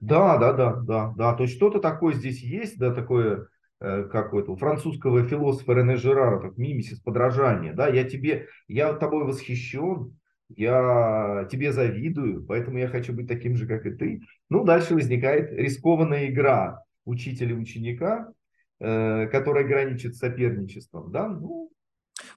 Да, 0.00 0.38
да, 0.38 0.52
да, 0.52 0.72
да, 0.74 1.14
да. 1.16 1.34
То 1.34 1.44
есть 1.44 1.56
что-то 1.56 1.80
такое 1.80 2.14
здесь 2.14 2.42
есть, 2.42 2.78
да, 2.78 2.92
такое, 2.94 3.48
э, 3.80 4.04
как 4.04 4.32
у 4.32 4.38
этого 4.38 4.56
французского 4.56 5.24
философа 5.24 5.72
Рене 5.72 5.96
Жерара, 5.96 6.40
как 6.40 6.56
мимисис, 6.56 7.00
подражание, 7.00 7.72
да, 7.72 7.88
я 7.88 8.04
тебе, 8.04 8.48
я 8.68 8.92
тобой 8.94 9.24
восхищен, 9.24 10.16
я 10.48 11.46
тебе 11.50 11.72
завидую, 11.72 12.44
поэтому 12.44 12.78
я 12.78 12.88
хочу 12.88 13.12
быть 13.12 13.28
таким 13.28 13.56
же, 13.56 13.66
как 13.66 13.86
и 13.86 13.90
ты. 13.90 14.20
Ну, 14.50 14.64
дальше 14.64 14.94
возникает 14.94 15.52
рискованная 15.52 16.26
игра 16.28 16.82
учителя 17.04 17.50
и 17.50 17.58
ученика, 17.58 18.32
э, 18.80 19.26
которая 19.28 19.64
граничит 19.64 20.16
с 20.16 20.18
соперничеством, 20.18 21.10
да, 21.10 21.28
ну, 21.28 21.70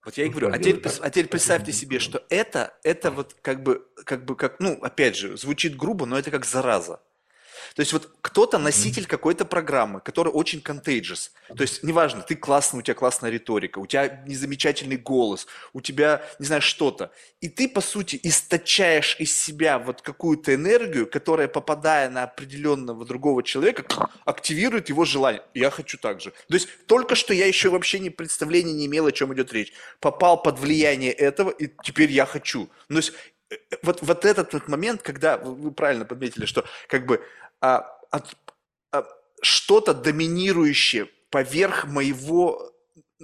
вот 0.07 0.17
я 0.17 0.23
и 0.23 0.29
говорю, 0.29 0.51
а 0.53 0.57
теперь, 0.57 0.81
а 1.01 1.09
теперь 1.09 1.27
представьте 1.27 1.73
себе, 1.73 1.99
что 1.99 2.23
это, 2.29 2.73
это 2.83 3.11
вот 3.11 3.35
как 3.41 3.61
бы, 3.61 3.85
как 4.05 4.23
бы, 4.23 4.37
как, 4.37 4.61
ну, 4.61 4.79
опять 4.81 5.17
же, 5.17 5.35
звучит 5.35 5.75
грубо, 5.75 6.05
но 6.05 6.17
это 6.17 6.31
как 6.31 6.45
зараза. 6.45 7.01
То 7.75 7.81
есть 7.81 7.93
вот 7.93 8.09
кто-то 8.21 8.57
носитель 8.57 9.05
какой-то 9.05 9.45
программы, 9.45 10.01
который 10.01 10.29
очень 10.29 10.59
contagious. 10.59 11.31
То 11.47 11.61
есть 11.61 11.83
неважно, 11.83 12.21
ты 12.21 12.35
классный, 12.35 12.79
у 12.79 12.81
тебя 12.81 12.95
классная 12.95 13.29
риторика, 13.29 13.79
у 13.79 13.85
тебя 13.85 14.23
незамечательный 14.25 14.97
голос, 14.97 15.47
у 15.73 15.81
тебя, 15.81 16.21
не 16.39 16.45
знаю, 16.45 16.61
что-то. 16.61 17.11
И 17.41 17.49
ты, 17.49 17.69
по 17.69 17.81
сути, 17.81 18.19
источаешь 18.23 19.15
из 19.19 19.37
себя 19.37 19.79
вот 19.79 20.01
какую-то 20.01 20.53
энергию, 20.53 21.07
которая, 21.07 21.47
попадая 21.47 22.09
на 22.09 22.23
определенного 22.23 23.05
другого 23.05 23.43
человека, 23.43 23.85
активирует 24.25 24.89
его 24.89 25.05
желание. 25.05 25.41
Я 25.53 25.69
хочу 25.69 25.97
так 25.97 26.21
же. 26.21 26.31
То 26.31 26.53
есть 26.53 26.67
только 26.87 27.15
что 27.15 27.33
я 27.33 27.45
еще 27.45 27.69
вообще 27.69 27.99
не 27.99 28.09
представления 28.09 28.73
не 28.73 28.85
имел, 28.87 29.05
о 29.05 29.11
чем 29.11 29.33
идет 29.33 29.53
речь. 29.53 29.73
Попал 29.99 30.41
под 30.41 30.59
влияние 30.59 31.11
этого, 31.11 31.49
и 31.49 31.69
теперь 31.83 32.11
я 32.11 32.25
хочу. 32.25 32.69
То 32.87 32.95
есть 32.95 33.13
э, 33.49 33.55
вот, 33.83 33.99
вот 34.01 34.25
этот 34.25 34.53
вот 34.53 34.67
момент, 34.67 35.01
когда 35.01 35.37
вы 35.37 35.71
правильно 35.71 36.05
подметили, 36.05 36.45
что 36.45 36.65
как 36.87 37.05
бы 37.05 37.21
а, 37.61 37.87
от, 38.11 38.35
а, 38.91 39.05
что-то 39.41 39.93
доминирующее 39.93 41.07
поверх 41.29 41.85
моего 41.85 42.71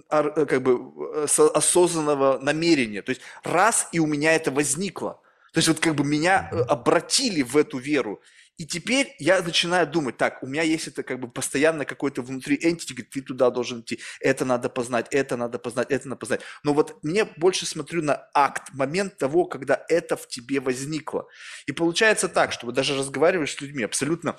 а, 0.10 0.46
как 0.46 0.62
бы 0.62 1.24
осознанного 1.26 2.40
намерения. 2.40 3.02
То 3.02 3.12
есть 3.12 3.22
раз 3.44 3.88
и 3.92 4.00
у 4.00 4.06
меня 4.06 4.34
это 4.34 4.52
возникло. 4.52 5.20
То 5.54 5.60
есть 5.60 5.68
вот 5.68 5.80
как 5.80 5.94
бы 5.96 6.04
меня 6.04 6.50
э, 6.52 6.62
обратили 6.62 7.44
в 7.44 7.56
эту 7.58 7.78
веру. 7.78 8.22
И 8.58 8.66
теперь 8.66 9.16
я 9.18 9.42
начинаю 9.42 9.88
думать, 9.88 10.18
так, 10.18 10.44
у 10.44 10.48
меня 10.48 10.62
есть 10.62 10.88
это 10.88 11.02
как 11.02 11.20
бы 11.20 11.28
постоянно 11.28 11.86
какой-то 11.86 12.22
внутри 12.22 12.56
entity, 12.56 12.90
говорит, 12.90 13.10
ты 13.10 13.22
туда 13.22 13.50
должен 13.50 13.82
идти, 13.82 14.00
это 14.20 14.46
надо 14.46 14.70
познать, 14.70 15.08
это 15.10 15.38
надо 15.38 15.58
познать, 15.58 15.90
это 15.90 16.08
надо 16.08 16.20
познать. 16.20 16.42
Но 16.64 16.74
вот 16.74 17.04
мне 17.04 17.26
больше 17.26 17.66
смотрю 17.66 18.04
на 18.04 18.30
акт, 18.34 18.72
момент 18.74 19.18
того, 19.18 19.46
когда 19.46 19.84
это 19.90 20.16
в 20.16 20.28
тебе 20.28 20.60
возникло. 20.60 21.28
И 21.66 21.72
получается 21.72 22.30
так, 22.30 22.52
что 22.52 22.68
вот 22.68 22.76
даже 22.76 22.96
разговариваешь 22.96 23.54
с 23.54 23.62
людьми 23.62 23.84
абсолютно 23.84 24.38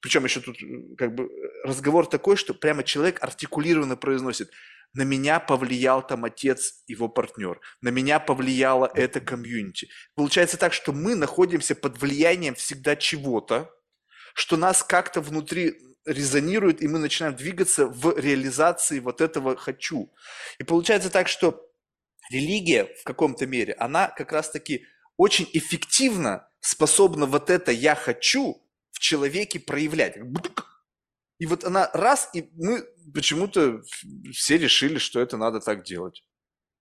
причем 0.00 0.24
еще 0.24 0.40
тут 0.40 0.58
как 0.96 1.14
бы 1.14 1.28
разговор 1.64 2.06
такой, 2.06 2.36
что 2.36 2.54
прямо 2.54 2.82
человек 2.84 3.22
артикулированно 3.22 3.96
произносит– 3.96 4.50
на 4.94 5.02
меня 5.02 5.40
повлиял 5.40 6.06
там 6.06 6.24
отец, 6.24 6.82
его 6.86 7.08
партнер, 7.08 7.60
на 7.80 7.90
меня 7.90 8.20
повлияло 8.20 8.90
это 8.94 9.20
комьюнити. 9.20 9.88
Получается 10.14 10.56
так, 10.56 10.72
что 10.72 10.92
мы 10.92 11.14
находимся 11.14 11.74
под 11.74 12.00
влиянием 12.00 12.54
всегда 12.54 12.96
чего-то, 12.96 13.70
что 14.34 14.56
нас 14.56 14.82
как-то 14.82 15.20
внутри 15.20 15.74
резонирует, 16.06 16.82
и 16.82 16.88
мы 16.88 16.98
начинаем 16.98 17.36
двигаться 17.36 17.86
в 17.86 18.18
реализации 18.18 19.00
вот 19.00 19.20
этого 19.20 19.56
«хочу». 19.56 20.12
И 20.58 20.64
получается 20.64 21.10
так, 21.10 21.28
что 21.28 21.62
религия 22.30 22.86
в 23.00 23.04
каком-то 23.04 23.46
мере, 23.46 23.74
она 23.74 24.08
как 24.08 24.32
раз-таки 24.32 24.86
очень 25.16 25.48
эффективно 25.52 26.48
способна 26.60 27.26
вот 27.26 27.50
это 27.50 27.72
«я 27.72 27.94
хочу» 27.94 28.62
человеке 28.98 29.60
проявлять. 29.60 30.16
И 31.38 31.46
вот 31.46 31.64
она 31.64 31.90
раз, 31.92 32.30
и 32.34 32.50
мы 32.54 32.84
почему-то 33.14 33.82
все 34.32 34.58
решили, 34.58 34.98
что 34.98 35.20
это 35.20 35.36
надо 35.36 35.60
так 35.60 35.84
делать. 35.84 36.24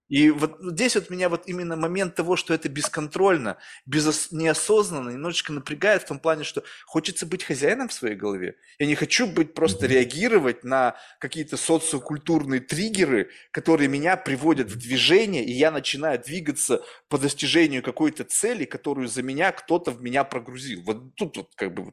И 0.09 0.29
вот 0.29 0.57
здесь 0.61 0.95
вот 0.95 1.09
меня 1.09 1.29
вот 1.29 1.43
именно 1.47 1.75
момент 1.75 2.15
того, 2.15 2.35
что 2.35 2.53
это 2.53 2.69
бесконтрольно, 2.69 3.57
без, 3.85 4.31
неосознанно, 4.31 5.09
немножечко 5.09 5.51
напрягает 5.51 6.03
в 6.03 6.07
том 6.07 6.19
плане, 6.19 6.43
что 6.43 6.63
хочется 6.85 7.25
быть 7.25 7.43
хозяином 7.43 7.89
в 7.89 7.93
своей 7.93 8.15
голове. 8.15 8.55
Я 8.79 8.87
не 8.87 8.95
хочу 8.95 9.27
быть 9.27 9.53
просто 9.53 9.85
реагировать 9.87 10.63
на 10.63 10.95
какие-то 11.19 11.57
социокультурные 11.57 12.61
триггеры, 12.61 13.29
которые 13.51 13.89
меня 13.89 14.15
приводят 14.15 14.69
в 14.69 14.77
движение, 14.77 15.43
и 15.43 15.51
я 15.51 15.71
начинаю 15.71 16.19
двигаться 16.19 16.81
по 17.09 17.17
достижению 17.17 17.83
какой-то 17.83 18.23
цели, 18.23 18.65
которую 18.65 19.07
за 19.07 19.23
меня 19.23 19.51
кто-то 19.51 19.91
в 19.91 20.01
меня 20.01 20.23
прогрузил. 20.23 20.83
Вот 20.83 21.15
тут 21.15 21.37
вот 21.37 21.49
как 21.55 21.73
бы 21.73 21.91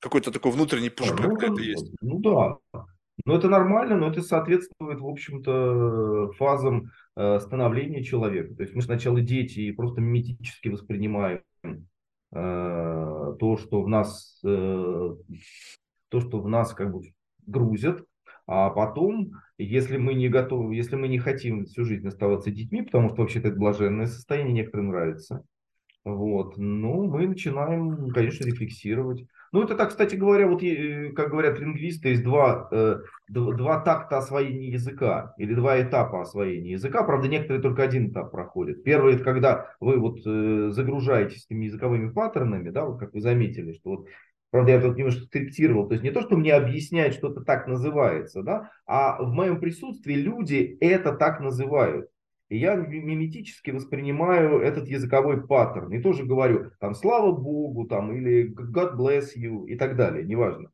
какой-то 0.00 0.30
такой 0.30 0.52
внутренний 0.52 0.90
пушбэк 0.90 1.26
ну, 1.26 1.36
это 1.36 1.62
есть. 1.62 1.92
Ну 2.00 2.18
да, 2.20 2.56
но 3.24 3.36
это 3.36 3.48
нормально, 3.48 3.96
но 3.96 4.08
это 4.08 4.20
соответствует, 4.20 5.00
в 5.00 5.06
общем-то, 5.06 6.32
фазам 6.36 6.90
э, 7.16 7.38
становления 7.40 8.04
человека. 8.04 8.54
То 8.54 8.62
есть 8.62 8.74
мы 8.74 8.82
сначала 8.82 9.20
дети 9.20 9.60
и 9.60 9.72
просто 9.72 10.00
миметически 10.00 10.68
воспринимаем 10.68 11.40
э, 11.64 11.76
то, 12.32 13.56
что 13.56 13.82
в 13.82 13.88
нас, 13.88 14.40
э, 14.44 15.14
то, 16.08 16.20
что 16.20 16.40
в 16.40 16.48
нас 16.48 16.74
как 16.74 16.92
бы 16.92 17.02
грузят, 17.46 18.04
а 18.46 18.70
потом, 18.70 19.32
если 19.58 19.96
мы 19.96 20.14
не 20.14 20.28
готовы, 20.28 20.74
если 20.74 20.96
мы 20.96 21.08
не 21.08 21.18
хотим 21.18 21.64
всю 21.64 21.84
жизнь 21.84 22.06
оставаться 22.06 22.50
детьми, 22.50 22.82
потому 22.82 23.08
что 23.08 23.22
вообще-то 23.22 23.48
это 23.48 23.56
блаженное 23.56 24.06
состояние 24.06 24.52
некоторым 24.52 24.88
нравится, 24.88 25.42
вот, 26.04 26.56
ну, 26.56 27.04
мы 27.06 27.26
начинаем, 27.26 28.10
конечно, 28.10 28.44
рефлексировать. 28.44 29.26
Ну, 29.52 29.62
это 29.62 29.74
так, 29.76 29.90
кстати 29.90 30.16
говоря, 30.16 30.46
вот 30.46 30.62
э, 30.62 31.12
как 31.12 31.30
говорят 31.30 31.58
лингвисты, 31.58 32.10
есть 32.10 32.24
два, 32.24 32.68
э, 32.70 32.98
два 33.28 33.80
такта 33.80 34.18
освоения 34.18 34.70
языка 34.70 35.34
или 35.38 35.54
два 35.54 35.80
этапа 35.80 36.22
освоения 36.22 36.72
языка. 36.72 37.02
Правда, 37.02 37.28
некоторые 37.28 37.62
только 37.62 37.82
один 37.82 38.10
этап 38.10 38.30
проходят. 38.30 38.82
Первый 38.84 39.14
это 39.14 39.24
когда 39.24 39.74
вы 39.80 39.98
вот 39.98 40.18
э, 40.26 40.70
загружаетесь 40.70 41.46
этими 41.48 41.66
языковыми 41.66 42.10
паттернами, 42.10 42.70
да, 42.70 42.84
вот 42.84 42.98
как 42.98 43.14
вы 43.14 43.20
заметили, 43.20 43.72
что 43.72 43.90
вот 43.90 44.08
Правда, 44.50 44.72
я 44.72 44.80
тут 44.80 44.96
немножко 44.96 45.24
скорректировал. 45.24 45.88
То 45.88 45.94
есть 45.94 46.04
не 46.04 46.12
то, 46.12 46.22
что 46.22 46.36
мне 46.36 46.54
объясняют, 46.54 47.14
что 47.14 47.30
это 47.30 47.40
так 47.42 47.66
называется, 47.66 48.42
да, 48.42 48.70
а 48.86 49.20
в 49.22 49.32
моем 49.32 49.60
присутствии 49.60 50.14
люди 50.14 50.78
это 50.80 51.12
так 51.12 51.40
называют. 51.40 52.08
И 52.48 52.58
я 52.58 52.76
миметически 52.76 53.70
воспринимаю 53.70 54.60
этот 54.60 54.86
языковой 54.88 55.44
паттерн. 55.44 55.92
И 55.92 56.00
тоже 56.00 56.24
говорю, 56.24 56.70
там, 56.78 56.94
слава 56.94 57.32
Богу, 57.32 57.86
там, 57.86 58.14
или 58.14 58.54
God 58.54 58.96
bless 58.96 59.30
you, 59.36 59.66
и 59.66 59.76
так 59.76 59.96
далее, 59.96 60.24
неважно. 60.24 60.70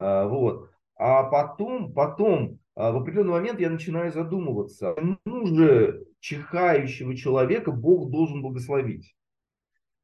А, 0.00 0.26
вот. 0.26 0.70
А 0.96 1.22
потом, 1.24 1.92
потом, 1.92 2.58
а, 2.74 2.90
в 2.90 2.96
определенный 2.96 3.32
момент 3.32 3.60
я 3.60 3.70
начинаю 3.70 4.12
задумываться, 4.12 4.96
ну 5.24 5.46
же 5.46 6.04
чихающего 6.20 7.16
человека 7.16 7.70
Бог 7.70 8.10
должен 8.10 8.42
благословить. 8.42 9.14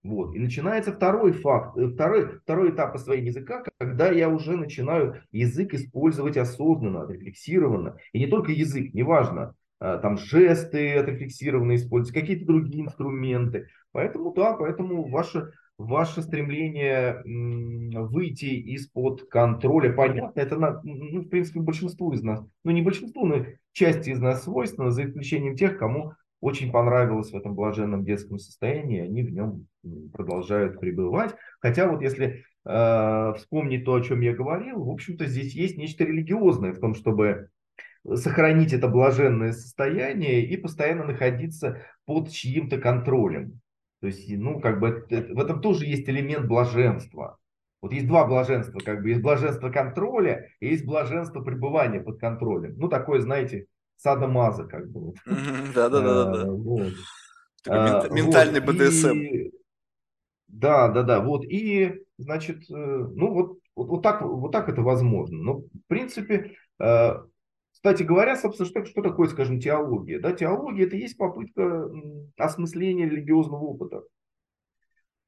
Вот. 0.05 0.35
И 0.35 0.39
начинается 0.39 0.93
второй 0.93 1.33
факт, 1.33 1.77
э, 1.77 1.89
второй, 1.89 2.39
второй 2.39 2.71
этап 2.71 2.95
освоения 2.95 3.29
языка, 3.29 3.65
когда 3.79 4.11
я 4.11 4.29
уже 4.29 4.57
начинаю 4.57 5.23
язык 5.33 5.75
использовать 5.75 6.37
осознанно, 6.37 7.11
рефлексированно. 7.11 7.97
И 8.13 8.21
не 8.21 8.27
только 8.29 8.53
язык, 8.53 8.95
неважно, 8.95 9.55
там 9.79 10.19
жесты 10.19 10.95
отрефлексированные 10.95 11.77
используются, 11.77 12.21
какие-то 12.21 12.47
другие 12.47 12.85
инструменты. 12.85 13.69
Поэтому, 13.93 14.33
да, 14.35 14.55
поэтому 14.55 15.09
ваше, 15.09 15.53
ваше 15.79 16.23
стремление 16.23 17.23
выйти 17.25 18.47
из-под 18.75 19.29
контроля, 19.29 19.93
понятно, 19.93 20.41
это, 20.41 20.57
на, 20.57 20.81
ну, 20.83 21.23
в 21.23 21.29
принципе, 21.29 21.61
большинству 21.61 22.13
из 22.13 22.23
нас, 22.23 22.45
ну, 22.65 22.71
не 22.71 22.83
большинству, 22.83 23.25
но 23.27 23.47
части 23.73 24.11
из 24.11 24.21
нас 24.21 24.45
свойственно, 24.45 24.91
за 24.91 25.05
исключением 25.05 25.57
тех, 25.57 25.79
кому 25.79 26.13
очень 26.41 26.71
понравилось 26.71 27.33
в 27.33 27.37
этом 27.37 27.55
блаженном 27.55 28.05
детском 28.05 28.39
состоянии, 28.39 29.01
они 29.01 29.23
в 29.23 29.33
нем 29.33 29.67
продолжают 30.13 30.79
пребывать. 30.79 31.35
Хотя 31.61 31.89
вот 31.89 32.01
если 32.01 32.45
э, 32.65 33.33
вспомнить 33.37 33.85
то, 33.85 33.95
о 33.95 34.01
чем 34.01 34.21
я 34.21 34.33
говорил, 34.35 34.85
в 34.85 34.91
общем-то 34.91 35.27
здесь 35.27 35.55
есть 35.55 35.77
нечто 35.77 36.05
религиозное 36.05 36.73
в 36.73 36.79
том, 36.79 36.95
чтобы 36.95 37.49
сохранить 38.17 38.73
это 38.73 38.89
блаженное 38.89 39.53
состояние 39.53 40.45
и 40.45 40.57
постоянно 40.57 41.05
находиться 41.05 41.83
под 42.07 42.31
чьим-то 42.31 42.79
контролем. 42.79 43.61
То 44.01 44.07
есть, 44.07 44.29
ну, 44.29 44.61
как 44.61 44.79
бы 44.81 45.07
в 45.11 45.41
этом 45.41 45.61
тоже 45.61 45.87
есть 45.87 46.09
элемент 46.09 46.47
блаженства. 46.47 47.39
Вот 47.81 47.93
есть 47.93 48.09
два 48.09 48.27
блаженства, 48.27 48.81
как 48.81 49.03
бы 49.03 49.11
есть 49.11 49.23
блаженство 49.23 49.71
контроля 49.71 50.51
и 50.61 50.69
есть 50.69 50.85
блаженство 50.85 51.43
пребывания 51.43 52.01
под 52.01 52.19
контролем. 52.19 52.75
Ну, 52.77 52.89
такое, 52.89 53.21
знаете, 53.21 53.67
садомаза, 53.97 54.65
как 54.65 54.91
бы. 54.91 55.15
Да-да-да. 55.75 56.49
А, 57.69 58.01
а, 58.01 58.09
ментальный 58.09 58.61
БДСМ. 58.61 59.51
Да, 60.49 60.89
да, 60.89 61.03
да. 61.03 61.21
Вот. 61.21 61.45
И, 61.45 62.03
значит, 62.17 62.71
э, 62.71 62.75
ну, 62.75 63.33
вот, 63.33 63.59
вот, 63.77 63.89
вот, 63.89 64.03
так, 64.03 64.23
вот 64.23 64.51
так 64.51 64.69
это 64.69 64.83
возможно. 64.83 65.39
Но, 65.39 65.59
в 65.59 65.69
принципе, 65.87 66.57
э, 66.81 67.15
кстати 67.79 68.03
говоря, 68.03 68.35
собственно, 68.35 68.69
что, 68.69 68.85
что 68.85 69.03
такое, 69.03 69.29
скажем, 69.29 69.61
теология? 69.61 70.19
Да, 70.19 70.33
теология 70.33 70.85
это 70.85 70.97
есть 70.97 71.17
попытка 71.17 71.89
осмысления 72.37 73.09
религиозного 73.09 73.63
опыта. 73.63 74.03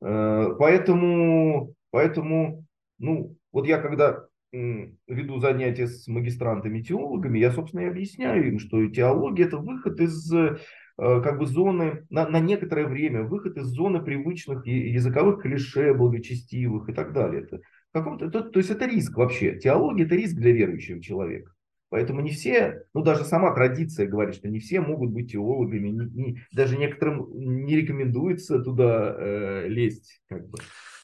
Э, 0.01 0.49
поэтому, 0.59 1.77
поэтому, 1.93 2.65
ну, 2.99 3.37
вот 3.53 3.69
я 3.69 3.81
когда 3.81 4.27
веду 4.51 5.39
занятия 5.39 5.87
с 5.87 6.09
магистрантами-теологами, 6.09 7.39
я, 7.39 7.53
собственно, 7.53 7.83
и 7.83 7.89
объясняю 7.89 8.49
им, 8.49 8.59
что 8.59 8.85
теология 8.89 9.45
это 9.45 9.59
выход 9.59 10.01
из 10.01 10.35
э, 10.35 10.57
как 10.97 11.39
бы 11.39 11.47
зоны, 11.47 12.05
на, 12.11 12.29
на 12.29 12.41
некоторое 12.41 12.89
время, 12.89 13.23
выход 13.23 13.59
из 13.59 13.67
зоны 13.67 14.03
привычных 14.03 14.67
языковых 14.67 15.43
клише, 15.43 15.95
благочестивых 15.95 16.89
и 16.89 16.93
так 16.93 17.13
далее. 17.13 17.43
Это, 17.43 17.61
каком-то, 17.93 18.29
то, 18.29 18.43
то 18.43 18.59
есть 18.59 18.71
это 18.71 18.87
риск 18.87 19.17
вообще. 19.17 19.57
Теология 19.57 20.05
это 20.05 20.17
риск 20.17 20.35
для 20.35 20.51
верующего 20.51 21.01
человека. 21.01 21.53
Поэтому 21.91 22.21
не 22.21 22.31
все, 22.31 22.85
ну 22.95 23.03
даже 23.03 23.25
сама 23.25 23.53
традиция 23.53 24.07
говорит, 24.07 24.37
что 24.37 24.49
не 24.49 24.61
все 24.61 24.81
могут 24.81 25.11
быть 25.11 25.33
теологами, 25.33 25.89
не, 25.89 26.23
не, 26.23 26.43
даже 26.53 26.79
некоторым 26.79 27.29
не 27.35 27.77
рекомендуется 27.77 28.61
туда 28.61 29.15
э, 29.19 29.67
лезть. 29.67 30.23
Как 30.29 30.49
бы. 30.49 30.59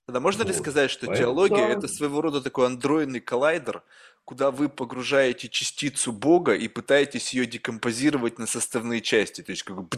Тогда 0.06 0.20
можно 0.20 0.44
вот. 0.44 0.52
ли 0.52 0.54
сказать, 0.56 0.88
что 0.92 1.08
Поэтому, 1.08 1.34
теология 1.34 1.66
да. 1.66 1.72
это 1.72 1.88
своего 1.88 2.20
рода 2.20 2.40
такой 2.40 2.66
андроидный 2.66 3.20
коллайдер, 3.20 3.82
куда 4.26 4.50
вы 4.50 4.68
погружаете 4.68 5.48
частицу 5.48 6.12
Бога 6.12 6.52
и 6.52 6.66
пытаетесь 6.66 7.32
ее 7.32 7.46
декомпозировать 7.46 8.38
на 8.38 8.46
составные 8.46 9.00
части, 9.00 9.40
то 9.40 9.52
есть 9.52 9.62
как 9.62 9.76
бы 9.76 9.88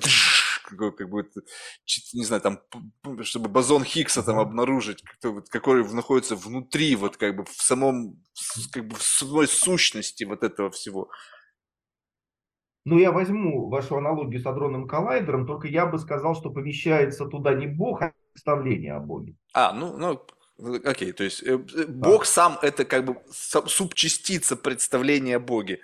как, 0.68 1.09
бы, 1.09 1.26
не 2.12 2.24
знаю, 2.24 2.42
там, 2.42 2.60
чтобы 3.22 3.48
бозон 3.48 3.84
Хиггса 3.84 4.22
там 4.22 4.38
обнаружить, 4.38 5.02
который 5.50 5.82
находится 5.94 6.36
внутри, 6.36 6.94
вот 6.94 7.16
как 7.16 7.36
бы 7.36 7.44
в 7.46 7.55
самом, 7.55 8.22
как 8.70 8.86
бы 8.86 8.96
в 8.96 9.02
самой 9.02 9.48
сущности 9.48 10.24
вот 10.24 10.44
этого 10.44 10.70
всего. 10.70 11.09
Ну, 12.84 12.98
я 12.98 13.12
возьму 13.12 13.70
вашу 13.70 13.96
аналогию 13.96 14.42
с 14.42 14.46
адронным 14.46 14.86
коллайдером, 14.86 15.46
только 15.46 15.68
я 15.68 15.86
бы 15.86 15.98
сказал, 15.98 16.34
что 16.34 16.50
помещается 16.50 17.24
туда 17.24 17.55
не 17.55 17.66
Бог, 17.66 18.02
а 18.02 18.12
представление 18.32 18.92
о 18.92 19.00
Боге. 19.00 19.36
А, 19.55 19.72
ну, 19.72 19.96
ну, 19.96 20.20
окей, 20.85 21.12
то 21.12 21.24
есть 21.24 21.43
э, 21.43 21.55
э, 21.55 21.86
Бог 21.86 22.24
сам 22.24 22.59
это 22.62 22.85
как 22.85 23.05
бы 23.05 23.16
субчастица 23.30 24.56
представления 24.56 25.36
о 25.36 25.40
Боге. 25.40 25.80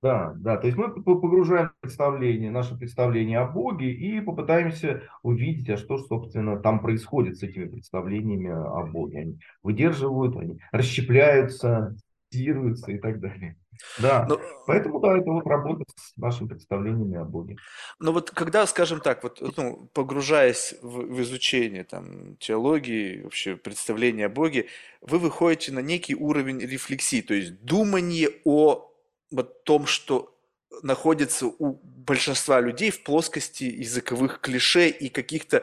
Да, 0.00 0.32
да, 0.36 0.56
то 0.56 0.68
есть 0.68 0.78
мы 0.78 0.94
погружаем 1.02 1.72
представление, 1.80 2.52
наше 2.52 2.78
представление 2.78 3.40
о 3.40 3.48
Боге 3.48 3.90
и 3.90 4.20
попытаемся 4.20 5.02
увидеть, 5.24 5.68
а 5.70 5.76
что, 5.76 5.98
собственно, 5.98 6.56
там 6.56 6.80
происходит 6.80 7.38
с 7.38 7.42
этими 7.42 7.66
представлениями 7.66 8.50
о 8.50 8.86
Боге. 8.86 9.18
Они 9.18 9.38
выдерживают, 9.64 10.36
они 10.36 10.60
расщепляются, 10.70 11.96
и 12.30 12.98
так 12.98 13.20
далее. 13.20 13.56
Да, 13.98 14.26
Но... 14.28 14.40
поэтому 14.66 15.00
да, 15.00 15.18
это 15.18 15.30
вот 15.30 15.46
работа 15.46 15.84
с 15.96 16.16
нашими 16.16 16.48
представлениями 16.48 17.16
о 17.16 17.24
Боге. 17.24 17.56
Но 17.98 18.12
вот 18.12 18.30
когда, 18.30 18.66
скажем 18.66 19.00
так, 19.00 19.22
вот 19.22 19.40
ну, 19.56 19.88
погружаясь 19.92 20.74
в, 20.82 21.00
в 21.00 21.22
изучение 21.22 21.84
там 21.84 22.36
теологии, 22.36 23.22
вообще 23.22 23.56
представления 23.56 24.26
о 24.26 24.30
Боге, 24.30 24.66
вы 25.00 25.18
выходите 25.18 25.72
на 25.72 25.80
некий 25.80 26.14
уровень 26.14 26.60
рефлексии, 26.60 27.22
то 27.22 27.34
есть 27.34 27.62
думание 27.62 28.30
о 28.44 28.90
вот 29.30 29.64
том, 29.64 29.86
что 29.86 30.34
находится 30.82 31.46
у 31.46 31.80
большинства 31.82 32.60
людей 32.60 32.90
в 32.90 33.02
плоскости 33.02 33.64
языковых 33.64 34.40
клише 34.40 34.88
и 34.88 35.08
каких-то 35.08 35.62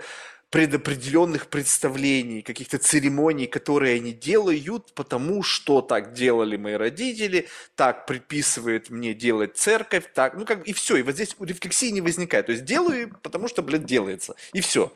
предопределенных 0.55 1.47
представлений, 1.47 2.41
каких-то 2.41 2.77
церемоний, 2.77 3.45
которые 3.45 3.97
они 3.97 4.13
делают, 4.13 4.93
потому 4.93 5.43
что 5.43 5.81
так 5.81 6.13
делали 6.13 6.55
мои 6.55 6.75
родители, 6.75 7.49
так 7.75 8.05
предписывает 8.05 8.89
мне 8.89 9.13
делать 9.13 9.57
церковь, 9.57 10.05
так, 10.13 10.35
ну 10.35 10.45
как, 10.45 10.65
и 10.65 10.71
все, 10.71 10.95
и 10.95 11.01
вот 11.01 11.15
здесь 11.15 11.35
рефлексии 11.41 11.89
не 11.89 11.99
возникает, 11.99 12.45
то 12.45 12.53
есть 12.53 12.63
делаю, 12.63 13.13
потому 13.21 13.49
что, 13.49 13.63
блядь, 13.63 13.83
делается, 13.83 14.35
и 14.53 14.61
все. 14.61 14.93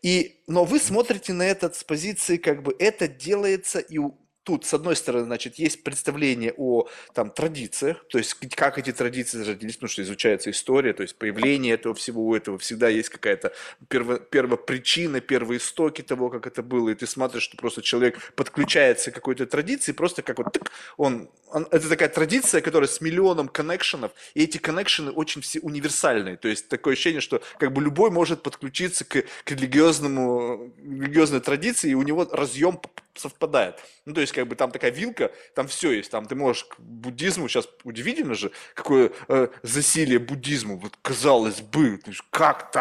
И, 0.00 0.40
но 0.46 0.64
вы 0.64 0.78
смотрите 0.78 1.34
на 1.34 1.42
это 1.42 1.70
с 1.70 1.84
позиции, 1.84 2.38
как 2.38 2.62
бы, 2.62 2.74
это 2.78 3.06
делается, 3.06 3.80
и 3.80 3.98
тут, 4.44 4.64
с 4.64 4.74
одной 4.74 4.96
стороны, 4.96 5.24
значит, 5.24 5.56
есть 5.56 5.84
представление 5.84 6.52
о 6.56 6.88
там, 7.14 7.30
традициях, 7.30 8.04
то 8.08 8.18
есть 8.18 8.34
как 8.54 8.78
эти 8.78 8.92
традиции 8.92 9.38
зародились, 9.38 9.78
ну, 9.80 9.88
что 9.88 10.02
изучается 10.02 10.50
история, 10.50 10.92
то 10.92 11.02
есть 11.02 11.16
появление 11.16 11.74
этого 11.74 11.94
всего, 11.94 12.26
у 12.26 12.34
этого 12.34 12.58
всегда 12.58 12.88
есть 12.88 13.08
какая-то 13.08 13.52
перво, 13.88 14.18
первопричина, 14.18 15.20
первоистоки 15.20 16.02
того, 16.02 16.28
как 16.28 16.46
это 16.46 16.62
было, 16.62 16.90
и 16.90 16.94
ты 16.94 17.06
смотришь, 17.06 17.44
что 17.44 17.56
просто 17.56 17.82
человек 17.82 18.32
подключается 18.34 19.10
к 19.10 19.14
какой-то 19.14 19.46
традиции, 19.46 19.92
просто 19.92 20.22
как 20.22 20.38
вот 20.38 20.52
тык, 20.52 20.70
он, 20.96 21.30
он, 21.48 21.66
это 21.70 21.88
такая 21.88 22.08
традиция, 22.08 22.60
которая 22.60 22.88
с 22.88 23.00
миллионом 23.00 23.48
коннекшенов, 23.48 24.12
и 24.34 24.44
эти 24.44 24.58
коннекшены 24.58 25.12
очень 25.12 25.40
все 25.42 25.60
универсальные, 25.60 26.36
то 26.36 26.48
есть 26.48 26.68
такое 26.68 26.94
ощущение, 26.94 27.20
что 27.20 27.42
как 27.58 27.72
бы 27.72 27.82
любой 27.82 28.10
может 28.10 28.42
подключиться 28.42 29.04
к, 29.04 29.22
к 29.44 29.50
религиозному, 29.50 30.72
религиозной 30.78 31.40
традиции, 31.40 31.90
и 31.90 31.94
у 31.94 32.02
него 32.02 32.28
разъем 32.30 32.80
совпадает. 33.14 33.76
Ну, 34.04 34.14
то 34.14 34.20
есть, 34.20 34.31
как 34.32 34.48
бы 34.48 34.56
там 34.56 34.70
такая 34.70 34.90
вилка, 34.90 35.30
там 35.54 35.68
все 35.68 35.92
есть. 35.92 36.10
Там 36.10 36.26
ты 36.26 36.34
можешь 36.34 36.64
к 36.64 36.78
буддизму, 36.78 37.48
сейчас 37.48 37.68
удивительно 37.84 38.34
же, 38.34 38.50
какое 38.74 39.12
э, 39.28 39.48
засилие 39.62 40.18
буддизму. 40.18 40.78
Вот 40.78 40.96
казалось 41.02 41.60
бы, 41.60 42.00
как? 42.30 42.72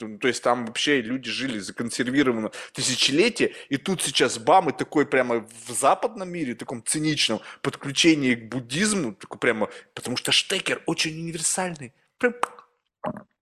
Ну, 0.00 0.18
то 0.18 0.28
есть, 0.28 0.42
там 0.42 0.66
вообще 0.66 1.00
люди 1.02 1.30
жили 1.30 1.58
законсервированно 1.58 2.50
тысячелетия, 2.72 3.52
и 3.68 3.76
тут 3.76 4.02
сейчас 4.02 4.38
бам, 4.38 4.70
и 4.70 4.72
такой 4.72 5.06
прямо 5.06 5.46
в 5.66 5.72
западном 5.72 6.30
мире, 6.30 6.54
таком 6.54 6.84
циничном 6.84 7.40
подключении 7.62 8.34
к 8.34 8.48
буддизму, 8.48 9.14
такой 9.14 9.38
прямо, 9.38 9.68
потому 9.94 10.16
что 10.16 10.32
штекер 10.32 10.82
очень 10.86 11.18
универсальный. 11.18 11.92
Прям 12.18 12.34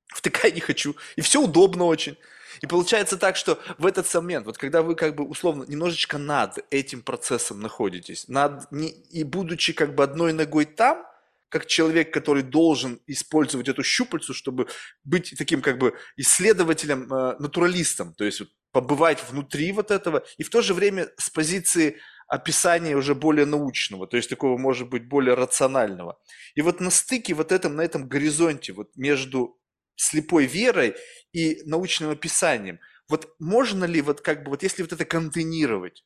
втыкай 0.09 0.53
не 0.53 0.61
хочу. 0.61 0.97
И 1.17 1.21
все 1.21 1.41
удобно 1.41 1.85
очень. 1.85 2.17
И 2.61 2.67
получается 2.67 3.17
так, 3.17 3.37
что 3.37 3.59
в 3.79 3.87
этот 3.87 4.13
момент, 4.15 4.47
вот 4.47 4.59
когда 4.59 4.83
вы 4.83 4.95
как 4.95 5.15
бы 5.15 5.25
условно 5.25 5.65
немножечко 5.69 6.19
над 6.19 6.59
этим 6.71 7.03
процессом 7.03 7.61
находитесь, 7.61 8.29
над, 8.29 8.71
не, 8.73 8.89
и 8.89 9.25
будучи 9.25 9.73
как 9.73 9.95
бы 9.95 10.03
одной 10.03 10.33
ногой 10.33 10.65
там, 10.65 11.05
как 11.49 11.67
человек, 11.67 12.13
который 12.13 12.43
должен 12.43 13.01
использовать 13.07 13.69
эту 13.69 13.83
щупальцу, 13.83 14.35
чтобы 14.35 14.69
быть 15.05 15.35
таким 15.39 15.63
как 15.63 15.79
бы 15.79 15.95
исследователем, 16.17 17.13
э, 17.13 17.37
натуралистом, 17.39 18.13
то 18.15 18.25
есть 18.25 18.41
вот, 18.41 18.51
побывать 18.73 19.19
внутри 19.31 19.73
вот 19.73 19.91
этого, 19.91 20.25
и 20.37 20.43
в 20.43 20.51
то 20.51 20.61
же 20.61 20.75
время 20.75 21.09
с 21.17 21.31
позиции 21.31 21.99
описания 22.29 22.95
уже 22.95 23.15
более 23.15 23.47
научного, 23.47 24.07
то 24.07 24.17
есть 24.19 24.29
такого, 24.29 24.59
может 24.59 24.91
быть, 24.91 25.09
более 25.09 25.35
рационального. 25.35 26.19
И 26.55 26.61
вот 26.61 26.81
на 26.81 26.91
стыке 26.91 27.33
вот 27.33 27.51
этом, 27.51 27.77
на 27.77 27.81
этом 27.81 28.07
горизонте, 28.07 28.75
вот 28.75 28.91
между 28.97 29.58
слепой 29.99 30.47
верой 30.47 30.97
и 31.33 31.63
научным 31.65 32.11
описанием. 32.11 32.79
Вот 33.09 33.35
можно 33.39 33.85
ли 33.85 34.01
вот 34.01 34.21
как 34.21 34.45
бы, 34.45 34.51
вот 34.51 34.63
если 34.63 34.83
вот 34.83 34.93
это 34.93 35.05
контейнировать, 35.05 36.05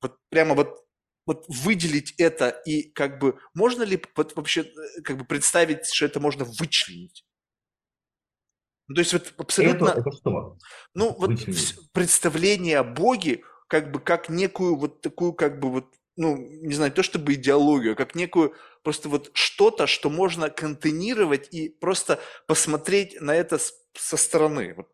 вот 0.00 0.18
прямо 0.28 0.54
вот, 0.54 0.84
вот 1.26 1.44
выделить 1.48 2.14
это 2.18 2.48
и 2.48 2.90
как 2.92 3.18
бы, 3.18 3.38
можно 3.54 3.82
ли 3.82 4.00
вот 4.14 4.36
вообще 4.36 4.62
э, 4.62 5.02
как 5.02 5.16
бы 5.18 5.24
представить, 5.24 5.86
что 5.92 6.06
это 6.06 6.20
можно 6.20 6.44
вычленить? 6.44 7.24
Ну, 8.88 8.94
то 8.94 9.00
есть 9.00 9.12
вот 9.12 9.34
абсолютно... 9.38 9.88
Это, 9.88 10.00
это 10.00 10.12
что? 10.12 10.58
Ну, 10.94 11.14
вот 11.18 11.30
представление 11.92 12.78
о 12.78 12.84
Боге 12.84 13.42
как 13.68 13.90
бы 13.90 14.00
как 14.00 14.28
некую 14.28 14.76
вот 14.76 15.00
такую 15.02 15.34
как 15.34 15.60
бы 15.60 15.70
вот 15.70 15.94
ну, 16.18 16.36
не 16.36 16.74
знаю, 16.74 16.90
то 16.90 17.04
чтобы 17.04 17.34
идеологию, 17.34 17.92
а 17.92 17.96
как 17.96 18.16
некую 18.16 18.52
просто 18.88 19.10
вот 19.10 19.30
что-то, 19.34 19.86
что 19.86 20.08
можно 20.08 20.48
контейнировать 20.48 21.52
и 21.52 21.68
просто 21.68 22.18
посмотреть 22.46 23.20
на 23.20 23.36
это 23.36 23.58
со 23.92 24.16
стороны, 24.16 24.72
вот. 24.74 24.88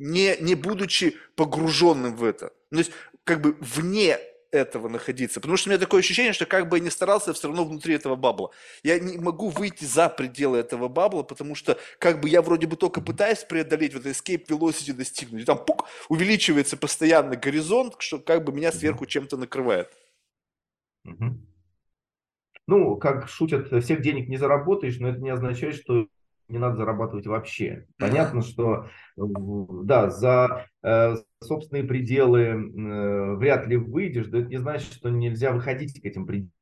не, 0.00 0.36
не 0.40 0.56
будучи 0.56 1.16
погруженным 1.36 2.16
в 2.16 2.24
это. 2.24 2.52
Ну, 2.72 2.78
то 2.78 2.88
есть 2.88 2.90
как 3.22 3.42
бы 3.42 3.56
вне 3.60 4.18
этого 4.50 4.88
находиться. 4.88 5.38
Потому 5.38 5.56
что 5.56 5.68
у 5.68 5.70
меня 5.70 5.78
такое 5.78 6.00
ощущение, 6.00 6.32
что 6.32 6.46
как 6.46 6.68
бы 6.68 6.78
я 6.78 6.84
ни 6.84 6.88
старался, 6.88 7.30
я 7.30 7.34
все 7.34 7.46
равно 7.46 7.64
внутри 7.64 7.94
этого 7.94 8.16
бабла. 8.16 8.50
Я 8.82 8.98
не 8.98 9.18
могу 9.18 9.50
выйти 9.50 9.84
за 9.84 10.08
пределы 10.08 10.58
этого 10.58 10.88
бабла, 10.88 11.22
потому 11.22 11.54
что 11.54 11.78
как 12.00 12.20
бы 12.20 12.28
я 12.28 12.42
вроде 12.42 12.66
бы 12.66 12.74
только 12.74 13.00
пытаюсь 13.00 13.44
преодолеть 13.44 13.94
вот 13.94 14.04
escape 14.04 14.48
velocity 14.48 14.94
достигнуть. 14.94 15.42
И 15.42 15.46
там 15.46 15.64
пук, 15.64 15.86
увеличивается 16.08 16.76
постоянно 16.76 17.36
горизонт, 17.36 17.94
что 18.00 18.18
как 18.18 18.42
бы 18.42 18.52
меня 18.52 18.72
сверху 18.72 19.06
чем-то 19.06 19.36
накрывает. 19.36 19.92
Ну, 22.68 22.96
как 22.98 23.28
шутят, 23.28 23.72
всех 23.82 24.02
денег 24.02 24.28
не 24.28 24.36
заработаешь, 24.36 25.00
но 25.00 25.08
это 25.08 25.20
не 25.20 25.30
означает, 25.30 25.74
что 25.74 26.06
не 26.48 26.58
надо 26.58 26.76
зарабатывать 26.76 27.26
вообще. 27.26 27.86
Понятно, 27.98 28.42
что 28.42 28.88
да, 29.16 30.10
за 30.10 30.66
э, 30.82 31.16
собственные 31.42 31.84
пределы 31.84 32.40
э, 32.40 33.36
вряд 33.36 33.66
ли 33.66 33.78
выйдешь, 33.78 34.28
но 34.28 34.40
это 34.40 34.48
не 34.48 34.58
значит, 34.58 34.92
что 34.92 35.08
нельзя 35.08 35.52
выходить 35.52 35.98
к 35.98 36.04
этим 36.04 36.26
пределам 36.26 36.52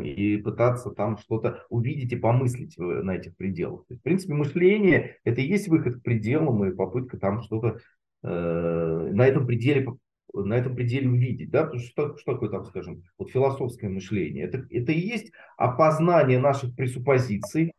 и 0.00 0.36
пытаться 0.36 0.90
там 0.90 1.16
что-то 1.18 1.64
увидеть 1.68 2.12
и 2.12 2.16
помыслить 2.16 2.78
на 2.78 3.16
этих 3.16 3.36
пределах. 3.36 3.84
есть, 3.88 4.02
в 4.02 4.04
принципе, 4.04 4.34
мышление– 4.34 5.16
это 5.24 5.40
и 5.40 5.48
есть 5.48 5.66
выход 5.66 5.96
к 5.96 6.02
пределам 6.02 6.64
и 6.64 6.74
попытка 6.74 7.18
там 7.18 7.40
что-то 7.42 7.80
э, 8.22 9.10
на 9.12 9.26
этом 9.26 9.48
пределе 9.48 9.84
на 10.32 10.54
этом 10.54 10.74
пределе 10.74 11.08
увидеть, 11.08 11.50
да, 11.50 11.64
потому 11.64 11.80
что 11.80 12.16
что, 12.18 12.32
такое 12.32 12.50
там, 12.50 12.64
скажем, 12.64 13.02
вот 13.18 13.30
философское 13.30 13.88
мышление, 13.88 14.44
это, 14.44 14.66
это 14.70 14.92
и 14.92 15.00
есть 15.00 15.32
опознание 15.56 16.38
наших 16.38 16.74
пресуппозиций, 16.74 17.72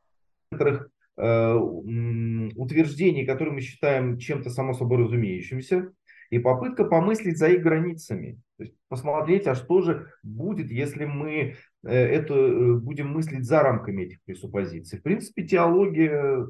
некоторых 0.52 0.90
Э, 1.20 1.56
утверждений, 1.56 3.26
которые 3.26 3.56
мы 3.56 3.62
считаем 3.62 4.20
чем-то 4.20 4.52
само 4.52 4.74
собой 4.74 5.00
разумеющимся, 5.00 5.92
и 6.30 6.38
попытка 6.38 6.84
помыслить 6.84 7.40
за 7.40 7.48
их 7.48 7.64
границами. 7.64 8.40
То 8.58 8.64
есть 8.66 8.76
посмотреть, 8.88 9.48
а 9.48 9.56
что 9.56 9.82
же 9.82 10.12
будет, 10.22 10.70
если 10.70 11.06
мы 11.06 11.56
э, 11.84 11.90
это 11.90 12.36
э, 12.36 12.74
будем 12.76 13.08
мыслить 13.08 13.46
за 13.46 13.64
рамками 13.64 14.04
этих 14.04 14.22
пресуппозиций. 14.26 15.00
В 15.00 15.04
принципе, 15.04 15.48
теология 15.48 16.46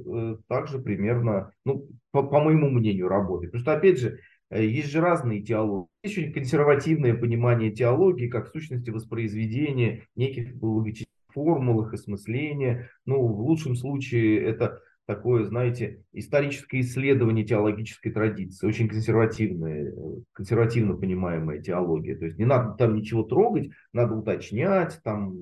также 0.49 0.79
примерно, 0.79 1.53
ну, 1.63 1.87
по, 2.11 2.23
по 2.23 2.41
моему 2.41 2.69
мнению, 2.69 3.07
работает. 3.07 3.53
Потому 3.53 3.61
что, 3.61 3.73
опять 3.73 3.99
же, 3.99 4.19
есть 4.51 4.89
же 4.89 5.01
разные 5.01 5.41
теологии. 5.41 5.87
Есть 6.03 6.17
очень 6.17 6.33
консервативное 6.33 7.13
понимание 7.13 7.71
теологии, 7.71 8.27
как 8.27 8.47
сущности 8.47 8.89
воспроизведения 8.89 10.03
неких 10.15 10.61
логических 10.61 11.07
формулах, 11.33 11.93
осмысления. 11.93 12.89
Ну, 13.05 13.27
в 13.27 13.41
лучшем 13.41 13.75
случае 13.75 14.41
это 14.41 14.79
такое, 15.05 15.45
знаете, 15.45 16.03
историческое 16.11 16.81
исследование 16.81 17.45
теологической 17.45 18.11
традиции, 18.11 18.67
очень 18.67 18.89
консервативная, 18.89 19.93
консервативно 20.33 20.95
понимаемая 20.95 21.61
теология. 21.61 22.15
То 22.15 22.25
есть 22.25 22.37
не 22.37 22.45
надо 22.45 22.73
там 22.73 22.95
ничего 22.95 23.23
трогать, 23.23 23.69
надо 23.93 24.15
уточнять, 24.15 24.99
там, 25.03 25.35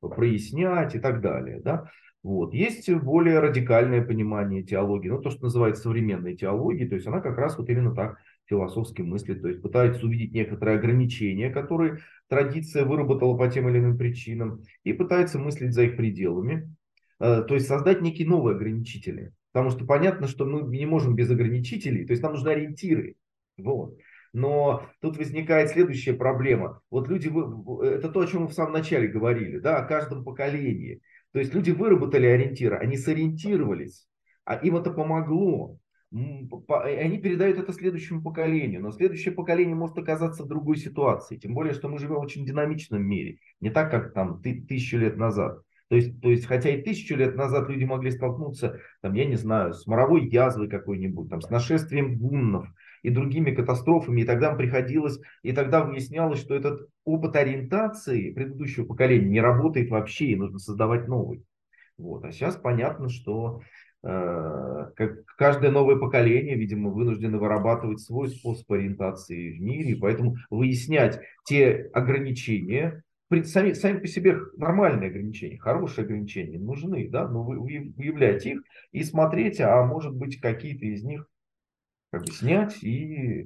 прояснять 0.00 0.94
и 0.94 1.00
так 1.00 1.20
далее. 1.20 1.60
Да? 1.60 1.90
Вот. 2.22 2.54
Есть 2.54 2.88
более 2.92 3.40
радикальное 3.40 4.04
понимание 4.04 4.62
теологии, 4.62 5.08
ну, 5.08 5.20
то, 5.20 5.30
что 5.30 5.44
называется 5.44 5.82
современной 5.82 6.36
теологией, 6.36 6.88
то 6.88 6.94
есть 6.94 7.06
она 7.06 7.20
как 7.20 7.36
раз 7.36 7.58
вот 7.58 7.68
именно 7.68 7.94
так 7.94 8.18
философски 8.52 9.00
мыслит, 9.00 9.40
то 9.40 9.48
есть 9.48 9.62
пытается 9.62 10.04
увидеть 10.04 10.32
некоторые 10.32 10.78
ограничения, 10.78 11.50
которые 11.50 11.98
традиция 12.28 12.84
выработала 12.84 13.36
по 13.36 13.48
тем 13.48 13.68
или 13.68 13.78
иным 13.78 13.96
причинам, 13.96 14.62
и 14.84 14.92
пытается 14.92 15.38
мыслить 15.38 15.72
за 15.72 15.84
их 15.84 15.96
пределами, 15.96 16.74
э, 17.18 17.42
то 17.48 17.54
есть 17.54 17.66
создать 17.66 18.02
некие 18.02 18.28
новые 18.28 18.56
ограничители. 18.56 19.32
Потому 19.52 19.70
что 19.70 19.86
понятно, 19.86 20.26
что 20.26 20.44
мы 20.44 20.62
не 20.76 20.86
можем 20.86 21.14
без 21.14 21.30
ограничителей, 21.30 22.04
то 22.04 22.12
есть 22.12 22.22
нам 22.22 22.32
нужны 22.32 22.50
ориентиры. 22.50 23.16
Вот. 23.56 23.96
Но 24.34 24.86
тут 25.00 25.18
возникает 25.18 25.70
следующая 25.70 26.14
проблема. 26.14 26.80
Вот 26.90 27.08
люди, 27.08 27.28
это 27.84 28.08
то, 28.08 28.20
о 28.20 28.26
чем 28.26 28.42
мы 28.42 28.48
в 28.48 28.54
самом 28.54 28.72
начале 28.72 29.08
говорили, 29.08 29.58
да, 29.58 29.78
о 29.78 29.86
каждом 29.86 30.24
поколении. 30.24 31.00
То 31.32 31.38
есть 31.38 31.54
люди 31.54 31.70
выработали 31.70 32.26
ориентиры, 32.26 32.76
они 32.76 32.96
сориентировались, 32.96 34.06
а 34.44 34.56
им 34.56 34.76
это 34.76 34.90
помогло 34.90 35.78
они 36.12 37.18
передают 37.18 37.58
это 37.58 37.72
следующему 37.72 38.22
поколению, 38.22 38.82
но 38.82 38.90
следующее 38.90 39.32
поколение 39.32 39.74
может 39.74 39.96
оказаться 39.98 40.44
в 40.44 40.48
другой 40.48 40.76
ситуации, 40.76 41.38
тем 41.38 41.54
более, 41.54 41.72
что 41.72 41.88
мы 41.88 41.98
живем 41.98 42.16
в 42.16 42.20
очень 42.20 42.44
динамичном 42.44 43.02
мире, 43.02 43.38
не 43.60 43.70
так, 43.70 43.90
как 43.90 44.12
там 44.12 44.42
ты, 44.42 44.60
тысячу 44.60 44.98
лет 44.98 45.16
назад. 45.16 45.62
То 45.88 45.96
есть, 45.96 46.20
то 46.22 46.30
есть, 46.30 46.46
хотя 46.46 46.70
и 46.70 46.80
тысячу 46.80 47.16
лет 47.16 47.36
назад 47.36 47.68
люди 47.68 47.84
могли 47.84 48.10
столкнуться, 48.10 48.80
там, 49.02 49.12
я 49.12 49.26
не 49.26 49.36
знаю, 49.36 49.74
с 49.74 49.86
моровой 49.86 50.26
язвой 50.26 50.68
какой-нибудь, 50.68 51.28
там, 51.28 51.42
с 51.42 51.50
нашествием 51.50 52.18
гуннов 52.18 52.66
и 53.02 53.10
другими 53.10 53.50
катастрофами, 53.50 54.22
и 54.22 54.24
тогда 54.24 54.54
приходилось, 54.54 55.20
и 55.42 55.52
тогда 55.52 55.84
выяснялось, 55.84 56.40
что 56.40 56.54
этот 56.54 56.88
опыт 57.04 57.36
ориентации 57.36 58.32
предыдущего 58.32 58.86
поколения 58.86 59.28
не 59.28 59.40
работает 59.40 59.90
вообще, 59.90 60.26
и 60.28 60.36
нужно 60.36 60.58
создавать 60.58 61.08
новый. 61.08 61.44
Вот. 61.98 62.24
А 62.24 62.32
сейчас 62.32 62.56
понятно, 62.56 63.08
что 63.08 63.60
как 64.02 65.24
каждое 65.36 65.70
новое 65.70 65.96
поколение, 65.96 66.56
видимо, 66.56 66.90
вынуждено 66.90 67.38
вырабатывать 67.38 68.00
свой 68.00 68.28
способ 68.28 68.70
ориентации 68.72 69.56
в 69.56 69.60
мире, 69.60 69.96
поэтому 69.96 70.36
выяснять 70.50 71.20
те 71.44 71.88
ограничения, 71.92 73.04
сами, 73.44 73.72
сами 73.72 74.00
по 74.00 74.06
себе 74.06 74.38
нормальные 74.56 75.10
ограничения, 75.10 75.58
хорошие 75.58 76.04
ограничения 76.04 76.58
нужны, 76.58 77.08
да, 77.08 77.28
но 77.28 77.44
вы, 77.44 77.58
выявлять 77.60 78.44
их 78.44 78.62
и 78.90 79.04
смотреть, 79.04 79.60
а 79.60 79.84
может 79.84 80.14
быть 80.14 80.40
какие-то 80.40 80.84
из 80.84 81.04
них 81.04 81.26
как 82.10 82.24
бы 82.24 82.32
снять 82.32 82.82
и 82.82 83.42
э, 83.42 83.44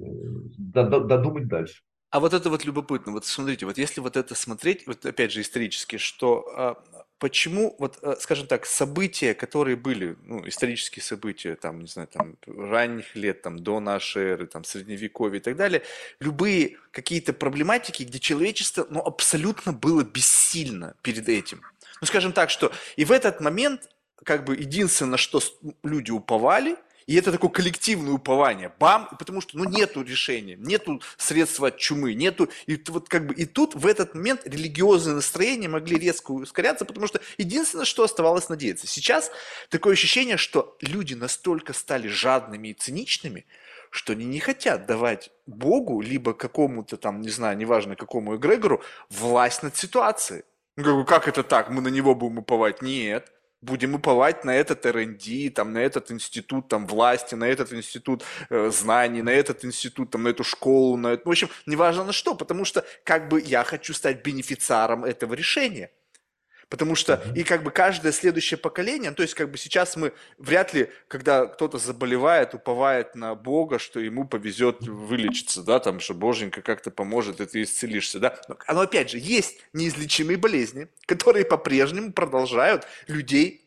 додумать 0.57 1.47
дальше. 1.47 1.83
А 2.09 2.19
вот 2.19 2.33
это 2.33 2.49
вот 2.49 2.63
любопытно. 2.63 3.11
Вот 3.11 3.25
смотрите, 3.25 3.65
вот 3.65 3.77
если 3.77 3.99
вот 3.99 4.15
это 4.15 4.33
смотреть, 4.33 4.87
вот 4.87 5.05
опять 5.05 5.31
же 5.31 5.41
исторически, 5.41 5.97
что 5.97 6.47
а, 6.55 6.83
почему, 7.19 7.75
вот, 7.79 7.99
а, 8.01 8.15
скажем 8.15 8.47
так, 8.47 8.65
события, 8.65 9.33
которые 9.33 9.75
были, 9.75 10.15
ну, 10.23 10.47
исторические 10.47 11.03
события, 11.03 11.55
там, 11.55 11.81
не 11.81 11.87
знаю, 11.87 12.07
там, 12.07 12.37
ранних 12.45 13.15
лет, 13.15 13.41
там, 13.41 13.59
до 13.59 13.81
нашей 13.81 14.23
эры, 14.23 14.47
там, 14.47 14.63
средневековья 14.63 15.39
и 15.39 15.43
так 15.43 15.57
далее, 15.57 15.83
любые 16.21 16.77
какие-то 16.91 17.33
проблематики, 17.33 18.03
где 18.03 18.19
человечество, 18.19 18.87
ну, 18.89 19.01
абсолютно 19.01 19.73
было 19.73 20.03
бессильно 20.03 20.95
перед 21.01 21.27
этим. 21.27 21.61
Ну, 21.99 22.07
скажем 22.07 22.31
так, 22.31 22.49
что 22.49 22.71
и 22.95 23.03
в 23.03 23.11
этот 23.11 23.41
момент, 23.41 23.89
как 24.23 24.45
бы, 24.45 24.55
единственное, 24.55 25.11
на 25.11 25.17
что 25.17 25.41
люди 25.83 26.11
уповали– 26.11 26.77
и 27.07 27.15
это 27.15 27.31
такое 27.31 27.49
коллективное 27.49 28.11
упование. 28.11 28.71
Бам! 28.79 29.07
Потому 29.17 29.39
что 29.39 29.57
ну, 29.57 29.63
нету 29.63 30.03
решения, 30.03 30.57
нету 30.57 31.01
средства 31.15 31.69
от 31.69 31.77
чумы, 31.77 32.13
нету... 32.13 32.49
И, 32.65 32.79
вот, 32.89 33.07
как 33.07 33.27
бы, 33.27 33.33
и 33.33 33.45
тут 33.45 33.75
в 33.75 33.87
этот 33.87 34.13
момент 34.13 34.41
религиозные 34.45 35.15
настроения 35.15 35.69
могли 35.69 35.97
резко 35.97 36.31
ускоряться, 36.31 36.83
потому 36.83 37.07
что 37.07 37.21
единственное, 37.37 37.85
что 37.85 38.03
оставалось 38.03 38.49
надеяться. 38.49 38.87
Сейчас 38.87 39.31
такое 39.69 39.93
ощущение, 39.93 40.35
что 40.35 40.77
люди 40.81 41.13
настолько 41.13 41.71
стали 41.71 42.09
жадными 42.09 42.67
и 42.67 42.73
циничными, 42.73 43.45
что 43.89 44.11
они 44.11 44.25
не 44.25 44.41
хотят 44.41 44.85
давать 44.85 45.31
Богу, 45.45 46.01
либо 46.01 46.33
какому-то 46.33 46.97
там, 46.97 47.21
не 47.21 47.29
знаю, 47.29 47.55
неважно 47.55 47.95
какому 47.95 48.35
эгрегору, 48.35 48.83
власть 49.09 49.63
над 49.63 49.77
ситуацией. 49.77 50.43
Ну, 50.75 51.05
как 51.05 51.29
это 51.29 51.43
так? 51.43 51.69
Мы 51.69 51.81
на 51.81 51.87
него 51.87 52.15
будем 52.15 52.39
уповать? 52.39 52.81
Нет 52.81 53.31
будем 53.61 53.95
уповать 53.95 54.45
на 54.45 54.55
этот 54.55 54.85
РНД, 54.85 55.53
там, 55.53 55.73
на 55.73 55.79
этот 55.79 56.11
институт 56.11 56.67
там, 56.67 56.85
власти, 56.87 57.35
на 57.35 57.45
этот 57.45 57.73
институт 57.73 58.23
э, 58.49 58.69
знаний, 58.71 59.21
на 59.21 59.31
этот 59.31 59.65
институт, 59.65 60.11
там, 60.11 60.23
на 60.23 60.29
эту 60.29 60.43
школу, 60.43 60.97
на 60.97 61.13
это, 61.13 61.27
в 61.27 61.31
общем, 61.31 61.49
неважно 61.65 62.03
на 62.03 62.13
что, 62.13 62.35
потому 62.35 62.65
что 62.65 62.85
как 63.03 63.29
бы 63.29 63.41
я 63.41 63.63
хочу 63.63 63.93
стать 63.93 64.23
бенефициаром 64.23 65.03
этого 65.03 65.33
решения. 65.33 65.91
Потому 66.69 66.95
что 66.95 67.23
и 67.33 67.43
как 67.43 67.63
бы 67.63 67.71
каждое 67.71 68.11
следующее 68.11 68.57
поколение, 68.57 69.11
то 69.11 69.23
есть 69.23 69.35
как 69.35 69.49
бы 69.49 69.57
сейчас 69.57 69.95
мы 69.95 70.13
вряд 70.37 70.73
ли, 70.73 70.89
когда 71.07 71.45
кто-то 71.45 71.77
заболевает, 71.77 72.53
уповает 72.53 73.15
на 73.15 73.35
Бога, 73.35 73.79
что 73.79 74.01
ему 74.01 74.27
повезет 74.27 74.81
вылечиться, 74.81 75.63
да, 75.63 75.79
там, 75.79 76.01
что 76.01 76.13
Боженька 76.13 76.61
как-то 76.61 76.91
поможет, 76.91 77.39
и 77.39 77.45
ты 77.45 77.63
исцелишься, 77.63 78.19
да. 78.19 78.37
Но, 78.49 78.57
но 78.73 78.81
опять 78.81 79.11
же, 79.11 79.17
есть 79.17 79.61
неизлечимые 79.71 80.37
болезни, 80.37 80.89
которые 81.05 81.45
по-прежнему 81.45 82.11
продолжают 82.11 82.85
людей 83.07 83.63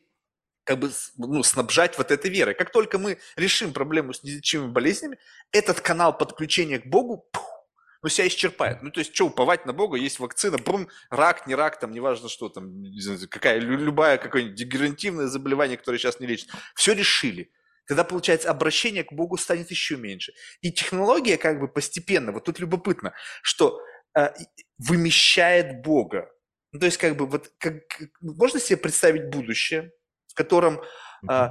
как 0.65 0.79
бы 0.79 0.91
ну, 1.17 1.43
снабжать 1.43 1.97
вот 1.99 2.11
этой 2.11 2.31
верой. 2.31 2.55
Как 2.55 2.71
только 2.71 2.99
мы 2.99 3.19
решим 3.37 3.73
проблему 3.73 4.13
с 4.13 4.23
неизлечимыми 4.23 4.71
болезнями, 4.71 5.19
этот 5.53 5.81
канал 5.81 6.17
подключения 6.17 6.79
к 6.79 6.87
Богу 6.87 7.27
пух, 7.33 7.60
ну, 8.03 8.09
себя 8.09 8.29
исчерпает. 8.29 8.83
Ну, 8.83 8.91
то 8.91 9.01
есть, 9.01 9.15
что 9.15 9.27
уповать 9.27 9.67
на 9.67 9.73
Бога, 9.73 9.97
есть 9.97 10.19
вакцина, 10.19 10.59
брум, 10.59 10.89
рак, 11.11 11.47
не 11.47 11.55
рак, 11.55 11.79
там, 11.79 11.93
неважно 11.93 12.29
что, 12.29 12.49
там, 12.49 12.83
какая, 13.29 13.59
любая 13.59 14.19
какое-нибудь 14.19 14.57
дегенеративное 14.57 15.27
заболевание, 15.27 15.77
которое 15.77 15.99
сейчас 15.99 16.21
не 16.21 16.27
лечит. 16.27 16.49
Все 16.75 16.95
решили. 16.95 17.51
Тогда, 17.87 18.05
получается, 18.05 18.51
обращение 18.51 19.05
к 19.05 19.13
Богу 19.13 19.37
станет 19.37 19.71
еще 19.71 19.97
меньше. 19.97 20.33
И 20.61 20.73
технология 20.73 21.37
как 21.37 21.61
бы 21.61 21.69
постепенно, 21.69 22.33
вот 22.33 22.45
тут 22.45 22.59
любопытно, 22.61 23.15
что 23.43 23.81
э, 24.17 24.31
вымещает 24.79 25.83
Бога. 25.83 26.31
Ну, 26.73 26.81
то 26.81 26.87
есть, 26.87 26.99
как 26.99 27.17
бы, 27.17 27.27
вот, 27.27 27.53
как, 27.59 27.83
можно 28.21 28.61
себе 28.61 28.77
представить 28.77 29.29
будущее, 29.29 29.93
в 30.29 30.35
котором 30.35 30.81
э, 31.29 31.49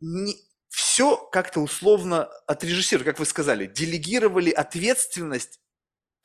не, 0.00 0.36
все 0.68 1.16
как-то 1.16 1.60
условно 1.60 2.26
отрежиссировали, 2.46 3.08
как 3.08 3.18
вы 3.18 3.26
сказали, 3.26 3.66
делегировали 3.66 4.50
ответственность 4.50 5.58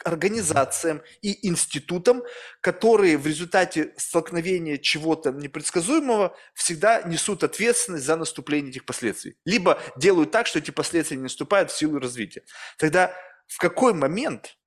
организациям 0.04 1.02
и 1.22 1.48
институтам, 1.48 2.24
которые 2.62 3.18
в 3.18 3.28
результате 3.28 3.94
столкновения 3.98 4.78
чего-то 4.78 5.32
непредсказуемого 5.32 6.36
всегда 6.54 7.02
несут 7.04 7.44
ответственность 7.44 8.06
за 8.06 8.16
наступление 8.16 8.72
этих 8.72 8.86
последствий. 8.86 9.38
Либо 9.46 9.80
делают 9.98 10.32
так, 10.32 10.48
что 10.48 10.60
эти 10.60 10.72
последствия 10.72 11.18
не 11.18 11.24
наступают 11.24 11.72
в 11.72 11.78
силу 11.78 12.00
развития. 12.00 12.44
Тогда 12.78 13.14
в 13.48 13.58
какой 13.58 13.94
момент, 13.94 14.58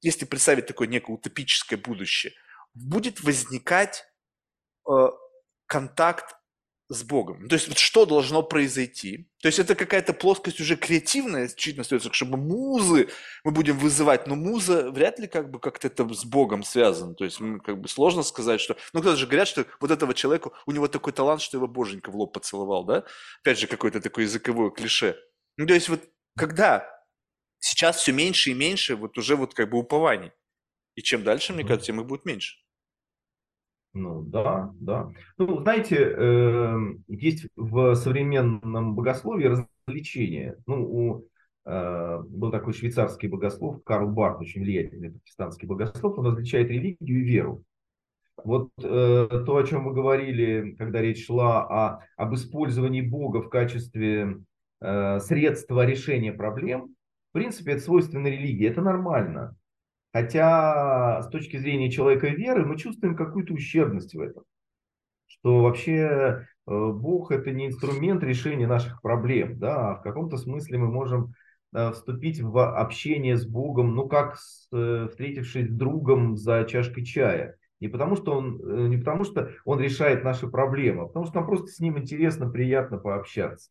если 0.00 0.24
представить 0.24 0.66
такое 0.66 0.88
некое 0.88 1.12
утопическое 1.12 1.78
будущее, 1.78 2.32
будет 2.74 3.22
возникать 3.22 4.04
э, 4.88 4.92
контакт 5.66 6.37
с 6.90 7.02
Богом. 7.02 7.48
То 7.48 7.54
есть 7.54 7.68
вот 7.68 7.76
что 7.78 8.06
должно 8.06 8.42
произойти? 8.42 9.28
То 9.42 9.48
есть 9.48 9.58
это 9.58 9.74
какая-то 9.74 10.14
плоскость 10.14 10.60
уже 10.60 10.74
креативная, 10.74 11.46
исключительно 11.46 11.82
остается, 11.82 12.10
чтобы 12.12 12.38
музы 12.38 13.10
мы 13.44 13.50
будем 13.50 13.78
вызывать, 13.78 14.26
но 14.26 14.36
муза 14.36 14.90
вряд 14.90 15.18
ли 15.18 15.26
как 15.26 15.50
бы 15.50 15.60
как-то 15.60 15.88
это 15.88 16.08
с 16.14 16.24
Богом 16.24 16.62
связано. 16.62 17.14
То 17.14 17.24
есть 17.24 17.38
как 17.62 17.80
бы 17.80 17.88
сложно 17.88 18.22
сказать, 18.22 18.60
что... 18.60 18.76
Ну, 18.94 19.00
кто-то 19.00 19.16
же 19.16 19.26
говорят, 19.26 19.48
что 19.48 19.66
вот 19.80 19.90
этого 19.90 20.14
человека, 20.14 20.50
у 20.64 20.72
него 20.72 20.88
такой 20.88 21.12
талант, 21.12 21.42
что 21.42 21.58
его 21.58 21.66
боженька 21.66 22.10
в 22.10 22.16
лоб 22.16 22.32
поцеловал, 22.32 22.84
да? 22.84 23.04
Опять 23.42 23.58
же, 23.58 23.66
какое-то 23.66 24.00
такое 24.00 24.24
языковое 24.24 24.70
клише. 24.70 25.16
Ну, 25.58 25.66
то 25.66 25.74
есть 25.74 25.90
вот 25.90 26.00
когда 26.36 26.88
сейчас 27.60 27.96
все 27.98 28.12
меньше 28.12 28.50
и 28.50 28.54
меньше 28.54 28.96
вот 28.96 29.18
уже 29.18 29.36
вот 29.36 29.52
как 29.52 29.68
бы 29.68 29.78
упований. 29.78 30.32
И 30.94 31.02
чем 31.02 31.22
дальше, 31.22 31.52
мне 31.52 31.64
кажется, 31.64 31.88
тем 31.88 32.00
их 32.00 32.06
будет 32.06 32.24
меньше. 32.24 32.56
Ну 33.94 34.22
да, 34.22 34.70
да. 34.80 35.10
Ну, 35.38 35.62
знаете, 35.62 35.96
э, 35.96 36.76
есть 37.08 37.46
в 37.56 37.94
современном 37.94 38.94
богословии 38.94 39.64
развлечения. 39.86 40.56
Ну, 40.66 40.84
у, 40.84 41.24
э, 41.64 42.18
был 42.28 42.50
такой 42.50 42.74
швейцарский 42.74 43.28
богослов 43.28 43.82
Карл 43.84 44.08
Барт, 44.10 44.40
очень 44.40 44.60
влиятельный 44.62 45.12
протестантский 45.12 45.66
богослов, 45.66 46.18
он 46.18 46.26
различает 46.26 46.68
религию 46.70 47.20
и 47.20 47.24
веру. 47.24 47.64
Вот 48.44 48.70
э, 48.78 49.28
то, 49.46 49.56
о 49.56 49.64
чем 49.64 49.82
мы 49.84 49.92
говорили, 49.92 50.76
когда 50.78 51.00
речь 51.00 51.26
шла 51.26 51.64
о, 51.64 52.00
об 52.16 52.34
использовании 52.34 53.00
Бога 53.00 53.42
в 53.42 53.48
качестве 53.48 54.38
э, 54.80 55.20
средства 55.20 55.84
решения 55.84 56.32
проблем, 56.32 56.94
в 57.30 57.32
принципе, 57.32 57.72
это 57.72 57.82
свойственно 57.82 58.28
религии, 58.28 58.68
это 58.68 58.80
нормально. 58.80 59.56
Хотя 60.12 61.22
с 61.22 61.28
точки 61.28 61.58
зрения 61.58 61.90
человека 61.90 62.28
веры 62.28 62.64
мы 62.64 62.78
чувствуем 62.78 63.14
какую-то 63.14 63.52
ущербность 63.52 64.14
в 64.14 64.20
этом. 64.20 64.44
Что 65.26 65.62
вообще 65.62 65.96
э, 65.96 66.44
Бог 66.66 67.30
это 67.30 67.50
не 67.50 67.66
инструмент 67.66 68.22
решения 68.22 68.66
наших 68.66 69.02
проблем. 69.02 69.58
Да? 69.58 69.90
А 69.90 69.94
в 69.96 70.02
каком-то 70.02 70.38
смысле 70.38 70.78
мы 70.78 70.90
можем 70.90 71.34
э, 71.74 71.92
вступить 71.92 72.40
в 72.40 72.58
общение 72.58 73.36
с 73.36 73.46
Богом, 73.46 73.94
ну 73.94 74.08
как 74.08 74.36
с, 74.36 74.68
э, 74.72 75.08
встретившись 75.10 75.68
с 75.68 75.72
другом 75.72 76.36
за 76.36 76.64
чашкой 76.64 77.04
чая. 77.04 77.56
Не 77.80 77.88
потому, 77.88 78.16
что 78.16 78.32
он, 78.32 78.88
не 78.90 78.96
потому 78.96 79.22
что 79.22 79.52
он 79.64 79.78
решает 79.78 80.24
наши 80.24 80.48
проблемы, 80.48 81.02
а 81.02 81.06
потому 81.06 81.26
что 81.26 81.36
нам 81.36 81.46
просто 81.46 81.68
с 81.68 81.78
ним 81.78 81.96
интересно, 81.96 82.50
приятно 82.50 82.98
пообщаться. 82.98 83.70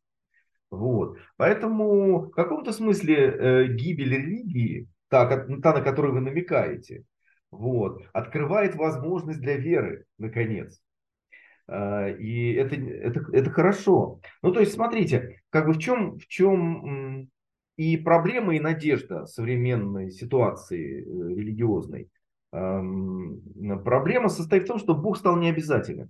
Вот. 0.69 1.18
Поэтому 1.38 2.22
в 2.22 2.31
каком-то 2.31 2.72
смысле 2.72 3.15
э, 3.15 3.68
гибель 3.68 4.14
религии 4.14 4.88
та, 5.09 5.25
та, 5.27 5.73
на 5.73 5.81
которую 5.81 6.13
вы 6.13 6.21
намекаете, 6.21 7.03
вот, 7.51 8.01
открывает 8.13 8.75
возможность 8.75 9.39
для 9.39 9.57
веры, 9.57 10.05
наконец. 10.17 10.81
А, 11.67 12.09
и 12.09 12.53
это, 12.53 12.75
это, 12.75 13.25
это 13.31 13.49
хорошо. 13.49 14.19
Ну, 14.41 14.51
то 14.51 14.59
есть, 14.59 14.73
смотрите, 14.73 15.41
как 15.49 15.67
бы 15.67 15.73
в 15.73 15.79
чем, 15.79 16.17
в 16.17 16.27
чем 16.27 17.29
и 17.77 17.97
проблема, 17.97 18.55
и 18.55 18.59
надежда 18.59 19.25
современной 19.27 20.11
ситуации 20.11 21.01
э, 21.01 21.35
религиозной. 21.35 22.09
Проблема 22.49 24.29
состоит 24.29 24.63
в 24.63 24.67
том, 24.67 24.79
что 24.79 24.95
Бог 24.95 25.17
стал 25.17 25.38
необязательным. 25.38 26.09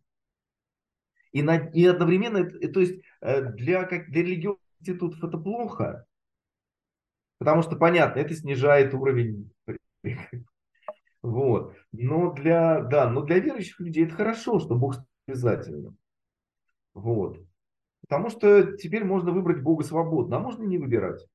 И, 1.34 1.42
на, 1.42 1.58
и 1.58 1.86
одновременно, 1.86 2.46
то 2.46 2.80
есть 2.80 3.02
э, 3.22 3.52
для, 3.52 3.84
как, 3.84 4.10
для 4.10 4.22
религиозных 4.24 4.62
институтов 4.80 5.24
это 5.24 5.38
плохо, 5.38 6.06
Потому 7.40 7.62
что, 7.62 7.76
понятно, 7.76 8.20
это 8.20 8.34
снижает 8.34 8.94
уровень. 8.94 9.52
Вот. 11.24 11.76
Но 11.92 12.32
для, 12.32 12.80
да, 12.82 13.10
но 13.10 13.22
для 13.22 13.40
верующих 13.40 13.82
людей 13.82 14.06
это 14.06 14.16
хорошо, 14.16 14.60
что 14.60 14.76
Бог 14.76 14.96
обязательно. 15.28 15.94
Вот. 16.94 17.40
Потому 18.02 18.30
что 18.30 18.78
теперь 18.78 19.04
можно 19.04 19.32
выбрать 19.32 19.62
Бога 19.62 19.84
свободно, 19.84 20.38
а 20.38 20.40
можно 20.40 20.64
не 20.64 20.78
выбирать. 20.78 21.28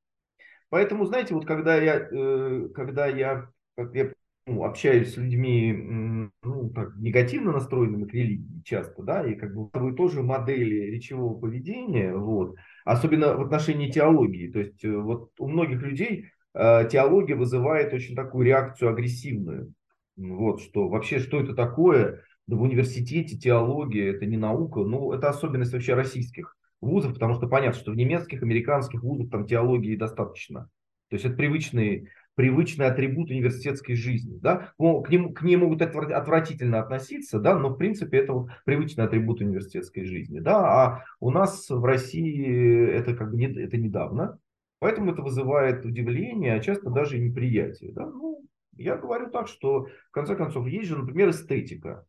Поэтому, 0.71 1.05
знаете, 1.05 1.35
вот 1.35 1.45
когда 1.45 1.77
я, 1.77 2.09
э, 2.11 2.69
когда 2.75 3.07
я, 3.07 3.51
я 3.77 4.13
ну, 4.47 4.65
общаюсь 4.65 5.13
с 5.13 5.17
людьми, 5.19 6.31
ну, 6.43 6.71
так, 6.71 6.97
негативно 6.97 7.53
настроенными 7.53 8.07
к 8.07 8.15
религии 8.15 8.63
часто, 8.65 9.03
да, 9.03 9.27
и 9.27 9.35
как 9.35 9.55
бы 9.55 9.95
тоже 9.95 10.23
модели 10.23 10.91
речевого 10.91 11.39
поведения, 11.39 12.15
вот, 12.15 12.57
особенно 12.85 13.37
в 13.37 13.43
отношении 13.43 13.91
теологии. 13.91 14.51
То 14.51 14.61
есть 14.61 14.85
э, 14.85 14.97
вот 14.97 15.31
у 15.39 15.49
многих 15.49 15.83
людей 15.83 16.27
э, 16.55 16.89
теология 16.91 17.35
вызывает 17.35 17.93
очень 17.93 18.15
такую 18.15 18.47
реакцию 18.47 18.91
агрессивную. 18.91 19.73
Вот 20.17 20.61
что 20.61 20.89
вообще, 20.89 21.19
что 21.19 21.41
это 21.41 21.55
такое? 21.55 22.23
В 22.47 22.61
университете 22.61 23.39
теология 23.39 24.13
это 24.15 24.27
не 24.27 24.37
наука, 24.37 24.81
ну 24.81 25.13
это 25.13 25.29
особенность 25.31 25.73
вообще 25.73 25.95
российских 25.95 26.57
вузов, 26.81 27.15
потому 27.15 27.35
что 27.35 27.47
понятно, 27.49 27.81
что 27.81 27.93
в 27.93 27.97
немецких, 27.97 28.43
американских 28.43 29.03
вузах 29.03 29.31
там 29.31 29.47
теологии 29.47 29.97
достаточно. 29.97 30.69
То 31.09 31.17
есть 31.17 31.25
это 31.25 31.37
привычный, 31.37 32.09
привычный 32.35 32.87
атрибут 32.87 33.31
университетской 33.31 33.95
жизни. 33.95 34.39
Да? 34.41 34.73
К, 34.79 35.09
ним, 35.11 35.35
к 35.35 35.43
ней 35.43 35.57
могут 35.57 35.83
отвратительно 35.83 36.81
относиться, 36.81 37.39
да, 37.39 37.59
но 37.59 37.71
в 37.71 37.77
принципе 37.77 38.19
это 38.19 38.33
вот 38.33 38.51
привычный 38.65 39.05
атрибут 39.05 39.41
университетской 39.41 40.05
жизни. 40.05 40.41
Да? 40.41 40.59
А 40.59 41.05
у 41.21 41.31
нас 41.31 41.69
в 41.69 41.85
России 41.85 42.87
это 42.89 43.15
как 43.15 43.31
бы 43.31 43.37
не, 43.37 43.47
это 43.47 43.77
недавно, 43.77 44.39
поэтому 44.79 45.13
это 45.13 45.23
вызывает 45.23 45.85
удивление, 45.85 46.55
а 46.55 46.61
часто 46.61 46.91
даже 46.91 47.19
неприятие. 47.19 47.93
Да? 47.93 48.07
Ну, 48.07 48.45
я 48.77 48.97
говорю 48.97 49.31
так, 49.31 49.49
что 49.49 49.87
в 50.09 50.11
конце 50.11 50.35
концов 50.35 50.67
есть 50.67 50.89
же, 50.89 50.97
например, 50.97 51.31
эстетика. 51.31 52.07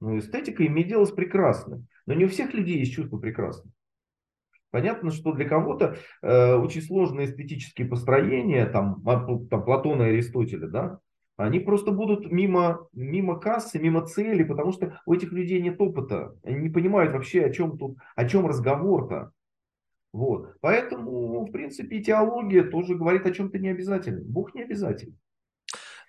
Ну, 0.00 0.18
эстетика 0.18 0.66
имеет 0.66 0.88
дело 0.88 1.04
с 1.04 1.10
прекрасным. 1.10 1.86
Но 2.06 2.14
не 2.14 2.24
у 2.24 2.28
всех 2.28 2.54
людей 2.54 2.78
есть 2.78 2.92
чувство 2.92 3.18
прекрасного. 3.18 3.72
Понятно, 4.70 5.10
что 5.10 5.32
для 5.32 5.48
кого-то 5.48 5.96
э, 6.22 6.54
очень 6.54 6.82
сложные 6.82 7.26
эстетические 7.26 7.88
построения, 7.88 8.66
там, 8.66 9.02
там 9.50 9.64
Платона 9.64 10.04
и 10.04 10.10
Аристотеля, 10.10 10.68
да, 10.68 11.00
они 11.36 11.58
просто 11.58 11.90
будут 11.90 12.30
мимо, 12.30 12.86
мимо 12.92 13.40
кассы, 13.40 13.78
мимо 13.78 14.06
цели, 14.06 14.44
потому 14.44 14.72
что 14.72 15.00
у 15.06 15.14
этих 15.14 15.32
людей 15.32 15.60
нет 15.60 15.80
опыта. 15.80 16.36
Они 16.44 16.56
не 16.56 16.68
понимают 16.68 17.12
вообще, 17.12 17.44
о 17.44 17.50
чем 17.50 17.78
тут, 17.78 17.96
о 18.14 18.28
чем 18.28 18.46
разговор-то. 18.46 19.32
Вот. 20.12 20.54
Поэтому, 20.60 21.46
в 21.46 21.50
принципе, 21.50 22.02
теология 22.02 22.62
тоже 22.64 22.94
говорит 22.94 23.26
о 23.26 23.32
чем-то 23.32 23.58
необязательном. 23.58 24.24
Бог 24.24 24.54
не 24.54 24.62
обязательный. 24.62 25.16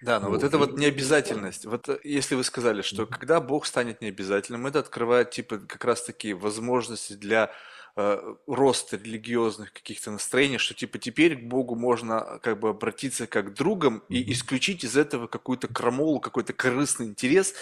Да, 0.01 0.19
но 0.19 0.29
вот, 0.29 0.41
вот 0.41 0.43
эта 0.43 0.57
вот 0.57 0.77
необязательность, 0.77 1.65
вот 1.65 1.87
э, 1.87 1.99
если 2.03 2.33
вы 2.33 2.43
сказали, 2.43 2.81
что 2.81 3.05
когда 3.05 3.39
Бог 3.39 3.67
станет 3.67 4.01
необязательным, 4.01 4.65
это 4.65 4.79
открывает 4.79 5.29
типа 5.29 5.59
как 5.59 5.85
раз 5.85 6.03
таки 6.03 6.33
возможности 6.33 7.13
для 7.13 7.51
э, 7.95 8.35
роста 8.47 8.97
религиозных 8.97 9.73
каких-то 9.73 10.11
настроений, 10.11 10.57
что 10.57 10.73
типа 10.73 10.99
теперь 10.99 11.35
к 11.37 11.43
Богу 11.43 11.75
можно 11.75 12.39
как 12.41 12.59
бы 12.59 12.69
обратиться 12.69 13.27
как 13.27 13.51
к 13.51 13.53
другам 13.53 14.03
и 14.09 14.31
исключить 14.31 14.83
из 14.83 14.97
этого 14.97 15.27
какую-то 15.27 15.67
крамолу, 15.67 16.19
какой-то 16.19 16.53
корыстный 16.53 17.07
интерес. 17.07 17.53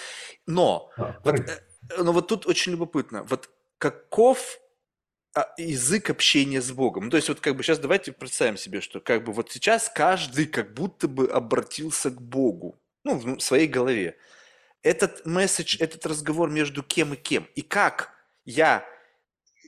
Но, 0.46 0.92
а, 0.98 1.20
вот, 1.24 1.40
э, 1.40 1.60
но 1.98 2.12
вот 2.12 2.28
тут 2.28 2.46
очень 2.48 2.74
любопытно, 2.74 3.24
вот 3.24 3.50
каков 3.78 4.60
а, 5.36 5.48
язык 5.58 6.10
общения 6.10 6.62
с 6.62 6.72
Богом. 6.72 7.06
Ну, 7.06 7.10
то 7.12 7.18
есть 7.18 7.30
вот 7.30 7.40
как 7.40 7.56
бы 7.56 7.64
сейчас 7.64 7.80
давайте 7.80 8.12
представим 8.12 8.58
себе, 8.58 8.82
что 8.82 9.00
как 9.00 9.24
бы 9.24 9.32
вот 9.32 9.52
сейчас 9.52 9.90
каждый 9.94 10.48
как 10.48 10.74
будто 10.74 11.08
бы 11.08 11.28
обратился 11.28 12.10
к 12.10 12.20
Богу, 12.20 12.80
ну, 13.04 13.16
в 13.16 13.40
своей 13.40 13.68
голове. 13.68 14.18
Этот 14.82 15.26
месседж, 15.26 15.78
этот 15.80 16.06
разговор 16.06 16.50
между 16.50 16.84
кем 16.84 17.14
и 17.14 17.18
кем. 17.18 17.48
И 17.56 17.62
как 17.62 18.12
я 18.44 18.86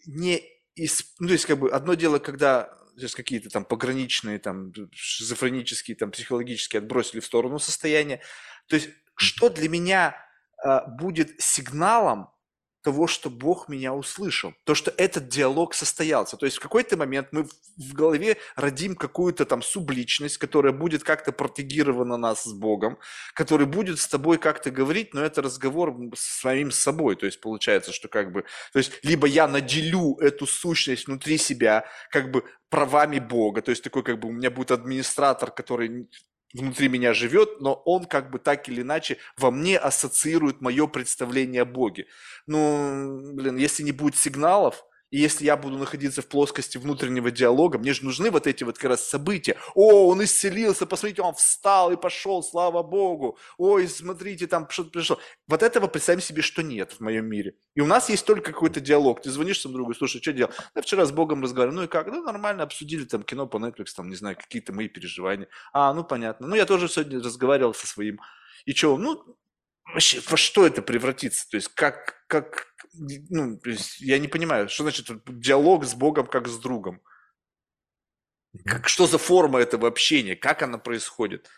не... 0.05 0.43
Исп... 0.75 1.15
Ну, 1.19 1.27
то 1.27 1.33
есть 1.33 1.45
как 1.45 1.59
бы 1.59 1.69
одно 1.69 1.93
дело, 1.95 2.19
когда 2.19 2.77
сейчас 2.95 3.15
какие-то 3.15 3.49
там 3.49 3.65
пограничные, 3.65 4.39
там, 4.39 4.73
шизофренические, 4.91 5.95
там, 5.97 6.11
психологические 6.11 6.79
отбросили 6.79 7.19
в 7.19 7.25
сторону 7.25 7.59
состояния. 7.59 8.21
То 8.67 8.75
есть 8.75 8.89
что 9.15 9.49
для 9.49 9.69
меня 9.69 10.15
э, 10.63 10.79
будет 10.87 11.39
сигналом 11.41 12.29
того, 12.81 13.07
что 13.07 13.29
Бог 13.29 13.69
меня 13.69 13.93
услышал, 13.93 14.53
то, 14.63 14.75
что 14.75 14.91
этот 14.97 15.27
диалог 15.29 15.73
состоялся. 15.73 16.37
То 16.37 16.45
есть 16.45 16.57
в 16.57 16.61
какой-то 16.61 16.97
момент 16.97 17.27
мы 17.31 17.43
в 17.77 17.93
голове 17.93 18.37
родим 18.55 18.95
какую-то 18.95 19.45
там 19.45 19.61
субличность, 19.61 20.37
которая 20.37 20.73
будет 20.73 21.03
как-то 21.03 21.31
протегирована 21.31 22.17
нас 22.17 22.43
с 22.43 22.53
Богом, 22.53 22.97
который 23.33 23.65
будет 23.65 23.99
с 23.99 24.07
тобой 24.07 24.37
как-то 24.37 24.71
говорить, 24.71 25.13
но 25.13 25.23
это 25.23 25.41
разговор 25.41 25.95
с 26.15 26.41
самим 26.41 26.71
собой. 26.71 27.15
То 27.15 27.25
есть 27.25 27.39
получается, 27.41 27.91
что 27.93 28.07
как 28.07 28.31
бы, 28.31 28.45
то 28.73 28.79
есть 28.79 28.91
либо 29.03 29.27
я 29.27 29.47
наделю 29.47 30.17
эту 30.19 30.47
сущность 30.47 31.07
внутри 31.07 31.37
себя 31.37 31.85
как 32.09 32.31
бы 32.31 32.43
правами 32.69 33.19
Бога, 33.19 33.61
то 33.61 33.71
есть 33.71 33.83
такой 33.83 34.03
как 34.03 34.19
бы 34.19 34.29
у 34.29 34.31
меня 34.31 34.49
будет 34.49 34.71
администратор, 34.71 35.51
который 35.51 36.07
внутри 36.53 36.87
меня 36.89 37.13
живет, 37.13 37.61
но 37.61 37.73
он 37.85 38.05
как 38.05 38.31
бы 38.31 38.39
так 38.39 38.67
или 38.69 38.81
иначе 38.81 39.17
во 39.37 39.51
мне 39.51 39.77
ассоциирует 39.77 40.61
мое 40.61 40.87
представление 40.87 41.63
о 41.63 41.65
Боге. 41.65 42.07
Ну, 42.47 43.33
блин, 43.33 43.57
если 43.57 43.83
не 43.83 43.91
будет 43.91 44.15
сигналов, 44.15 44.83
и 45.11 45.19
если 45.19 45.43
я 45.45 45.57
буду 45.57 45.77
находиться 45.77 46.21
в 46.21 46.27
плоскости 46.27 46.77
внутреннего 46.77 47.31
диалога, 47.31 47.77
мне 47.77 47.93
же 47.93 48.05
нужны 48.05 48.31
вот 48.31 48.47
эти 48.47 48.63
вот 48.63 48.77
как 48.77 48.91
раз 48.91 49.07
события. 49.07 49.57
О, 49.75 50.07
он 50.07 50.23
исцелился, 50.23 50.85
посмотрите, 50.85 51.21
он 51.21 51.35
встал 51.35 51.91
и 51.91 51.97
пошел, 51.97 52.41
слава 52.41 52.81
Богу. 52.81 53.37
Ой, 53.57 53.89
смотрите, 53.89 54.47
там 54.47 54.69
что-то 54.69 54.89
пришло. 54.91 55.19
Вот 55.47 55.63
этого 55.63 55.87
представим 55.87 56.21
себе, 56.21 56.41
что 56.41 56.63
нет 56.63 56.93
в 56.93 57.01
моем 57.01 57.25
мире. 57.25 57.55
И 57.75 57.81
у 57.81 57.85
нас 57.85 58.09
есть 58.09 58.25
только 58.25 58.53
какой-то 58.53 58.79
диалог. 58.79 59.21
Ты 59.21 59.31
звонишь 59.31 59.59
своему 59.59 59.79
другу, 59.79 59.93
слушай, 59.93 60.21
что 60.21 60.31
делал? 60.31 60.51
Я 60.75 60.81
вчера 60.81 61.05
с 61.05 61.11
Богом 61.11 61.43
разговаривал. 61.43 61.75
Ну 61.75 61.83
и 61.83 61.87
как? 61.87 62.07
Ну 62.07 62.23
нормально, 62.23 62.63
обсудили 62.63 63.03
там 63.03 63.23
кино 63.23 63.47
по 63.47 63.57
Netflix, 63.57 63.87
там, 63.95 64.09
не 64.09 64.15
знаю, 64.15 64.37
какие-то 64.37 64.71
мои 64.71 64.87
переживания. 64.87 65.49
А, 65.73 65.93
ну 65.93 66.05
понятно. 66.05 66.47
Ну 66.47 66.55
я 66.55 66.65
тоже 66.65 66.87
сегодня 66.87 67.21
разговаривал 67.21 67.73
со 67.73 67.85
своим. 67.85 68.19
И 68.65 68.73
что? 68.73 68.97
Ну, 68.97 69.37
вообще, 69.93 70.21
во 70.29 70.37
что 70.37 70.65
это 70.65 70.81
превратится? 70.81 71.49
То 71.49 71.57
есть 71.57 71.69
как, 71.69 72.23
как, 72.27 72.67
ну, 72.93 73.59
я 73.99 74.19
не 74.19 74.27
понимаю, 74.27 74.69
что 74.69 74.83
значит 74.83 75.07
диалог 75.27 75.85
с 75.85 75.93
Богом 75.93 76.27
как 76.27 76.47
с 76.47 76.57
другом? 76.57 77.01
Как, 78.65 78.89
что 78.89 79.07
за 79.07 79.17
форма 79.17 79.59
этого 79.59 79.87
общения? 79.87 80.35
Как 80.35 80.61
она 80.61 80.77
происходит? 80.77 81.49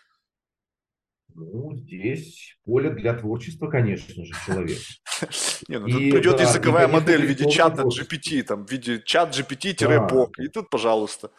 Ну, 1.36 1.74
здесь 1.74 2.56
поле 2.64 2.90
для 2.90 3.12
творчества, 3.14 3.68
конечно 3.68 4.24
же, 4.24 4.32
человек. 4.46 4.78
Не, 5.68 5.80
ну 5.80 5.88
тут 5.88 5.98
придет 5.98 6.40
языковая 6.40 6.86
модель 6.86 7.26
в 7.26 7.28
виде 7.28 7.50
чата 7.50 7.82
GPT, 7.82 8.44
там, 8.44 8.64
в 8.64 8.70
виде 8.70 9.02
чат 9.02 9.36
GPT-бог, 9.36 10.38
и 10.38 10.46
тут, 10.48 10.70
пожалуйста. 10.70 11.32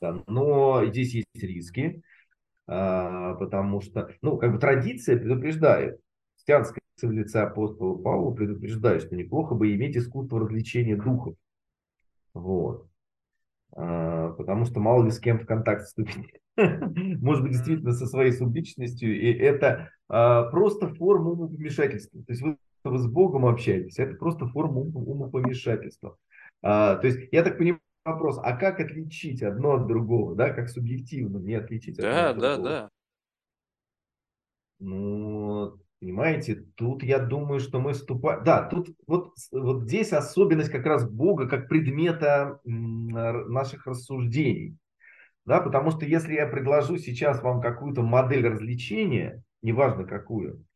но 0.00 0.84
здесь 0.86 1.14
есть 1.14 1.28
риски, 1.34 2.02
а, 2.66 3.34
потому 3.34 3.80
что, 3.82 4.10
ну, 4.20 4.36
как 4.36 4.52
бы 4.52 4.58
традиция 4.58 5.16
предупреждает. 5.16 6.00
Христианская 6.44 6.82
цивилизация 6.96 7.46
апостола 7.46 7.96
Павла 7.96 8.34
предупреждает, 8.34 9.02
что 9.02 9.16
неплохо 9.16 9.54
бы 9.54 9.74
иметь 9.74 9.96
искусство 9.96 10.40
развлечения 10.40 10.94
духов. 10.94 11.36
Вот. 12.34 12.86
А, 13.72 14.30
потому 14.32 14.66
что 14.66 14.78
мало 14.78 15.04
ли 15.04 15.10
с 15.10 15.18
кем 15.18 15.38
в 15.38 15.46
контакт 15.46 15.86
вступить. 15.86 16.34
Может 16.56 17.44
быть, 17.44 17.52
действительно 17.52 17.92
со 17.92 18.06
своей 18.06 18.32
субличностью. 18.32 19.18
И 19.18 19.32
это 19.32 19.90
а, 20.08 20.44
просто 20.50 20.88
форма 20.94 21.30
умопомешательства. 21.30 22.22
То 22.24 22.32
есть 22.32 22.42
вы, 22.42 22.58
вы 22.84 22.98
с 22.98 23.06
Богом 23.06 23.46
общаетесь, 23.46 23.98
это 23.98 24.14
просто 24.14 24.46
форма 24.46 24.80
умопомешательства. 24.80 26.18
А, 26.60 26.96
то 26.96 27.06
есть, 27.06 27.26
я 27.32 27.42
так 27.42 27.56
понимаю, 27.56 27.80
вопрос, 28.04 28.38
а 28.42 28.54
как 28.54 28.80
отличить 28.80 29.42
одно 29.42 29.76
от 29.76 29.86
другого, 29.86 30.34
да, 30.34 30.50
как 30.50 30.68
субъективно 30.68 31.38
не 31.38 31.54
отличить 31.54 31.96
да, 31.96 32.28
одно 32.28 32.30
от 32.30 32.36
да, 32.36 32.54
другого? 32.56 32.68
Да, 32.68 32.80
да, 32.80 32.80
да. 32.82 32.90
Ну, 34.80 35.83
Понимаете, 36.04 36.66
тут 36.74 37.02
я 37.02 37.18
думаю, 37.18 37.60
что 37.60 37.80
мы 37.80 37.94
вступаем... 37.94 38.44
Да, 38.44 38.62
тут 38.68 38.90
вот, 39.06 39.30
вот 39.50 39.84
здесь 39.84 40.12
особенность 40.12 40.68
как 40.68 40.84
раз 40.84 41.08
Бога 41.08 41.48
как 41.48 41.66
предмета 41.66 42.60
наших 42.66 43.86
рассуждений. 43.86 44.76
Да, 45.46 45.60
потому 45.60 45.92
что 45.92 46.04
если 46.04 46.34
я 46.34 46.46
предложу 46.46 46.98
сейчас 46.98 47.42
вам 47.42 47.62
какую-то 47.62 48.02
модель 48.02 48.46
развлечения, 48.46 49.42
неважно 49.62 50.04
какую, 50.04 50.66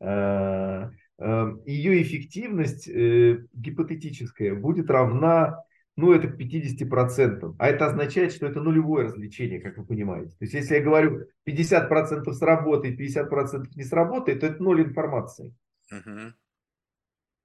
э, 0.00 0.90
э, 1.18 1.56
ее 1.64 2.02
эффективность 2.02 2.86
э, 2.86 3.38
гипотетическая 3.54 4.54
будет 4.54 4.90
равна 4.90 5.62
ну, 5.96 6.12
это 6.12 6.28
к 6.28 6.40
50%. 6.40 7.54
А 7.58 7.68
это 7.68 7.86
означает, 7.86 8.32
что 8.32 8.46
это 8.46 8.60
нулевое 8.60 9.06
развлечение, 9.06 9.60
как 9.60 9.78
вы 9.78 9.86
понимаете. 9.86 10.30
То 10.30 10.44
есть, 10.44 10.54
если 10.54 10.76
я 10.76 10.82
говорю 10.82 11.28
50% 11.46 12.32
сработает, 12.32 12.98
50% 13.00 13.68
не 13.76 13.84
сработает, 13.84 14.40
то 14.40 14.46
это 14.46 14.62
ноль 14.62 14.82
информации. 14.82 15.54
Угу. 15.92 16.34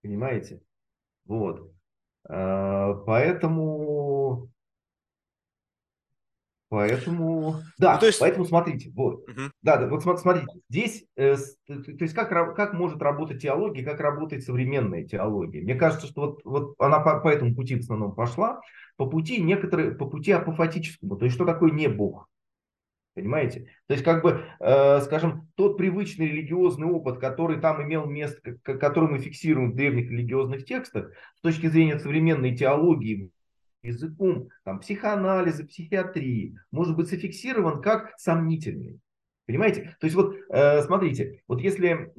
Понимаете? 0.02 0.62
Вот. 1.26 1.72
А, 2.28 2.94
поэтому 3.06 4.19
Поэтому, 6.70 7.56
да, 7.80 7.96
ну, 7.96 8.00
то 8.00 8.06
есть... 8.06 8.20
поэтому 8.20 8.46
смотрите, 8.46 8.92
вот, 8.92 9.28
угу. 9.28 9.42
да, 9.64 9.78
да, 9.78 9.88
вот 9.88 10.04
смотрите, 10.04 10.48
здесь, 10.70 11.04
э, 11.16 11.36
то 11.66 12.04
есть 12.04 12.14
как, 12.14 12.30
как 12.56 12.74
может 12.74 13.02
работать 13.02 13.42
теология, 13.42 13.84
как 13.84 14.00
работает 14.00 14.44
современная 14.44 15.04
теология. 15.04 15.64
Мне 15.64 15.74
кажется, 15.74 16.06
что 16.06 16.22
вот, 16.22 16.42
вот 16.44 16.76
она 16.78 17.00
по, 17.00 17.20
по 17.22 17.28
этому 17.28 17.56
пути 17.56 17.76
в 17.76 17.80
основном 17.80 18.14
пошла, 18.14 18.62
по 18.98 19.08
пути 19.08 19.42
некоторые, 19.42 19.92
по 19.92 20.06
пути 20.06 20.32
апофатическому, 20.32 21.18
то 21.18 21.26
есть 21.26 21.36
что 21.36 21.46
такое 21.46 21.72
не 21.72 21.88
Бог. 21.88 22.30
Понимаете? 23.16 23.66
То 23.88 23.96
есть, 23.96 24.06
как 24.06 24.22
бы, 24.22 24.46
э, 24.60 25.02
скажем, 25.02 25.50
тот 25.56 25.76
привычный 25.76 26.28
религиозный 26.28 26.88
опыт, 26.88 27.18
который 27.18 27.60
там 27.60 27.82
имел 27.84 28.06
место, 28.06 28.58
который 28.62 29.10
мы 29.10 29.18
фиксируем 29.18 29.72
в 29.72 29.76
древних 29.76 30.12
религиозных 30.12 30.66
текстах, 30.66 31.12
с 31.36 31.42
точки 31.42 31.66
зрения 31.68 31.98
современной 32.00 32.56
теологии, 32.56 33.32
языком, 33.82 34.50
там, 34.64 34.80
психоанализа, 34.80 35.66
психиатрии, 35.66 36.58
может 36.72 36.96
быть 36.96 37.10
зафиксирован 37.10 37.82
как 37.82 38.14
сомнительный. 38.18 39.00
Понимаете? 39.46 39.96
То 40.00 40.06
есть 40.06 40.16
вот 40.16 40.36
э, 40.50 40.84
смотрите, 40.84 41.42
вот 41.48 41.60
если, 41.62 42.14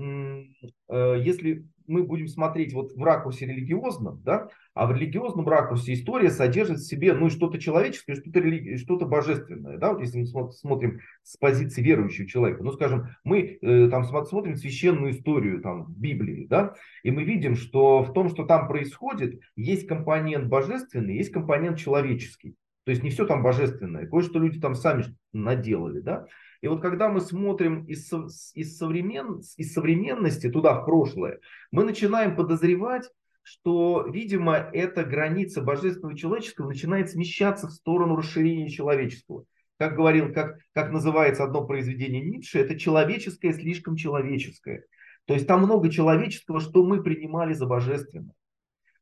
э, 0.88 1.22
если 1.22 1.64
мы 1.90 2.04
будем 2.04 2.28
смотреть 2.28 2.72
вот 2.72 2.92
в 2.92 3.02
ракурсе 3.02 3.46
религиозном, 3.46 4.22
да, 4.24 4.48
а 4.74 4.86
в 4.86 4.92
религиозном 4.92 5.46
ракурсе 5.48 5.92
история 5.92 6.30
содержит 6.30 6.78
в 6.78 6.86
себе 6.86 7.12
ну, 7.12 7.28
что-то 7.28 7.58
человеческое, 7.58 8.14
что-то, 8.14 8.38
религи... 8.38 8.76
что-то 8.76 9.06
божественное. 9.06 9.76
Да? 9.76 9.92
Вот 9.92 10.00
если 10.00 10.20
мы 10.20 10.52
смотрим 10.52 11.00
с 11.22 11.36
позиции 11.36 11.82
верующего 11.82 12.28
человека, 12.28 12.62
ну, 12.62 12.70
скажем, 12.72 13.08
мы 13.24 13.58
э, 13.60 13.88
там 13.90 14.04
смотрим 14.04 14.56
священную 14.56 15.10
историю 15.10 15.60
там, 15.60 15.84
в 15.84 15.98
Библии, 15.98 16.46
да, 16.48 16.74
и 17.02 17.10
мы 17.10 17.24
видим, 17.24 17.56
что 17.56 18.02
в 18.02 18.12
том, 18.12 18.28
что 18.28 18.44
там 18.44 18.68
происходит, 18.68 19.40
есть 19.56 19.86
компонент 19.86 20.46
божественный, 20.46 21.16
есть 21.16 21.32
компонент 21.32 21.78
человеческий. 21.78 22.54
То 22.84 22.92
есть 22.92 23.02
не 23.02 23.10
все 23.10 23.26
там 23.26 23.42
божественное, 23.42 24.06
кое-что 24.06 24.38
люди 24.38 24.60
там 24.60 24.74
сами 24.74 25.04
наделали, 25.32 26.00
да. 26.00 26.26
И 26.62 26.68
вот 26.68 26.82
когда 26.82 27.08
мы 27.08 27.20
смотрим 27.20 27.84
из, 27.86 28.12
из, 28.54 28.76
современ, 28.76 29.40
из 29.56 29.72
современности 29.72 30.50
туда, 30.50 30.74
в 30.74 30.84
прошлое, 30.84 31.40
мы 31.70 31.84
начинаем 31.84 32.36
подозревать, 32.36 33.10
что, 33.42 34.06
видимо, 34.06 34.54
эта 34.54 35.04
граница 35.04 35.62
божественного 35.62 36.14
и 36.14 36.18
человеческого 36.18 36.68
начинает 36.68 37.10
смещаться 37.10 37.66
в 37.66 37.72
сторону 37.72 38.16
расширения 38.16 38.68
человеческого. 38.68 39.44
Как 39.78 39.96
говорил, 39.96 40.32
как, 40.32 40.58
как 40.74 40.92
называется 40.92 41.44
одно 41.44 41.66
произведение 41.66 42.22
Ницше, 42.22 42.58
это 42.58 42.78
человеческое 42.78 43.54
слишком 43.54 43.96
человеческое. 43.96 44.84
То 45.24 45.34
есть 45.34 45.46
там 45.46 45.62
много 45.62 45.88
человеческого, 45.88 46.60
что 46.60 46.84
мы 46.84 47.02
принимали 47.02 47.54
за 47.54 47.66
божественное. 47.66 48.34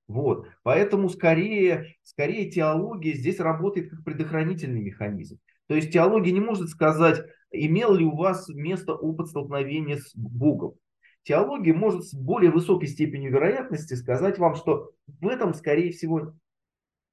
Вот. 0.06 0.46
Поэтому 0.62 1.08
скорее, 1.08 1.96
скорее 2.02 2.50
теология 2.50 3.14
здесь 3.14 3.40
работает 3.40 3.90
как 3.90 4.04
предохранительный 4.04 4.80
механизм. 4.80 5.38
То 5.66 5.74
есть 5.74 5.92
теология 5.92 6.32
не 6.32 6.40
может 6.40 6.68
сказать, 6.70 7.24
имел 7.50 7.94
ли 7.94 8.04
у 8.04 8.16
вас 8.16 8.48
место 8.48 8.94
опыт 8.94 9.28
столкновения 9.28 9.96
с 9.96 10.14
Богом. 10.14 10.74
Теология 11.22 11.74
может 11.74 12.04
с 12.04 12.14
более 12.14 12.50
высокой 12.50 12.88
степенью 12.88 13.32
вероятности 13.32 13.94
сказать 13.94 14.38
вам, 14.38 14.54
что 14.54 14.92
в 15.06 15.28
этом, 15.28 15.54
скорее 15.54 15.92
всего, 15.92 16.32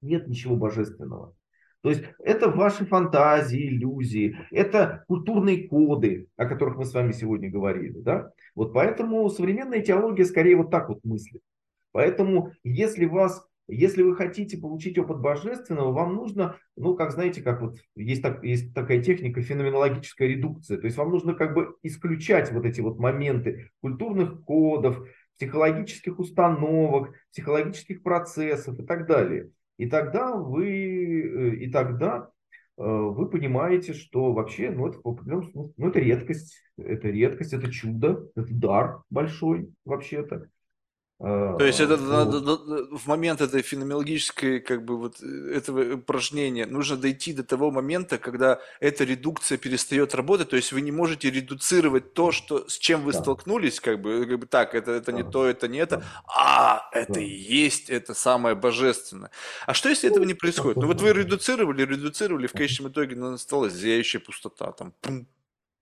нет 0.01 0.27
ничего 0.27 0.55
божественного. 0.55 1.35
То 1.81 1.89
есть 1.89 2.03
это 2.17 2.49
ваши 2.49 2.85
фантазии, 2.85 3.67
иллюзии, 3.67 4.37
это 4.49 5.03
культурные 5.07 5.67
коды, 5.67 6.27
о 6.35 6.45
которых 6.45 6.77
мы 6.77 6.85
с 6.85 6.93
вами 6.93 7.11
сегодня 7.11 7.51
говорили. 7.51 7.99
Да? 7.99 8.31
Вот 8.55 8.73
поэтому 8.73 9.29
современная 9.29 9.81
теология 9.81 10.25
скорее 10.25 10.55
вот 10.55 10.71
так 10.71 10.89
вот 10.89 11.03
мыслит. 11.03 11.41
Поэтому 11.91 12.51
если 12.63 13.05
вас 13.05 13.47
если 13.67 14.03
вы 14.03 14.15
хотите 14.15 14.57
получить 14.57 14.97
опыт 14.97 15.19
божественного, 15.19 15.91
вам 15.91 16.15
нужно, 16.15 16.57
ну, 16.75 16.95
как 16.95 17.11
знаете, 17.11 17.41
как 17.41 17.61
вот 17.61 17.77
есть, 17.95 18.21
так, 18.21 18.43
есть 18.43 18.73
такая 18.73 19.01
техника 19.01 19.41
феноменологическая 19.41 20.27
редукция. 20.27 20.77
То 20.77 20.85
есть 20.85 20.97
вам 20.97 21.09
нужно 21.09 21.33
как 21.33 21.53
бы 21.53 21.75
исключать 21.81 22.51
вот 22.51 22.65
эти 22.65 22.81
вот 22.81 22.99
моменты 22.99 23.71
культурных 23.81 24.43
кодов, 24.43 25.07
психологических 25.37 26.19
установок, 26.19 27.13
психологических 27.31 28.03
процессов 28.03 28.79
и 28.79 28.83
так 28.85 29.07
далее. 29.07 29.49
И 29.77 29.87
тогда 29.87 30.35
вы, 30.35 30.67
э, 30.67 31.55
и 31.55 31.71
тогда 31.71 32.29
э, 32.77 32.83
вы 32.83 33.27
понимаете, 33.29 33.93
что 33.93 34.31
вообще, 34.31 34.69
ну, 34.69 34.87
это, 34.87 34.99
ну, 35.03 35.73
это 35.77 35.99
редкость, 35.99 36.61
это 36.77 37.09
редкость, 37.09 37.53
это 37.53 37.71
чудо, 37.71 38.29
это 38.35 38.53
дар 38.53 39.01
большой 39.09 39.69
вообще-то. 39.83 40.49
То 41.17 41.63
есть 41.63 41.79
это 41.79 41.95
вот. 41.95 42.91
в 42.91 43.07
момент 43.07 43.39
этой 43.39 43.61
феноменологической, 43.61 44.59
как 44.59 44.83
бы 44.83 44.97
вот 44.97 45.21
этого 45.21 45.95
упражнения 45.95 46.65
нужно 46.65 46.97
дойти 46.97 47.31
до 47.31 47.45
того 47.45 47.71
момента, 47.71 48.17
когда 48.17 48.59
эта 48.81 49.05
редукция 49.05 49.57
перестает 49.57 50.13
работать, 50.13 50.49
то 50.49 50.57
есть 50.57 50.73
вы 50.73 50.81
не 50.81 50.91
можете 50.91 51.31
редуцировать 51.31 52.13
то, 52.13 52.33
что, 52.33 52.67
с 52.67 52.77
чем 52.77 53.01
вы 53.01 53.13
да. 53.13 53.21
столкнулись, 53.21 53.79
как 53.79 54.01
бы, 54.01 54.25
как 54.25 54.39
бы 54.39 54.45
так, 54.45 54.75
это, 54.75 54.91
это 54.91 55.13
да. 55.13 55.17
не 55.17 55.23
то, 55.23 55.45
это 55.45 55.69
не 55.69 55.77
это, 55.77 55.97
да. 55.97 56.05
а 56.27 56.89
это 56.91 57.13
да. 57.13 57.21
и 57.21 57.29
есть 57.29 57.89
это 57.89 58.13
самое 58.13 58.55
божественное. 58.55 59.31
А 59.65 59.73
что 59.73 59.87
если 59.87 60.09
ну, 60.09 60.15
этого 60.15 60.25
не 60.25 60.33
происходит? 60.33 60.75
Ну 60.75 60.87
вот 60.87 60.99
вы 60.99 61.13
редуцировали, 61.13 61.85
редуцировали, 61.85 62.47
в 62.47 62.51
конечном 62.51 62.91
итоге 62.91 63.15
осталась 63.23 63.71
зияющая 63.71 64.19
пустота, 64.19 64.73
там, 64.73 64.93
пум, 64.99 65.27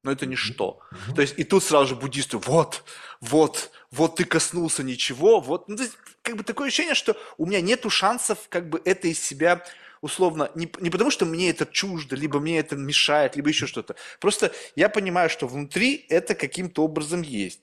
но 0.04 0.12
это 0.12 0.26
ничто. 0.26 0.80
Mm-hmm. 0.92 1.16
То 1.16 1.22
есть 1.22 1.40
и 1.40 1.44
тут 1.44 1.64
сразу 1.64 1.88
же 1.88 1.96
буддисты, 1.96 2.38
вот, 2.38 2.84
вот, 3.22 3.72
вот 3.94 4.16
ты 4.16 4.26
коснулся 4.26 4.84
ничего, 4.84 5.40
вот, 5.40 5.68
ну, 5.68 5.78
есть, 5.78 5.98
как 6.24 6.36
бы 6.36 6.44
такое 6.44 6.68
ощущение, 6.68 6.96
что 6.96 7.16
у 7.38 7.46
меня 7.46 7.62
нету 7.62 7.90
шансов 7.90 8.40
как 8.50 8.70
бы 8.70 8.82
это 8.84 9.08
из 9.08 9.20
себя 9.20 9.64
условно, 10.02 10.52
не, 10.56 10.70
не 10.80 10.90
потому 10.90 11.12
что 11.12 11.26
мне 11.26 11.50
это 11.50 11.66
чуждо, 11.66 12.16
либо 12.16 12.40
мне 12.40 12.60
это 12.60 12.76
мешает, 12.76 13.38
либо 13.38 13.50
еще 13.50 13.68
что-то. 13.68 13.96
Просто 14.20 14.52
я 14.76 14.90
понимаю, 14.90 15.30
что 15.30 15.48
внутри 15.48 16.06
это 16.10 16.36
каким-то 16.36 16.84
образом 16.84 17.22
есть. 17.22 17.62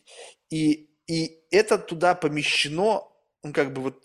И, 0.49 0.89
и 1.07 1.39
это 1.51 1.77
туда 1.77 2.15
помещено, 2.15 3.03
ну, 3.43 3.53
как 3.53 3.75
бы 3.75 3.83
вот, 3.83 4.03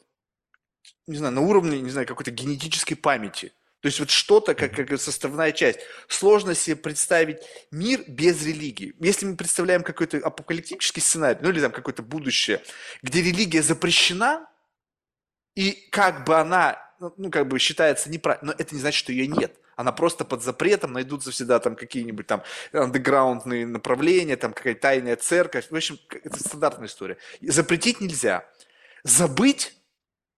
не 1.08 1.16
знаю, 1.16 1.34
на 1.34 1.42
уровне, 1.42 1.80
не 1.80 1.92
знаю, 1.92 2.08
какой-то 2.08 2.32
генетической 2.32 2.96
памяти. 2.96 3.54
То 3.86 3.90
есть 3.90 4.00
вот 4.00 4.10
что-то, 4.10 4.56
как, 4.56 4.74
как 4.74 5.00
составная 5.00 5.52
часть. 5.52 5.82
Сложно 6.08 6.56
себе 6.56 6.76
представить 6.76 7.44
мир 7.70 8.02
без 8.08 8.44
религии. 8.44 8.96
Если 9.00 9.28
мы 9.28 9.38
представляем 9.38 9.84
какой-то 9.84 10.18
апокалиптический 10.18 11.04
сценарий, 11.04 11.38
ну 11.40 11.52
или 11.52 11.62
там 11.62 11.72
какое-то 11.72 12.02
будущее, 12.02 12.64
где 13.04 13.22
религия 13.22 13.62
запрещена, 13.62 14.50
и 15.54 15.88
как 15.92 16.26
бы 16.26 16.36
она, 16.36 16.82
ну, 17.00 17.14
ну 17.16 17.30
как 17.30 17.48
бы 17.48 17.60
считается 17.60 18.10
неправильно, 18.10 18.48
но 18.48 18.56
это 18.58 18.74
не 18.74 18.82
значит, 18.82 18.98
что 18.98 19.12
ее 19.12 19.28
нет. 19.28 19.56
Она 19.76 19.92
просто 19.92 20.26
под 20.26 20.42
запретом, 20.42 20.94
найдутся 20.94 21.30
всегда 21.30 21.60
там 21.60 21.76
какие-нибудь 21.76 22.26
там 22.26 22.42
андеграундные 22.74 23.68
направления, 23.68 24.36
там 24.36 24.54
какая-то 24.54 24.82
тайная 24.82 25.16
церковь. 25.16 25.68
В 25.70 25.76
общем, 25.76 26.00
это 26.10 26.40
стандартная 26.40 26.88
история. 26.88 27.18
Запретить 27.40 28.02
нельзя. 28.02 28.50
Забыть 29.04 29.76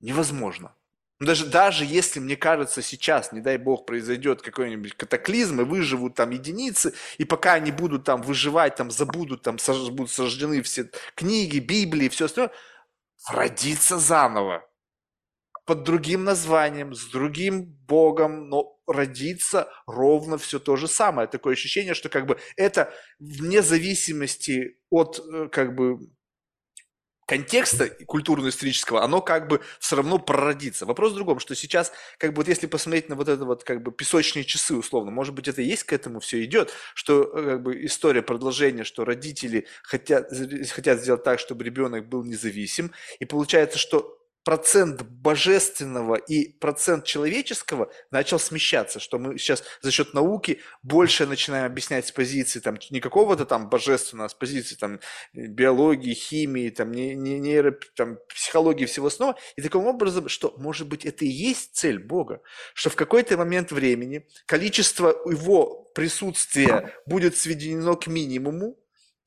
невозможно. 0.02 0.74
Даже, 1.20 1.48
даже 1.48 1.84
если, 1.84 2.20
мне 2.20 2.36
кажется, 2.36 2.84
сейчас, 2.84 3.32
не 3.32 3.42
дай 3.42 3.58
бог, 3.58 3.88
произойдет 3.88 4.44
какой-нибудь 4.44 4.94
катаклизм, 4.94 5.62
и 5.62 5.64
выживут 5.64 6.14
там 6.14 6.30
единицы, 6.30 6.94
и 7.18 7.26
пока 7.26 7.54
они 7.54 7.72
будут 7.72 8.04
там 8.04 8.22
выживать, 8.22 8.76
там 8.76 8.92
забудут, 8.92 9.42
там 9.42 9.58
сож, 9.58 9.90
будут 9.90 10.12
сожжены 10.12 10.62
все 10.62 10.92
книги, 11.16 11.58
Библии 11.58 12.10
все 12.10 12.26
остальное, 12.26 12.54
родиться 13.32 13.98
заново. 13.98 14.64
Под 15.66 15.84
другим 15.84 16.24
названием, 16.24 16.94
с 16.94 17.06
другим 17.10 17.66
Богом, 17.66 18.50
но 18.50 18.80
родиться 18.88 19.70
ровно 19.86 20.38
все 20.38 20.60
то 20.60 20.78
же 20.78 20.88
самое. 20.88 21.28
Такое 21.28 21.54
ощущение, 21.54 21.94
что 21.94 22.10
как 22.10 22.26
бы 22.26 22.40
это 22.56 22.94
вне 23.20 23.62
зависимости 23.62 24.78
от 24.90 25.20
э, 25.20 25.50
как 25.52 25.76
бы 25.76 26.00
контекста 27.28 27.90
культурно-исторического, 27.90 29.04
оно 29.04 29.22
как 29.22 29.48
бы 29.48 29.62
все 29.80 29.98
равно 29.98 30.18
прородится. 30.18 30.86
Вопрос 30.86 31.12
в 31.12 31.16
другом, 31.16 31.40
что 31.40 31.56
сейчас, 31.56 31.92
как 32.18 32.32
бы 32.32 32.38
вот 32.38 32.48
если 32.48 32.68
посмотреть 32.68 33.10
на 33.10 33.16
вот 33.16 33.28
это 33.28 33.44
вот 33.44 33.64
как 33.64 33.84
бы 33.84 33.92
песочные 33.92 34.46
часы 34.46 34.76
условно, 34.76 35.12
может 35.12 35.36
быть 35.36 35.48
это 35.48 35.62
есть 35.62 35.84
к 35.84 35.94
этому 35.94 36.22
все 36.22 36.44
идет, 36.46 36.72
что 36.96 37.24
э, 37.24 37.44
как 37.44 37.64
бы 37.64 37.86
история 37.86 38.22
продолжения, 38.22 38.86
что 38.86 39.04
родители 39.04 39.68
хотят, 39.84 40.32
хотят 40.72 41.02
сделать 41.02 41.24
так, 41.24 41.40
чтобы 41.40 41.66
ребенок 41.66 42.08
был 42.08 42.24
независим, 42.24 42.94
и 43.20 43.26
получается, 43.26 43.78
что 43.78 44.17
процент 44.48 45.02
божественного 45.02 46.16
и 46.16 46.48
процент 46.48 47.04
человеческого 47.04 47.92
начал 48.12 48.40
смещаться, 48.40 48.98
что 49.02 49.20
мы 49.20 49.38
сейчас 49.38 49.62
за 49.82 49.92
счет 49.92 50.14
науки 50.14 50.62
больше 50.84 51.26
начинаем 51.26 51.66
объяснять 51.66 52.08
с 52.08 52.14
позиции 52.14 52.62
там 52.62 52.78
не 52.90 53.02
какого-то 53.02 53.46
там 53.46 53.68
божественного, 53.68 54.28
а 54.28 54.30
с 54.30 54.34
позиции 54.34 54.76
там 54.76 55.02
биологии, 55.34 56.14
химии, 56.14 56.70
там, 56.70 56.94
не, 56.94 57.14
не, 57.14 57.40
нейро, 57.40 57.78
там, 57.98 58.20
психологии 58.34 58.86
всего 58.86 59.08
остального. 59.08 59.38
И 59.58 59.62
таким 59.62 59.86
образом, 59.86 60.30
что, 60.30 60.54
может 60.58 60.88
быть, 60.88 61.06
это 61.06 61.26
и 61.26 61.28
есть 61.28 61.76
цель 61.76 62.00
Бога, 62.00 62.40
что 62.74 62.90
в 62.90 62.96
какой-то 62.96 63.36
момент 63.36 63.74
времени 63.74 64.26
количество 64.46 65.10
его 65.30 65.92
присутствия 65.94 66.94
будет 67.06 67.36
сведено 67.36 67.96
к 67.98 68.08
минимуму, 68.08 68.78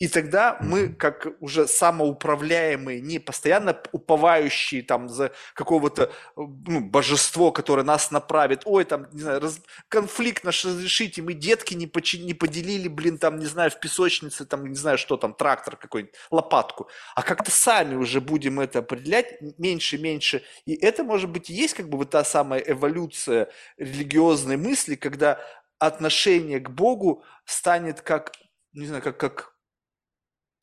и 0.00 0.08
тогда 0.08 0.56
мы, 0.60 0.88
как 0.88 1.26
уже 1.40 1.68
самоуправляемые, 1.68 3.02
не 3.02 3.18
постоянно 3.18 3.78
уповающие 3.92 4.82
там 4.82 5.10
за 5.10 5.30
какого-то 5.52 6.10
ну, 6.36 6.80
божество, 6.80 7.52
которое 7.52 7.82
нас 7.82 8.10
направит, 8.10 8.62
ой, 8.64 8.86
там, 8.86 9.08
не 9.12 9.20
знаю, 9.20 9.40
раз... 9.40 9.60
конфликт 9.88 10.42
наш 10.42 10.64
разрешите, 10.64 11.20
мы 11.20 11.34
детки 11.34 11.74
не, 11.74 11.86
почи... 11.86 12.18
не 12.18 12.32
поделили, 12.32 12.88
блин, 12.88 13.18
там, 13.18 13.38
не 13.38 13.44
знаю, 13.44 13.70
в 13.70 13.78
песочнице, 13.78 14.46
там, 14.46 14.66
не 14.66 14.74
знаю, 14.74 14.96
что 14.96 15.18
там, 15.18 15.34
трактор 15.34 15.76
какой-нибудь, 15.76 16.14
лопатку, 16.30 16.88
а 17.14 17.22
как-то 17.22 17.50
сами 17.50 17.94
уже 17.94 18.22
будем 18.22 18.58
это 18.58 18.78
определять 18.78 19.38
меньше, 19.58 19.98
меньше. 19.98 20.42
И 20.64 20.74
это, 20.74 21.04
может 21.04 21.28
быть, 21.28 21.50
есть 21.50 21.74
как 21.74 21.90
бы 21.90 21.98
вот 21.98 22.08
та 22.08 22.24
самая 22.24 22.60
эволюция 22.60 23.50
религиозной 23.76 24.56
мысли, 24.56 24.94
когда 24.94 25.38
отношение 25.78 26.58
к 26.58 26.70
Богу 26.70 27.22
станет 27.44 28.00
как, 28.00 28.32
не 28.72 28.86
знаю, 28.86 29.02
как, 29.02 29.18
как, 29.18 29.59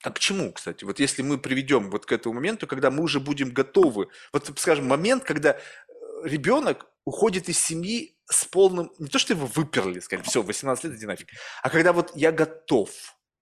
а 0.04 0.12
к 0.12 0.20
чему, 0.20 0.52
кстати? 0.52 0.84
Вот 0.84 1.00
если 1.00 1.22
мы 1.22 1.38
приведем 1.38 1.90
вот 1.90 2.06
к 2.06 2.12
этому 2.12 2.36
моменту, 2.36 2.68
когда 2.68 2.92
мы 2.92 3.04
уже 3.04 3.20
будем 3.20 3.52
готовы, 3.52 4.10
вот, 4.32 4.52
скажем, 4.58 4.86
момент, 4.88 5.24
когда 5.24 5.54
э, 5.54 5.60
ребенок 6.24 6.86
уходит 7.06 7.50
из 7.50 7.60
семьи 7.60 8.18
с 8.30 8.46
полным, 8.46 8.92
не 9.00 9.08
то, 9.08 9.18
что 9.18 9.34
его 9.34 9.48
выперли, 9.48 10.00
сказали, 10.00 10.28
все, 10.28 10.44
18 10.44 10.84
лет, 10.84 10.94
иди 10.94 11.06
нафиг, 11.06 11.30
а 11.64 11.70
когда 11.70 11.94
вот 11.94 12.12
я 12.16 12.32
готов, 12.32 12.92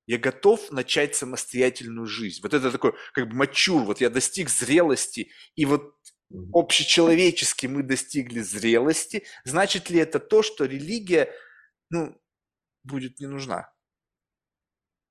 я 0.07 0.17
готов 0.17 0.71
начать 0.71 1.15
самостоятельную 1.15 2.05
жизнь. 2.05 2.41
Вот 2.43 2.53
это 2.53 2.71
такой, 2.71 2.93
как 3.13 3.27
бы 3.27 3.35
мачур, 3.35 3.83
вот 3.83 4.01
я 4.01 4.09
достиг 4.09 4.49
зрелости, 4.49 5.31
и 5.55 5.65
вот 5.65 5.95
общечеловечески 6.53 7.67
мы 7.67 7.83
достигли 7.83 8.41
зрелости, 8.41 9.25
значит 9.43 9.89
ли 9.89 9.99
это 9.99 10.19
то, 10.19 10.43
что 10.43 10.65
религия, 10.65 11.33
ну, 11.89 12.15
будет 12.83 13.19
не 13.19 13.27
нужна? 13.27 13.74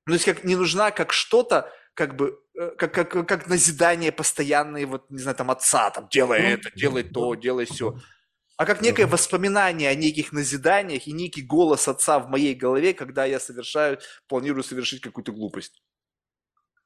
Ну, 0.06 0.12
то 0.12 0.14
есть 0.14 0.24
как 0.24 0.44
не 0.44 0.56
нужна 0.56 0.90
как 0.90 1.12
что-то, 1.12 1.70
как 1.94 2.16
бы, 2.16 2.39
э, 2.55 2.72
как, 2.76 2.93
как, 2.93 3.26
как 3.26 3.48
назидание 3.48 4.12
постоянное, 4.12 4.86
вот, 4.86 5.10
не 5.10 5.18
знаю, 5.18 5.36
там, 5.36 5.51
отца, 5.51 5.90
там, 5.90 6.09
делай 6.10 6.40
это, 6.40 6.70
делай 6.74 7.05
то, 7.05 7.35
делай 7.35 7.64
все. 7.64 7.97
А 8.56 8.66
как 8.66 8.82
некое 8.82 9.06
воспоминание 9.06 9.89
о 9.89 9.94
неких 9.94 10.32
назиданиях 10.32 11.06
и 11.06 11.12
некий 11.12 11.43
голос 11.43 11.89
отца 11.89 12.20
в 12.20 12.28
моей 12.28 12.55
голове, 12.55 12.94
когда 12.94 13.24
я 13.24 13.40
совершаю, 13.40 13.98
планирую 14.28 14.62
совершить 14.62 15.01
какую-то 15.01 15.32
глупость. 15.32 15.82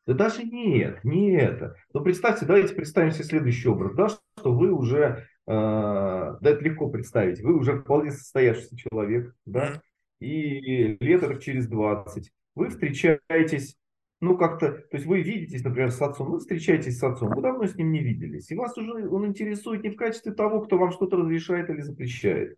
Да 0.07 0.15
даже 0.15 0.43
нет, 0.43 1.05
не 1.05 1.37
это. 1.37 1.77
Но 1.93 2.01
представьте, 2.01 2.47
давайте 2.47 2.75
представим 2.75 3.11
себе 3.11 3.25
следующий 3.25 3.69
образ, 3.69 3.95
да, 3.95 4.09
что 4.09 4.55
вы 4.55 4.73
уже, 4.73 5.27
э, 5.47 5.51
да 5.51 6.39
это 6.43 6.65
легко 6.65 6.89
представить, 6.89 7.41
вы 7.43 7.55
уже 7.55 7.79
вполне 7.79 8.13
состоявшийся 8.13 8.75
человек, 8.79 9.35
да, 9.45 9.83
и 10.21 10.97
лет 11.05 11.43
через 11.43 11.69
20, 11.69 12.33
вы 12.59 12.71
встречаетесь, 12.71 13.77
ну 14.21 14.37
как-то, 14.37 14.73
то 14.73 14.97
есть 14.97 15.07
вы 15.07 15.23
видитесь, 15.23 15.63
например, 15.63 15.93
с 15.93 16.03
отцом, 16.03 16.31
вы 16.33 16.41
встречаетесь 16.41 16.99
с 16.99 17.03
отцом, 17.05 17.31
вы 17.31 17.41
давно 17.41 17.67
с 17.67 17.77
ним 17.77 17.93
не 17.93 18.01
виделись, 18.01 18.51
и 18.51 18.57
вас 18.57 18.77
уже 18.77 19.09
он 19.09 19.27
интересует 19.27 19.85
не 19.85 19.91
в 19.91 19.97
качестве 19.97 20.33
того, 20.33 20.61
кто 20.63 20.77
вам 20.77 20.91
что-то 20.91 21.17
разрешает 21.17 21.71
или 21.71 21.81
запрещает, 21.81 22.57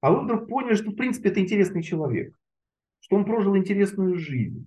а 0.00 0.12
вы 0.12 0.24
вдруг 0.24 0.48
поняли, 0.48 0.74
что 0.74 0.90
в 0.90 0.96
принципе 0.96 1.28
это 1.28 1.40
интересный 1.40 1.82
человек, 1.82 2.34
что 2.98 3.16
он 3.16 3.24
прожил 3.24 3.56
интересную 3.56 4.16
жизнь, 4.16 4.66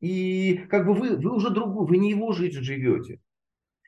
и 0.00 0.64
как 0.70 0.86
бы 0.86 0.94
вы, 0.94 1.16
вы 1.16 1.34
уже 1.34 1.50
другую, 1.50 1.86
вы 1.86 1.98
не 1.98 2.10
его 2.10 2.32
жизнь 2.32 2.60
живете. 2.62 3.20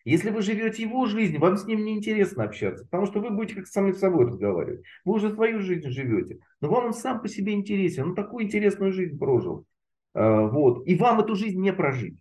Если 0.05 0.31
вы 0.31 0.43
живете 0.43 0.83
его 0.83 1.07
жизнь, 1.07 1.39
вам 1.39 1.57
с 1.57 1.65
ним 1.65 1.85
неинтересно 1.85 2.45
общаться, 2.45 2.85
потому 2.85 3.07
что 3.07 3.21
вы 3.21 3.31
будете 3.31 3.55
как 3.55 3.67
с 3.69 3.71
собой 3.71 4.27
разговаривать. 4.27 4.83
Вы 5.05 5.15
уже 5.15 5.33
свою 5.33 5.61
жизнь 5.61 5.89
живете, 5.89 6.41
но 6.61 6.69
вам 6.69 6.87
он 6.87 6.93
сам 6.93 7.23
по 7.23 7.29
себе 7.29 7.53
интересен, 7.53 8.09
он 8.09 8.15
такую 8.15 8.45
интересную 8.45 8.93
жизнь 8.93 9.17
прожил. 9.17 9.65
А, 10.15 10.47
вот. 10.47 10.87
И 10.87 10.95
вам 10.97 11.21
эту 11.21 11.35
жизнь 11.35 11.61
не 11.61 11.73
прожить. 11.73 12.19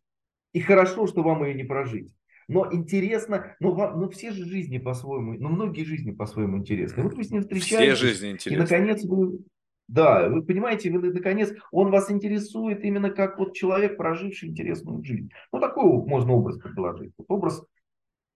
И 0.53 0.59
хорошо, 0.59 1.07
что 1.07 1.23
вам 1.23 1.43
ее 1.45 1.53
не 1.53 1.63
прожить. 1.63 2.13
Но 2.47 2.67
интересно, 2.71 3.55
но, 3.61 3.71
вам, 3.71 3.99
но 3.99 4.09
все 4.09 4.31
же 4.31 4.43
жизни 4.43 4.77
по-своему, 4.77 5.33
ну 5.33 5.47
многие 5.47 5.85
жизни 5.85 6.11
по-своему 6.11 6.57
интересны. 6.57 7.03
Вот 7.03 7.13
вы 7.13 7.23
с 7.23 7.31
ним 7.31 7.41
встречаетесь. 7.41 7.97
Все 7.97 8.07
жизни 8.07 8.31
интересны. 8.31 8.57
И 8.57 8.61
наконец 8.61 9.03
вы, 9.05 9.39
да, 9.87 10.27
вы 10.27 10.43
понимаете, 10.43 10.91
вы, 10.91 11.13
наконец, 11.13 11.53
он 11.71 11.91
вас 11.91 12.11
интересует 12.11 12.83
именно 12.83 13.09
как 13.09 13.39
вот 13.39 13.53
человек, 13.53 13.95
проживший 13.95 14.49
интересную 14.49 15.01
жизнь. 15.03 15.29
Ну, 15.53 15.59
такой 15.59 15.85
можно 15.85 16.33
образ 16.33 16.57
предложить. 16.57 17.13
Вот 17.17 17.25
образ, 17.29 17.63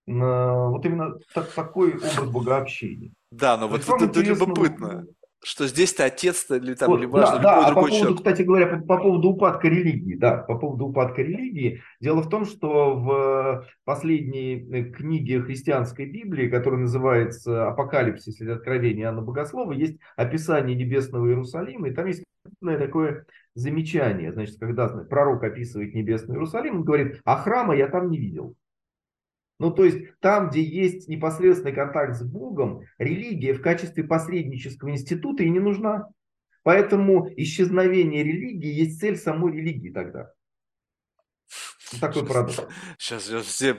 вот 0.05 0.85
именно 0.85 1.15
так, 1.33 1.51
такой 1.51 1.95
образ 1.95 2.29
богообщения. 2.31 3.11
Да, 3.31 3.57
но 3.57 3.67
То 3.67 3.81
вот 3.85 4.01
это 4.01 4.21
любопытно 4.21 5.05
что 5.45 5.67
здесь-то 5.67 6.05
отец-то 6.05 6.55
или 6.55 6.73
там, 6.73 6.89
вот, 6.89 6.99
или 6.99 7.05
важно, 7.05 7.37
да, 7.37 7.61
да, 7.61 7.67
а 7.67 7.69
по 7.69 7.75
поводу, 7.75 7.95
человек. 7.95 8.17
кстати 8.17 8.41
говоря, 8.41 8.65
по, 8.65 8.79
по 8.79 8.97
поводу 8.97 9.29
упадка 9.29 9.67
религии, 9.67 10.15
да, 10.15 10.37
по 10.37 10.57
поводу 10.57 10.87
упадка 10.87 11.21
религии, 11.21 11.83
дело 12.01 12.23
в 12.23 12.29
том, 12.29 12.45
что 12.45 12.95
в 12.95 13.67
последней 13.83 14.67
э, 14.71 14.83
книге 14.85 15.41
христианской 15.41 16.07
Библии, 16.07 16.49
которая 16.49 16.81
называется 16.81 17.67
«Апокалипсис» 17.67 18.41
или 18.41 18.49
«Откровение 18.49 19.07
Анна 19.07 19.21
Богослова», 19.21 19.71
есть 19.73 19.99
описание 20.15 20.75
небесного 20.75 21.27
Иерусалима, 21.27 21.89
и 21.89 21.93
там 21.93 22.07
есть 22.07 22.23
такое 22.61 23.25
замечание, 23.53 24.33
значит, 24.33 24.57
когда 24.59 24.87
пророк 24.87 25.43
описывает 25.43 25.93
небесный 25.93 26.35
Иерусалим, 26.35 26.77
он 26.77 26.83
говорит, 26.83 27.21
а 27.23 27.37
храма 27.37 27.75
я 27.75 27.87
там 27.87 28.09
не 28.09 28.17
видел. 28.17 28.55
Ну, 29.57 29.71
то 29.71 29.85
есть 29.85 30.19
там, 30.19 30.49
где 30.49 30.61
есть 30.61 31.07
непосредственный 31.07 31.73
контакт 31.73 32.15
с 32.15 32.23
Богом, 32.23 32.81
религия 32.97 33.53
в 33.53 33.61
качестве 33.61 34.03
посреднического 34.03 34.89
института 34.89 35.43
и 35.43 35.49
не 35.49 35.59
нужна. 35.59 36.09
Поэтому 36.63 37.29
исчезновение 37.37 38.23
религии 38.23 38.71
есть 38.71 38.99
цель 38.99 39.15
самой 39.15 39.53
религии 39.53 39.91
тогда. 39.91 40.31
Такой 41.99 42.25
парадокс. 42.25 42.61
Сейчас, 42.97 43.25
сейчас 43.25 43.45
все 43.45 43.75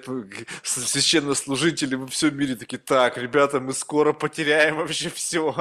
священнослужители 0.62 1.94
во 1.94 2.06
всем 2.06 2.36
мире 2.36 2.56
такие, 2.56 2.78
так, 2.78 3.18
ребята, 3.18 3.60
мы 3.60 3.72
скоро 3.72 4.12
потеряем 4.12 4.76
вообще 4.76 5.08
все. 5.10 5.52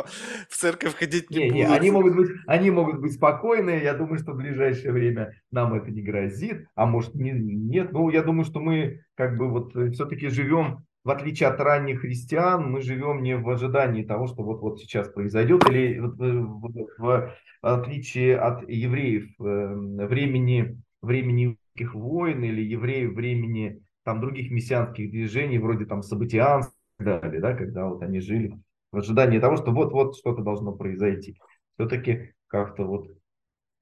В 0.50 0.56
церковь 0.56 0.96
ходить 0.96 1.30
не, 1.30 1.50
не. 1.50 1.50
Не, 1.50 1.64
они, 1.66 1.92
могут 1.92 2.16
быть, 2.16 2.30
они 2.48 2.72
могут 2.72 3.00
быть 3.00 3.14
спокойны. 3.14 3.82
Я 3.82 3.94
думаю, 3.94 4.20
что 4.20 4.34
в 4.34 4.38
ближайшее 4.38 4.92
время 4.92 5.34
нам 5.52 5.74
это 5.74 5.92
не 5.92 6.02
грозит. 6.02 6.68
А 6.76 6.86
может, 6.86 7.16
не, 7.16 7.32
нет. 7.32 7.92
Ну, 7.92 8.10
я 8.10 8.24
думаю, 8.24 8.46
что 8.46 8.60
мы 8.60 9.02
как 9.16 9.38
бы 9.38 9.50
вот 9.50 9.76
э, 9.76 9.92
все-таки 9.92 10.28
живем 10.28 10.86
в 11.06 11.12
отличие 11.12 11.50
от 11.50 11.60
ранних 11.60 12.02
христиан, 12.02 12.72
мы 12.72 12.82
живем 12.82 13.22
не 13.22 13.38
в 13.38 13.48
ожидании 13.48 14.04
того, 14.04 14.26
что 14.26 14.42
вот-вот 14.42 14.80
сейчас 14.80 15.08
произойдет, 15.08 15.64
или 15.70 16.00
в, 16.00 16.16
в, 16.18 16.98
в 16.98 17.38
отличие 17.62 18.38
от 18.38 18.68
евреев 18.68 19.30
э, 19.40 20.06
времени, 20.08 20.80
времени 21.76 21.94
войн 21.94 22.44
или 22.44 22.62
евреев 22.62 23.14
времени 23.14 23.84
там 24.04 24.22
других 24.22 24.52
мессианских 24.52 25.12
движений, 25.12 25.58
вроде 25.58 25.86
там 25.86 26.02
событианства 26.02 26.76
и 27.00 27.04
так 27.04 27.22
далее, 27.22 27.42
да, 27.42 27.54
когда 27.54 27.88
вот 27.88 28.02
они 28.02 28.20
жили 28.20 28.58
в 28.92 28.98
ожидании 28.98 29.40
того, 29.40 29.58
что 29.58 29.72
вот-вот 29.72 30.18
что-то 30.18 30.42
должно 30.42 30.72
произойти. 30.72 31.38
Все-таки 31.78 32.34
как-то 32.48 32.84
вот 32.84 33.08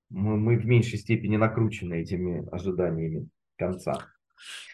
мы, 0.09 0.37
мы 0.37 0.57
в 0.57 0.65
меньшей 0.65 0.97
степени 0.97 1.37
накручены 1.37 2.01
этими 2.01 2.47
ожиданиями 2.51 3.29
конца. 3.57 4.07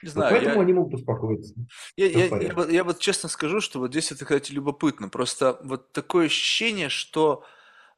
Не 0.01 0.09
знаю, 0.09 0.31
вот 0.31 0.39
поэтому 0.39 0.61
я... 0.61 0.61
они 0.61 0.73
могут 0.73 0.93
успокоиться. 0.93 1.53
Я, 1.97 2.05
я, 2.05 2.25
я, 2.25 2.37
я, 2.37 2.65
я 2.69 2.83
вот 2.83 2.99
честно 2.99 3.27
скажу, 3.27 3.59
что 3.59 3.79
вот 3.79 3.91
здесь 3.91 4.11
это, 4.11 4.23
кстати, 4.23 4.51
любопытно. 4.51 5.09
Просто 5.09 5.59
вот 5.63 5.91
такое 5.91 6.27
ощущение, 6.27 6.89
что 6.89 7.43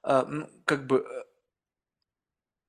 э, 0.03 0.23
ну, 0.27 0.49
как 0.65 0.87
бы 0.87 1.05
э, 1.07 1.23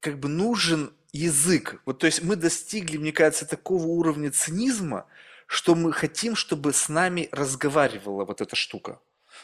как 0.01 0.20
бы 0.20 0.29
нужен 0.29 0.93
язык. 1.12 1.80
Вот, 1.86 1.98
то 1.98 2.06
есть 2.06 2.22
мы 2.22 2.36
достигли, 2.36 2.97
мне 2.97 3.12
кажется, 3.12 3.47
такого 3.47 3.84
уровня 3.86 4.30
цинизма, 4.30 5.06
что 5.47 5.74
мы 5.74 5.93
хотим, 5.93 6.34
чтобы 6.34 6.72
с 6.72 6.89
нами 6.89 7.28
разговаривала 7.32 8.24
вот 8.24 8.40
эта 8.40 8.56
штука. 8.56 8.98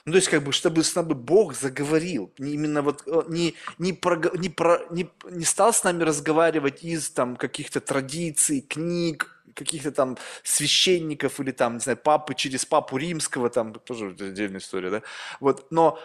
Ну, 0.04 0.12
то 0.12 0.16
есть, 0.16 0.28
как 0.28 0.42
бы, 0.44 0.52
чтобы 0.52 0.84
с 0.84 0.94
нами 0.94 1.12
Бог 1.12 1.54
заговорил, 1.54 2.32
не 2.38 2.52
именно 2.52 2.82
вот, 2.82 3.02
э, 3.06 3.22
не, 3.28 3.54
не, 3.78 3.92
про, 3.92 4.16
не, 4.36 4.48
про, 4.48 4.86
не, 4.90 5.10
не 5.30 5.44
стал 5.44 5.72
с 5.72 5.82
нами 5.82 6.02
разговаривать 6.02 6.84
из 6.84 7.10
там 7.10 7.36
каких-то 7.36 7.80
традиций, 7.80 8.60
книг, 8.60 9.42
каких-то 9.54 9.90
там 9.90 10.16
священников 10.44 11.40
или 11.40 11.50
там, 11.50 11.74
не 11.74 11.80
знаю, 11.80 11.98
папы 11.98 12.34
через 12.34 12.64
папу 12.64 12.96
римского, 12.96 13.50
там 13.50 13.74
тоже 13.74 14.14
отдельная 14.18 14.60
история, 14.60 14.90
да, 14.90 15.02
вот, 15.40 15.66
но 15.70 15.98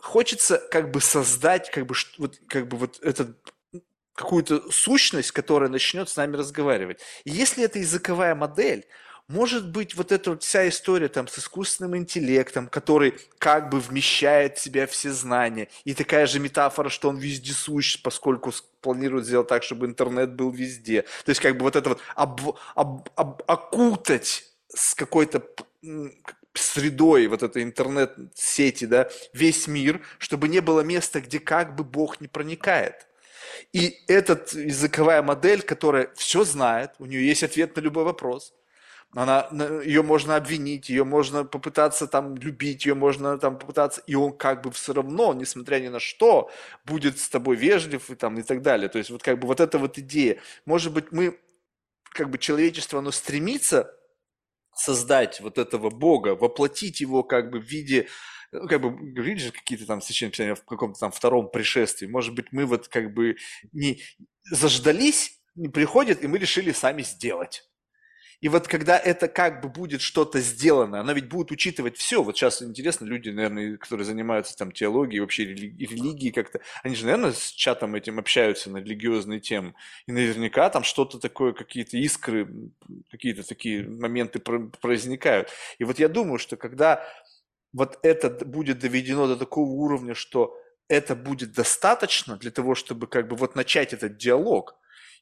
хочется 0.00 0.58
как 0.70 0.90
бы 0.90 1.00
создать 1.00 1.70
как 1.70 1.86
бы, 1.86 1.94
вот, 2.18 2.40
как 2.48 2.68
бы 2.68 2.76
вот 2.76 2.98
этот 3.02 3.36
какую-то 4.16 4.70
сущность, 4.72 5.30
которая 5.30 5.68
начнет 5.68 6.08
с 6.08 6.16
нами 6.16 6.36
разговаривать. 6.36 7.00
И 7.24 7.30
если 7.30 7.62
это 7.64 7.78
языковая 7.78 8.34
модель, 8.34 8.86
может 9.28 9.68
быть, 9.68 9.96
вот 9.96 10.12
эта 10.12 10.30
вот 10.30 10.44
вся 10.44 10.68
история 10.68 11.08
там 11.08 11.26
с 11.26 11.38
искусственным 11.38 11.96
интеллектом, 11.96 12.68
который 12.68 13.14
как 13.38 13.70
бы 13.70 13.80
вмещает 13.80 14.56
в 14.56 14.62
себя 14.62 14.86
все 14.86 15.10
знания, 15.10 15.68
и 15.84 15.94
такая 15.94 16.26
же 16.26 16.38
метафора, 16.38 16.88
что 16.88 17.08
он 17.08 17.18
вездесущ, 17.18 18.00
поскольку 18.02 18.52
планирует 18.80 19.26
сделать 19.26 19.48
так, 19.48 19.64
чтобы 19.64 19.86
интернет 19.86 20.32
был 20.34 20.50
везде. 20.50 21.02
То 21.24 21.30
есть 21.30 21.40
как 21.40 21.56
бы 21.56 21.64
вот 21.64 21.74
это 21.74 21.90
вот 21.90 22.00
об, 22.14 22.40
об, 22.76 23.08
об, 23.16 23.42
окутать 23.46 24.44
с 24.68 24.94
какой-то 24.94 25.42
средой 26.54 27.26
вот 27.26 27.42
этой 27.42 27.64
интернет-сети, 27.64 28.86
да, 28.86 29.10
весь 29.32 29.66
мир, 29.66 30.00
чтобы 30.18 30.48
не 30.48 30.60
было 30.60 30.80
места, 30.80 31.20
где 31.20 31.40
как 31.40 31.74
бы 31.74 31.82
Бог 31.82 32.20
не 32.20 32.28
проникает. 32.28 33.06
И 33.72 34.02
эта 34.08 34.32
языковая 34.58 35.22
модель, 35.22 35.62
которая 35.62 36.10
все 36.14 36.44
знает, 36.44 36.92
у 36.98 37.06
нее 37.06 37.26
есть 37.26 37.42
ответ 37.42 37.76
на 37.76 37.80
любой 37.80 38.04
вопрос, 38.04 38.54
она, 39.14 39.48
ее 39.82 40.02
можно 40.02 40.36
обвинить, 40.36 40.90
ее 40.90 41.04
можно 41.04 41.44
попытаться 41.44 42.06
там 42.06 42.36
любить, 42.36 42.84
ее 42.84 42.94
можно 42.94 43.38
там 43.38 43.58
попытаться, 43.58 44.02
и 44.06 44.14
он 44.14 44.36
как 44.36 44.62
бы 44.62 44.70
все 44.70 44.92
равно, 44.92 45.32
несмотря 45.32 45.80
ни 45.80 45.88
на 45.88 46.00
что, 46.00 46.50
будет 46.84 47.18
с 47.18 47.28
тобой 47.28 47.56
вежлив 47.56 48.10
и 48.10 48.14
там 48.14 48.38
и 48.38 48.42
так 48.42 48.60
далее. 48.60 48.88
То 48.88 48.98
есть 48.98 49.10
вот 49.10 49.22
как 49.22 49.38
бы 49.38 49.46
вот 49.46 49.60
эта 49.60 49.78
вот 49.78 49.98
идея. 49.98 50.38
Может 50.66 50.92
быть, 50.92 51.12
мы, 51.12 51.38
как 52.10 52.28
бы 52.28 52.36
человечество, 52.36 52.98
оно 52.98 53.10
стремится 53.10 53.90
создать 54.74 55.40
вот 55.40 55.56
этого 55.56 55.88
Бога, 55.88 56.36
воплотить 56.36 57.00
его 57.00 57.22
как 57.22 57.50
бы 57.50 57.60
в 57.60 57.64
виде 57.64 58.08
ну, 58.52 58.68
как 58.68 58.80
бы 58.80 58.90
говорили 58.90 59.38
же 59.38 59.52
какие-то 59.52 59.86
там 59.86 60.00
священные 60.00 60.54
в 60.54 60.64
каком-то 60.64 60.98
там 60.98 61.12
втором 61.12 61.50
пришествии. 61.50 62.06
Может 62.06 62.34
быть, 62.34 62.52
мы 62.52 62.66
вот 62.66 62.88
как 62.88 63.12
бы 63.14 63.36
не 63.72 64.02
заждались, 64.50 65.40
не 65.54 65.68
приходят, 65.68 66.22
и 66.22 66.26
мы 66.26 66.38
решили 66.38 66.72
сами 66.72 67.02
сделать. 67.02 67.68
И 68.40 68.48
вот 68.48 68.68
когда 68.68 68.98
это 68.98 69.28
как 69.28 69.62
бы 69.62 69.68
будет 69.68 70.02
что-то 70.02 70.40
сделано, 70.40 71.00
оно 71.00 71.12
ведь 71.12 71.28
будет 71.28 71.50
учитывать 71.50 71.96
все. 71.96 72.22
Вот 72.22 72.36
сейчас 72.36 72.62
интересно, 72.62 73.06
люди, 73.06 73.30
наверное, 73.30 73.78
которые 73.78 74.04
занимаются 74.04 74.56
там 74.56 74.72
теологией, 74.72 75.20
вообще 75.20 75.44
религией 75.46 76.32
как-то, 76.32 76.60
они 76.82 76.94
же, 76.94 77.06
наверное, 77.06 77.32
с 77.32 77.50
чатом 77.52 77.94
этим 77.94 78.18
общаются 78.18 78.70
на 78.70 78.78
религиозные 78.78 79.40
темы. 79.40 79.74
И 80.06 80.12
наверняка 80.12 80.68
там 80.68 80.84
что-то 80.84 81.18
такое, 81.18 81.54
какие-то 81.54 81.96
искры, 81.96 82.48
какие-то 83.10 83.42
такие 83.42 83.88
моменты 83.88 84.42
возникают. 84.82 85.48
И 85.78 85.84
вот 85.84 85.98
я 85.98 86.08
думаю, 86.08 86.38
что 86.38 86.56
когда 86.56 87.06
вот 87.76 87.98
это 88.02 88.30
будет 88.30 88.78
доведено 88.78 89.26
до 89.26 89.36
такого 89.36 89.68
уровня, 89.68 90.14
что 90.14 90.58
это 90.88 91.14
будет 91.14 91.52
достаточно 91.52 92.38
для 92.38 92.50
того, 92.50 92.74
чтобы 92.74 93.06
как 93.06 93.28
бы 93.28 93.36
вот 93.36 93.54
начать 93.54 93.92
этот 93.92 94.16
диалог, 94.16 94.76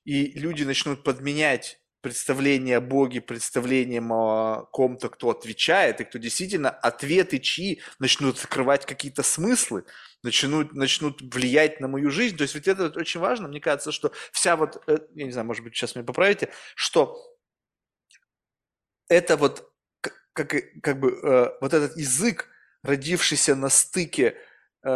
и 0.04 0.38
люди 0.38 0.62
начнут 0.62 1.02
подменять 1.02 1.80
представление 2.00 2.76
о 2.76 2.80
Боге 2.80 3.20
представлением 3.20 4.12
о 4.12 4.68
ком-то, 4.70 5.08
кто 5.08 5.30
отвечает, 5.30 6.00
и 6.00 6.04
кто 6.04 6.18
действительно 6.18 6.70
ответы 6.70 7.40
чьи 7.40 7.80
начнут 7.98 8.38
закрывать 8.38 8.86
какие-то 8.86 9.24
смыслы, 9.24 9.84
начнут, 10.22 10.74
начнут 10.74 11.22
влиять 11.34 11.80
на 11.80 11.88
мою 11.88 12.10
жизнь. 12.10 12.36
То 12.36 12.42
есть 12.42 12.54
ведь 12.54 12.68
это 12.68 12.92
очень 12.96 13.18
важно, 13.18 13.48
мне 13.48 13.60
кажется, 13.60 13.90
что 13.90 14.12
вся 14.30 14.54
вот, 14.54 14.80
э, 14.86 14.98
я 15.14 15.24
не 15.24 15.32
знаю, 15.32 15.46
может 15.46 15.64
быть, 15.64 15.74
сейчас 15.74 15.96
меня 15.96 16.04
поправите, 16.04 16.50
что 16.76 17.18
это 19.08 19.36
вот 19.36 19.73
как, 20.34 20.54
как 20.82 21.00
бы 21.00 21.12
э, 21.12 21.48
вот 21.60 21.72
этот 21.72 21.96
язык, 21.96 22.48
родившийся 22.82 23.54
на 23.54 23.70
стыке, 23.70 24.36
э, 24.84 24.88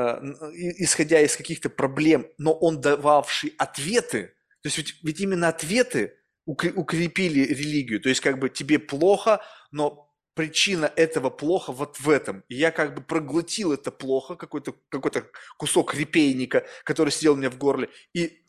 исходя 0.79 1.21
из 1.21 1.37
каких-то 1.37 1.71
проблем, 1.71 2.27
но 2.37 2.53
он 2.53 2.81
дававший 2.81 3.55
ответы, 3.57 4.35
то 4.63 4.67
есть 4.67 4.79
ведь, 4.79 4.95
ведь 5.03 5.21
именно 5.21 5.49
ответы 5.49 6.15
укрепили 6.45 7.41
религию. 7.41 8.01
То 8.01 8.09
есть 8.09 8.21
как 8.21 8.39
бы 8.39 8.49
тебе 8.49 8.79
плохо, 8.79 9.43
но 9.71 10.09
причина 10.35 10.91
этого 10.97 11.31
плохо 11.31 11.73
вот 11.73 12.01
в 12.01 12.09
этом. 12.09 12.43
И 12.49 12.55
я 12.55 12.71
как 12.71 12.95
бы 12.95 13.03
проглотил 13.03 13.73
это 13.73 13.91
плохо, 13.91 14.35
какой-то 14.37 14.75
какой 14.89 15.11
кусок 15.59 15.95
репейника, 15.95 16.67
который 16.85 17.11
сидел 17.11 17.35
у 17.35 17.37
меня 17.37 17.51
в 17.51 17.59
горле, 17.59 17.91
и, 18.15 18.45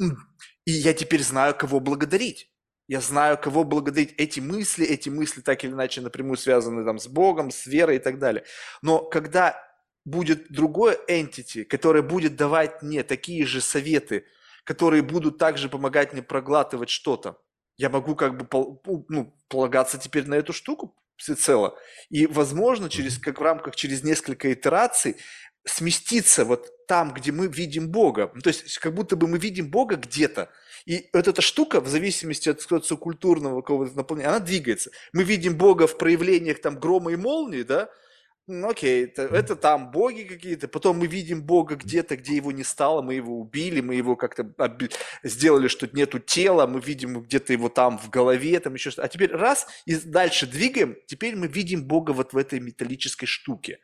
и 0.66 0.72
я 0.72 0.94
теперь 0.94 1.24
знаю, 1.24 1.56
кого 1.56 1.80
благодарить. 1.80 2.52
Я 2.90 3.02
знаю, 3.02 3.38
кого 3.38 3.64
благодарить. 3.64 4.16
Эти 4.18 4.40
мысли, 4.40 4.84
эти 4.84 5.10
мысли 5.10 5.41
так 5.41 5.64
или 5.64 5.72
иначе 5.72 6.02
напрямую 6.02 6.38
связаны 6.38 6.84
там, 6.84 6.98
с 6.98 7.07
Богом, 7.07 7.52
с 7.52 7.68
верой 7.68 7.98
и 7.98 7.99
так 7.99 8.18
далее. 8.18 8.44
Но 8.82 9.03
когда 9.03 9.64
будет 10.06 10.52
другое 10.52 10.98
entity, 11.07 11.66
которое 11.66 12.02
будет 12.02 12.36
давать 12.36 12.82
мне 12.82 13.03
такие 13.03 13.45
же 13.45 13.61
советы, 13.61 14.26
которые 14.64 15.03
будут 15.03 15.38
также 15.38 15.70
помогать 15.70 16.14
мне 16.14 16.24
проглатывать 16.24 16.90
что-то, 16.90 17.40
я 17.78 17.91
могу 17.91 18.16
как 18.16 18.36
бы 18.36 18.80
ну, 19.07 19.38
полагаться 19.49 19.99
теперь 19.99 20.26
на 20.26 20.34
эту 20.34 20.52
штуку 20.52 20.95
всецело. 21.16 21.78
И, 22.10 22.26
возможно, 22.26 22.90
через, 22.90 23.20
как 23.20 23.40
в 23.40 23.44
рамках 23.44 23.76
через 23.76 24.03
несколько 24.03 24.52
итераций 24.52 25.18
сместиться 25.64 26.44
вот 26.44 26.88
там, 26.88 27.14
где 27.14 27.32
мы 27.32 27.45
видим 27.45 27.90
Бога. 27.90 28.32
Ну, 28.34 28.41
то 28.41 28.48
есть, 28.48 28.80
как 28.80 28.95
будто 28.95 29.16
бы 29.16 29.28
мы 29.28 29.38
видим 29.38 29.70
Бога 29.70 29.95
где-то. 29.95 30.49
И 30.85 31.10
вот 31.14 31.27
эта 31.27 31.41
штука, 31.41 31.81
в 31.81 31.88
зависимости 31.88 32.49
от 32.49 32.61
социокультурного 32.61 33.61
какого-то 33.61 33.95
наполнения, 33.95 34.30
она 34.30 34.39
двигается. 34.39 34.91
Мы 35.14 35.23
видим 35.23 35.57
Бога 35.57 35.88
в 35.88 35.97
проявлениях 35.97 36.61
там 36.61 36.80
грома 36.80 37.11
и 37.11 37.15
молнии, 37.15 37.64
да, 37.64 37.89
ну, 38.49 38.69
окей, 38.69 39.03
это, 39.05 39.21
это 39.21 39.55
там 39.55 39.91
боги 39.91 40.23
какие-то. 40.23 40.67
Потом 40.67 40.97
мы 40.97 41.07
видим 41.07 41.43
бога 41.43 41.76
где-то, 41.76 42.17
где 42.17 42.35
его 42.35 42.51
не 42.51 42.63
стало, 42.63 43.03
мы 43.03 43.13
его 43.13 43.39
убили, 43.39 43.80
мы 43.80 43.93
его 43.93 44.15
как-то 44.15 44.51
сделали, 45.23 45.67
что 45.67 45.88
нету 45.93 46.17
тела, 46.19 46.65
мы 46.65 46.81
видим 46.81 47.21
где-то 47.21 47.53
его 47.53 47.69
там 47.69 47.99
в 47.99 48.09
голове, 48.09 48.59
там 48.59 48.73
еще 48.73 48.89
что-то. 48.89 49.05
А 49.05 49.07
теперь 49.07 49.31
раз 49.31 49.67
и 49.85 49.95
дальше 49.95 50.47
двигаем, 50.47 50.97
теперь 51.05 51.35
мы 51.35 51.47
видим 51.47 51.85
бога 51.85 52.11
вот 52.11 52.34
в 52.34 52.38
этой 52.38 52.59
металлической 52.59 53.27
штуке, 53.27 53.80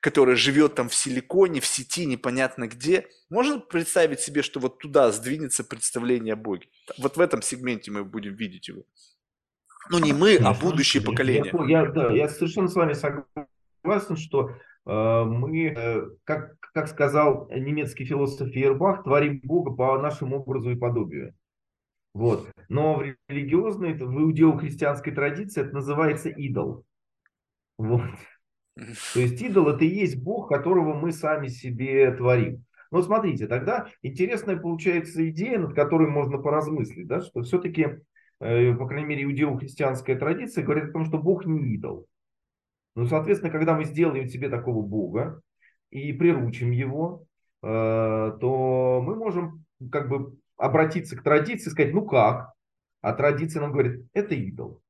которая 0.00 0.34
живет 0.34 0.74
там 0.74 0.88
в 0.88 0.94
силиконе, 0.94 1.60
в 1.60 1.66
сети, 1.66 2.04
непонятно 2.04 2.66
где. 2.66 3.06
Можно 3.30 3.60
представить 3.60 4.20
себе, 4.20 4.42
что 4.42 4.58
вот 4.58 4.80
туда 4.80 5.12
сдвинется 5.12 5.62
представление 5.62 6.32
о 6.32 6.36
боге? 6.36 6.66
Вот 6.98 7.16
в 7.16 7.20
этом 7.20 7.40
сегменте 7.40 7.92
мы 7.92 8.04
будем 8.04 8.34
видеть 8.34 8.66
его. 8.66 8.82
Ну, 9.90 9.98
не 9.98 10.12
мы, 10.12 10.36
а 10.36 10.52
будущее 10.54 11.02
поколение. 11.02 11.52
Я, 11.68 11.80
я, 11.80 11.86
да, 11.86 12.12
я 12.12 12.28
совершенно 12.28 12.68
с 12.68 12.74
вами 12.74 12.92
согласен 12.92 13.47
согласен, 13.88 14.16
что 14.16 14.50
э, 14.50 15.24
мы, 15.24 15.66
э, 15.66 16.02
как, 16.24 16.58
как 16.72 16.88
сказал 16.88 17.48
немецкий 17.50 18.04
философ 18.04 18.48
Фейербах, 18.48 19.04
творим 19.04 19.40
Бога 19.42 19.72
по 19.72 19.98
нашему 19.98 20.40
образу 20.40 20.70
и 20.70 20.76
подобию. 20.76 21.34
Вот. 22.14 22.50
Но 22.68 22.96
в 22.96 23.14
религиозной, 23.28 23.94
в 23.94 24.20
иудео-христианской 24.20 25.12
традиции 25.12 25.62
это 25.62 25.74
называется 25.74 26.28
идол. 26.28 26.84
Вот. 27.78 28.02
То 28.76 29.20
есть 29.20 29.40
идол 29.42 29.68
это 29.68 29.84
и 29.84 29.88
есть 29.88 30.22
Бог, 30.22 30.48
которого 30.48 30.94
мы 30.94 31.12
сами 31.12 31.48
себе 31.48 32.12
творим. 32.12 32.64
Но 32.90 33.02
смотрите, 33.02 33.46
тогда 33.46 33.88
интересная 34.02 34.56
получается 34.56 35.28
идея, 35.28 35.58
над 35.58 35.74
которой 35.74 36.08
можно 36.08 36.38
поразмыслить, 36.38 37.06
да, 37.06 37.20
что 37.20 37.42
все-таки, 37.42 37.98
э, 38.40 38.74
по 38.74 38.86
крайней 38.86 39.06
мере, 39.06 39.24
иудео-христианская 39.24 40.16
традиция 40.16 40.64
говорит 40.64 40.90
о 40.90 40.92
том, 40.92 41.04
что 41.04 41.18
Бог 41.18 41.44
не 41.44 41.74
идол. 41.74 42.06
Ну, 42.94 43.06
соответственно, 43.06 43.52
когда 43.52 43.74
мы 43.74 43.84
сделаем 43.84 44.28
себе 44.28 44.48
такого 44.48 44.82
Бога 44.82 45.40
и 45.90 46.12
приручим 46.12 46.70
его, 46.70 47.24
э, 47.62 47.66
то 48.40 49.02
мы 49.04 49.14
можем 49.14 49.64
как 49.90 50.08
бы 50.08 50.36
обратиться 50.56 51.16
к 51.16 51.22
традиции 51.22 51.68
и 51.68 51.70
сказать, 51.70 51.94
ну 51.94 52.04
как? 52.04 52.52
А 53.00 53.12
традиция 53.12 53.62
нам 53.62 53.72
говорит, 53.72 54.04
это 54.12 54.34
идол. 54.34 54.82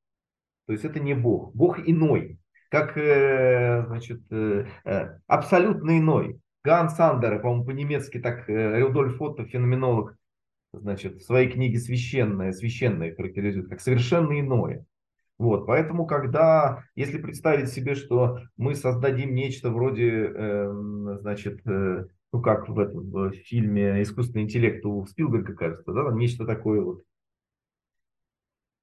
То 0.66 0.72
есть 0.72 0.84
это 0.84 1.00
не 1.00 1.14
Бог. 1.14 1.54
Бог 1.54 1.78
иной. 1.78 2.38
Как, 2.70 2.96
э, 2.96 3.84
значит, 3.86 4.22
э, 4.30 4.66
абсолютно 5.26 5.98
иной. 5.98 6.40
Ган 6.64 6.90
Сандер, 6.90 7.40
по-моему, 7.40 7.64
по-немецки 7.64 8.18
так 8.18 8.48
Рудольф 8.48 9.20
Отто, 9.20 9.44
феноменолог, 9.44 10.16
значит, 10.72 11.16
в 11.16 11.24
своей 11.24 11.50
книге 11.50 11.78
«Священное», 11.78 12.52
«Священное» 12.52 13.14
характеризует 13.14 13.68
как 13.68 13.80
совершенно 13.80 14.38
иное. 14.38 14.84
Вот, 15.38 15.66
поэтому, 15.66 16.04
когда, 16.04 16.82
если 16.96 17.18
представить 17.18 17.68
себе, 17.70 17.94
что 17.94 18.40
мы 18.56 18.74
создадим 18.74 19.34
нечто 19.34 19.70
вроде, 19.70 20.32
э, 20.34 20.72
значит, 21.20 21.60
э, 21.64 22.06
ну 22.32 22.42
как 22.42 22.68
в 22.68 22.78
этом 22.78 23.08
в 23.08 23.30
фильме 23.32 24.02
«Искусственный 24.02 24.42
интеллект» 24.42 24.84
у 24.84 25.06
Спилберга, 25.06 25.54
кажется, 25.54 25.92
да, 25.92 26.10
нечто 26.12 26.44
такое 26.44 26.80
вот, 26.80 27.04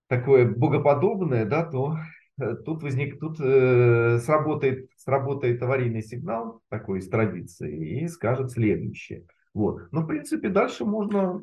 такое 0.08 0.50
богоподобное, 0.50 1.46
да, 1.46 1.66
то 1.66 1.98
э, 2.40 2.56
тут 2.66 2.84
возник, 2.84 3.20
тут 3.20 3.38
э, 3.42 4.20
сработает, 4.20 4.90
сработает 4.96 5.62
аварийный 5.62 6.04
сигнал 6.04 6.62
такой 6.70 7.00
из 7.00 7.10
традиции 7.10 8.04
и 8.04 8.08
скажет 8.08 8.52
следующее. 8.52 9.26
Вот. 9.54 9.92
Но, 9.92 10.02
в 10.02 10.08
принципе, 10.08 10.50
дальше 10.50 10.86
можно 10.86 11.42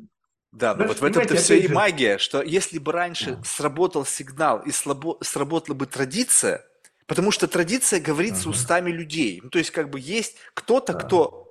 да, 0.53 0.75
но 0.75 0.85
вот 0.85 0.99
в 0.99 1.03
этом-то 1.03 1.35
вся 1.35 1.55
и 1.55 1.67
магия, 1.67 2.19
что 2.19 2.43
если 2.43 2.77
бы 2.77 2.91
раньше 2.91 3.37
да. 3.37 3.43
сработал 3.43 4.05
сигнал 4.05 4.59
и 4.59 4.71
слабо, 4.71 5.17
сработала 5.21 5.75
бы 5.75 5.87
традиция, 5.87 6.63
потому 7.07 7.31
что 7.31 7.47
традиция 7.47 7.99
говорится 7.99 8.43
ага. 8.43 8.49
устами 8.51 8.91
людей. 8.91 9.39
Ну, 9.43 9.49
то 9.49 9.57
есть 9.57 9.71
как 9.71 9.89
бы 9.89 9.99
есть 9.99 10.35
кто-то, 10.53 10.93
да. 10.93 10.99
кто 10.99 11.43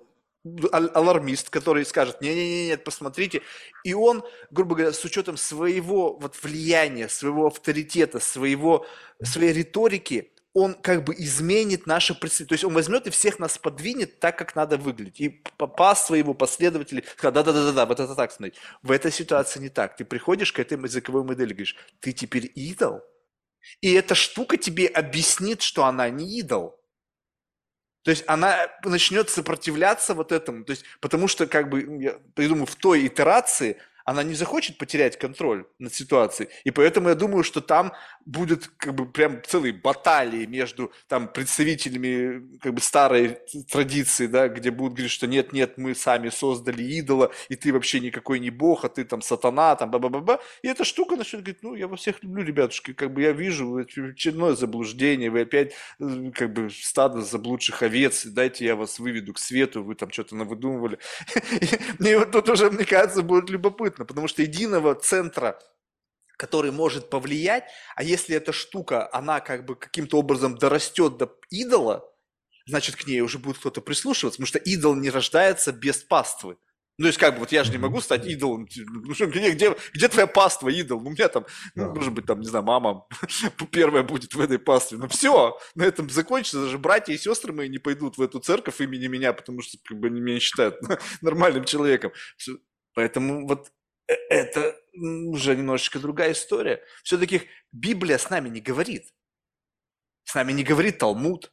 алармист, 0.73 1.51
который 1.51 1.85
скажет, 1.85 2.21
не-не-не, 2.21 2.67
нет, 2.69 2.85
посмотрите, 2.85 3.43
и 3.83 3.93
он, 3.93 4.25
грубо 4.53 4.77
говоря, 4.77 4.93
с 4.93 5.05
учетом 5.05 5.37
своего 5.37 6.17
вот 6.19 6.37
влияния, 6.41 7.09
своего 7.09 7.49
авторитета, 7.49 8.21
своего, 8.21 8.87
своей 9.23 9.53
риторики, 9.53 10.31
он 10.55 10.75
как 10.75 11.05
бы 11.05 11.15
изменит 11.15 11.87
наше 11.87 12.15
представление. 12.15 12.49
То 12.49 12.55
есть 12.55 12.65
он 12.65 12.75
возьмет 12.75 13.07
и 13.07 13.11
всех 13.11 13.39
нас 13.39 13.57
подвинет 13.57 14.21
так, 14.21 14.37
как 14.37 14.55
надо 14.55 14.77
выглядеть. 14.77 15.21
И 15.21 15.29
пас 15.29 16.07
своего 16.07 16.35
последователя 16.35 17.03
сказал, 17.17 17.33
да-да-да-да, 17.33 17.87
вот 17.87 18.01
это 18.01 18.15
так 18.15 18.33
смотреть. 18.33 18.59
В 18.83 18.91
этой 18.91 19.11
ситуации 19.11 19.61
не 19.61 19.71
так. 19.71 19.97
Ты 19.97 20.05
приходишь 20.05 20.53
к 20.53 20.59
этой 20.59 20.79
языковой 20.79 21.25
модели, 21.25 21.53
говоришь, 21.53 21.77
ты 22.01 22.13
теперь 22.13 22.51
идол. 22.55 23.03
И 23.81 23.93
эта 23.93 24.15
штука 24.15 24.57
тебе 24.57 24.89
объяснит, 24.89 25.63
что 25.63 25.85
она 25.85 26.11
не 26.11 26.39
идол. 26.39 26.79
То 28.03 28.11
есть 28.11 28.25
она 28.27 28.69
начнет 28.85 29.31
сопротивляться 29.31 30.15
вот 30.15 30.33
этому. 30.33 30.65
То 30.65 30.73
есть, 30.73 30.85
потому 31.01 31.29
что, 31.29 31.47
как 31.47 31.71
бы, 31.71 32.03
я 32.03 32.19
думаю, 32.47 32.67
в 32.67 32.75
той 32.75 33.07
итерации 33.07 33.79
она 34.05 34.23
не 34.23 34.35
захочет 34.35 34.79
потерять 34.79 35.19
контроль 35.19 35.67
над 35.79 35.95
ситуацией. 35.95 36.49
И 36.65 36.71
поэтому 36.71 37.09
я 37.09 37.15
думаю, 37.15 37.45
что 37.45 37.61
там 37.61 37.93
будет 38.25 38.69
как 38.77 38.95
бы 38.95 39.07
прям 39.07 39.43
целые 39.45 39.73
баталии 39.73 40.47
между 40.47 40.93
там 41.09 41.29
представителями 41.29 42.59
как 42.59 42.75
бы 42.75 42.81
старой 42.81 43.39
традиции, 43.71 44.27
да, 44.27 44.49
где 44.49 44.71
будут 44.71 44.95
говорить, 44.95 45.13
что 45.13 45.27
нет, 45.27 45.53
нет, 45.53 45.79
мы 45.79 45.95
сами 45.95 46.29
создали 46.29 46.83
идола, 46.83 47.33
и 47.49 47.57
ты 47.57 47.73
вообще 47.73 48.01
никакой 48.01 48.39
не 48.39 48.51
бог, 48.51 48.85
а 48.85 48.89
ты 48.89 49.05
там 49.05 49.23
сатана, 49.23 49.77
там 49.77 49.91
ба-ба-ба-ба. 49.91 50.41
И 50.63 50.69
эта 50.69 50.85
штука 50.85 51.17
начнет 51.17 51.43
говорить, 51.43 51.63
ну, 51.63 51.75
я 51.75 51.89
во 51.89 51.97
всех 51.97 52.23
люблю, 52.23 52.45
ребятушки, 52.45 52.93
как 52.93 53.13
бы 53.13 53.23
я 53.23 53.33
вижу 53.33 53.77
очередное 53.77 54.55
заблуждение, 54.55 55.31
вы 55.31 55.43
опять 55.43 55.73
э, 56.01 56.31
как 56.35 56.53
бы 56.53 56.71
стадо 56.71 57.23
заблудших 57.23 57.83
овец, 57.83 58.25
дайте 58.27 58.65
я 58.65 58.77
вас 58.77 58.99
выведу 58.99 59.33
к 59.33 59.39
свету, 59.39 59.83
вы 59.83 59.95
там 59.95 60.11
что-то 60.11 60.37
навыдумывали. 60.37 60.99
И 62.01 62.15
вот 62.15 62.31
тут 62.33 62.49
уже, 62.49 62.71
мне 62.71 62.85
кажется, 62.85 63.23
будет 63.23 63.51
любопытно, 63.51 63.92
потому 63.97 64.29
что 64.29 64.43
единого 64.43 64.95
центра 64.95 65.59
который 66.39 66.73
может 66.73 67.09
повлиять, 67.09 67.65
а 67.95 68.03
если 68.03 68.35
эта 68.35 68.53
штука, 68.53 69.09
она 69.13 69.39
как 69.39 69.65
бы 69.65 69.77
каким-то 69.77 70.19
образом 70.19 70.59
дорастет 70.59 71.17
до 71.17 71.33
идола, 71.51 72.05
значит, 72.67 72.97
к 72.97 73.07
ней 73.07 73.21
уже 73.21 73.39
будет 73.39 73.59
кто-то 73.59 73.81
прислушиваться, 73.81 74.39
потому 74.39 74.49
что 74.49 74.59
идол 74.59 74.97
не 74.97 75.11
рождается 75.11 75.71
без 75.71 75.99
паствы. 75.99 76.57
Ну, 76.99 77.05
то 77.05 77.07
есть, 77.07 77.19
как 77.19 77.35
бы, 77.35 77.41
вот 77.41 77.53
я 77.53 77.65
же 77.65 77.73
не 77.73 77.79
могу 77.79 78.01
стать 78.01 78.27
идолом. 78.27 78.69
Ну, 78.77 79.15
что, 79.15 79.27
где, 79.27 79.51
где, 79.51 79.75
где 79.95 80.09
твоя 80.09 80.27
паства, 80.27 80.69
идол? 80.69 81.01
Ну, 81.01 81.09
у 81.09 81.13
меня 81.13 81.29
там, 81.29 81.47
ну, 81.75 81.95
может 81.95 82.13
быть, 82.13 82.27
там, 82.27 82.41
не 82.41 82.47
знаю, 82.47 82.65
мама 82.65 83.07
первая 83.71 84.03
будет 84.03 84.35
в 84.35 84.41
этой 84.41 84.59
пастве. 84.59 84.99
Ну, 84.99 85.09
все, 85.09 85.59
на 85.75 85.85
этом 85.85 86.11
закончится. 86.11 86.61
Даже 86.61 86.77
братья 86.77 87.15
и 87.15 87.19
сестры 87.19 87.53
мои 87.53 87.69
не 87.69 87.79
пойдут 87.79 88.19
в 88.19 88.23
эту 88.23 88.41
церковь 88.41 88.81
имени 88.81 89.07
меня, 89.07 89.33
потому 89.33 89.63
что, 89.63 89.79
как 89.83 89.99
бы, 89.99 90.09
они 90.09 90.21
меня 90.21 90.39
считают 90.39 90.77
нормальным 91.23 91.65
человеком. 91.65 92.13
Поэтому 92.95 93.49
вот 93.49 93.71
это 94.07 94.77
уже 94.95 95.57
немножечко 95.57 95.99
другая 95.99 96.33
история. 96.33 96.83
Все-таки 97.03 97.49
Библия 97.73 98.19
с 98.19 98.31
нами 98.31 98.49
не 98.49 98.61
говорит. 98.61 99.13
С 100.25 100.35
нами 100.35 100.53
не 100.53 100.65
говорит 100.65 100.99
Талмуд. 100.99 101.53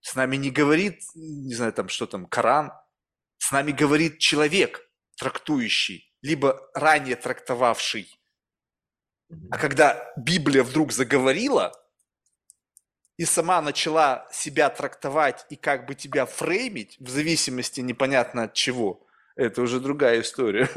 С 0.00 0.14
нами 0.14 0.36
не 0.36 0.50
говорит, 0.50 1.00
не 1.14 1.54
знаю, 1.54 1.72
там, 1.72 1.88
что 1.88 2.06
там, 2.06 2.26
Коран– 2.26 2.72
с 3.44 3.52
нами 3.52 3.72
говорит 3.72 4.20
человек, 4.20 4.80
трактующий, 5.18 6.10
либо 6.22 6.70
ранее 6.72 7.14
трактовавший. 7.14 8.18
А 9.50 9.58
когда 9.58 10.12
Библия 10.16 10.62
вдруг 10.62 10.92
заговорила 10.92 11.72
и 13.18 13.26
сама 13.26 13.60
начала 13.60 14.26
себя 14.32 14.70
трактовать 14.70 15.44
и 15.50 15.56
как 15.56 15.84
бы 15.84 15.94
тебя 15.94 16.24
фреймить, 16.24 16.96
в 16.98 17.10
зависимости 17.10 17.82
непонятно 17.82 18.44
от 18.44 18.54
чего, 18.54 19.03
это 19.36 19.62
уже 19.62 19.80
другая 19.80 20.20
история. 20.20 20.68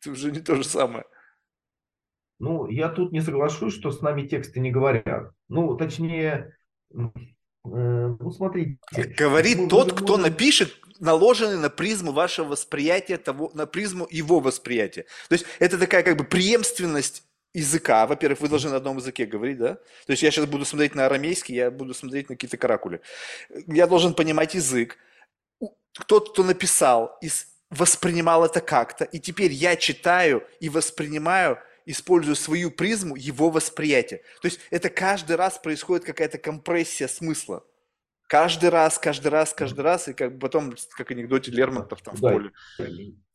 Это 0.00 0.10
уже 0.10 0.30
не 0.30 0.40
то 0.40 0.56
же 0.56 0.64
самое. 0.64 1.04
Ну, 2.38 2.66
я 2.68 2.88
тут 2.88 3.12
не 3.12 3.20
соглашусь, 3.20 3.74
что 3.74 3.90
с 3.90 4.00
нами 4.00 4.26
тексты 4.26 4.60
не 4.60 4.70
говорят. 4.70 5.32
Ну, 5.48 5.76
точнее, 5.76 6.56
Э, 7.64 8.16
ну, 8.18 8.30
смотрите. 8.30 8.78
Говорит 9.16 9.68
тот, 9.68 9.92
кто 9.92 10.16
напишет, 10.16 10.74
наложенный 10.98 11.58
на 11.58 11.70
призму 11.70 12.12
вашего 12.12 12.48
восприятия, 12.48 13.18
того, 13.18 13.50
на 13.54 13.66
призму 13.66 14.06
его 14.10 14.40
восприятия. 14.40 15.04
То 15.28 15.34
есть 15.34 15.46
это 15.58 15.78
такая 15.78 16.02
как 16.02 16.16
бы 16.16 16.24
преемственность 16.24 17.24
языка. 17.52 18.06
Во-первых, 18.06 18.40
вы 18.40 18.48
должны 18.48 18.70
на 18.70 18.76
одном 18.76 18.96
языке 18.96 19.26
говорить, 19.26 19.58
да? 19.58 19.74
То 20.06 20.12
есть 20.12 20.22
я 20.22 20.30
сейчас 20.30 20.46
буду 20.46 20.64
смотреть 20.64 20.94
на 20.94 21.06
арамейский, 21.06 21.54
я 21.54 21.70
буду 21.70 21.94
смотреть 21.94 22.28
на 22.28 22.36
какие-то 22.36 22.56
каракули. 22.56 23.00
Я 23.66 23.86
должен 23.86 24.14
понимать 24.14 24.54
язык. 24.54 24.96
Тот, 26.06 26.32
кто 26.32 26.44
написал, 26.44 27.18
воспринимал 27.70 28.44
это 28.44 28.60
как-то, 28.60 29.04
и 29.04 29.18
теперь 29.18 29.52
я 29.52 29.76
читаю 29.76 30.44
и 30.60 30.68
воспринимаю– 30.68 31.58
использую 31.90 32.36
свою 32.36 32.70
призму 32.70 33.16
его 33.16 33.50
восприятия. 33.50 34.18
То 34.40 34.48
есть 34.48 34.60
это 34.70 34.88
каждый 34.88 35.36
раз 35.36 35.58
происходит 35.58 36.04
какая-то 36.04 36.38
компрессия 36.38 37.08
смысла. 37.08 37.64
Каждый 38.28 38.70
раз, 38.70 38.98
каждый 38.98 39.28
раз, 39.28 39.52
каждый 39.52 39.80
раз, 39.80 40.08
и 40.08 40.12
как 40.12 40.38
потом, 40.38 40.74
как 40.96 41.10
анекдоте 41.10 41.50
Лермонтов 41.50 42.00
там 42.02 42.14
да. 42.20 42.28
в 42.28 42.32
поле. 42.32 42.52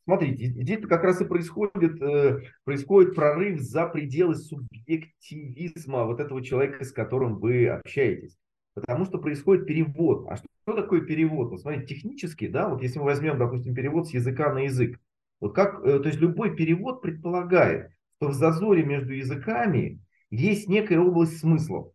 Смотрите, 0.04 0.46
здесь 0.46 0.80
как 0.86 1.02
раз 1.02 1.20
и 1.20 1.24
происходит, 1.24 2.00
э, 2.00 2.40
происходит 2.64 3.14
прорыв 3.16 3.60
за 3.60 3.86
пределы 3.88 4.36
субъективизма 4.36 6.04
вот 6.04 6.20
этого 6.20 6.42
человека, 6.44 6.84
с 6.84 6.92
которым 6.92 7.40
вы 7.40 7.68
общаетесь. 7.68 8.38
Потому 8.76 9.06
что 9.06 9.16
происходит 9.16 9.66
перевод. 9.66 10.26
А 10.28 10.36
что, 10.36 10.46
что 10.62 10.76
такое 10.76 11.00
перевод? 11.00 11.48
Вот 11.50 11.62
смотрите, 11.62 11.94
технически, 11.94 12.46
да, 12.46 12.68
вот 12.68 12.82
если 12.82 12.98
мы 12.98 13.06
возьмем, 13.06 13.38
допустим, 13.38 13.74
перевод 13.74 14.06
с 14.06 14.12
языка 14.12 14.52
на 14.52 14.64
язык, 14.64 15.00
вот 15.40 15.54
как, 15.54 15.82
э, 15.82 15.98
то 15.98 16.06
есть 16.06 16.20
любой 16.20 16.54
перевод 16.54 17.00
предполагает, 17.00 17.90
что 18.18 18.28
в 18.28 18.34
зазоре 18.34 18.84
между 18.84 19.14
языками 19.14 20.02
есть 20.28 20.68
некая 20.68 20.98
область 20.98 21.38
смыслов, 21.38 21.90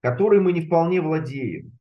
которой 0.00 0.40
мы 0.40 0.52
не 0.52 0.62
вполне 0.62 1.00
владеем. 1.00 1.78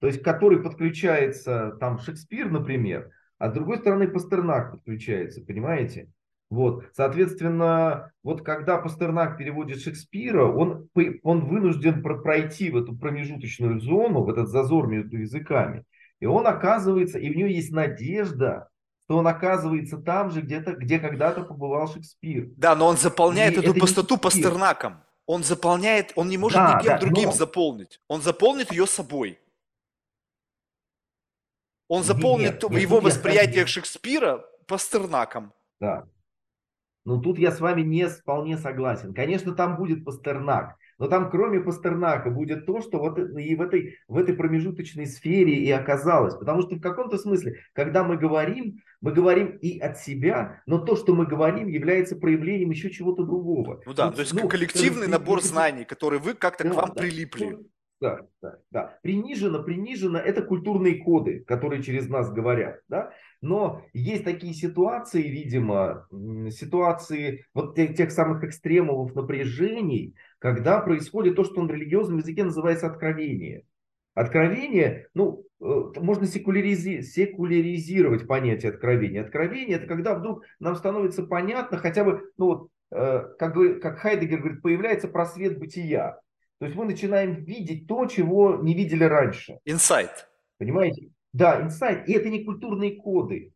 То 0.00 0.06
есть, 0.06 0.22
который 0.22 0.62
подключается 0.62 1.76
там 1.80 1.98
Шекспир, 1.98 2.50
например, 2.50 3.10
а 3.36 3.50
с 3.50 3.52
другой 3.52 3.76
стороны 3.76 4.08
Пастернак 4.08 4.72
подключается, 4.72 5.44
понимаете? 5.44 6.10
Вот, 6.50 6.84
соответственно, 6.94 8.10
вот 8.22 8.42
когда 8.42 8.78
Пастернак 8.78 9.36
переводит 9.36 9.80
Шекспира, 9.82 10.46
он, 10.46 10.88
он 11.22 11.46
вынужден 11.46 12.02
пройти 12.02 12.70
в 12.70 12.76
эту 12.76 12.96
промежуточную 12.96 13.80
зону, 13.80 14.22
в 14.22 14.30
этот 14.30 14.48
зазор 14.48 14.86
между 14.86 15.18
языками. 15.18 15.84
И 16.20 16.26
он 16.26 16.46
оказывается, 16.46 17.18
и 17.18 17.30
в 17.30 17.36
нее 17.36 17.54
есть 17.54 17.70
надежда, 17.70 18.68
то 19.08 19.18
он 19.18 19.26
оказывается 19.26 19.98
там 19.98 20.30
же, 20.30 20.40
где-то, 20.40 20.72
где 20.72 20.98
когда-то 20.98 21.42
побывал 21.42 21.86
Шекспир. 21.86 22.48
Да, 22.56 22.74
но 22.74 22.86
он 22.86 22.96
заполняет 22.96 23.56
и 23.56 23.60
эту 23.60 23.74
пустоту 23.74 24.16
Пастернаком. 24.16 25.02
Он 25.26 25.44
заполняет, 25.44 26.12
он 26.16 26.30
не 26.30 26.38
может 26.38 26.56
да, 26.56 26.78
никем 26.78 26.92
да, 26.92 26.98
другим 26.98 27.26
но... 27.26 27.32
заполнить. 27.32 28.00
Он 28.08 28.22
заполнит 28.22 28.72
ее 28.72 28.86
собой. 28.86 29.38
Он 31.88 32.02
заполнит 32.02 32.62
нет, 32.62 32.64
в 32.64 32.76
его 32.76 33.00
восприятиях 33.00 33.68
Шекспира 33.68 34.44
Пастернаком. 34.66 35.52
Да. 35.80 36.06
Но 37.08 37.16
тут 37.16 37.38
я 37.38 37.52
с 37.52 37.58
вами 37.58 37.80
не 37.80 38.06
вполне 38.06 38.58
согласен. 38.58 39.14
Конечно, 39.14 39.54
там 39.54 39.78
будет 39.78 40.04
Пастернак. 40.04 40.76
Но 40.98 41.08
там 41.08 41.30
кроме 41.30 41.58
Пастернака 41.58 42.28
будет 42.28 42.66
то, 42.66 42.82
что 42.82 42.98
вот 42.98 43.18
и 43.18 43.56
в 43.56 43.62
этой, 43.62 43.96
в 44.08 44.18
этой 44.18 44.34
промежуточной 44.34 45.06
сфере 45.06 45.54
и 45.54 45.70
оказалось. 45.70 46.34
Потому 46.34 46.60
что 46.60 46.76
в 46.76 46.82
каком-то 46.82 47.16
смысле, 47.16 47.62
когда 47.72 48.04
мы 48.04 48.18
говорим, 48.18 48.82
мы 49.00 49.12
говорим 49.12 49.56
и 49.56 49.78
от 49.78 49.96
себя, 49.96 50.60
но 50.66 50.76
то, 50.76 50.96
что 50.96 51.14
мы 51.14 51.24
говорим, 51.24 51.68
является 51.68 52.14
проявлением 52.14 52.72
еще 52.72 52.90
чего-то 52.90 53.24
другого. 53.24 53.80
Ну 53.86 53.94
да, 53.94 54.08
Тут, 54.08 54.16
то 54.16 54.20
есть 54.20 54.34
ну, 54.34 54.46
коллективный 54.46 55.06
ну, 55.06 55.12
набор 55.12 55.40
знаний, 55.40 55.86
который 55.86 56.18
вы 56.18 56.34
как-то 56.34 56.64
да, 56.64 56.70
к 56.70 56.74
вам 56.74 56.92
да, 56.94 57.00
прилипли. 57.00 57.44
Ну, 57.52 57.66
да, 58.02 58.20
да, 58.42 58.58
да. 58.70 58.98
Принижено, 59.02 59.62
принижено, 59.62 60.18
это 60.18 60.42
культурные 60.42 61.02
коды, 61.02 61.42
которые 61.46 61.82
через 61.82 62.06
нас 62.06 62.30
говорят, 62.30 62.80
да. 62.86 63.12
Но 63.40 63.84
есть 63.92 64.24
такие 64.24 64.52
ситуации, 64.52 65.22
видимо, 65.22 66.06
ситуации 66.50 67.44
вот 67.54 67.76
тех, 67.76 67.96
тех 67.96 68.10
самых 68.10 68.42
экстремумов 68.42 69.14
напряжений, 69.14 70.14
когда 70.38 70.80
происходит 70.80 71.36
то, 71.36 71.44
что 71.44 71.62
на 71.62 71.70
религиозном 71.70 72.18
языке 72.18 72.44
называется 72.44 72.88
откровение. 72.88 73.64
Откровение, 74.14 75.06
ну, 75.14 75.44
э, 75.60 75.64
можно 76.00 76.24
секуляризи- 76.24 77.02
секуляризировать 77.02 78.26
понятие 78.26 78.72
откровения. 78.72 79.22
Откровение– 79.22 79.76
это 79.78 79.86
когда 79.86 80.14
вдруг 80.16 80.42
нам 80.58 80.74
становится 80.74 81.22
понятно, 81.22 81.78
хотя 81.78 82.02
бы, 82.02 82.32
ну 82.36 82.46
вот, 82.46 82.68
э, 82.90 83.28
как, 83.38 83.54
как 83.80 83.98
Хайдегер 83.98 84.40
говорит, 84.40 84.62
появляется 84.62 85.06
просвет 85.06 85.60
бытия. 85.60 86.18
То 86.58 86.66
есть 86.66 86.76
мы 86.76 86.86
начинаем 86.86 87.44
видеть 87.44 87.86
то, 87.86 88.06
чего 88.06 88.56
не 88.56 88.74
видели 88.74 89.04
раньше. 89.04 89.60
Инсайт. 89.64 90.28
Понимаете? 90.58 91.10
Да, 91.32 91.60
инсайт. 91.62 92.08
И 92.08 92.12
это 92.12 92.28
не 92.28 92.44
культурные 92.44 92.96
коды. 92.96 93.52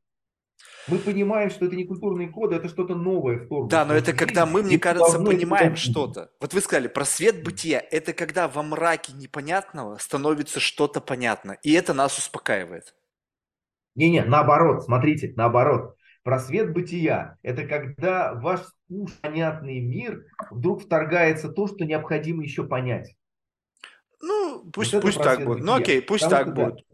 Мы 0.89 0.99
понимаем, 0.99 1.51
что 1.51 1.67
это 1.67 1.77
не 1.77 1.85
культурные 1.85 2.29
коды, 2.29 2.57
это 2.57 2.69
что-то 2.69 2.95
новое 2.95 3.39
в 3.39 3.49
форме. 3.49 3.69
Да, 3.69 3.85
но 3.85 3.95
это 3.95 4.13
когда 4.13 4.47
мы, 4.47 4.63
мне 4.63 4.79
кажется, 4.79 5.19
понимаем 5.19 5.77
что-то. 5.77 6.31
Вот 6.41 6.55
вы 6.55 6.61
сказали, 6.61 6.89
про 6.89 7.05
свет 7.05 7.43
бытия, 7.45 7.83
это 7.91 8.13
когда 8.13 8.49
во 8.49 8.63
мраке 8.63 9.13
непонятного 9.13 9.99
становится 9.99 10.61
что-то 10.61 11.01
понятно. 11.01 11.59
И 11.63 11.73
это 11.73 11.95
нас 11.95 12.19
успокаивает. 12.19 12.95
Не-не, 13.95 14.25
наоборот, 14.25 14.85
смотрите, 14.85 15.33
наоборот. 15.37 15.97
Просвет 16.23 16.73
бытия– 16.73 17.37
это 17.43 17.67
когда 17.67 18.35
в 18.35 18.43
ваш 18.43 18.61
понятный 19.21 19.81
мир 19.81 20.25
вдруг 20.51 20.85
вторгается 20.85 21.49
то, 21.49 21.67
что 21.67 21.85
необходимо 21.85 22.45
еще 22.45 22.65
понять. 22.65 23.17
Ну, 24.21 24.65
пусть, 24.73 24.93
вот 24.93 25.03
пусть 25.03 25.19
так 25.19 25.45
будет. 25.45 25.59
Бытия. 25.59 25.67
Ну 25.67 25.75
окей, 25.75 26.01
пусть 26.01 26.25
Потому 26.25 26.45
так 26.45 26.55
будет. 26.55 26.87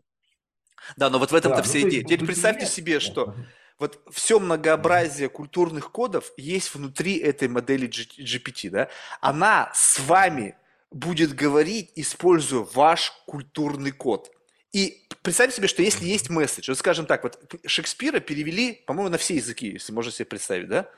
Да, 0.97 1.11
но 1.11 1.19
вот 1.19 1.33
в 1.33 1.35
этом-то 1.35 1.59
да, 1.59 1.63
вся 1.63 1.79
ну, 1.81 1.89
идея. 1.89 2.03
Теперь 2.03 2.25
представьте 2.25 2.67
себе, 2.67 3.01
что 3.01 3.35
вот 3.79 4.01
все 4.11 4.41
многообразие 4.41 5.29
культурных 5.29 5.93
кодов 5.93 6.33
есть 6.37 6.75
внутри 6.75 7.19
этой 7.19 7.49
модели 7.49 7.89
GPT, 7.89 8.71
да? 8.71 8.89
Она 9.21 9.71
с 9.75 10.01
вами 10.01 10.57
будет 10.91 11.35
говорить, 11.35 11.93
используя 11.95 12.67
ваш 12.73 13.13
культурный 13.27 13.93
код. 13.93 14.31
И 14.73 15.07
представь 15.23 15.55
себе, 15.55 15.69
что 15.69 15.83
если 15.83 16.07
есть 16.07 16.29
месседж, 16.31 16.71
вот 16.71 16.79
скажем 16.79 17.07
так, 17.07 17.23
вот 17.23 17.39
Шекспира 17.67 18.21
перевели, 18.21 18.73
по-моему, 18.87 19.11
на 19.11 19.19
все 19.19 19.37
языки, 19.37 19.69
если 19.69 19.93
можно 19.93 20.13
себе 20.13 20.27
представить, 20.27 20.69
да? 20.69 20.91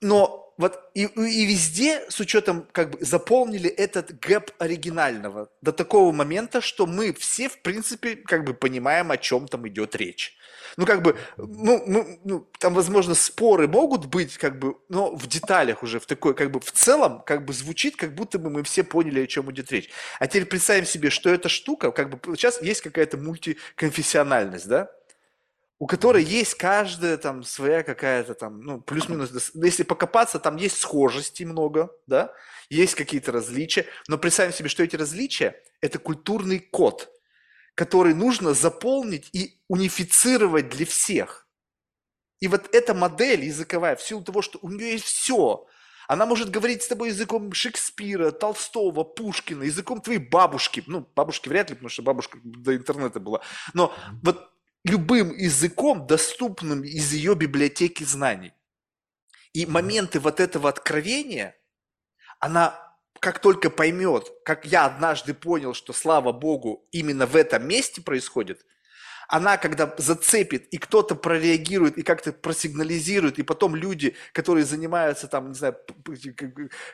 Но 0.00 0.41
вот 0.58 0.80
и, 0.94 1.04
и 1.04 1.44
везде, 1.46 2.04
с 2.08 2.20
учетом, 2.20 2.66
как 2.72 2.90
бы, 2.90 3.04
заполнили 3.04 3.68
этот 3.70 4.18
гэп 4.18 4.50
оригинального 4.58 5.48
до 5.60 5.72
такого 5.72 6.12
момента, 6.12 6.60
что 6.60 6.86
мы 6.86 7.12
все, 7.12 7.48
в 7.48 7.58
принципе, 7.62 8.16
как 8.16 8.44
бы 8.44 8.54
понимаем, 8.54 9.10
о 9.10 9.16
чем 9.16 9.48
там 9.48 9.66
идет 9.68 9.96
речь. 9.96 10.36
Ну, 10.76 10.86
как 10.86 11.02
бы, 11.02 11.16
ну, 11.36 11.82
ну, 11.86 12.20
ну, 12.24 12.48
там, 12.58 12.74
возможно, 12.74 13.14
споры 13.14 13.68
могут 13.68 14.06
быть, 14.06 14.38
как 14.38 14.58
бы, 14.58 14.76
но 14.88 15.14
в 15.14 15.26
деталях 15.26 15.82
уже, 15.82 16.00
в 16.00 16.06
такой, 16.06 16.34
как 16.34 16.50
бы, 16.50 16.60
в 16.60 16.72
целом, 16.72 17.22
как 17.26 17.44
бы, 17.44 17.52
звучит, 17.52 17.96
как 17.96 18.14
будто 18.14 18.38
бы 18.38 18.48
мы 18.50 18.62
все 18.62 18.82
поняли, 18.82 19.20
о 19.20 19.26
чем 19.26 19.50
идет 19.50 19.70
речь. 19.70 19.90
А 20.18 20.26
теперь 20.26 20.46
представим 20.46 20.86
себе, 20.86 21.10
что 21.10 21.30
эта 21.30 21.48
штука, 21.48 21.90
как 21.90 22.10
бы, 22.10 22.36
сейчас 22.36 22.62
есть 22.62 22.80
какая-то 22.80 23.18
мультиконфессиональность, 23.18 24.68
да? 24.68 24.90
У 25.82 25.86
которой 25.88 26.22
есть 26.22 26.54
каждая 26.54 27.16
там 27.16 27.42
своя 27.42 27.82
какая-то 27.82 28.34
там, 28.34 28.60
ну, 28.60 28.80
плюс-минус, 28.80 29.50
если 29.52 29.82
покопаться, 29.82 30.38
там 30.38 30.54
есть 30.54 30.78
схожести 30.78 31.42
много, 31.42 31.90
да, 32.06 32.32
есть 32.70 32.94
какие-то 32.94 33.32
различия, 33.32 33.86
но 34.06 34.16
представим 34.16 34.52
себе, 34.52 34.68
что 34.68 34.84
эти 34.84 34.94
различия– 34.94 35.60
это 35.80 35.98
культурный 35.98 36.60
код, 36.60 37.10
который 37.74 38.14
нужно 38.14 38.54
заполнить 38.54 39.28
и 39.32 39.60
унифицировать 39.66 40.68
для 40.68 40.86
всех. 40.86 41.48
И 42.38 42.46
вот 42.46 42.72
эта 42.72 42.94
модель 42.94 43.42
языковая, 43.44 43.96
в 43.96 44.02
силу 44.02 44.22
того, 44.22 44.40
что 44.40 44.60
у 44.62 44.70
нее 44.70 44.92
есть 44.92 45.06
все, 45.06 45.66
она 46.06 46.26
может 46.26 46.50
говорить 46.50 46.84
с 46.84 46.88
тобой 46.88 47.08
языком 47.08 47.52
Шекспира, 47.52 48.30
Толстого, 48.30 49.02
Пушкина, 49.02 49.64
языком 49.64 50.00
твоей 50.00 50.20
бабушки. 50.20 50.84
Ну, 50.86 51.08
бабушки 51.16 51.48
вряд 51.48 51.70
ли, 51.70 51.74
потому 51.74 51.88
что 51.88 52.02
бабушка 52.02 52.38
до 52.44 52.76
интернета 52.76 53.18
была. 53.18 53.40
Но 53.74 53.92
вот 54.22 54.51
любым 54.84 55.36
языком, 55.36 56.06
доступным 56.06 56.82
из 56.84 57.12
ее 57.12 57.34
библиотеки 57.34 58.04
знаний. 58.04 58.52
И 59.52 59.66
моменты 59.66 60.18
вот 60.18 60.40
этого 60.40 60.68
откровения, 60.68 61.54
она 62.40 62.78
как 63.20 63.38
только 63.38 63.70
поймет, 63.70 64.28
как 64.44 64.64
я 64.64 64.86
однажды 64.86 65.34
понял, 65.34 65.74
что 65.74 65.92
слава 65.92 66.32
Богу 66.32 66.88
именно 66.90 67.26
в 67.26 67.36
этом 67.36 67.68
месте 67.68 68.00
происходит, 68.02 68.64
она 69.28 69.56
когда 69.56 69.94
зацепит, 69.96 70.66
и 70.68 70.78
кто-то 70.78 71.14
прореагирует, 71.14 71.96
и 71.96 72.02
как-то 72.02 72.32
просигнализирует, 72.32 73.38
и 73.38 73.42
потом 73.42 73.76
люди, 73.76 74.14
которые 74.32 74.64
занимаются 74.64 75.28
там, 75.28 75.50
не 75.50 75.54
знаю, 75.54 75.76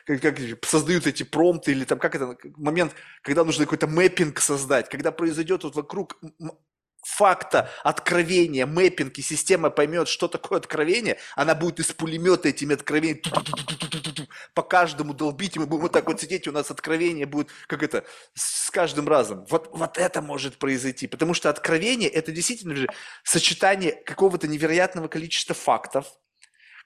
как, 0.05 0.21
как, 0.21 0.65
создают 0.65 1.07
эти 1.07 1.23
промпты, 1.23 1.71
или 1.71 1.83
там 1.83 1.99
как 1.99 2.15
это, 2.15 2.37
момент, 2.55 2.93
когда 3.23 3.43
нужно 3.43 3.65
какой-то 3.65 3.87
мэппинг 3.87 4.39
создать, 4.39 4.87
когда 4.87 5.11
произойдет 5.11 5.63
вот 5.63 5.75
вокруг 5.75 6.17
факта 7.09 7.69
откровения, 7.83 8.65
мэппинг, 8.65 9.17
система 9.17 9.69
поймет, 9.69 10.07
что 10.07 10.27
такое 10.27 10.59
откровение, 10.59 11.17
она 11.35 11.55
будет 11.55 11.79
из 11.79 11.91
пулемета 11.91 12.49
этими 12.49 12.73
откровениями 12.73 13.23
по 14.53 14.63
каждому 14.63 15.13
долбить, 15.13 15.55
и 15.55 15.59
мы 15.59 15.65
будем 15.65 15.83
вот 15.83 15.91
так 15.91 16.07
вот 16.07 16.21
сидеть, 16.21 16.47
и 16.47 16.49
у 16.49 16.53
нас 16.53 16.71
откровение 16.71 17.25
будет, 17.25 17.49
как 17.67 17.83
это, 17.83 18.05
с 18.33 18.69
каждым 18.71 19.07
разом. 19.07 19.45
Вот, 19.49 19.69
вот 19.71 19.97
это 19.97 20.21
может 20.21 20.57
произойти, 20.57 21.07
потому 21.07 21.33
что 21.33 21.49
откровение– 21.49 22.09
это 22.09 22.31
действительно 22.31 22.75
же 22.75 22.87
сочетание 23.23 23.91
какого-то 23.91 24.47
невероятного 24.47 25.07
количества 25.07 25.55
фактов, 25.55 26.05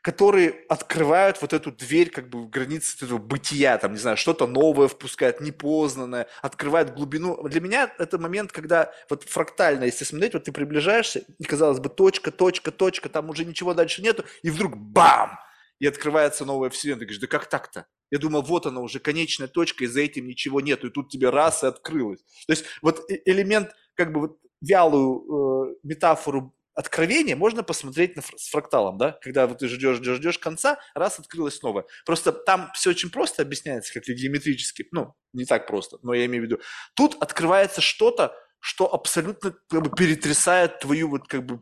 которые 0.04 0.66
открывают 0.68 1.42
вот 1.42 1.54
эту 1.54 1.72
дверь 1.72 2.10
как 2.10 2.30
бы 2.30 2.46
границы 2.46 3.06
этого 3.06 3.20
бытия, 3.20 3.78
там, 3.78 3.94
не 3.94 3.98
знаю, 3.98 4.18
что-то 4.18 4.48
новое 4.48 4.90
впускают, 4.90 5.40
непознанное, 5.40 6.28
открывают 6.42 6.94
глубину. 6.94 7.42
Для 7.48 7.62
меня 7.62 7.90
это 7.98 8.20
момент, 8.20 8.52
когда 8.52 8.92
вот 9.10 9.24
фрактально, 9.24 9.86
если 9.86 10.04
смотреть, 10.04 10.34
вот 10.34 10.44
ты 10.44 10.52
приближаешься, 10.52 11.24
и 11.40 11.44
казалось 11.46 11.80
бы, 11.80 11.88
точка, 11.88 12.32
точка, 12.32 12.72
точка, 12.72 13.08
там 13.08 13.30
уже 13.30 13.46
ничего 13.46 13.74
дальше 13.74 14.02
нету, 14.02 14.26
и 14.42 14.50
вдруг 14.50 14.76
бам! 14.76 15.40
И 15.80 15.88
открывается 15.88 16.44
новая 16.44 16.70
вселенная. 16.70 17.00
Ты 17.00 17.06
говоришь, 17.06 17.22
да 17.22 17.28
как 17.28 17.50
так-то? 17.50 17.88
Я 18.12 18.20
думал, 18.20 18.42
вот 18.42 18.66
она 18.66 18.82
уже 18.82 19.00
конечная 19.00 19.48
точка, 19.48 19.86
и 19.86 19.88
за 19.88 20.02
этим 20.02 20.28
ничего 20.28 20.60
нету, 20.60 20.88
и 20.88 20.92
тут 20.92 21.10
тебе 21.10 21.30
раз 21.30 21.64
и 21.64 21.68
открылось. 21.68 22.20
То 22.46 22.52
есть 22.52 22.66
вот 22.82 23.10
э, 23.10 23.22
элемент, 23.24 23.72
как 23.96 24.12
бы 24.12 24.20
вот 24.20 24.38
вялую 24.60 25.72
э, 25.72 25.76
метафору 25.84 26.54
откровение 26.76 27.36
можно 27.36 27.64
посмотреть 27.64 28.16
на, 28.16 28.22
с 28.22 28.50
фракталом, 28.50 28.98
да, 28.98 29.18
когда 29.22 29.48
вот 29.48 29.60
ты 29.60 29.68
ждешь, 29.68 29.98
ждешь, 29.98 30.18
ждешь 30.18 30.40
конца, 30.40 30.80
раз 30.96 31.20
открылось 31.20 31.62
новое. 31.62 31.86
Просто 32.06 32.32
там 32.32 32.72
все 32.74 32.92
очень 32.92 33.12
просто 33.12 33.42
объясняется, 33.44 33.94
как 33.94 34.04
геометрически, 34.04 34.88
ну, 34.92 35.14
не 35.34 35.46
так 35.46 35.68
просто, 35.68 35.98
но 36.02 36.14
я 36.14 36.26
имею 36.26 36.44
в 36.44 36.46
виду. 36.46 36.60
Тут 36.96 37.16
открывается 37.22 37.82
что-то, 37.82 38.36
что 38.60 38.94
абсолютно 38.94 39.56
как 39.70 39.84
бы 39.84 39.90
перетрясает 39.96 40.80
твою 40.80 41.10
вот 41.10 41.28
как 41.28 41.46
бы 41.46 41.62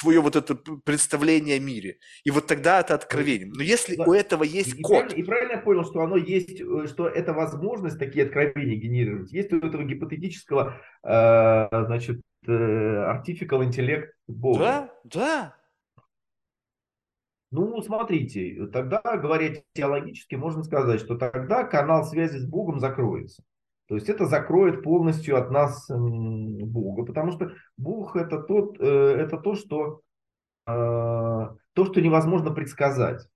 твое 0.00 0.20
вот 0.20 0.34
это 0.34 0.54
представление 0.84 1.56
о 1.56 1.60
мире. 1.60 1.98
И 2.24 2.30
вот 2.30 2.46
тогда 2.46 2.80
это 2.80 2.94
откровение. 2.94 3.50
Но 3.54 3.62
если 3.62 3.96
да. 3.96 4.04
у 4.04 4.12
этого 4.12 4.44
есть 4.44 4.78
и 4.78 4.82
код... 4.82 5.00
Правильно, 5.00 5.14
и 5.14 5.22
правильно 5.22 5.52
я 5.52 5.58
понял, 5.58 5.84
что 5.84 6.00
оно 6.00 6.16
есть, 6.16 6.60
э, 6.60 6.86
что 6.86 7.06
это 7.06 7.32
возможность 7.32 7.98
такие 7.98 8.24
откровения 8.24 8.76
генерировать. 8.76 9.30
Есть 9.30 9.52
у 9.52 9.58
этого 9.58 9.84
гипотетического, 9.84 10.80
э, 11.04 11.84
значит, 11.86 12.22
artificial 12.46 13.64
интеллект 13.64 14.14
Бога. 14.26 14.58
Да, 14.58 14.94
да. 15.04 15.56
Ну, 17.52 17.82
смотрите, 17.82 18.66
тогда, 18.72 19.00
говоря 19.16 19.62
теологически, 19.72 20.36
можно 20.36 20.62
сказать, 20.62 21.00
что 21.00 21.16
тогда 21.16 21.64
канал 21.64 22.04
связи 22.04 22.38
с 22.38 22.46
Богом 22.46 22.78
закроется. 22.78 23.42
То 23.88 23.96
есть 23.96 24.08
это 24.08 24.26
закроет 24.26 24.84
полностью 24.84 25.36
от 25.36 25.50
нас 25.50 25.90
Бога, 25.90 27.04
потому 27.04 27.32
что 27.32 27.52
Бог 27.76 28.14
это, 28.14 28.38
тот, 28.40 28.76
э, 28.78 28.84
это 28.84 29.36
то, 29.36 29.56
что, 29.56 30.02
э, 30.68 30.70
то, 30.70 31.84
что 31.84 32.00
невозможно 32.00 32.52
предсказать. 32.52 33.28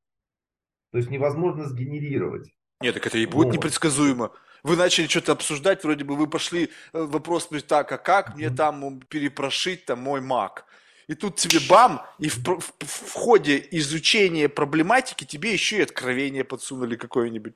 То 0.92 0.98
есть 0.98 1.10
невозможно 1.10 1.64
сгенерировать. 1.64 2.54
Нет, 2.80 2.94
так 2.94 3.04
это 3.04 3.18
и 3.18 3.26
будет 3.26 3.46
вот. 3.46 3.54
непредсказуемо. 3.56 4.30
Вы 4.64 4.76
начали 4.76 5.06
что-то 5.06 5.32
обсуждать, 5.32 5.84
вроде 5.84 6.04
бы 6.04 6.16
вы 6.16 6.26
пошли, 6.26 6.64
э, 6.64 7.02
вопрос, 7.02 7.48
так, 7.68 7.92
а 7.92 7.98
как 7.98 8.34
мне 8.34 8.48
там 8.48 9.00
перепрошить 9.00 9.84
там 9.84 10.00
мой 10.00 10.22
маг? 10.22 10.64
И 11.06 11.14
тут 11.14 11.36
тебе 11.36 11.60
бам, 11.68 12.02
и 12.18 12.30
в, 12.30 12.38
в, 12.38 12.72
в 12.80 13.12
ходе 13.12 13.68
изучения 13.72 14.48
проблематики 14.48 15.24
тебе 15.24 15.52
еще 15.52 15.76
и 15.76 15.82
откровение 15.82 16.44
подсунули 16.44 16.96
какое-нибудь. 16.96 17.52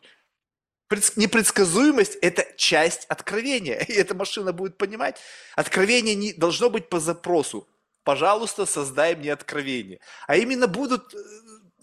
Непредсказуемость– 1.16 2.16
это 2.22 2.46
часть 2.58 3.06
откровения, 3.06 3.78
и 3.88 3.92
эта 3.94 4.14
машина 4.14 4.52
будет 4.52 4.76
понимать. 4.76 5.16
Откровение 5.56 6.14
не 6.14 6.34
должно 6.34 6.68
быть 6.68 6.90
по 6.90 7.00
запросу. 7.00 7.66
Пожалуйста, 8.04 8.66
создай 8.66 9.16
мне 9.16 9.32
откровение. 9.32 10.00
А 10.26 10.36
именно 10.36 10.66
будут 10.66 11.14
э, 11.14 11.18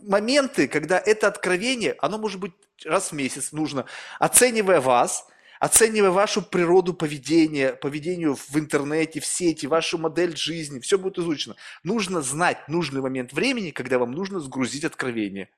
моменты, 0.07 0.67
когда 0.67 0.99
это 0.99 1.27
откровение, 1.27 1.95
оно 1.99 2.17
может 2.17 2.39
быть 2.39 2.53
раз 2.85 3.11
в 3.11 3.15
месяц 3.15 3.51
нужно, 3.51 3.85
оценивая 4.19 4.81
вас, 4.81 5.27
оценивая 5.59 6.11
вашу 6.11 6.41
природу 6.41 6.93
поведения, 6.93 7.73
поведению 7.73 8.35
в 8.35 8.57
интернете, 8.57 9.19
в 9.19 9.25
сети, 9.25 9.65
вашу 9.65 9.97
модель 9.97 10.35
жизни, 10.35 10.79
все 10.79 10.97
будет 10.97 11.17
изучено. 11.17 11.55
Нужно 11.83 12.21
знать 12.21 12.67
нужный 12.67 13.01
момент 13.01 13.33
времени, 13.33 13.71
когда 13.71 13.99
вам 13.99 14.11
нужно 14.11 14.39
сгрузить 14.39 14.83
откровение. 14.83 15.49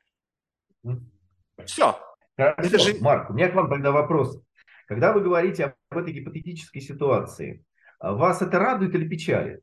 Все. 1.66 2.00
Хорошо, 2.38 2.78
же... 2.78 2.98
Марк, 3.02 3.30
у 3.30 3.34
меня 3.34 3.50
к 3.50 3.56
вам 3.56 3.70
тогда 3.70 3.92
вопрос. 3.92 4.40
Когда 4.88 5.12
вы 5.12 5.22
говорите 5.22 5.76
об 5.90 5.98
этой 5.98 6.14
гипотетической 6.14 6.82
ситуации, 6.82 7.66
вас 8.00 8.42
это 8.42 8.60
радует 8.60 8.94
или 8.94 9.08
печалит? 9.08 9.62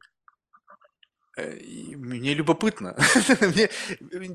Э, 1.37 1.53
мне 1.97 2.33
любопытно. 2.33 2.97
Мне, 3.41 3.69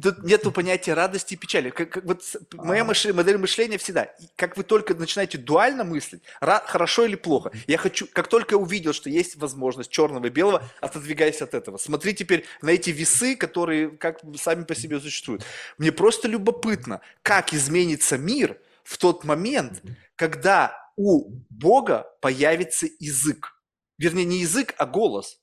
тут 0.02 0.24
нет 0.24 0.42
понятия 0.54 0.94
радости 0.94 1.34
и 1.34 1.38
печали. 1.38 1.70
Как, 1.70 1.90
как, 1.92 2.04
вот 2.04 2.22
моя 2.54 2.84
мышление, 2.84 3.16
модель 3.16 3.38
мышления 3.38 3.78
всегда. 3.78 4.14
Как 4.36 4.58
вы 4.58 4.64
только 4.64 4.94
начинаете 4.96 5.38
дуально 5.38 5.86
мыслить, 5.86 6.22
ра, 6.42 6.62
хорошо 6.66 7.06
или 7.06 7.16
плохо, 7.16 7.52
я 7.68 7.78
хочу, 7.78 8.06
как 8.12 8.28
только 8.28 8.56
увидел, 8.56 8.92
что 8.92 9.10
есть 9.10 9.38
возможность 9.38 9.90
черного 9.90 10.26
и 10.26 10.30
белого, 10.30 10.62
отодвигайся 10.82 11.46
от 11.46 11.54
этого. 11.54 11.78
Смотри 11.78 12.14
теперь 12.14 12.44
на 12.62 12.72
эти 12.72 12.90
весы, 12.90 13.38
которые 13.38 13.92
как 13.92 14.20
сами 14.38 14.66
по 14.66 14.76
себе 14.76 15.00
существуют. 15.00 15.46
Мне 15.78 15.94
просто 15.94 16.28
любопытно, 16.28 17.00
как 17.22 17.54
изменится 17.54 18.18
мир 18.18 18.58
в 18.84 18.98
тот 18.98 19.24
момент, 19.24 19.82
когда 20.18 20.76
у 20.98 21.32
Бога 21.50 22.08
появится 22.20 22.88
язык. 23.00 23.54
Вернее, 23.98 24.26
не 24.26 24.40
язык, 24.40 24.74
а 24.78 24.86
голос. 24.86 25.39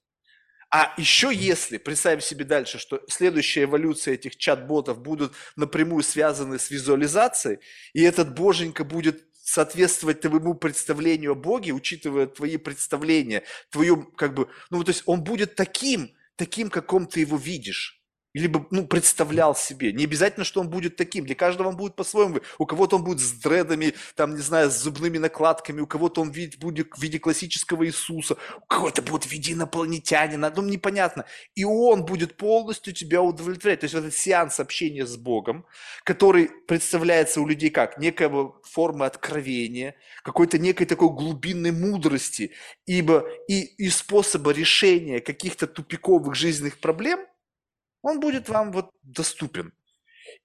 А 0.70 0.92
еще 0.96 1.32
если, 1.32 1.78
представим 1.78 2.20
себе 2.20 2.44
дальше, 2.44 2.78
что 2.78 3.00
следующая 3.08 3.64
эволюция 3.64 4.14
этих 4.14 4.36
чат-ботов 4.36 5.00
будут 5.00 5.32
напрямую 5.54 6.02
связаны 6.02 6.58
с 6.58 6.70
визуализацией, 6.70 7.60
и 7.92 8.02
этот 8.02 8.34
боженька 8.34 8.84
будет 8.84 9.24
соответствовать 9.32 10.20
твоему 10.22 10.54
представлению 10.54 11.32
о 11.32 11.36
Боге, 11.36 11.70
учитывая 11.72 12.26
твои 12.26 12.56
представления, 12.56 13.44
твою, 13.70 14.02
как 14.02 14.34
бы, 14.34 14.48
ну, 14.70 14.82
то 14.82 14.90
есть 14.90 15.04
он 15.06 15.22
будет 15.22 15.54
таким, 15.54 16.10
таким, 16.34 16.68
каком 16.68 17.06
ты 17.06 17.20
его 17.20 17.36
видишь. 17.36 18.02
Либо 18.38 18.66
ну, 18.70 18.86
представлял 18.86 19.54
себе. 19.54 19.92
Не 19.92 20.04
обязательно, 20.04 20.44
что 20.44 20.60
он 20.60 20.68
будет 20.68 20.96
таким. 20.96 21.24
Для 21.24 21.34
каждого 21.34 21.68
он 21.68 21.76
будет 21.76 21.96
по-своему. 21.96 22.40
У 22.58 22.66
кого-то 22.66 22.96
он 22.96 23.04
будет 23.04 23.20
с 23.20 23.32
дредами, 23.32 23.94
там, 24.14 24.34
не 24.34 24.42
знаю, 24.42 24.70
с 24.70 24.74
зубными 24.74 25.18
накладками, 25.18 25.80
у 25.80 25.86
кого-то 25.86 26.20
он 26.20 26.30
видит, 26.30 26.58
будет 26.58 26.92
в 26.94 27.02
виде 27.02 27.18
классического 27.18 27.86
Иисуса, 27.86 28.36
у 28.60 28.66
кого-то 28.66 29.02
будет 29.02 29.24
в 29.24 29.30
виде 29.30 29.54
инопланетянина, 29.54 30.52
ну, 30.54 30.62
непонятно. 30.62 31.24
И 31.54 31.64
он 31.64 32.04
будет 32.04 32.36
полностью 32.36 32.92
тебя 32.92 33.22
удовлетворять. 33.22 33.80
То 33.80 33.84
есть 33.84 33.94
этот 33.94 34.14
сеанс 34.14 34.60
общения 34.60 35.06
с 35.06 35.16
Богом, 35.16 35.64
который 36.04 36.50
представляется 36.68 37.40
у 37.40 37.46
людей 37.46 37.70
как 37.70 37.98
некая 37.98 38.30
форма 38.64 39.06
откровения, 39.06 39.94
какой-то 40.22 40.58
некой 40.58 40.86
такой 40.86 41.08
глубинной 41.08 41.72
мудрости, 41.72 42.52
ибо 42.84 43.26
и, 43.48 43.62
и 43.62 43.88
способа 43.88 44.50
решения 44.50 45.20
каких-то 45.20 45.66
тупиковых 45.66 46.34
жизненных 46.34 46.78
проблем– 46.78 47.20
он 48.02 48.20
будет 48.20 48.48
вам 48.48 48.72
вот 48.72 48.90
доступен. 49.02 49.72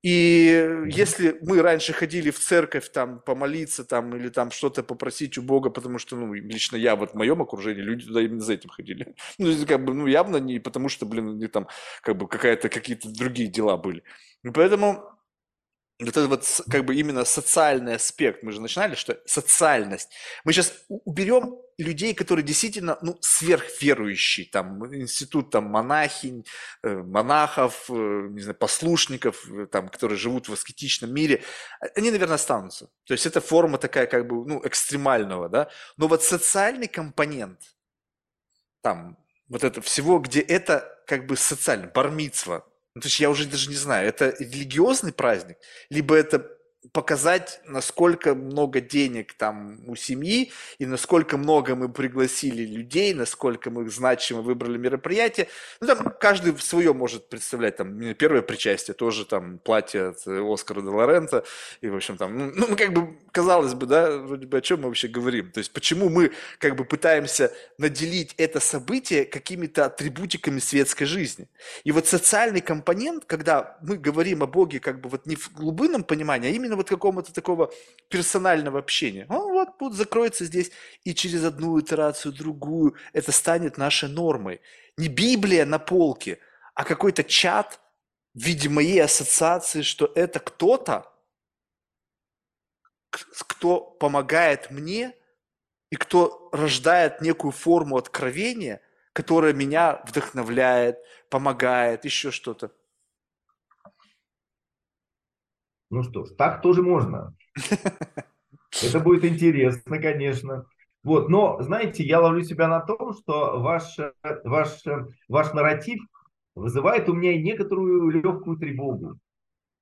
И 0.03 0.85
если 0.87 1.37
мы 1.41 1.61
раньше 1.61 1.93
ходили 1.93 2.31
в 2.31 2.39
церковь 2.39 2.91
там 2.91 3.19
помолиться 3.19 3.83
там 3.83 4.15
или 4.15 4.29
там 4.29 4.49
что-то 4.49 4.83
попросить 4.83 5.37
у 5.37 5.43
Бога, 5.43 5.69
потому 5.69 5.99
что, 5.99 6.15
ну, 6.15 6.33
лично 6.33 6.75
я 6.75 6.95
вот 6.95 7.11
в 7.11 7.15
моем 7.15 7.41
окружении, 7.41 7.81
люди 7.81 8.07
туда 8.07 8.21
именно 8.21 8.41
за 8.41 8.53
этим 8.53 8.69
ходили. 8.69 9.15
Ну, 9.37 9.53
как 9.67 9.83
бы, 9.85 9.93
ну, 9.93 10.07
явно 10.07 10.37
не 10.37 10.59
потому 10.59 10.89
что, 10.89 11.05
блин, 11.05 11.37
не 11.37 11.47
там, 11.47 11.67
как 12.01 12.17
бы 12.17 12.27
какая-то, 12.27 12.69
какие-то 12.69 13.09
другие 13.09 13.47
дела 13.47 13.77
были. 13.77 14.03
И 14.43 14.49
поэтому 14.49 15.03
вот 16.05 16.17
этот 16.17 16.29
вот 16.29 16.61
как 16.69 16.85
бы 16.85 16.95
именно 16.95 17.25
социальный 17.25 17.95
аспект, 17.95 18.43
мы 18.43 18.51
же 18.51 18.61
начинали, 18.61 18.95
что 18.95 19.19
социальность. 19.25 20.09
Мы 20.43 20.53
сейчас 20.53 20.73
уберем 20.89 21.57
людей, 21.77 22.13
которые 22.13 22.43
действительно, 22.43 22.97
ну, 23.01 23.17
сверхверующие, 23.21 24.47
там, 24.47 24.83
институт 24.95 25.51
там 25.51 25.65
монахинь, 25.65 26.45
э, 26.83 26.95
монахов, 26.95 27.85
э, 27.89 27.93
не 27.93 28.41
знаю, 28.41 28.55
послушников, 28.55 29.47
э, 29.49 29.67
там, 29.67 29.89
которые 29.89 30.17
живут 30.17 30.49
в 30.49 30.53
аскетичном 30.53 31.13
мире, 31.13 31.43
они, 31.95 32.11
наверное, 32.11 32.35
останутся. 32.35 32.89
То 33.05 33.13
есть 33.13 33.25
это 33.25 33.41
форма 33.41 33.77
такая, 33.77 34.07
как 34.07 34.27
бы, 34.27 34.47
ну, 34.47 34.61
экстремального, 34.65 35.49
да. 35.49 35.69
Но 35.97 36.07
вот 36.07 36.23
социальный 36.23 36.87
компонент, 36.87 37.59
там, 38.81 39.17
вот 39.47 39.63
это 39.63 39.81
всего, 39.81 40.19
где 40.19 40.39
это 40.39 41.03
как 41.05 41.27
бы 41.27 41.35
социально, 41.35 41.87
бармицва, 41.87 42.65
ну, 42.95 43.01
то 43.01 43.07
есть 43.07 43.19
я 43.19 43.29
уже 43.29 43.47
даже 43.47 43.69
не 43.69 43.75
знаю, 43.75 44.07
это 44.07 44.35
религиозный 44.39 45.13
праздник, 45.13 45.57
либо 45.89 46.15
это 46.15 46.39
показать, 46.93 47.61
насколько 47.65 48.33
много 48.33 48.81
денег 48.81 49.33
там 49.33 49.79
у 49.87 49.95
семьи 49.95 50.51
и 50.79 50.85
насколько 50.85 51.37
много 51.37 51.75
мы 51.75 51.89
пригласили 51.89 52.65
людей, 52.65 53.13
насколько 53.13 53.69
мы 53.69 53.87
значимо 53.89 54.41
выбрали 54.41 54.77
мероприятие. 54.77 55.47
Ну, 55.79 55.87
там 55.87 56.13
каждый 56.19 56.57
свое 56.59 56.93
может 56.93 57.29
представлять. 57.29 57.77
Там 57.77 58.15
первое 58.15 58.41
причастие 58.41 58.95
тоже 58.95 59.25
там 59.25 59.59
платье 59.59 60.09
от 60.09 60.27
Оскара 60.27 60.81
де 60.81 60.87
Лорента. 60.87 61.43
И, 61.81 61.87
в 61.87 61.95
общем, 61.95 62.17
там, 62.17 62.37
ну, 62.37 62.51
ну, 62.55 62.75
как 62.75 62.93
бы, 62.93 63.15
казалось 63.31 63.75
бы, 63.75 63.85
да, 63.85 64.17
вроде 64.17 64.47
бы 64.47 64.57
о 64.57 64.61
чем 64.61 64.81
мы 64.81 64.87
вообще 64.87 65.07
говорим. 65.07 65.51
То 65.51 65.59
есть, 65.59 65.71
почему 65.71 66.09
мы 66.09 66.31
как 66.57 66.75
бы 66.75 66.83
пытаемся 66.83 67.53
наделить 67.77 68.33
это 68.37 68.59
событие 68.59 69.25
какими-то 69.25 69.85
атрибутиками 69.85 70.59
светской 70.59 71.05
жизни. 71.05 71.47
И 71.83 71.91
вот 71.91 72.07
социальный 72.07 72.61
компонент, 72.61 73.25
когда 73.25 73.77
мы 73.81 73.97
говорим 73.97 74.41
о 74.41 74.47
Боге 74.47 74.79
как 74.79 74.99
бы 74.99 75.09
вот 75.09 75.25
не 75.27 75.35
в 75.35 75.53
глубинном 75.53 76.03
понимании, 76.03 76.49
а 76.49 76.53
именно 76.53 76.70
именно 76.71 76.77
вот 76.77 76.89
какого-то 76.89 77.33
такого 77.33 77.69
персонального 78.09 78.79
общения. 78.79 79.25
Он 79.29 79.51
вот 79.51 79.77
тут 79.77 79.93
закроется 79.93 80.45
здесь, 80.45 80.71
и 81.03 81.13
через 81.13 81.43
одну 81.43 81.79
итерацию, 81.79 82.31
другую 82.31 82.95
это 83.13 83.31
станет 83.31 83.77
нашей 83.77 84.09
нормой. 84.09 84.61
Не 84.97 85.09
Библия 85.09 85.65
на 85.65 85.79
полке, 85.79 86.39
а 86.73 86.83
какой-то 86.83 87.23
чат 87.23 87.79
в 88.33 88.39
виде 88.39 88.69
моей 88.69 89.03
ассоциации, 89.03 89.81
что 89.81 90.11
это 90.15 90.39
кто-то, 90.39 91.11
кто 93.47 93.81
помогает 93.99 94.71
мне 94.71 95.13
и 95.91 95.97
кто 95.97 96.49
рождает 96.53 97.21
некую 97.21 97.51
форму 97.51 97.97
откровения, 97.97 98.79
которая 99.13 99.53
меня 99.53 100.01
вдохновляет, 100.07 100.99
помогает, 101.29 102.05
еще 102.05 102.31
что-то. 102.31 102.71
Ну 105.91 106.03
что 106.03 106.25
ж, 106.25 106.29
так 106.37 106.61
тоже 106.61 106.81
можно. 106.81 107.35
Это 108.81 108.99
будет 109.03 109.25
интересно, 109.25 109.99
конечно. 109.99 110.65
Вот, 111.03 111.29
но, 111.29 111.61
знаете, 111.61 112.03
я 112.03 112.19
ловлю 112.19 112.43
себя 112.43 112.67
на 112.67 112.79
том, 112.79 113.13
что 113.13 113.59
ваш, 113.59 113.97
ваш, 114.43 114.83
ваш 115.27 115.53
нарратив 115.53 115.99
вызывает 116.55 117.09
у 117.09 117.13
меня 117.13 117.39
некоторую 117.39 118.09
легкую 118.09 118.57
тревогу 118.57 119.19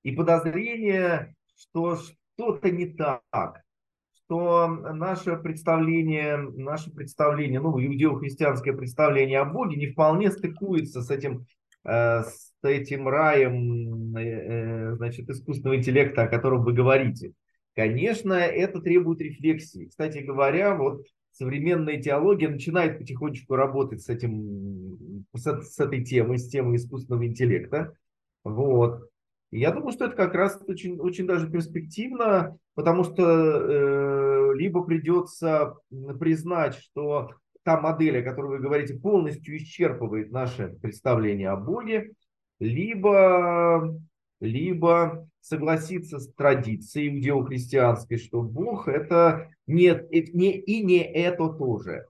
и 0.04 0.12
подозрение, 0.12 1.36
что 1.56 1.98
что-то 1.98 2.72
не 2.72 2.88
так, 2.88 3.22
что 4.14 4.68
наше 4.68 5.38
представление, 5.38 6.38
наше 6.38 6.92
представление, 6.92 7.60
ну, 7.60 7.80
иудео-христианское 7.80 8.74
представление 8.74 9.40
о 9.40 9.46
Боге 9.46 9.78
не 9.78 9.92
вполне 9.92 10.32
стыкуется 10.32 11.02
с 11.02 11.12
этим 11.12 11.46
Э, 11.84 12.24
с 12.24 12.49
этим 12.68 13.08
раем 13.08 14.16
э, 14.16 14.22
э, 14.22 14.96
значит, 14.96 15.30
искусственного 15.30 15.78
интеллекта, 15.78 16.24
о 16.24 16.28
котором 16.28 16.64
вы 16.64 16.74
говорите. 16.74 17.34
Конечно, 17.76 18.34
это 18.34 18.82
требует 18.82 19.22
рефлексии. 19.22 19.86
Кстати 19.86 20.20
говоря, 20.20 20.76
вот 20.76 21.06
современная 21.32 22.02
теология 22.02 22.50
начинает 22.50 22.98
потихонечку 22.98 23.56
работать 23.56 24.02
с, 24.02 24.10
этим, 24.10 25.26
с, 25.34 25.46
с 25.46 25.80
этой 25.80 26.04
темой, 26.04 26.38
с 26.38 26.50
темой 26.50 26.78
искусственного 26.78 27.26
интеллекта. 27.26 27.94
Вот. 28.44 29.10
Я 29.52 29.72
думаю, 29.72 29.92
что 29.92 30.06
это 30.06 30.16
как 30.16 30.36
раз 30.36 30.62
очень, 30.68 31.00
очень 31.00 31.26
даже 31.26 31.50
перспективно, 31.50 32.58
потому 32.76 33.04
что 33.04 33.24
э, 33.24 34.54
либо 34.56 34.84
придется 34.84 35.76
признать, 36.20 36.76
что 36.76 37.32
та 37.64 37.80
модель, 37.80 38.20
о 38.20 38.24
которой 38.24 38.58
вы 38.58 38.60
говорите, 38.60 38.96
полностью 38.96 39.58
исчерпывает 39.58 40.32
наше 40.32 40.78
представление 40.82 41.50
о 41.50 41.56
Боге, 41.56 42.12
либо, 42.60 44.00
либо 44.40 45.28
согласиться 45.42 46.20
с 46.20 46.32
традицией 46.34 47.10
иудео-христианской, 47.10 48.18
что 48.18 48.42
Бог 48.42 48.88
это 48.88 49.50
нет 49.68 50.10
не, 50.12 50.58
и 50.58 50.84
не 50.84 51.04
это 51.04 51.50
тоже. 51.50 52.06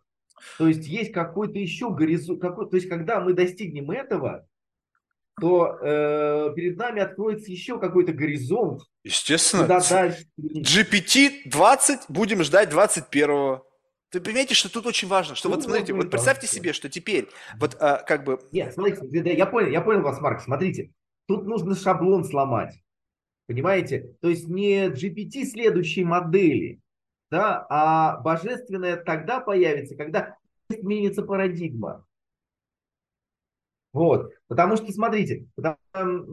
То 0.57 0.67
есть 0.67 0.88
есть 0.88 1.11
какой-то 1.11 1.59
еще 1.59 1.93
горизонт, 1.93 2.41
какой, 2.41 2.69
то 2.69 2.76
есть 2.76 2.89
когда 2.89 3.19
мы 3.19 3.34
достигнем 3.34 3.91
этого, 3.91 4.47
то 5.39 5.77
э, 5.81 6.53
перед 6.55 6.77
нами 6.77 7.01
откроется 7.01 7.51
еще 7.51 7.80
какой-то 7.80 8.11
горизонт. 8.11 8.81
Естественно. 9.03 9.67
Дальше... 9.67 10.26
GPT-20 10.39 11.99
будем 12.09 12.43
ждать 12.43 12.71
21-го. 12.73 13.65
Ты 14.10 14.22
понимаете, 14.22 14.56
что 14.56 14.72
тут 14.72 14.88
очень 14.88 15.07
важно, 15.07 15.36
что 15.36 15.49
ну, 15.49 15.56
вот 15.56 15.64
смотрите, 15.64 15.94
вот 15.94 16.10
представьте 16.10 16.48
себе, 16.48 16.73
что 16.73 16.90
теперь 16.90 17.30
вот 17.60 17.77
а, 17.80 17.98
как 17.98 18.23
бы... 18.23 18.40
Нет, 18.52 18.73
смотрите, 18.73 19.36
я 19.36 19.45
понял, 19.45 19.69
я 19.69 19.81
понял 19.81 20.02
вас, 20.02 20.19
Марк, 20.19 20.41
смотрите, 20.41 20.91
тут 21.27 21.45
нужно 21.45 21.76
шаблон 21.76 22.23
сломать, 22.23 22.81
понимаете? 23.45 24.15
То 24.22 24.30
есть 24.30 24.48
не 24.48 24.88
GPT 24.88 25.45
следующей 25.45 26.03
модели, 26.03 26.80
да, 27.30 27.68
а 27.69 28.18
божественное 28.22 28.98
тогда 28.98 29.40
появится, 29.40 29.95
когда 29.95 30.38
изменится 30.72 31.22
парадигма. 31.22 32.03
Вот, 33.94 34.31
потому 34.48 34.76
что, 34.76 34.91
смотрите, 34.91 35.48
потому, 35.56 35.77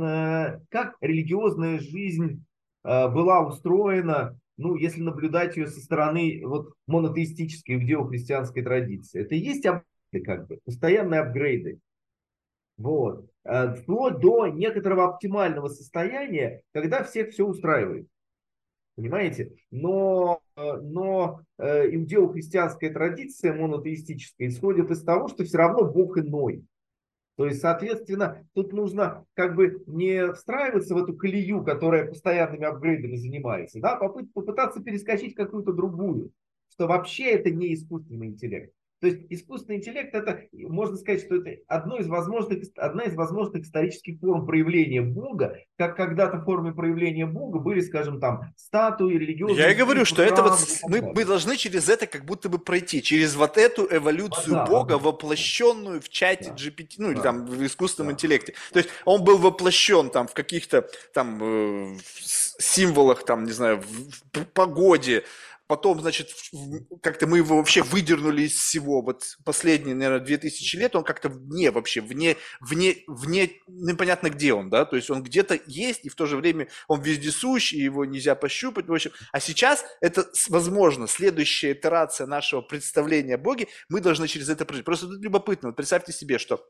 э, 0.03 0.61
как 0.70 0.97
религиозная 1.01 1.78
жизнь 1.78 2.44
э, 2.85 3.09
была 3.09 3.47
устроена 3.47 4.39
ну, 4.57 4.74
если 4.77 5.03
наблюдать 5.03 5.57
ее 5.57 5.66
со 5.66 5.81
стороны 5.81 6.43
вот 6.45 6.73
монотеистической 6.87 7.77
иудео-христианской 7.77 8.62
традиции, 8.62 9.23
это 9.23 9.35
и 9.35 9.39
есть 9.39 9.66
апгрейды, 9.66 10.24
как 10.24 10.47
бы, 10.47 10.59
постоянные 10.65 11.20
апгрейды. 11.20 11.78
Вот. 12.78 13.27
Э, 13.45 13.74
вплоть 13.74 14.19
до 14.19 14.49
некоторого 14.49 15.05
оптимального 15.05 15.69
состояния, 15.69 16.62
когда 16.73 17.05
всех 17.05 17.31
все 17.31 17.47
устраивает. 17.47 18.09
Понимаете? 18.97 19.53
Но, 19.70 20.41
но 20.57 21.43
э, 21.59 21.95
иудео-христианская 21.95 22.91
традиция 22.91 23.53
монотеистическая 23.53 24.49
исходит 24.49 24.91
из 24.91 25.03
того, 25.05 25.28
что 25.28 25.45
все 25.45 25.59
равно 25.59 25.85
Бог 25.85 26.16
иной. 26.16 26.65
То 27.37 27.47
есть, 27.47 27.61
соответственно, 27.61 28.47
тут 28.55 28.73
нужно 28.73 29.27
как 29.35 29.55
бы 29.57 29.83
не 29.87 30.33
встраиваться 30.33 30.95
в 30.95 30.99
эту 30.99 31.15
колею, 31.15 31.63
которая 31.65 32.07
постоянными 32.07 32.65
апгрейдами 32.65 33.17
занимается, 33.17 33.79
да, 33.79 33.97
попыт, 33.97 34.33
попытаться 34.33 34.83
перескочить 34.83 35.35
какую-то 35.35 35.73
другую, 35.73 36.33
что 36.71 36.87
вообще 36.87 37.33
это 37.33 37.51
не 37.51 37.75
искусственный 37.75 38.29
интеллект. 38.29 38.73
То 39.01 39.09
есть 39.09 39.20
искусственный 39.28 39.77
интеллект 39.77 40.14
это, 40.14 40.40
можно 40.52 40.97
сказать, 40.97 41.23
что 41.23 41.36
это 41.36 41.60
одно 41.68 41.98
из 41.98 42.09
возможных, 42.09 42.62
одна 42.77 43.05
из 43.05 43.14
возможных 43.14 43.64
исторических 43.64 44.18
форм 44.20 44.47
проявления 44.47 45.02
Бога, 45.02 45.59
как 45.77 45.97
когда-то 45.97 46.40
формы 46.40 46.74
проявления 46.74 47.27
Бога 47.27 47.59
были, 47.59 47.81
скажем, 47.81 48.20
там, 48.20 48.52
статуи, 48.56 49.14
религиозные... 49.14 49.59
Я 49.59 49.70
и 49.70 49.74
говорю, 49.74 50.06
что 50.06 50.23
это 50.23 50.43
вот 50.43 50.59
мы, 50.89 51.02
мы 51.02 51.24
должны 51.27 51.56
через 51.56 51.90
это 51.90 52.06
как 52.06 52.24
будто 52.24 52.48
бы 52.48 52.59
пройти, 52.59 53.02
через 53.02 53.36
вот 53.36 53.59
эту 53.59 53.86
эволюцию 53.90 54.55
да, 54.55 54.64
Бога, 54.64 54.94
да, 54.94 54.98
воплощенную 54.98 56.01
в 56.01 56.09
чате 56.09 56.51
да, 56.51 56.55
GPT, 56.55 56.94
ну 56.97 57.09
да, 57.09 57.12
или 57.12 57.20
там 57.20 57.47
в 57.47 57.66
искусственном 57.66 58.09
да. 58.09 58.14
интеллекте. 58.14 58.55
То 58.73 58.78
есть 58.78 58.89
он 59.05 59.24
был 59.24 59.36
воплощен 59.36 60.09
там 60.09 60.27
в 60.27 60.32
каких-то 60.32 60.89
там 61.12 61.39
э, 61.43 61.97
символах, 62.06 63.24
там, 63.24 63.44
не 63.44 63.52
знаю, 63.52 63.82
в, 63.82 64.40
в 64.40 64.47
погоде, 64.47 65.24
Потом, 65.66 66.01
значит, 66.01 66.28
как-то 67.02 67.26
мы 67.26 67.38
его 67.38 67.56
вообще 67.56 67.82
выдернули 67.82 68.43
из 68.43 68.52
всего. 68.52 69.02
Вот 69.02 69.36
последние, 69.44 69.97
наверное, 69.97 70.24
2000 70.24 70.76
лет 70.76 70.94
он 70.94 71.02
как-то 71.02 71.28
вне 71.28 71.72
вообще, 71.72 72.01
вне, 72.01 72.36
вне, 72.60 72.98
вне, 73.09 73.51
непонятно 73.66 74.30
где 74.30 74.55
он, 74.55 74.70
да, 74.70 74.84
то 74.84 74.94
есть 74.94 75.10
он 75.10 75.24
где-то 75.24 75.59
есть, 75.66 76.05
и 76.05 76.09
в 76.09 76.14
то 76.14 76.26
же 76.26 76.36
время 76.36 76.68
он 76.86 77.01
вездесущ, 77.01 77.72
и 77.72 77.78
его 77.78 78.05
нельзя 78.05 78.36
пощупать, 78.36 78.86
в 78.86 78.93
общем. 78.93 79.10
А 79.32 79.40
сейчас 79.40 79.84
это, 80.01 80.30
возможно, 80.48 81.09
следующая 81.09 81.72
итерация 81.72 82.28
нашего 82.28 82.60
представления 82.60 83.34
о 83.34 83.38
Боге, 83.38 83.66
мы 83.88 84.01
должны 84.01 84.28
через 84.28 84.48
это 84.48 84.64
пройти. 84.64 84.84
Просто 84.84 85.09
тут 85.09 85.20
любопытно, 85.20 85.70
вот 85.70 85.76
представьте 85.76 86.12
себе, 86.12 86.38
что 86.38 86.64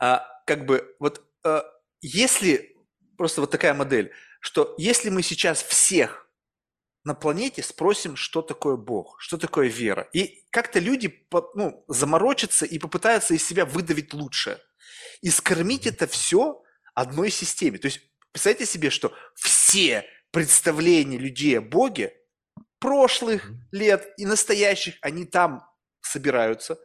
а, 0.00 0.26
как 0.46 0.66
бы 0.66 0.96
вот 0.98 1.22
а, 1.44 1.64
если, 2.00 2.76
просто 3.16 3.40
вот 3.40 3.52
такая 3.52 3.72
модель, 3.72 4.12
что 4.40 4.74
если 4.78 5.10
мы 5.10 5.22
сейчас 5.22 5.62
всех 5.62 6.26
на 7.04 7.14
планете 7.14 7.62
спросим, 7.62 8.16
что 8.16 8.42
такое 8.42 8.76
Бог, 8.76 9.16
что 9.20 9.36
такое 9.36 9.68
вера. 9.68 10.08
И 10.12 10.44
как-то 10.50 10.78
люди 10.78 11.26
ну, 11.54 11.84
заморочатся 11.88 12.64
и 12.64 12.78
попытаются 12.78 13.34
из 13.34 13.44
себя 13.44 13.64
выдавить 13.64 14.14
лучше. 14.14 14.60
И 15.20 15.30
скормить 15.30 15.86
это 15.86 16.06
все 16.06 16.62
одной 16.94 17.30
системе. 17.30 17.78
То 17.78 17.86
есть 17.86 18.00
представьте 18.30 18.66
себе, 18.66 18.90
что 18.90 19.12
все 19.34 20.04
представления 20.30 21.18
людей 21.18 21.58
о 21.58 21.62
Боге 21.62 22.14
прошлых 22.78 23.50
лет 23.70 24.12
и 24.16 24.24
настоящих, 24.24 24.94
они 25.02 25.24
там 25.24 25.64
собираются, 26.00 26.78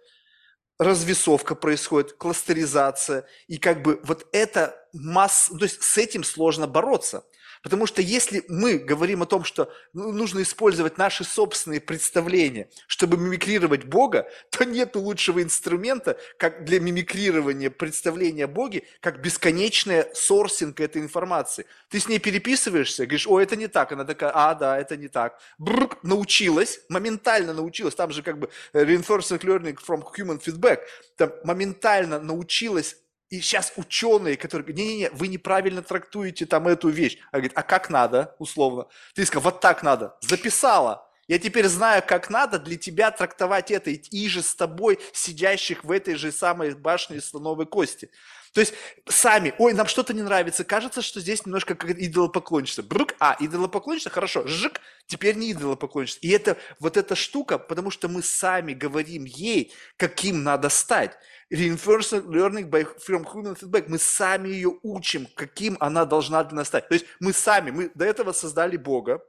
развесовка 0.79 1.55
происходит, 1.55 2.13
кластеризация, 2.13 3.27
и 3.47 3.57
как 3.57 3.81
бы 3.81 3.99
вот 4.03 4.27
это 4.31 4.75
масса, 4.93 5.57
то 5.57 5.63
есть 5.63 5.81
с 5.81 5.97
этим 5.97 6.23
сложно 6.23 6.65
бороться– 6.65 7.23
Потому 7.67 7.85
что 7.85 8.01
если 8.01 8.45
мы 8.47 8.77
говорим 8.77 9.23
о 9.23 9.25
том, 9.25 9.43
что 9.43 9.69
ну, 9.91 10.13
нужно 10.13 10.41
использовать 10.41 10.97
наши 10.97 11.25
собственные 11.25 11.81
представления, 11.81 12.69
чтобы 12.87 13.17
мимикрировать 13.17 13.83
Бога, 13.83 14.25
то 14.51 14.63
нет 14.63 14.95
лучшего 14.95 15.43
инструмента, 15.43 16.17
как 16.37 16.63
для 16.63 16.79
мимикрирования 16.79 17.69
представления 17.69 18.47
Боге, 18.47 18.83
как 19.01 19.21
бесконечная 19.21 20.09
сорсинг 20.13 20.79
этой 20.79 21.01
информации. 21.01 21.65
Ты 21.89 21.99
с 21.99 22.07
ней 22.07 22.19
переписываешься, 22.19 23.05
говоришь, 23.05 23.27
о, 23.27 23.37
это 23.41 23.57
не 23.57 23.67
так. 23.67 23.91
Она 23.91 24.05
такая, 24.05 24.31
а, 24.33 24.55
да, 24.55 24.79
это 24.79 24.95
не 24.95 25.09
так. 25.09 25.37
Бррр, 25.57 25.97
научилась, 26.03 26.79
моментально 26.87 27.51
научилась. 27.51 27.95
Там 27.95 28.11
же 28.11 28.23
как 28.23 28.39
бы 28.39 28.49
reinforcement 28.71 29.41
learning 29.41 29.77
from 29.85 30.05
human 30.17 30.41
feedback. 30.41 30.79
Там 31.17 31.33
моментально 31.43 32.21
научилась 32.21 32.95
и 33.29 33.41
сейчас 33.41 33.73
ученые, 33.75 34.37
которые 34.37 34.65
говорят, 34.65 34.77
не-не-не, 34.77 35.09
вы 35.11 35.27
неправильно 35.27 35.81
трактуете 35.81 36.45
там 36.45 36.67
эту 36.67 36.89
вещь. 36.89 37.17
А 37.31 37.37
говорит, 37.37 37.53
а 37.55 37.63
как 37.63 37.89
надо, 37.89 38.35
условно? 38.39 38.87
Ты 39.13 39.25
сказал, 39.25 39.51
вот 39.51 39.59
так 39.59 39.83
надо. 39.83 40.15
Записала. 40.21 41.07
Я 41.27 41.39
теперь 41.39 41.67
знаю, 41.67 42.01
как 42.07 42.29
надо 42.29 42.57
для 42.57 42.77
тебя 42.77 43.11
трактовать 43.11 43.69
это, 43.69 43.89
и 43.89 44.29
же 44.29 44.41
с 44.41 44.55
тобой, 44.55 44.97
сидящих 45.11 45.83
в 45.83 45.91
этой 45.91 46.15
же 46.15 46.31
самой 46.31 46.73
башне 46.73 47.19
слоновой 47.19 47.65
кости. 47.65 48.09
То 48.57 48.61
есть 48.61 48.73
сами, 49.07 49.53
ой, 49.59 49.73
нам 49.73 49.85
что-то 49.85 50.15
не 50.15 50.23
нравится, 50.23 50.63
кажется, 50.63 51.03
что 51.03 51.19
здесь 51.19 51.45
немножко 51.45 51.75
как 51.75 51.91
идолопоклонничество. 51.91 52.81
Брук, 52.81 53.13
а, 53.19 53.37
идолопоклонничество, 53.39 54.11
хорошо, 54.11 54.47
жик, 54.47 54.81
теперь 55.05 55.35
не 55.35 55.51
идолопоклонничество. 55.51 56.25
И 56.25 56.31
это 56.31 56.57
вот 56.79 56.97
эта 56.97 57.15
штука, 57.15 57.59
потому 57.59 57.91
что 57.91 58.07
мы 58.07 58.23
сами 58.23 58.73
говорим 58.73 59.25
ей, 59.25 59.71
каким 59.95 60.41
надо 60.41 60.69
стать. 60.69 61.15
Reinforcement 61.53 62.25
learning 62.25 62.67
by, 62.67 62.87
from 62.97 63.31
human 63.31 63.55
feedback. 63.55 63.85
Мы 63.89 63.99
сами 63.99 64.49
ее 64.49 64.73
учим, 64.81 65.27
каким 65.35 65.77
она 65.79 66.05
должна 66.05 66.43
для 66.43 66.55
нас 66.55 66.67
стать. 66.69 66.87
То 66.87 66.95
есть 66.95 67.05
мы 67.19 67.33
сами, 67.33 67.69
мы 67.69 67.91
до 67.93 68.05
этого 68.05 68.31
создали 68.31 68.75
Бога, 68.75 69.23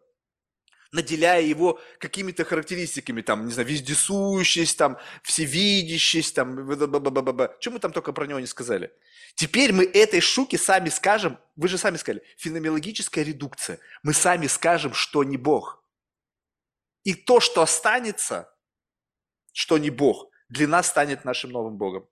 наделяя 0.92 1.42
его 1.42 1.80
какими-то 1.98 2.44
характеристиками, 2.44 3.20
там, 3.22 3.46
не 3.46 3.52
знаю, 3.52 3.68
вездесущесть, 3.68 4.78
там, 4.78 4.98
всевидящесть, 5.22 6.34
там, 6.34 6.70
что 6.70 7.70
мы 7.70 7.78
там 7.78 7.92
только 7.92 8.12
про 8.12 8.26
него 8.26 8.40
не 8.40 8.46
сказали. 8.46 8.92
Теперь 9.34 9.72
мы 9.72 9.84
этой 9.84 10.20
штуке 10.20 10.58
сами 10.58 10.88
скажем, 10.88 11.38
вы 11.56 11.68
же 11.68 11.78
сами 11.78 11.96
сказали, 11.96 12.22
феноменологическая 12.36 13.24
редукция. 13.24 13.78
Мы 14.02 14.14
сами 14.14 14.46
скажем, 14.46 14.94
что 14.94 15.24
не 15.24 15.36
Бог. 15.36 15.84
И 17.04 17.14
то, 17.14 17.40
что 17.40 17.62
останется, 17.62 18.52
что 19.52 19.78
не 19.78 19.90
Бог, 19.90 20.30
для 20.48 20.66
нас 20.66 20.88
станет 20.88 21.24
нашим 21.24 21.50
новым 21.50 21.76
Богом? 21.76 22.08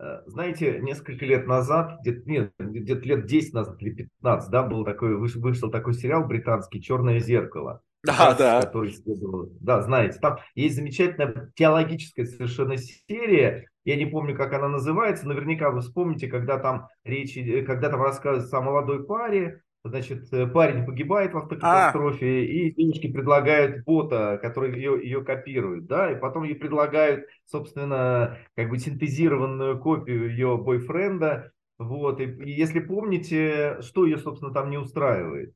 Э, 0.00 0.22
знаете, 0.26 0.78
несколько 0.80 1.24
лет 1.24 1.46
назад, 1.46 1.98
где-то 2.00 2.30
нет, 2.30 2.52
где-то 2.58 3.08
лет 3.08 3.26
10 3.26 3.52
назад 3.54 3.82
или 3.82 3.94
15, 3.94 4.50
да, 4.50 4.62
был 4.62 4.84
такой, 4.84 5.16
вышел, 5.16 5.40
вышел 5.40 5.70
такой 5.70 5.94
сериал 5.94 6.24
британский 6.24 6.80
«Черное 6.80 7.18
зеркало». 7.18 7.82
Да, 8.04 8.34
да. 8.38 8.62
Который 8.62 8.92
следовал. 8.92 9.50
Да, 9.60 9.82
знаете, 9.82 10.20
там 10.20 10.38
есть 10.54 10.76
замечательная 10.76 11.52
теологическая 11.56 12.26
совершенно 12.26 12.76
серия, 12.76 13.66
я 13.84 13.96
не 13.96 14.06
помню, 14.06 14.36
как 14.36 14.52
она 14.52 14.68
называется, 14.68 15.26
наверняка 15.26 15.70
вы 15.70 15.80
вспомните, 15.80 16.28
когда 16.28 16.58
там 16.58 16.88
речь, 17.04 17.34
когда 17.66 17.88
там 17.88 18.02
рассказывается 18.02 18.58
о 18.58 18.60
молодой 18.60 19.04
паре, 19.04 19.62
Значит, 19.84 20.32
э, 20.32 20.46
парень 20.46 20.84
погибает 20.84 21.32
в 21.32 21.38
автокатастрофе, 21.38 22.26
а. 22.26 22.44
и 22.44 22.72
девушке 22.72 23.08
предлагают 23.08 23.84
бота, 23.84 24.38
который 24.42 24.74
ее, 24.74 25.00
ее 25.02 25.24
копирует, 25.24 25.86
да, 25.86 26.10
и 26.10 26.18
потом 26.18 26.42
ей 26.42 26.56
предлагают, 26.56 27.26
собственно, 27.46 28.38
как 28.56 28.70
бы 28.70 28.78
синтезированную 28.78 29.78
копию 29.78 30.30
ее 30.30 30.58
бойфренда, 30.58 31.52
вот, 31.78 32.20
и, 32.20 32.24
и 32.24 32.50
если 32.50 32.80
помните, 32.80 33.78
что 33.82 34.04
ее, 34.04 34.18
собственно, 34.18 34.52
там 34.52 34.68
не 34.68 34.78
устраивает? 34.78 35.54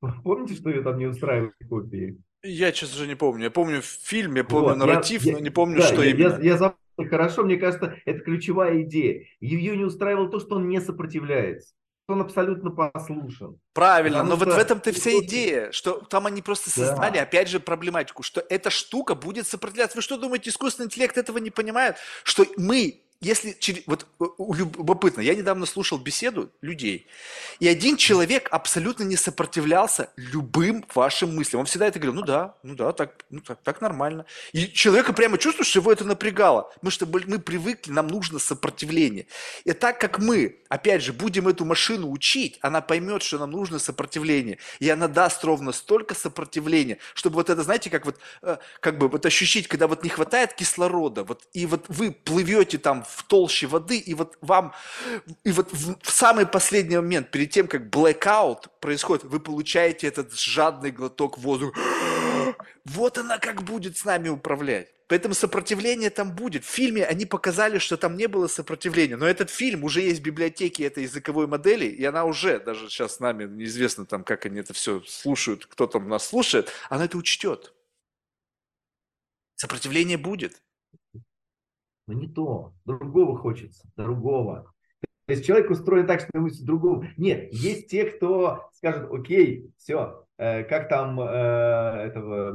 Помните, 0.24 0.54
что 0.54 0.70
ее 0.70 0.82
там 0.82 0.98
не 0.98 1.06
устраивает 1.06 1.52
в 1.60 1.68
копии? 1.68 2.18
Я, 2.42 2.72
честно 2.72 2.98
же, 2.98 3.06
не 3.06 3.14
помню. 3.14 3.44
Я 3.44 3.50
помню 3.50 3.80
фильм, 3.82 4.34
я 4.36 4.44
помню 4.44 4.70
вот, 4.70 4.78
нарратив, 4.78 5.22
я, 5.22 5.34
но 5.34 5.38
не 5.38 5.50
помню, 5.50 5.78
да, 5.78 5.86
что 5.86 6.02
я, 6.02 6.10
именно. 6.10 6.38
Я, 6.42 6.52
я 6.52 6.56
забыл, 6.56 6.76
хорошо, 7.10 7.44
мне 7.44 7.56
кажется, 7.58 7.96
это 8.06 8.20
ключевая 8.20 8.82
идея. 8.82 9.26
Ее 9.40 9.76
не 9.76 9.84
устраивало 9.84 10.30
то, 10.30 10.40
что 10.40 10.56
он 10.56 10.68
не 10.68 10.80
сопротивляется 10.80 11.74
он 12.06 12.20
абсолютно 12.20 12.70
послушен. 12.70 13.58
Правильно, 13.72 14.18
Потому 14.18 14.30
но 14.30 14.36
что... 14.36 14.44
вот 14.46 14.54
в 14.54 14.58
этом-то 14.58 14.92
вся 14.92 15.18
идея, 15.20 15.72
что 15.72 16.00
там 16.00 16.26
они 16.26 16.42
просто 16.42 16.70
создали, 16.70 17.14
да. 17.14 17.22
опять 17.22 17.48
же, 17.48 17.60
проблематику, 17.60 18.22
что 18.22 18.44
эта 18.48 18.70
штука 18.70 19.14
будет 19.14 19.46
сопротивляться. 19.46 19.96
Вы 19.96 20.02
что 20.02 20.18
думаете, 20.18 20.50
искусственный 20.50 20.86
интеллект 20.86 21.16
этого 21.16 21.38
не 21.38 21.50
понимает? 21.50 21.96
Что 22.22 22.44
мы 22.56 23.02
если 23.24 23.56
вот 23.86 24.06
э, 24.20 24.24
любопытно, 24.38 25.20
я 25.22 25.34
недавно 25.34 25.66
слушал 25.66 25.98
беседу 25.98 26.50
людей, 26.60 27.06
и 27.58 27.66
один 27.68 27.96
человек 27.96 28.48
абсолютно 28.50 29.04
не 29.04 29.16
сопротивлялся 29.16 30.10
любым 30.16 30.84
вашим 30.94 31.34
мыслям. 31.34 31.60
Он 31.60 31.66
всегда 31.66 31.86
это 31.86 31.98
говорил, 31.98 32.20
ну 32.20 32.26
да, 32.26 32.54
ну 32.62 32.74
да, 32.74 32.92
так, 32.92 33.24
ну 33.30 33.40
так, 33.40 33.58
так 33.62 33.80
нормально. 33.80 34.26
И 34.52 34.68
человека 34.68 35.12
прямо 35.12 35.38
чувствуешь, 35.38 35.68
что 35.68 35.80
его 35.80 35.90
это 35.90 36.04
напрягало. 36.04 36.72
Мы 36.82 36.90
что 36.90 37.06
мы 37.06 37.38
привыкли, 37.38 37.92
нам 37.92 38.08
нужно 38.08 38.38
сопротивление. 38.38 39.26
И 39.64 39.72
так 39.72 39.98
как 39.98 40.18
мы, 40.18 40.58
опять 40.68 41.02
же, 41.02 41.12
будем 41.12 41.48
эту 41.48 41.64
машину 41.64 42.10
учить, 42.10 42.58
она 42.60 42.80
поймет, 42.80 43.22
что 43.22 43.38
нам 43.38 43.50
нужно 43.50 43.78
сопротивление, 43.78 44.58
и 44.80 44.88
она 44.90 45.08
даст 45.08 45.42
ровно 45.44 45.72
столько 45.72 46.14
сопротивления, 46.14 46.98
чтобы 47.14 47.36
вот 47.36 47.50
это, 47.50 47.62
знаете, 47.62 47.88
как 47.90 48.04
вот, 48.04 48.18
э, 48.42 48.58
как 48.80 48.98
бы 48.98 49.08
вот 49.08 49.24
ощущить, 49.24 49.68
когда 49.68 49.86
вот 49.86 50.02
не 50.02 50.10
хватает 50.10 50.52
кислорода, 50.54 51.24
вот 51.24 51.42
и 51.52 51.66
вот 51.66 51.86
вы 51.88 52.10
плывете 52.10 52.78
там 52.78 53.04
в 53.04 53.13
толще 53.22 53.66
воды, 53.66 53.98
и 53.98 54.14
вот 54.14 54.36
вам, 54.40 54.74
и 55.44 55.52
вот 55.52 55.72
в, 55.72 55.96
в 56.02 56.10
самый 56.10 56.46
последний 56.46 56.96
момент, 56.96 57.30
перед 57.30 57.50
тем, 57.50 57.68
как 57.68 57.88
blackout 57.88 58.66
происходит, 58.80 59.24
вы 59.24 59.40
получаете 59.40 60.08
этот 60.08 60.34
жадный 60.34 60.90
глоток 60.90 61.38
воздуха. 61.38 61.80
Вот 62.84 63.16
она 63.16 63.38
как 63.38 63.62
будет 63.62 63.96
с 63.96 64.04
нами 64.04 64.28
управлять. 64.28 64.88
Поэтому 65.06 65.34
сопротивление 65.34 66.10
там 66.10 66.34
будет. 66.34 66.64
В 66.64 66.68
фильме 66.68 67.04
они 67.04 67.26
показали, 67.26 67.78
что 67.78 67.96
там 67.96 68.16
не 68.16 68.26
было 68.26 68.46
сопротивления. 68.46 69.16
Но 69.16 69.26
этот 69.26 69.50
фильм 69.50 69.84
уже 69.84 70.00
есть 70.00 70.20
в 70.20 70.24
библиотеке 70.24 70.84
этой 70.84 71.02
языковой 71.02 71.46
модели, 71.46 71.84
и 71.84 72.04
она 72.04 72.24
уже, 72.24 72.58
даже 72.58 72.88
сейчас 72.88 73.16
с 73.16 73.20
нами 73.20 73.44
неизвестно 73.44 74.06
там, 74.06 74.24
как 74.24 74.46
они 74.46 74.60
это 74.60 74.72
все 74.72 75.02
слушают, 75.06 75.66
кто 75.66 75.86
там 75.86 76.08
нас 76.08 76.26
слушает, 76.26 76.70
она 76.88 77.04
это 77.04 77.18
учтет. 77.18 77.74
Сопротивление 79.56 80.16
будет. 80.16 80.62
Но 82.06 82.14
не 82.14 82.28
то. 82.28 82.72
Другого 82.84 83.36
хочется. 83.36 83.88
Другого. 83.96 84.72
То 85.26 85.32
есть 85.32 85.46
человек 85.46 85.70
устроен 85.70 86.06
так, 86.06 86.20
что 86.20 86.30
ему 86.34 86.48
другого. 86.62 87.06
Нет, 87.16 87.52
есть 87.52 87.88
те, 87.88 88.04
кто 88.04 88.68
скажет, 88.74 89.08
окей, 89.10 89.70
все, 89.78 90.26
э, 90.36 90.64
как 90.64 90.88
там 90.90 91.18
э, 91.18 91.24
этого 91.24 92.52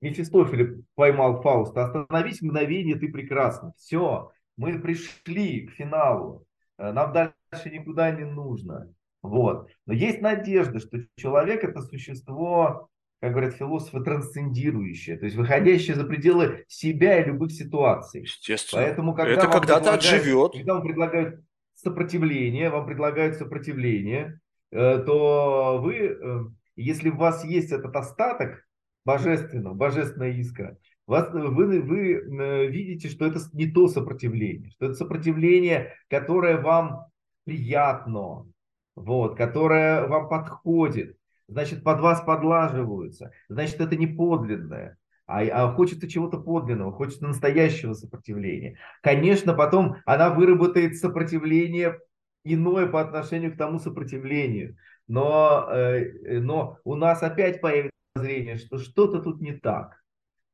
Мефистофеля 0.00 0.80
поймал 0.94 1.42
Фауста. 1.42 1.84
Остановись 1.84 2.42
мгновение, 2.42 2.94
ты 2.94 3.08
прекрасна. 3.10 3.72
Все, 3.76 4.30
мы 4.56 4.78
пришли 4.78 5.66
к 5.66 5.72
финалу. 5.72 6.46
Э, 6.78 6.92
нам 6.92 7.12
дальше 7.12 7.70
никуда 7.70 8.12
не 8.12 8.24
нужно. 8.24 8.94
Вот. 9.22 9.68
Но 9.86 9.94
есть 9.94 10.20
надежда, 10.20 10.78
что 10.78 10.98
человек 11.16 11.64
это 11.64 11.80
существо, 11.80 12.88
как 13.24 13.32
говорят 13.32 13.54
философы, 13.54 14.00
трансцендирующее, 14.00 15.16
то 15.16 15.24
есть 15.24 15.34
выходящее 15.34 15.96
за 15.96 16.04
пределы 16.04 16.66
себя 16.68 17.22
и 17.22 17.24
любых 17.24 17.52
ситуаций. 17.52 18.20
Естественно. 18.20 18.82
Поэтому, 18.82 19.14
когда 19.14 19.32
это 19.32 19.48
когда-то 19.48 19.94
отживет. 19.94 20.52
Когда 20.52 20.74
вам 20.74 20.82
предлагают 20.82 21.40
сопротивление, 21.72 22.68
вам 22.68 22.84
предлагают 22.84 23.36
сопротивление, 23.36 24.40
э, 24.72 25.02
то 25.06 25.80
вы, 25.82 25.94
э, 25.94 26.40
если 26.76 27.08
у 27.08 27.16
вас 27.16 27.46
есть 27.46 27.72
этот 27.72 27.96
остаток 27.96 28.66
божественного, 29.06 29.72
божественная 29.72 30.32
искра, 30.32 30.76
вас, 31.06 31.32
вы, 31.32 31.80
вы 31.80 32.12
э, 32.12 32.66
видите, 32.66 33.08
что 33.08 33.24
это 33.24 33.40
не 33.54 33.70
то 33.70 33.88
сопротивление, 33.88 34.68
что 34.72 34.84
это 34.84 34.96
сопротивление, 34.96 35.94
которое 36.10 36.58
вам 36.58 37.06
приятно, 37.44 38.46
вот, 38.94 39.38
которое 39.38 40.06
вам 40.08 40.28
подходит, 40.28 41.16
значит, 41.48 41.82
под 41.84 42.00
вас 42.00 42.22
подлаживаются, 42.22 43.32
значит, 43.48 43.80
это 43.80 43.96
не 43.96 44.06
подлинное. 44.06 44.96
А, 45.26 45.42
а 45.42 45.72
хочется 45.72 46.08
чего-то 46.08 46.38
подлинного, 46.38 46.92
хочется 46.92 47.26
настоящего 47.26 47.94
сопротивления. 47.94 48.78
Конечно, 49.02 49.54
потом 49.54 49.96
она 50.04 50.30
выработает 50.30 50.98
сопротивление 50.98 51.98
иное 52.44 52.86
по 52.86 53.00
отношению 53.00 53.54
к 53.54 53.56
тому 53.56 53.78
сопротивлению. 53.78 54.76
Но, 55.06 55.66
э, 55.70 56.40
но 56.40 56.78
у 56.84 56.94
нас 56.94 57.22
опять 57.22 57.60
появится 57.60 57.92
зрение, 58.14 58.56
что 58.56 58.78
что-то 58.78 59.20
тут 59.20 59.40
не 59.40 59.52
так. 59.52 60.00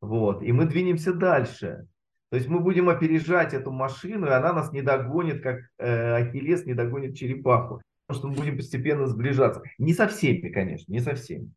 Вот. 0.00 0.42
И 0.42 0.52
мы 0.52 0.66
двинемся 0.66 1.12
дальше. 1.12 1.86
То 2.30 2.36
есть 2.36 2.48
мы 2.48 2.60
будем 2.60 2.88
опережать 2.88 3.54
эту 3.54 3.72
машину, 3.72 4.26
и 4.26 4.30
она 4.30 4.52
нас 4.52 4.72
не 4.72 4.82
догонит, 4.82 5.42
как 5.42 5.62
э, 5.78 6.14
Ахиллес 6.14 6.64
не 6.64 6.74
догонит 6.74 7.16
черепаху. 7.16 7.82
Потому 8.10 8.18
что 8.18 8.28
мы 8.28 8.34
будем 8.34 8.56
постепенно 8.56 9.06
сближаться. 9.06 9.62
Не 9.78 9.94
со 9.94 10.08
всеми, 10.08 10.48
конечно, 10.48 10.92
не 10.92 10.98
со 10.98 11.14
всеми. 11.14 11.52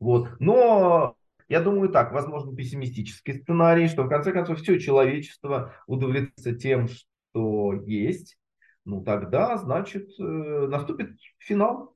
Вот. 0.00 0.30
Но 0.40 1.16
я 1.48 1.60
думаю 1.60 1.90
так, 1.90 2.12
возможно, 2.12 2.56
пессимистический 2.56 3.34
сценарий, 3.34 3.88
что 3.88 4.04
в 4.04 4.08
конце 4.08 4.32
концов 4.32 4.58
все 4.58 4.78
человечество 4.78 5.74
удовлетворится 5.86 6.54
тем, 6.54 6.88
что 6.88 7.74
есть. 7.86 8.38
Ну 8.86 9.02
тогда, 9.02 9.58
значит, 9.58 10.08
э, 10.18 10.22
наступит 10.22 11.10
финал. 11.36 11.94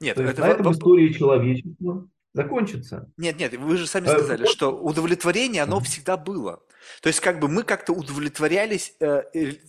Нет, 0.00 0.16
То 0.16 0.22
это 0.22 0.40
на 0.40 0.46
этом 0.46 0.72
истории 0.72 1.12
человечества 1.12 2.08
закончится. 2.32 3.10
Нет, 3.18 3.38
нет, 3.38 3.54
вы 3.54 3.76
же 3.76 3.86
сами 3.86 4.06
э, 4.06 4.08
сказали, 4.08 4.46
что 4.46 4.70
удовлетворение, 4.74 5.62
оно 5.62 5.80
всегда 5.80 6.16
было. 6.16 6.62
То 7.00 7.08
есть 7.08 7.20
как 7.20 7.40
бы 7.40 7.48
мы 7.48 7.62
как-то 7.62 7.92
удовлетворялись 7.92 8.94
э, 9.00 9.22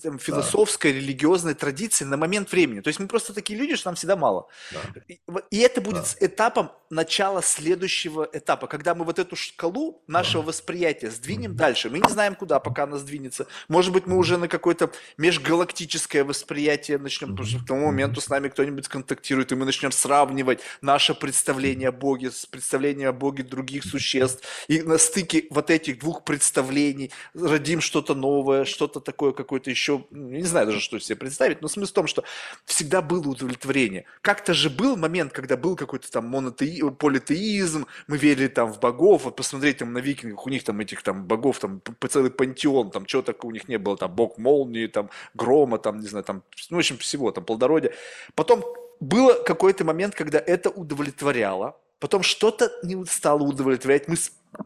там, 0.03 0.19
философской, 0.19 0.93
да. 0.93 0.99
религиозной 0.99 1.53
традиции 1.53 2.05
на 2.05 2.17
момент 2.17 2.51
времени. 2.51 2.81
То 2.81 2.89
есть 2.89 2.99
мы 2.99 3.07
просто 3.07 3.33
такие 3.33 3.57
люди, 3.59 3.75
что 3.75 3.89
нам 3.89 3.95
всегда 3.95 4.15
мало. 4.15 4.47
Да. 4.71 4.79
И, 5.07 5.19
и 5.51 5.59
это 5.59 5.81
будет 5.81 6.03
да. 6.19 6.27
этапом 6.27 6.71
начала 6.89 7.41
следующего 7.41 8.29
этапа, 8.31 8.67
когда 8.67 8.95
мы 8.95 9.03
вот 9.05 9.19
эту 9.19 9.35
шкалу 9.35 10.01
нашего 10.07 10.43
да. 10.43 10.47
восприятия 10.49 11.11
сдвинем 11.11 11.55
да. 11.55 11.65
дальше. 11.65 11.89
Мы 11.89 11.99
не 11.99 12.09
знаем, 12.09 12.35
куда 12.35 12.59
пока 12.59 12.83
она 12.83 12.97
сдвинется. 12.97 13.47
Может 13.67 13.91
быть, 13.91 14.07
мы 14.07 14.17
уже 14.17 14.37
на 14.37 14.47
какое-то 14.47 14.91
межгалактическое 15.17 16.23
восприятие 16.23 16.97
начнем, 16.97 17.31
потому 17.31 17.47
что 17.47 17.59
к 17.59 17.67
тому 17.67 17.87
моменту 17.87 18.21
с 18.21 18.29
нами 18.29 18.49
кто-нибудь 18.49 18.87
контактирует, 18.87 19.51
и 19.51 19.55
мы 19.55 19.65
начнем 19.65 19.91
сравнивать 19.91 20.59
наше 20.81 21.13
представление 21.13 21.89
о 21.89 21.91
Боге 21.91 22.31
с 22.31 22.45
представлением 22.45 23.09
о 23.09 23.13
Боге 23.13 23.43
других 23.43 23.83
существ. 23.83 24.43
И 24.67 24.81
на 24.81 24.97
стыке 24.97 25.45
вот 25.49 25.69
этих 25.69 25.99
двух 25.99 26.23
представлений 26.23 27.06
родим 27.33 27.81
что-то 27.81 28.15
новое, 28.15 28.65
что-то 28.65 28.99
такое 28.99 29.31
какое-то 29.31 29.69
еще, 29.69 30.05
не 30.11 30.43
знаю 30.43 30.67
даже, 30.67 30.79
что 30.79 30.99
себе 30.99 31.15
представить, 31.15 31.61
но 31.61 31.67
смысл 31.67 31.91
в 31.91 31.95
том, 31.95 32.07
что 32.07 32.23
всегда 32.65 33.01
было 33.01 33.29
удовлетворение. 33.29 34.05
Как-то 34.21 34.53
же 34.53 34.69
был 34.69 34.97
момент, 34.97 35.33
когда 35.33 35.57
был 35.57 35.75
какой-то 35.75 36.11
там 36.11 36.27
монотеизм, 36.27 36.95
политеизм, 36.95 37.87
мы 38.07 38.17
верили 38.17 38.47
там 38.47 38.71
в 38.71 38.79
богов, 38.79 39.25
вот 39.25 39.35
посмотреть 39.35 39.77
там 39.77 39.93
на 39.93 39.99
викингах, 39.99 40.45
у 40.45 40.49
них 40.49 40.63
там 40.63 40.79
этих 40.79 41.01
там 41.03 41.25
богов, 41.25 41.59
там 41.59 41.79
по 41.79 42.07
целый 42.07 42.31
пантеон, 42.31 42.91
там 42.91 43.05
чего 43.05 43.21
такого 43.21 43.51
у 43.51 43.53
них 43.53 43.67
не 43.67 43.77
было, 43.77 43.97
там 43.97 44.13
бог 44.13 44.37
молнии, 44.37 44.87
там 44.87 45.09
грома, 45.33 45.77
там, 45.77 45.99
не 45.99 46.07
знаю, 46.07 46.23
там, 46.23 46.43
ну, 46.69 46.77
в 46.77 46.79
общем, 46.79 46.97
всего, 46.97 47.31
там, 47.31 47.45
плодородия. 47.45 47.93
Потом 48.35 48.63
был 48.99 49.43
какой-то 49.43 49.85
момент, 49.85 50.15
когда 50.15 50.39
это 50.39 50.69
удовлетворяло, 50.69 51.77
потом 51.99 52.23
что-то 52.23 52.71
не 52.83 53.05
стало 53.05 53.43
удовлетворять, 53.43 54.07
мы 54.07 54.15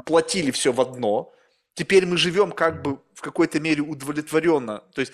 платили 0.06 0.52
все 0.52 0.72
в 0.72 0.82
одно, 0.82 1.34
Теперь 1.74 2.06
мы 2.06 2.18
живем 2.18 2.52
как 2.52 2.82
бы 2.82 3.02
в 3.14 3.22
какой-то 3.22 3.60
мере 3.60 3.82
удовлетворенно. 3.82 4.80
То 4.94 5.02
есть 5.02 5.14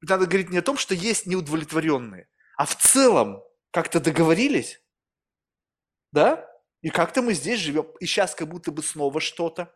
надо 0.00 0.26
говорить 0.26 0.50
не 0.50 0.58
о 0.58 0.62
том, 0.62 0.76
что 0.76 0.94
есть 0.94 1.26
неудовлетворенные, 1.26 2.28
а 2.56 2.66
в 2.66 2.76
целом 2.76 3.42
как-то 3.70 4.00
договорились, 4.00 4.82
да? 6.12 6.50
И 6.82 6.90
как-то 6.90 7.22
мы 7.22 7.34
здесь 7.34 7.60
живем. 7.60 7.86
И 8.00 8.06
сейчас 8.06 8.34
как 8.34 8.48
будто 8.48 8.70
бы 8.70 8.82
снова 8.82 9.20
что-то, 9.20 9.74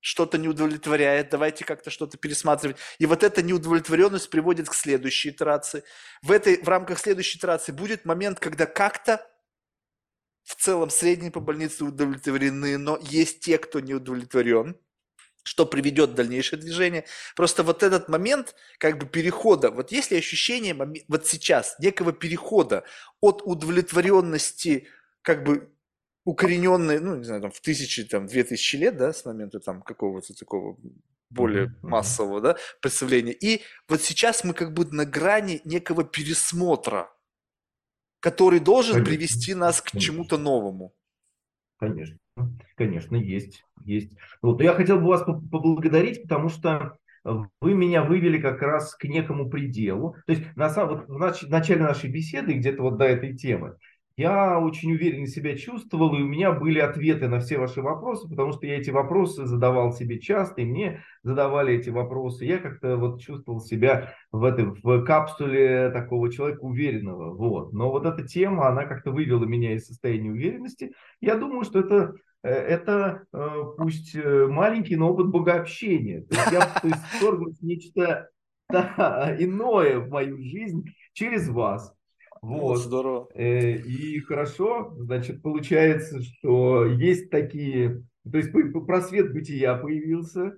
что-то 0.00 0.38
не 0.38 0.48
удовлетворяет, 0.48 1.30
давайте 1.30 1.64
как-то 1.64 1.90
что-то 1.90 2.18
пересматривать. 2.18 2.78
И 2.98 3.06
вот 3.06 3.22
эта 3.22 3.42
неудовлетворенность 3.42 4.30
приводит 4.30 4.68
к 4.68 4.74
следующей 4.74 5.30
итерации. 5.30 5.84
В, 6.22 6.32
этой, 6.32 6.60
в 6.60 6.68
рамках 6.68 6.98
следующей 6.98 7.38
итерации 7.38 7.72
будет 7.72 8.04
момент, 8.04 8.40
когда 8.40 8.66
как-то 8.66 9.24
в 10.42 10.56
целом 10.56 10.90
средние 10.90 11.30
по 11.30 11.40
больнице 11.40 11.84
удовлетворены, 11.84 12.78
но 12.78 12.98
есть 13.02 13.40
те, 13.40 13.58
кто 13.58 13.80
не 13.80 13.94
удовлетворен– 13.94 14.80
что 15.48 15.64
приведет 15.64 16.14
дальнейшее 16.14 16.60
движение. 16.60 17.04
Просто 17.34 17.62
вот 17.62 17.82
этот 17.82 18.08
момент 18.08 18.54
как 18.78 18.98
бы 18.98 19.06
перехода, 19.06 19.70
вот 19.70 19.92
есть 19.92 20.10
ли 20.10 20.18
ощущение 20.18 20.74
вот 21.08 21.26
сейчас 21.26 21.78
некого 21.78 22.12
перехода 22.12 22.84
от 23.20 23.40
удовлетворенности 23.44 24.86
как 25.22 25.44
бы 25.44 25.72
укорененной, 26.24 27.00
ну, 27.00 27.16
не 27.16 27.24
знаю, 27.24 27.40
там, 27.40 27.50
в 27.50 27.60
тысячи, 27.60 28.04
там, 28.04 28.26
две 28.26 28.44
тысячи 28.44 28.76
лет, 28.76 28.98
да, 28.98 29.14
с 29.14 29.24
момента 29.24 29.60
там 29.60 29.80
какого-то 29.80 30.34
такого 30.34 30.76
более 31.30 31.74
массового, 31.82 32.40
да, 32.42 32.56
представления. 32.82 33.32
И 33.32 33.62
вот 33.88 34.02
сейчас 34.02 34.44
мы 34.44 34.52
как 34.52 34.74
бы 34.74 34.84
на 34.84 35.06
грани 35.06 35.62
некого 35.64 36.04
пересмотра, 36.04 37.10
который 38.20 38.60
должен 38.60 38.94
Конечно. 38.94 39.10
привести 39.10 39.54
нас 39.54 39.80
к 39.80 39.98
чему-то 39.98 40.36
новому. 40.36 40.94
Конечно. 41.78 42.18
Конечно, 42.76 43.16
есть. 43.16 43.64
есть. 43.84 44.12
Вот. 44.42 44.62
Я 44.62 44.74
хотел 44.74 45.00
бы 45.00 45.08
вас 45.08 45.22
поблагодарить, 45.22 46.22
потому 46.22 46.48
что 46.48 46.96
вы 47.24 47.74
меня 47.74 48.02
вывели 48.02 48.38
как 48.38 48.62
раз 48.62 48.94
к 48.94 49.04
некому 49.04 49.50
пределу. 49.50 50.16
То 50.26 50.32
есть 50.32 50.44
на, 50.56 50.68
вот 50.86 51.08
в 51.08 51.48
начале 51.48 51.82
нашей 51.82 52.10
беседы, 52.10 52.54
где-то 52.54 52.82
вот 52.82 52.96
до 52.96 53.04
этой 53.04 53.36
темы, 53.36 53.76
я 54.18 54.58
очень 54.58 54.92
уверенно 54.92 55.28
себя 55.28 55.56
чувствовал, 55.56 56.12
и 56.16 56.22
у 56.22 56.26
меня 56.26 56.50
были 56.50 56.80
ответы 56.80 57.28
на 57.28 57.38
все 57.38 57.56
ваши 57.56 57.80
вопросы, 57.82 58.28
потому 58.28 58.50
что 58.50 58.66
я 58.66 58.76
эти 58.76 58.90
вопросы 58.90 59.46
задавал 59.46 59.92
себе 59.92 60.18
часто, 60.18 60.60
и 60.60 60.64
мне 60.64 61.04
задавали 61.22 61.74
эти 61.74 61.90
вопросы. 61.90 62.44
Я 62.44 62.58
как-то 62.58 62.96
вот 62.96 63.20
чувствовал 63.20 63.60
себя 63.60 64.14
в, 64.32 64.42
этой, 64.42 64.64
в 64.64 65.04
капсуле 65.04 65.90
такого 65.90 66.32
человека 66.32 66.62
уверенного. 66.62 67.32
Вот. 67.32 67.72
Но 67.72 67.92
вот 67.92 68.06
эта 68.06 68.26
тема, 68.26 68.66
она 68.66 68.86
как-то 68.86 69.12
вывела 69.12 69.44
меня 69.44 69.74
из 69.74 69.86
состояния 69.86 70.32
уверенности. 70.32 70.94
Я 71.20 71.36
думаю, 71.36 71.62
что 71.62 71.78
это 71.78 72.14
это 72.42 73.24
э, 73.32 73.48
пусть 73.76 74.14
э, 74.14 74.46
маленький, 74.46 74.96
но 74.96 75.10
опыт 75.10 75.28
богообщения. 75.28 76.22
То 76.22 76.36
есть 76.36 76.52
я 76.52 76.60
то 76.60 76.88
есть, 76.88 77.00
вторглась 77.16 77.60
нечто 77.62 78.30
да, 78.70 79.36
иное 79.38 79.98
в 79.98 80.08
мою 80.08 80.42
жизнь 80.42 80.84
через 81.12 81.48
вас. 81.48 81.94
Вот. 82.42 82.78
Здорово. 82.78 83.28
Э, 83.34 83.72
и 83.72 84.20
хорошо, 84.20 84.94
значит, 84.98 85.42
получается, 85.42 86.22
что 86.22 86.86
есть 86.86 87.30
такие, 87.30 88.04
то 88.30 88.38
есть 88.38 88.50
просвет 88.52 89.32
бытия 89.32 89.74
появился, 89.74 90.54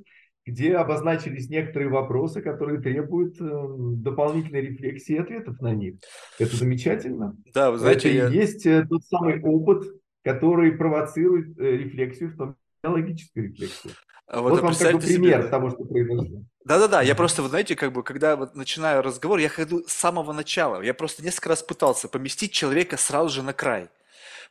где 0.47 0.77
обозначились 0.77 1.49
некоторые 1.49 1.91
вопросы, 1.91 2.43
которые 2.43 2.81
требуют 2.81 3.41
э, 3.41 3.67
дополнительной 3.97 4.63
рефлексии 4.63 5.17
и 5.17 5.19
ответов 5.19 5.61
на 5.61 5.75
них. 5.75 5.97
Это 6.39 6.57
замечательно. 6.57 7.37
Да, 7.55 7.71
вы 7.71 7.79
знаете, 7.79 8.09
Это 8.09 8.35
я... 8.35 8.41
есть 8.43 8.67
э, 8.67 8.87
тот 8.89 9.03
самый 9.05 9.41
опыт, 9.43 9.85
который 10.25 10.73
провоцирует 10.73 11.59
рефлексию, 11.59 12.31
в 12.31 12.37
том 12.37 12.57
логическую 12.83 13.49
рефлексию. 13.49 13.95
А 14.27 14.41
вот, 14.43 14.51
вот 14.53 14.63
вам 14.63 14.75
как 14.75 14.93
бы 14.93 15.01
пример 15.01 15.41
себе... 15.41 15.51
того, 15.51 15.71
что 15.71 15.85
произошло. 15.85 16.45
Да-да-да, 16.65 17.03
я 17.03 17.15
просто, 17.15 17.43
вы 17.43 17.49
знаете, 17.49 17.75
как 17.75 17.93
бы, 17.93 18.03
когда 18.05 18.37
вот 18.37 18.55
начинаю 18.55 19.03
разговор, 19.03 19.39
я 19.39 19.49
ходу 19.49 19.83
с 19.87 19.93
самого 19.93 20.33
начала. 20.33 20.81
Я 20.83 20.95
просто 20.95 21.25
несколько 21.25 21.49
раз 21.49 21.63
пытался 21.63 22.09
поместить 22.09 22.53
человека 22.53 22.97
сразу 22.97 23.29
же 23.29 23.43
на 23.43 23.53
край. 23.53 23.89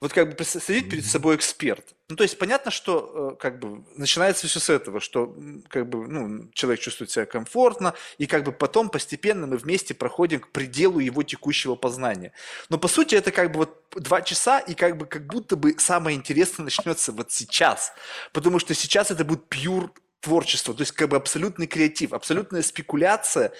Вот 0.01 0.13
как 0.13 0.29
бы 0.29 0.35
представить 0.35 0.89
перед 0.89 1.05
собой 1.05 1.35
эксперт. 1.35 1.93
Ну, 2.07 2.15
то 2.15 2.23
есть 2.23 2.37
понятно, 2.37 2.71
что 2.71 3.33
э, 3.33 3.35
как 3.37 3.59
бы 3.59 3.83
начинается 3.95 4.47
все 4.47 4.59
с 4.59 4.69
этого, 4.69 5.01
что 5.01 5.35
как 5.67 5.89
бы 5.89 6.07
ну, 6.07 6.49
человек 6.53 6.79
чувствует 6.79 7.11
себя 7.11 7.25
комфортно, 7.25 7.93
и 8.17 8.25
как 8.25 8.43
бы 8.43 8.53
потом 8.53 8.89
постепенно 8.89 9.45
мы 9.45 9.57
вместе 9.57 9.93
проходим 9.93 10.39
к 10.39 10.49
пределу 10.49 10.99
его 10.99 11.23
текущего 11.23 11.75
познания. 11.75 12.31
Но 12.69 12.77
по 12.77 12.87
сути 12.87 13.15
это 13.15 13.31
как 13.31 13.51
бы 13.51 13.59
вот 13.59 13.87
два 13.95 14.21
часа, 14.21 14.59
и 14.59 14.73
как 14.73 14.97
бы 14.97 15.05
как 15.05 15.27
будто 15.27 15.57
бы 15.57 15.75
самое 15.77 16.15
интересное 16.15 16.63
начнется 16.63 17.11
вот 17.11 17.31
сейчас. 17.31 17.91
Потому 18.31 18.59
что 18.59 18.73
сейчас 18.73 19.11
это 19.11 19.25
будет 19.25 19.43
pure 19.49 19.89
творчество, 20.21 20.73
то 20.73 20.81
есть 20.81 20.91
как 20.91 21.09
бы 21.09 21.15
абсолютный 21.15 21.67
креатив, 21.67 22.13
абсолютная 22.13 22.61
спекуляция, 22.61 23.53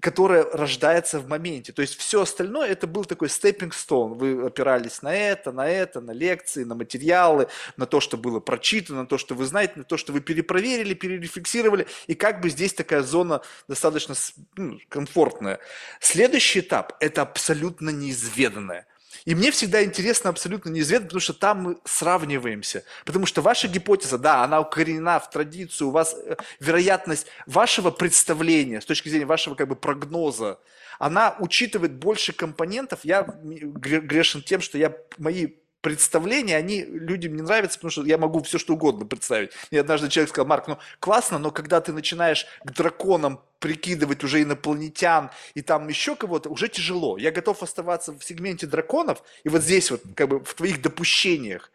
которая 0.00 0.44
рождается 0.44 1.20
в 1.20 1.28
моменте. 1.28 1.72
То 1.72 1.82
есть 1.82 1.96
все 1.96 2.22
остальное 2.22 2.68
это 2.68 2.86
был 2.86 3.04
такой 3.04 3.28
stepping 3.28 3.70
stone. 3.72 4.14
Вы 4.14 4.46
опирались 4.46 5.02
на 5.02 5.14
это, 5.14 5.52
на 5.52 5.68
это, 5.68 6.00
на 6.00 6.12
лекции, 6.12 6.64
на 6.64 6.74
материалы, 6.74 7.48
на 7.76 7.86
то, 7.86 8.00
что 8.00 8.16
было 8.16 8.40
прочитано, 8.40 9.02
на 9.02 9.06
то, 9.06 9.18
что 9.18 9.34
вы 9.34 9.44
знаете, 9.44 9.74
на 9.76 9.84
то, 9.84 9.96
что 9.96 10.12
вы 10.12 10.20
перепроверили, 10.20 10.94
перерефлексировали. 10.94 11.86
И 12.06 12.14
как 12.14 12.40
бы 12.40 12.48
здесь 12.48 12.72
такая 12.72 13.02
зона 13.02 13.42
достаточно 13.68 14.14
ну, 14.56 14.78
комфортная. 14.88 15.60
Следующий 16.00 16.60
этап– 16.60 16.94
это 17.00 17.22
абсолютно 17.22 17.90
неизведанное– 17.90 18.86
и 19.26 19.34
мне 19.34 19.50
всегда 19.50 19.82
интересно 19.84 20.30
абсолютно 20.30 20.70
неизвестно, 20.70 21.06
потому 21.06 21.20
что 21.20 21.34
там 21.34 21.62
мы 21.62 21.78
сравниваемся. 21.84 22.84
Потому 23.04 23.26
что 23.26 23.42
ваша 23.42 23.66
гипотеза, 23.66 24.18
да, 24.18 24.44
она 24.44 24.60
укоренена 24.60 25.18
в 25.18 25.28
традицию, 25.28 25.88
у 25.88 25.90
вас 25.90 26.14
э, 26.14 26.36
вероятность 26.60 27.26
вашего 27.44 27.90
представления, 27.90 28.80
с 28.80 28.84
точки 28.84 29.08
зрения 29.08 29.26
вашего 29.26 29.56
как 29.56 29.66
бы 29.66 29.74
прогноза, 29.74 30.60
она 31.00 31.36
учитывает 31.40 31.92
больше 31.92 32.32
компонентов. 32.32 33.00
Я 33.02 33.22
грешен 33.42 34.42
тем, 34.42 34.60
что 34.60 34.78
я 34.78 34.96
мои 35.18 35.48
представления, 35.86 36.56
они 36.56 36.82
людям 36.82 37.36
не 37.36 37.42
нравятся, 37.42 37.78
потому 37.78 37.92
что 37.92 38.04
я 38.04 38.18
могу 38.18 38.42
все 38.42 38.58
что 38.58 38.74
угодно 38.74 39.06
представить. 39.06 39.52
Мне 39.70 39.82
однажды 39.82 40.08
человек 40.08 40.30
сказал, 40.30 40.48
Марк, 40.48 40.66
ну 40.66 40.78
классно, 40.98 41.38
но 41.38 41.52
когда 41.52 41.80
ты 41.80 41.92
начинаешь 41.92 42.44
к 42.64 42.72
драконам 42.72 43.40
прикидывать 43.60 44.24
уже 44.24 44.42
инопланетян 44.42 45.30
и 45.54 45.62
там 45.62 45.86
еще 45.86 46.16
кого-то, 46.16 46.48
уже 46.48 46.66
тяжело. 46.66 47.18
Я 47.18 47.30
готов 47.30 47.62
оставаться 47.62 48.12
в 48.12 48.24
сегменте 48.24 48.66
драконов 48.66 49.22
и 49.44 49.48
вот 49.48 49.62
здесь 49.62 49.92
вот 49.92 50.02
как 50.16 50.28
бы 50.28 50.40
в 50.42 50.54
твоих 50.54 50.82
допущениях. 50.82 51.70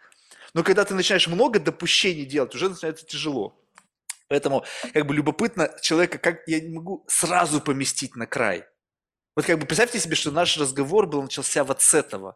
Но 0.54 0.64
когда 0.64 0.84
ты 0.84 0.94
начинаешь 0.94 1.30
много 1.30 1.62
допущений 1.62 2.26
делать, 2.26 2.54
уже 2.54 2.68
начинается 2.68 3.06
тяжело. 3.06 3.58
Поэтому 4.28 4.66
как 4.94 5.06
бы 5.06 5.14
любопытно 5.16 5.74
человека, 5.82 6.18
как 6.18 6.46
я 6.48 6.60
не 6.60 6.76
могу 6.76 7.06
сразу 7.08 7.62
поместить 7.62 8.18
на 8.18 8.28
край. 8.28 8.66
Вот 9.38 9.46
как 9.46 9.58
бы 9.58 9.66
представьте 9.66 10.02
себе, 10.02 10.16
что 10.16 10.32
наш 10.32 10.58
разговор 10.58 11.08
был 11.08 11.22
начался 11.22 11.64
вот 11.64 11.82
с 11.82 11.94
этого. 11.94 12.36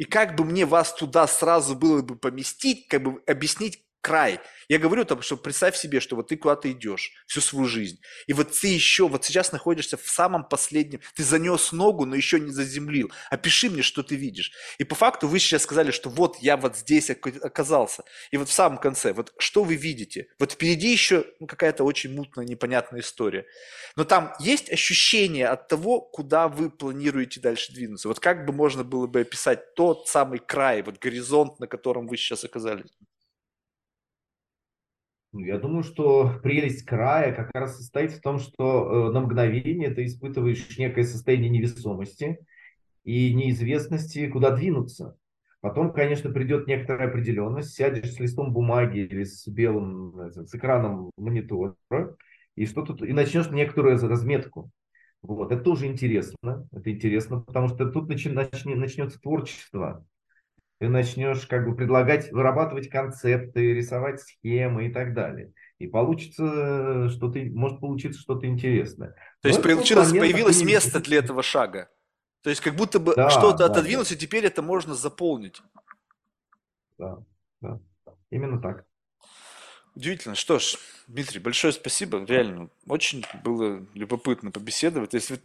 И 0.00 0.04
как 0.04 0.34
бы 0.34 0.46
мне 0.46 0.64
вас 0.64 0.94
туда 0.94 1.26
сразу 1.26 1.76
было 1.76 2.00
бы 2.00 2.16
поместить, 2.16 2.88
как 2.88 3.02
бы 3.02 3.22
объяснить, 3.26 3.84
край. 4.00 4.40
Я 4.68 4.78
говорю, 4.78 5.04
там, 5.04 5.22
что 5.22 5.36
представь 5.36 5.76
себе, 5.76 6.00
что 6.00 6.16
вот 6.16 6.28
ты 6.28 6.36
куда-то 6.36 6.70
идешь 6.70 7.12
всю 7.26 7.40
свою 7.40 7.66
жизнь, 7.66 8.00
и 8.26 8.32
вот 8.32 8.52
ты 8.52 8.68
еще, 8.68 9.08
вот 9.08 9.24
сейчас 9.24 9.52
находишься 9.52 9.96
в 9.96 10.08
самом 10.08 10.44
последнем, 10.44 11.00
ты 11.14 11.24
занес 11.24 11.72
ногу, 11.72 12.06
но 12.06 12.14
еще 12.14 12.38
не 12.38 12.50
заземлил. 12.50 13.10
Опиши 13.30 13.68
мне, 13.68 13.82
что 13.82 14.02
ты 14.02 14.14
видишь. 14.14 14.52
И 14.78 14.84
по 14.84 14.94
факту 14.94 15.28
вы 15.28 15.38
сейчас 15.38 15.62
сказали, 15.62 15.90
что 15.90 16.08
вот 16.08 16.38
я 16.40 16.56
вот 16.56 16.76
здесь 16.76 17.10
оказался. 17.10 18.04
И 18.30 18.36
вот 18.36 18.48
в 18.48 18.52
самом 18.52 18.78
конце, 18.78 19.12
вот 19.12 19.32
что 19.38 19.64
вы 19.64 19.74
видите? 19.74 20.28
Вот 20.38 20.52
впереди 20.52 20.90
еще 20.90 21.26
ну, 21.40 21.46
какая-то 21.46 21.84
очень 21.84 22.14
мутная, 22.14 22.44
непонятная 22.44 23.00
история. 23.00 23.46
Но 23.96 24.04
там 24.04 24.32
есть 24.38 24.70
ощущение 24.70 25.48
от 25.48 25.68
того, 25.68 26.00
куда 26.00 26.48
вы 26.48 26.70
планируете 26.70 27.40
дальше 27.40 27.72
двинуться. 27.72 28.08
Вот 28.08 28.20
как 28.20 28.46
бы 28.46 28.52
можно 28.52 28.84
было 28.84 29.06
бы 29.06 29.20
описать 29.20 29.74
тот 29.74 30.08
самый 30.08 30.38
край, 30.38 30.82
вот 30.82 30.98
горизонт, 30.98 31.58
на 31.60 31.66
котором 31.66 32.06
вы 32.06 32.16
сейчас 32.16 32.44
оказались? 32.44 32.90
Ну, 35.32 35.40
я 35.40 35.58
думаю, 35.58 35.84
что 35.84 36.40
прелесть 36.42 36.84
края 36.84 37.32
как 37.32 37.50
раз 37.54 37.76
состоит 37.76 38.12
в 38.12 38.20
том, 38.20 38.38
что 38.38 39.10
э, 39.10 39.12
на 39.12 39.20
мгновение 39.20 39.90
ты 39.90 40.04
испытываешь 40.04 40.76
некое 40.76 41.04
состояние 41.04 41.50
невесомости 41.50 42.38
и 43.04 43.32
неизвестности, 43.32 44.28
куда 44.28 44.50
двинуться. 44.50 45.16
Потом, 45.60 45.92
конечно, 45.92 46.30
придет 46.30 46.66
некоторая 46.66 47.08
определенность, 47.08 47.74
сядешь 47.74 48.12
с 48.12 48.18
листом 48.18 48.52
бумаги 48.52 49.00
или 49.00 49.24
с 49.24 49.46
белым, 49.46 50.30
с 50.30 50.54
экраном 50.54 51.10
монитора, 51.16 51.76
и 52.56 52.66
что 52.66 52.82
тут, 52.82 53.02
и 53.02 53.12
начнешь 53.12 53.50
некоторую 53.50 53.98
разметку. 53.98 54.70
Вот, 55.22 55.52
это 55.52 55.62
тоже 55.62 55.86
интересно, 55.86 56.66
это 56.72 56.90
интересно, 56.90 57.40
потому 57.42 57.68
что 57.68 57.88
тут 57.90 58.08
начнется 58.08 59.20
творчество 59.20 60.04
ты 60.80 60.88
начнешь 60.88 61.46
как 61.46 61.68
бы 61.68 61.76
предлагать, 61.76 62.32
вырабатывать 62.32 62.88
концепты, 62.88 63.74
рисовать 63.74 64.22
схемы 64.22 64.86
и 64.86 64.92
так 64.92 65.12
далее. 65.12 65.52
И 65.78 65.86
получится, 65.86 67.10
что 67.10 67.30
ты, 67.30 67.50
может 67.50 67.80
получиться 67.80 68.18
что-то 68.18 68.46
интересное. 68.46 69.14
То 69.42 69.48
есть 69.48 69.62
получилось, 69.62 70.10
появилось 70.10 70.64
место 70.64 71.00
для 71.00 71.18
этого 71.18 71.42
шага. 71.42 71.90
То 72.42 72.48
есть 72.48 72.62
как 72.62 72.76
будто 72.76 72.98
бы 72.98 73.14
да, 73.14 73.28
что-то 73.28 73.58
да, 73.58 73.66
отодвинулось, 73.66 74.08
да. 74.08 74.14
и 74.14 74.18
теперь 74.18 74.46
это 74.46 74.62
можно 74.62 74.94
заполнить. 74.94 75.60
Да, 76.96 77.18
да, 77.60 77.78
именно 78.30 78.58
так. 78.58 78.86
Удивительно. 80.00 80.34
Что 80.34 80.58
ж, 80.58 80.78
Дмитрий, 81.08 81.40
большое 81.40 81.74
спасибо. 81.74 82.24
Реально, 82.24 82.70
очень 82.86 83.22
было 83.44 83.84
любопытно 83.92 84.50
побеседовать. 84.50 85.10
То 85.10 85.16
есть, 85.18 85.28
вот, 85.28 85.40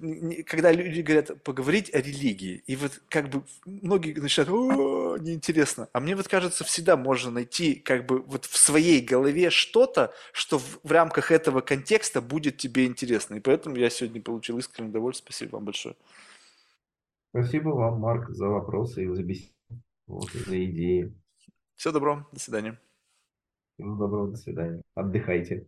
когда 0.47 0.71
люди 0.71 1.01
говорят 1.01 1.43
поговорить 1.43 1.93
о 1.93 1.99
религии, 1.99 2.63
и 2.65 2.77
вот 2.77 3.01
как 3.09 3.29
бы 3.29 3.43
многие 3.65 4.17
начинают, 4.17 4.49
о, 4.49 5.17
неинтересно. 5.17 5.89
А 5.91 5.99
мне 5.99 6.15
вот 6.15 6.29
кажется, 6.29 6.63
всегда 6.63 6.95
можно 6.95 7.31
найти 7.31 7.75
как 7.75 8.05
бы 8.05 8.21
вот 8.21 8.45
в 8.45 8.55
своей 8.55 9.01
голове 9.01 9.49
что-то, 9.49 10.13
что 10.31 10.57
в, 10.57 10.79
в 10.83 10.89
рамках 10.89 11.31
этого 11.31 11.59
контекста 11.59 12.21
будет 12.21 12.55
тебе 12.55 12.85
интересно. 12.85 13.35
И 13.35 13.41
поэтому 13.41 13.75
я 13.75 13.89
сегодня 13.89 14.21
получил 14.21 14.57
искреннее 14.57 14.91
удовольствие. 14.91 15.33
Спасибо 15.33 15.55
вам 15.57 15.65
большое. 15.65 15.95
Спасибо 17.31 17.71
вам, 17.71 17.99
Марк, 17.99 18.29
за 18.29 18.47
вопросы 18.47 19.03
и 19.03 19.07
за 19.07 19.21
беседу, 19.21 19.51
вот, 20.07 20.31
за 20.31 20.63
идеи. 20.63 21.13
Всего 21.75 21.91
доброго. 21.91 22.25
До 22.31 22.39
свидания. 22.39 22.79
Всего 23.75 23.95
доброго, 23.97 24.31
до 24.31 24.37
свидания. 24.37 24.81
Отдыхайте. 24.95 25.67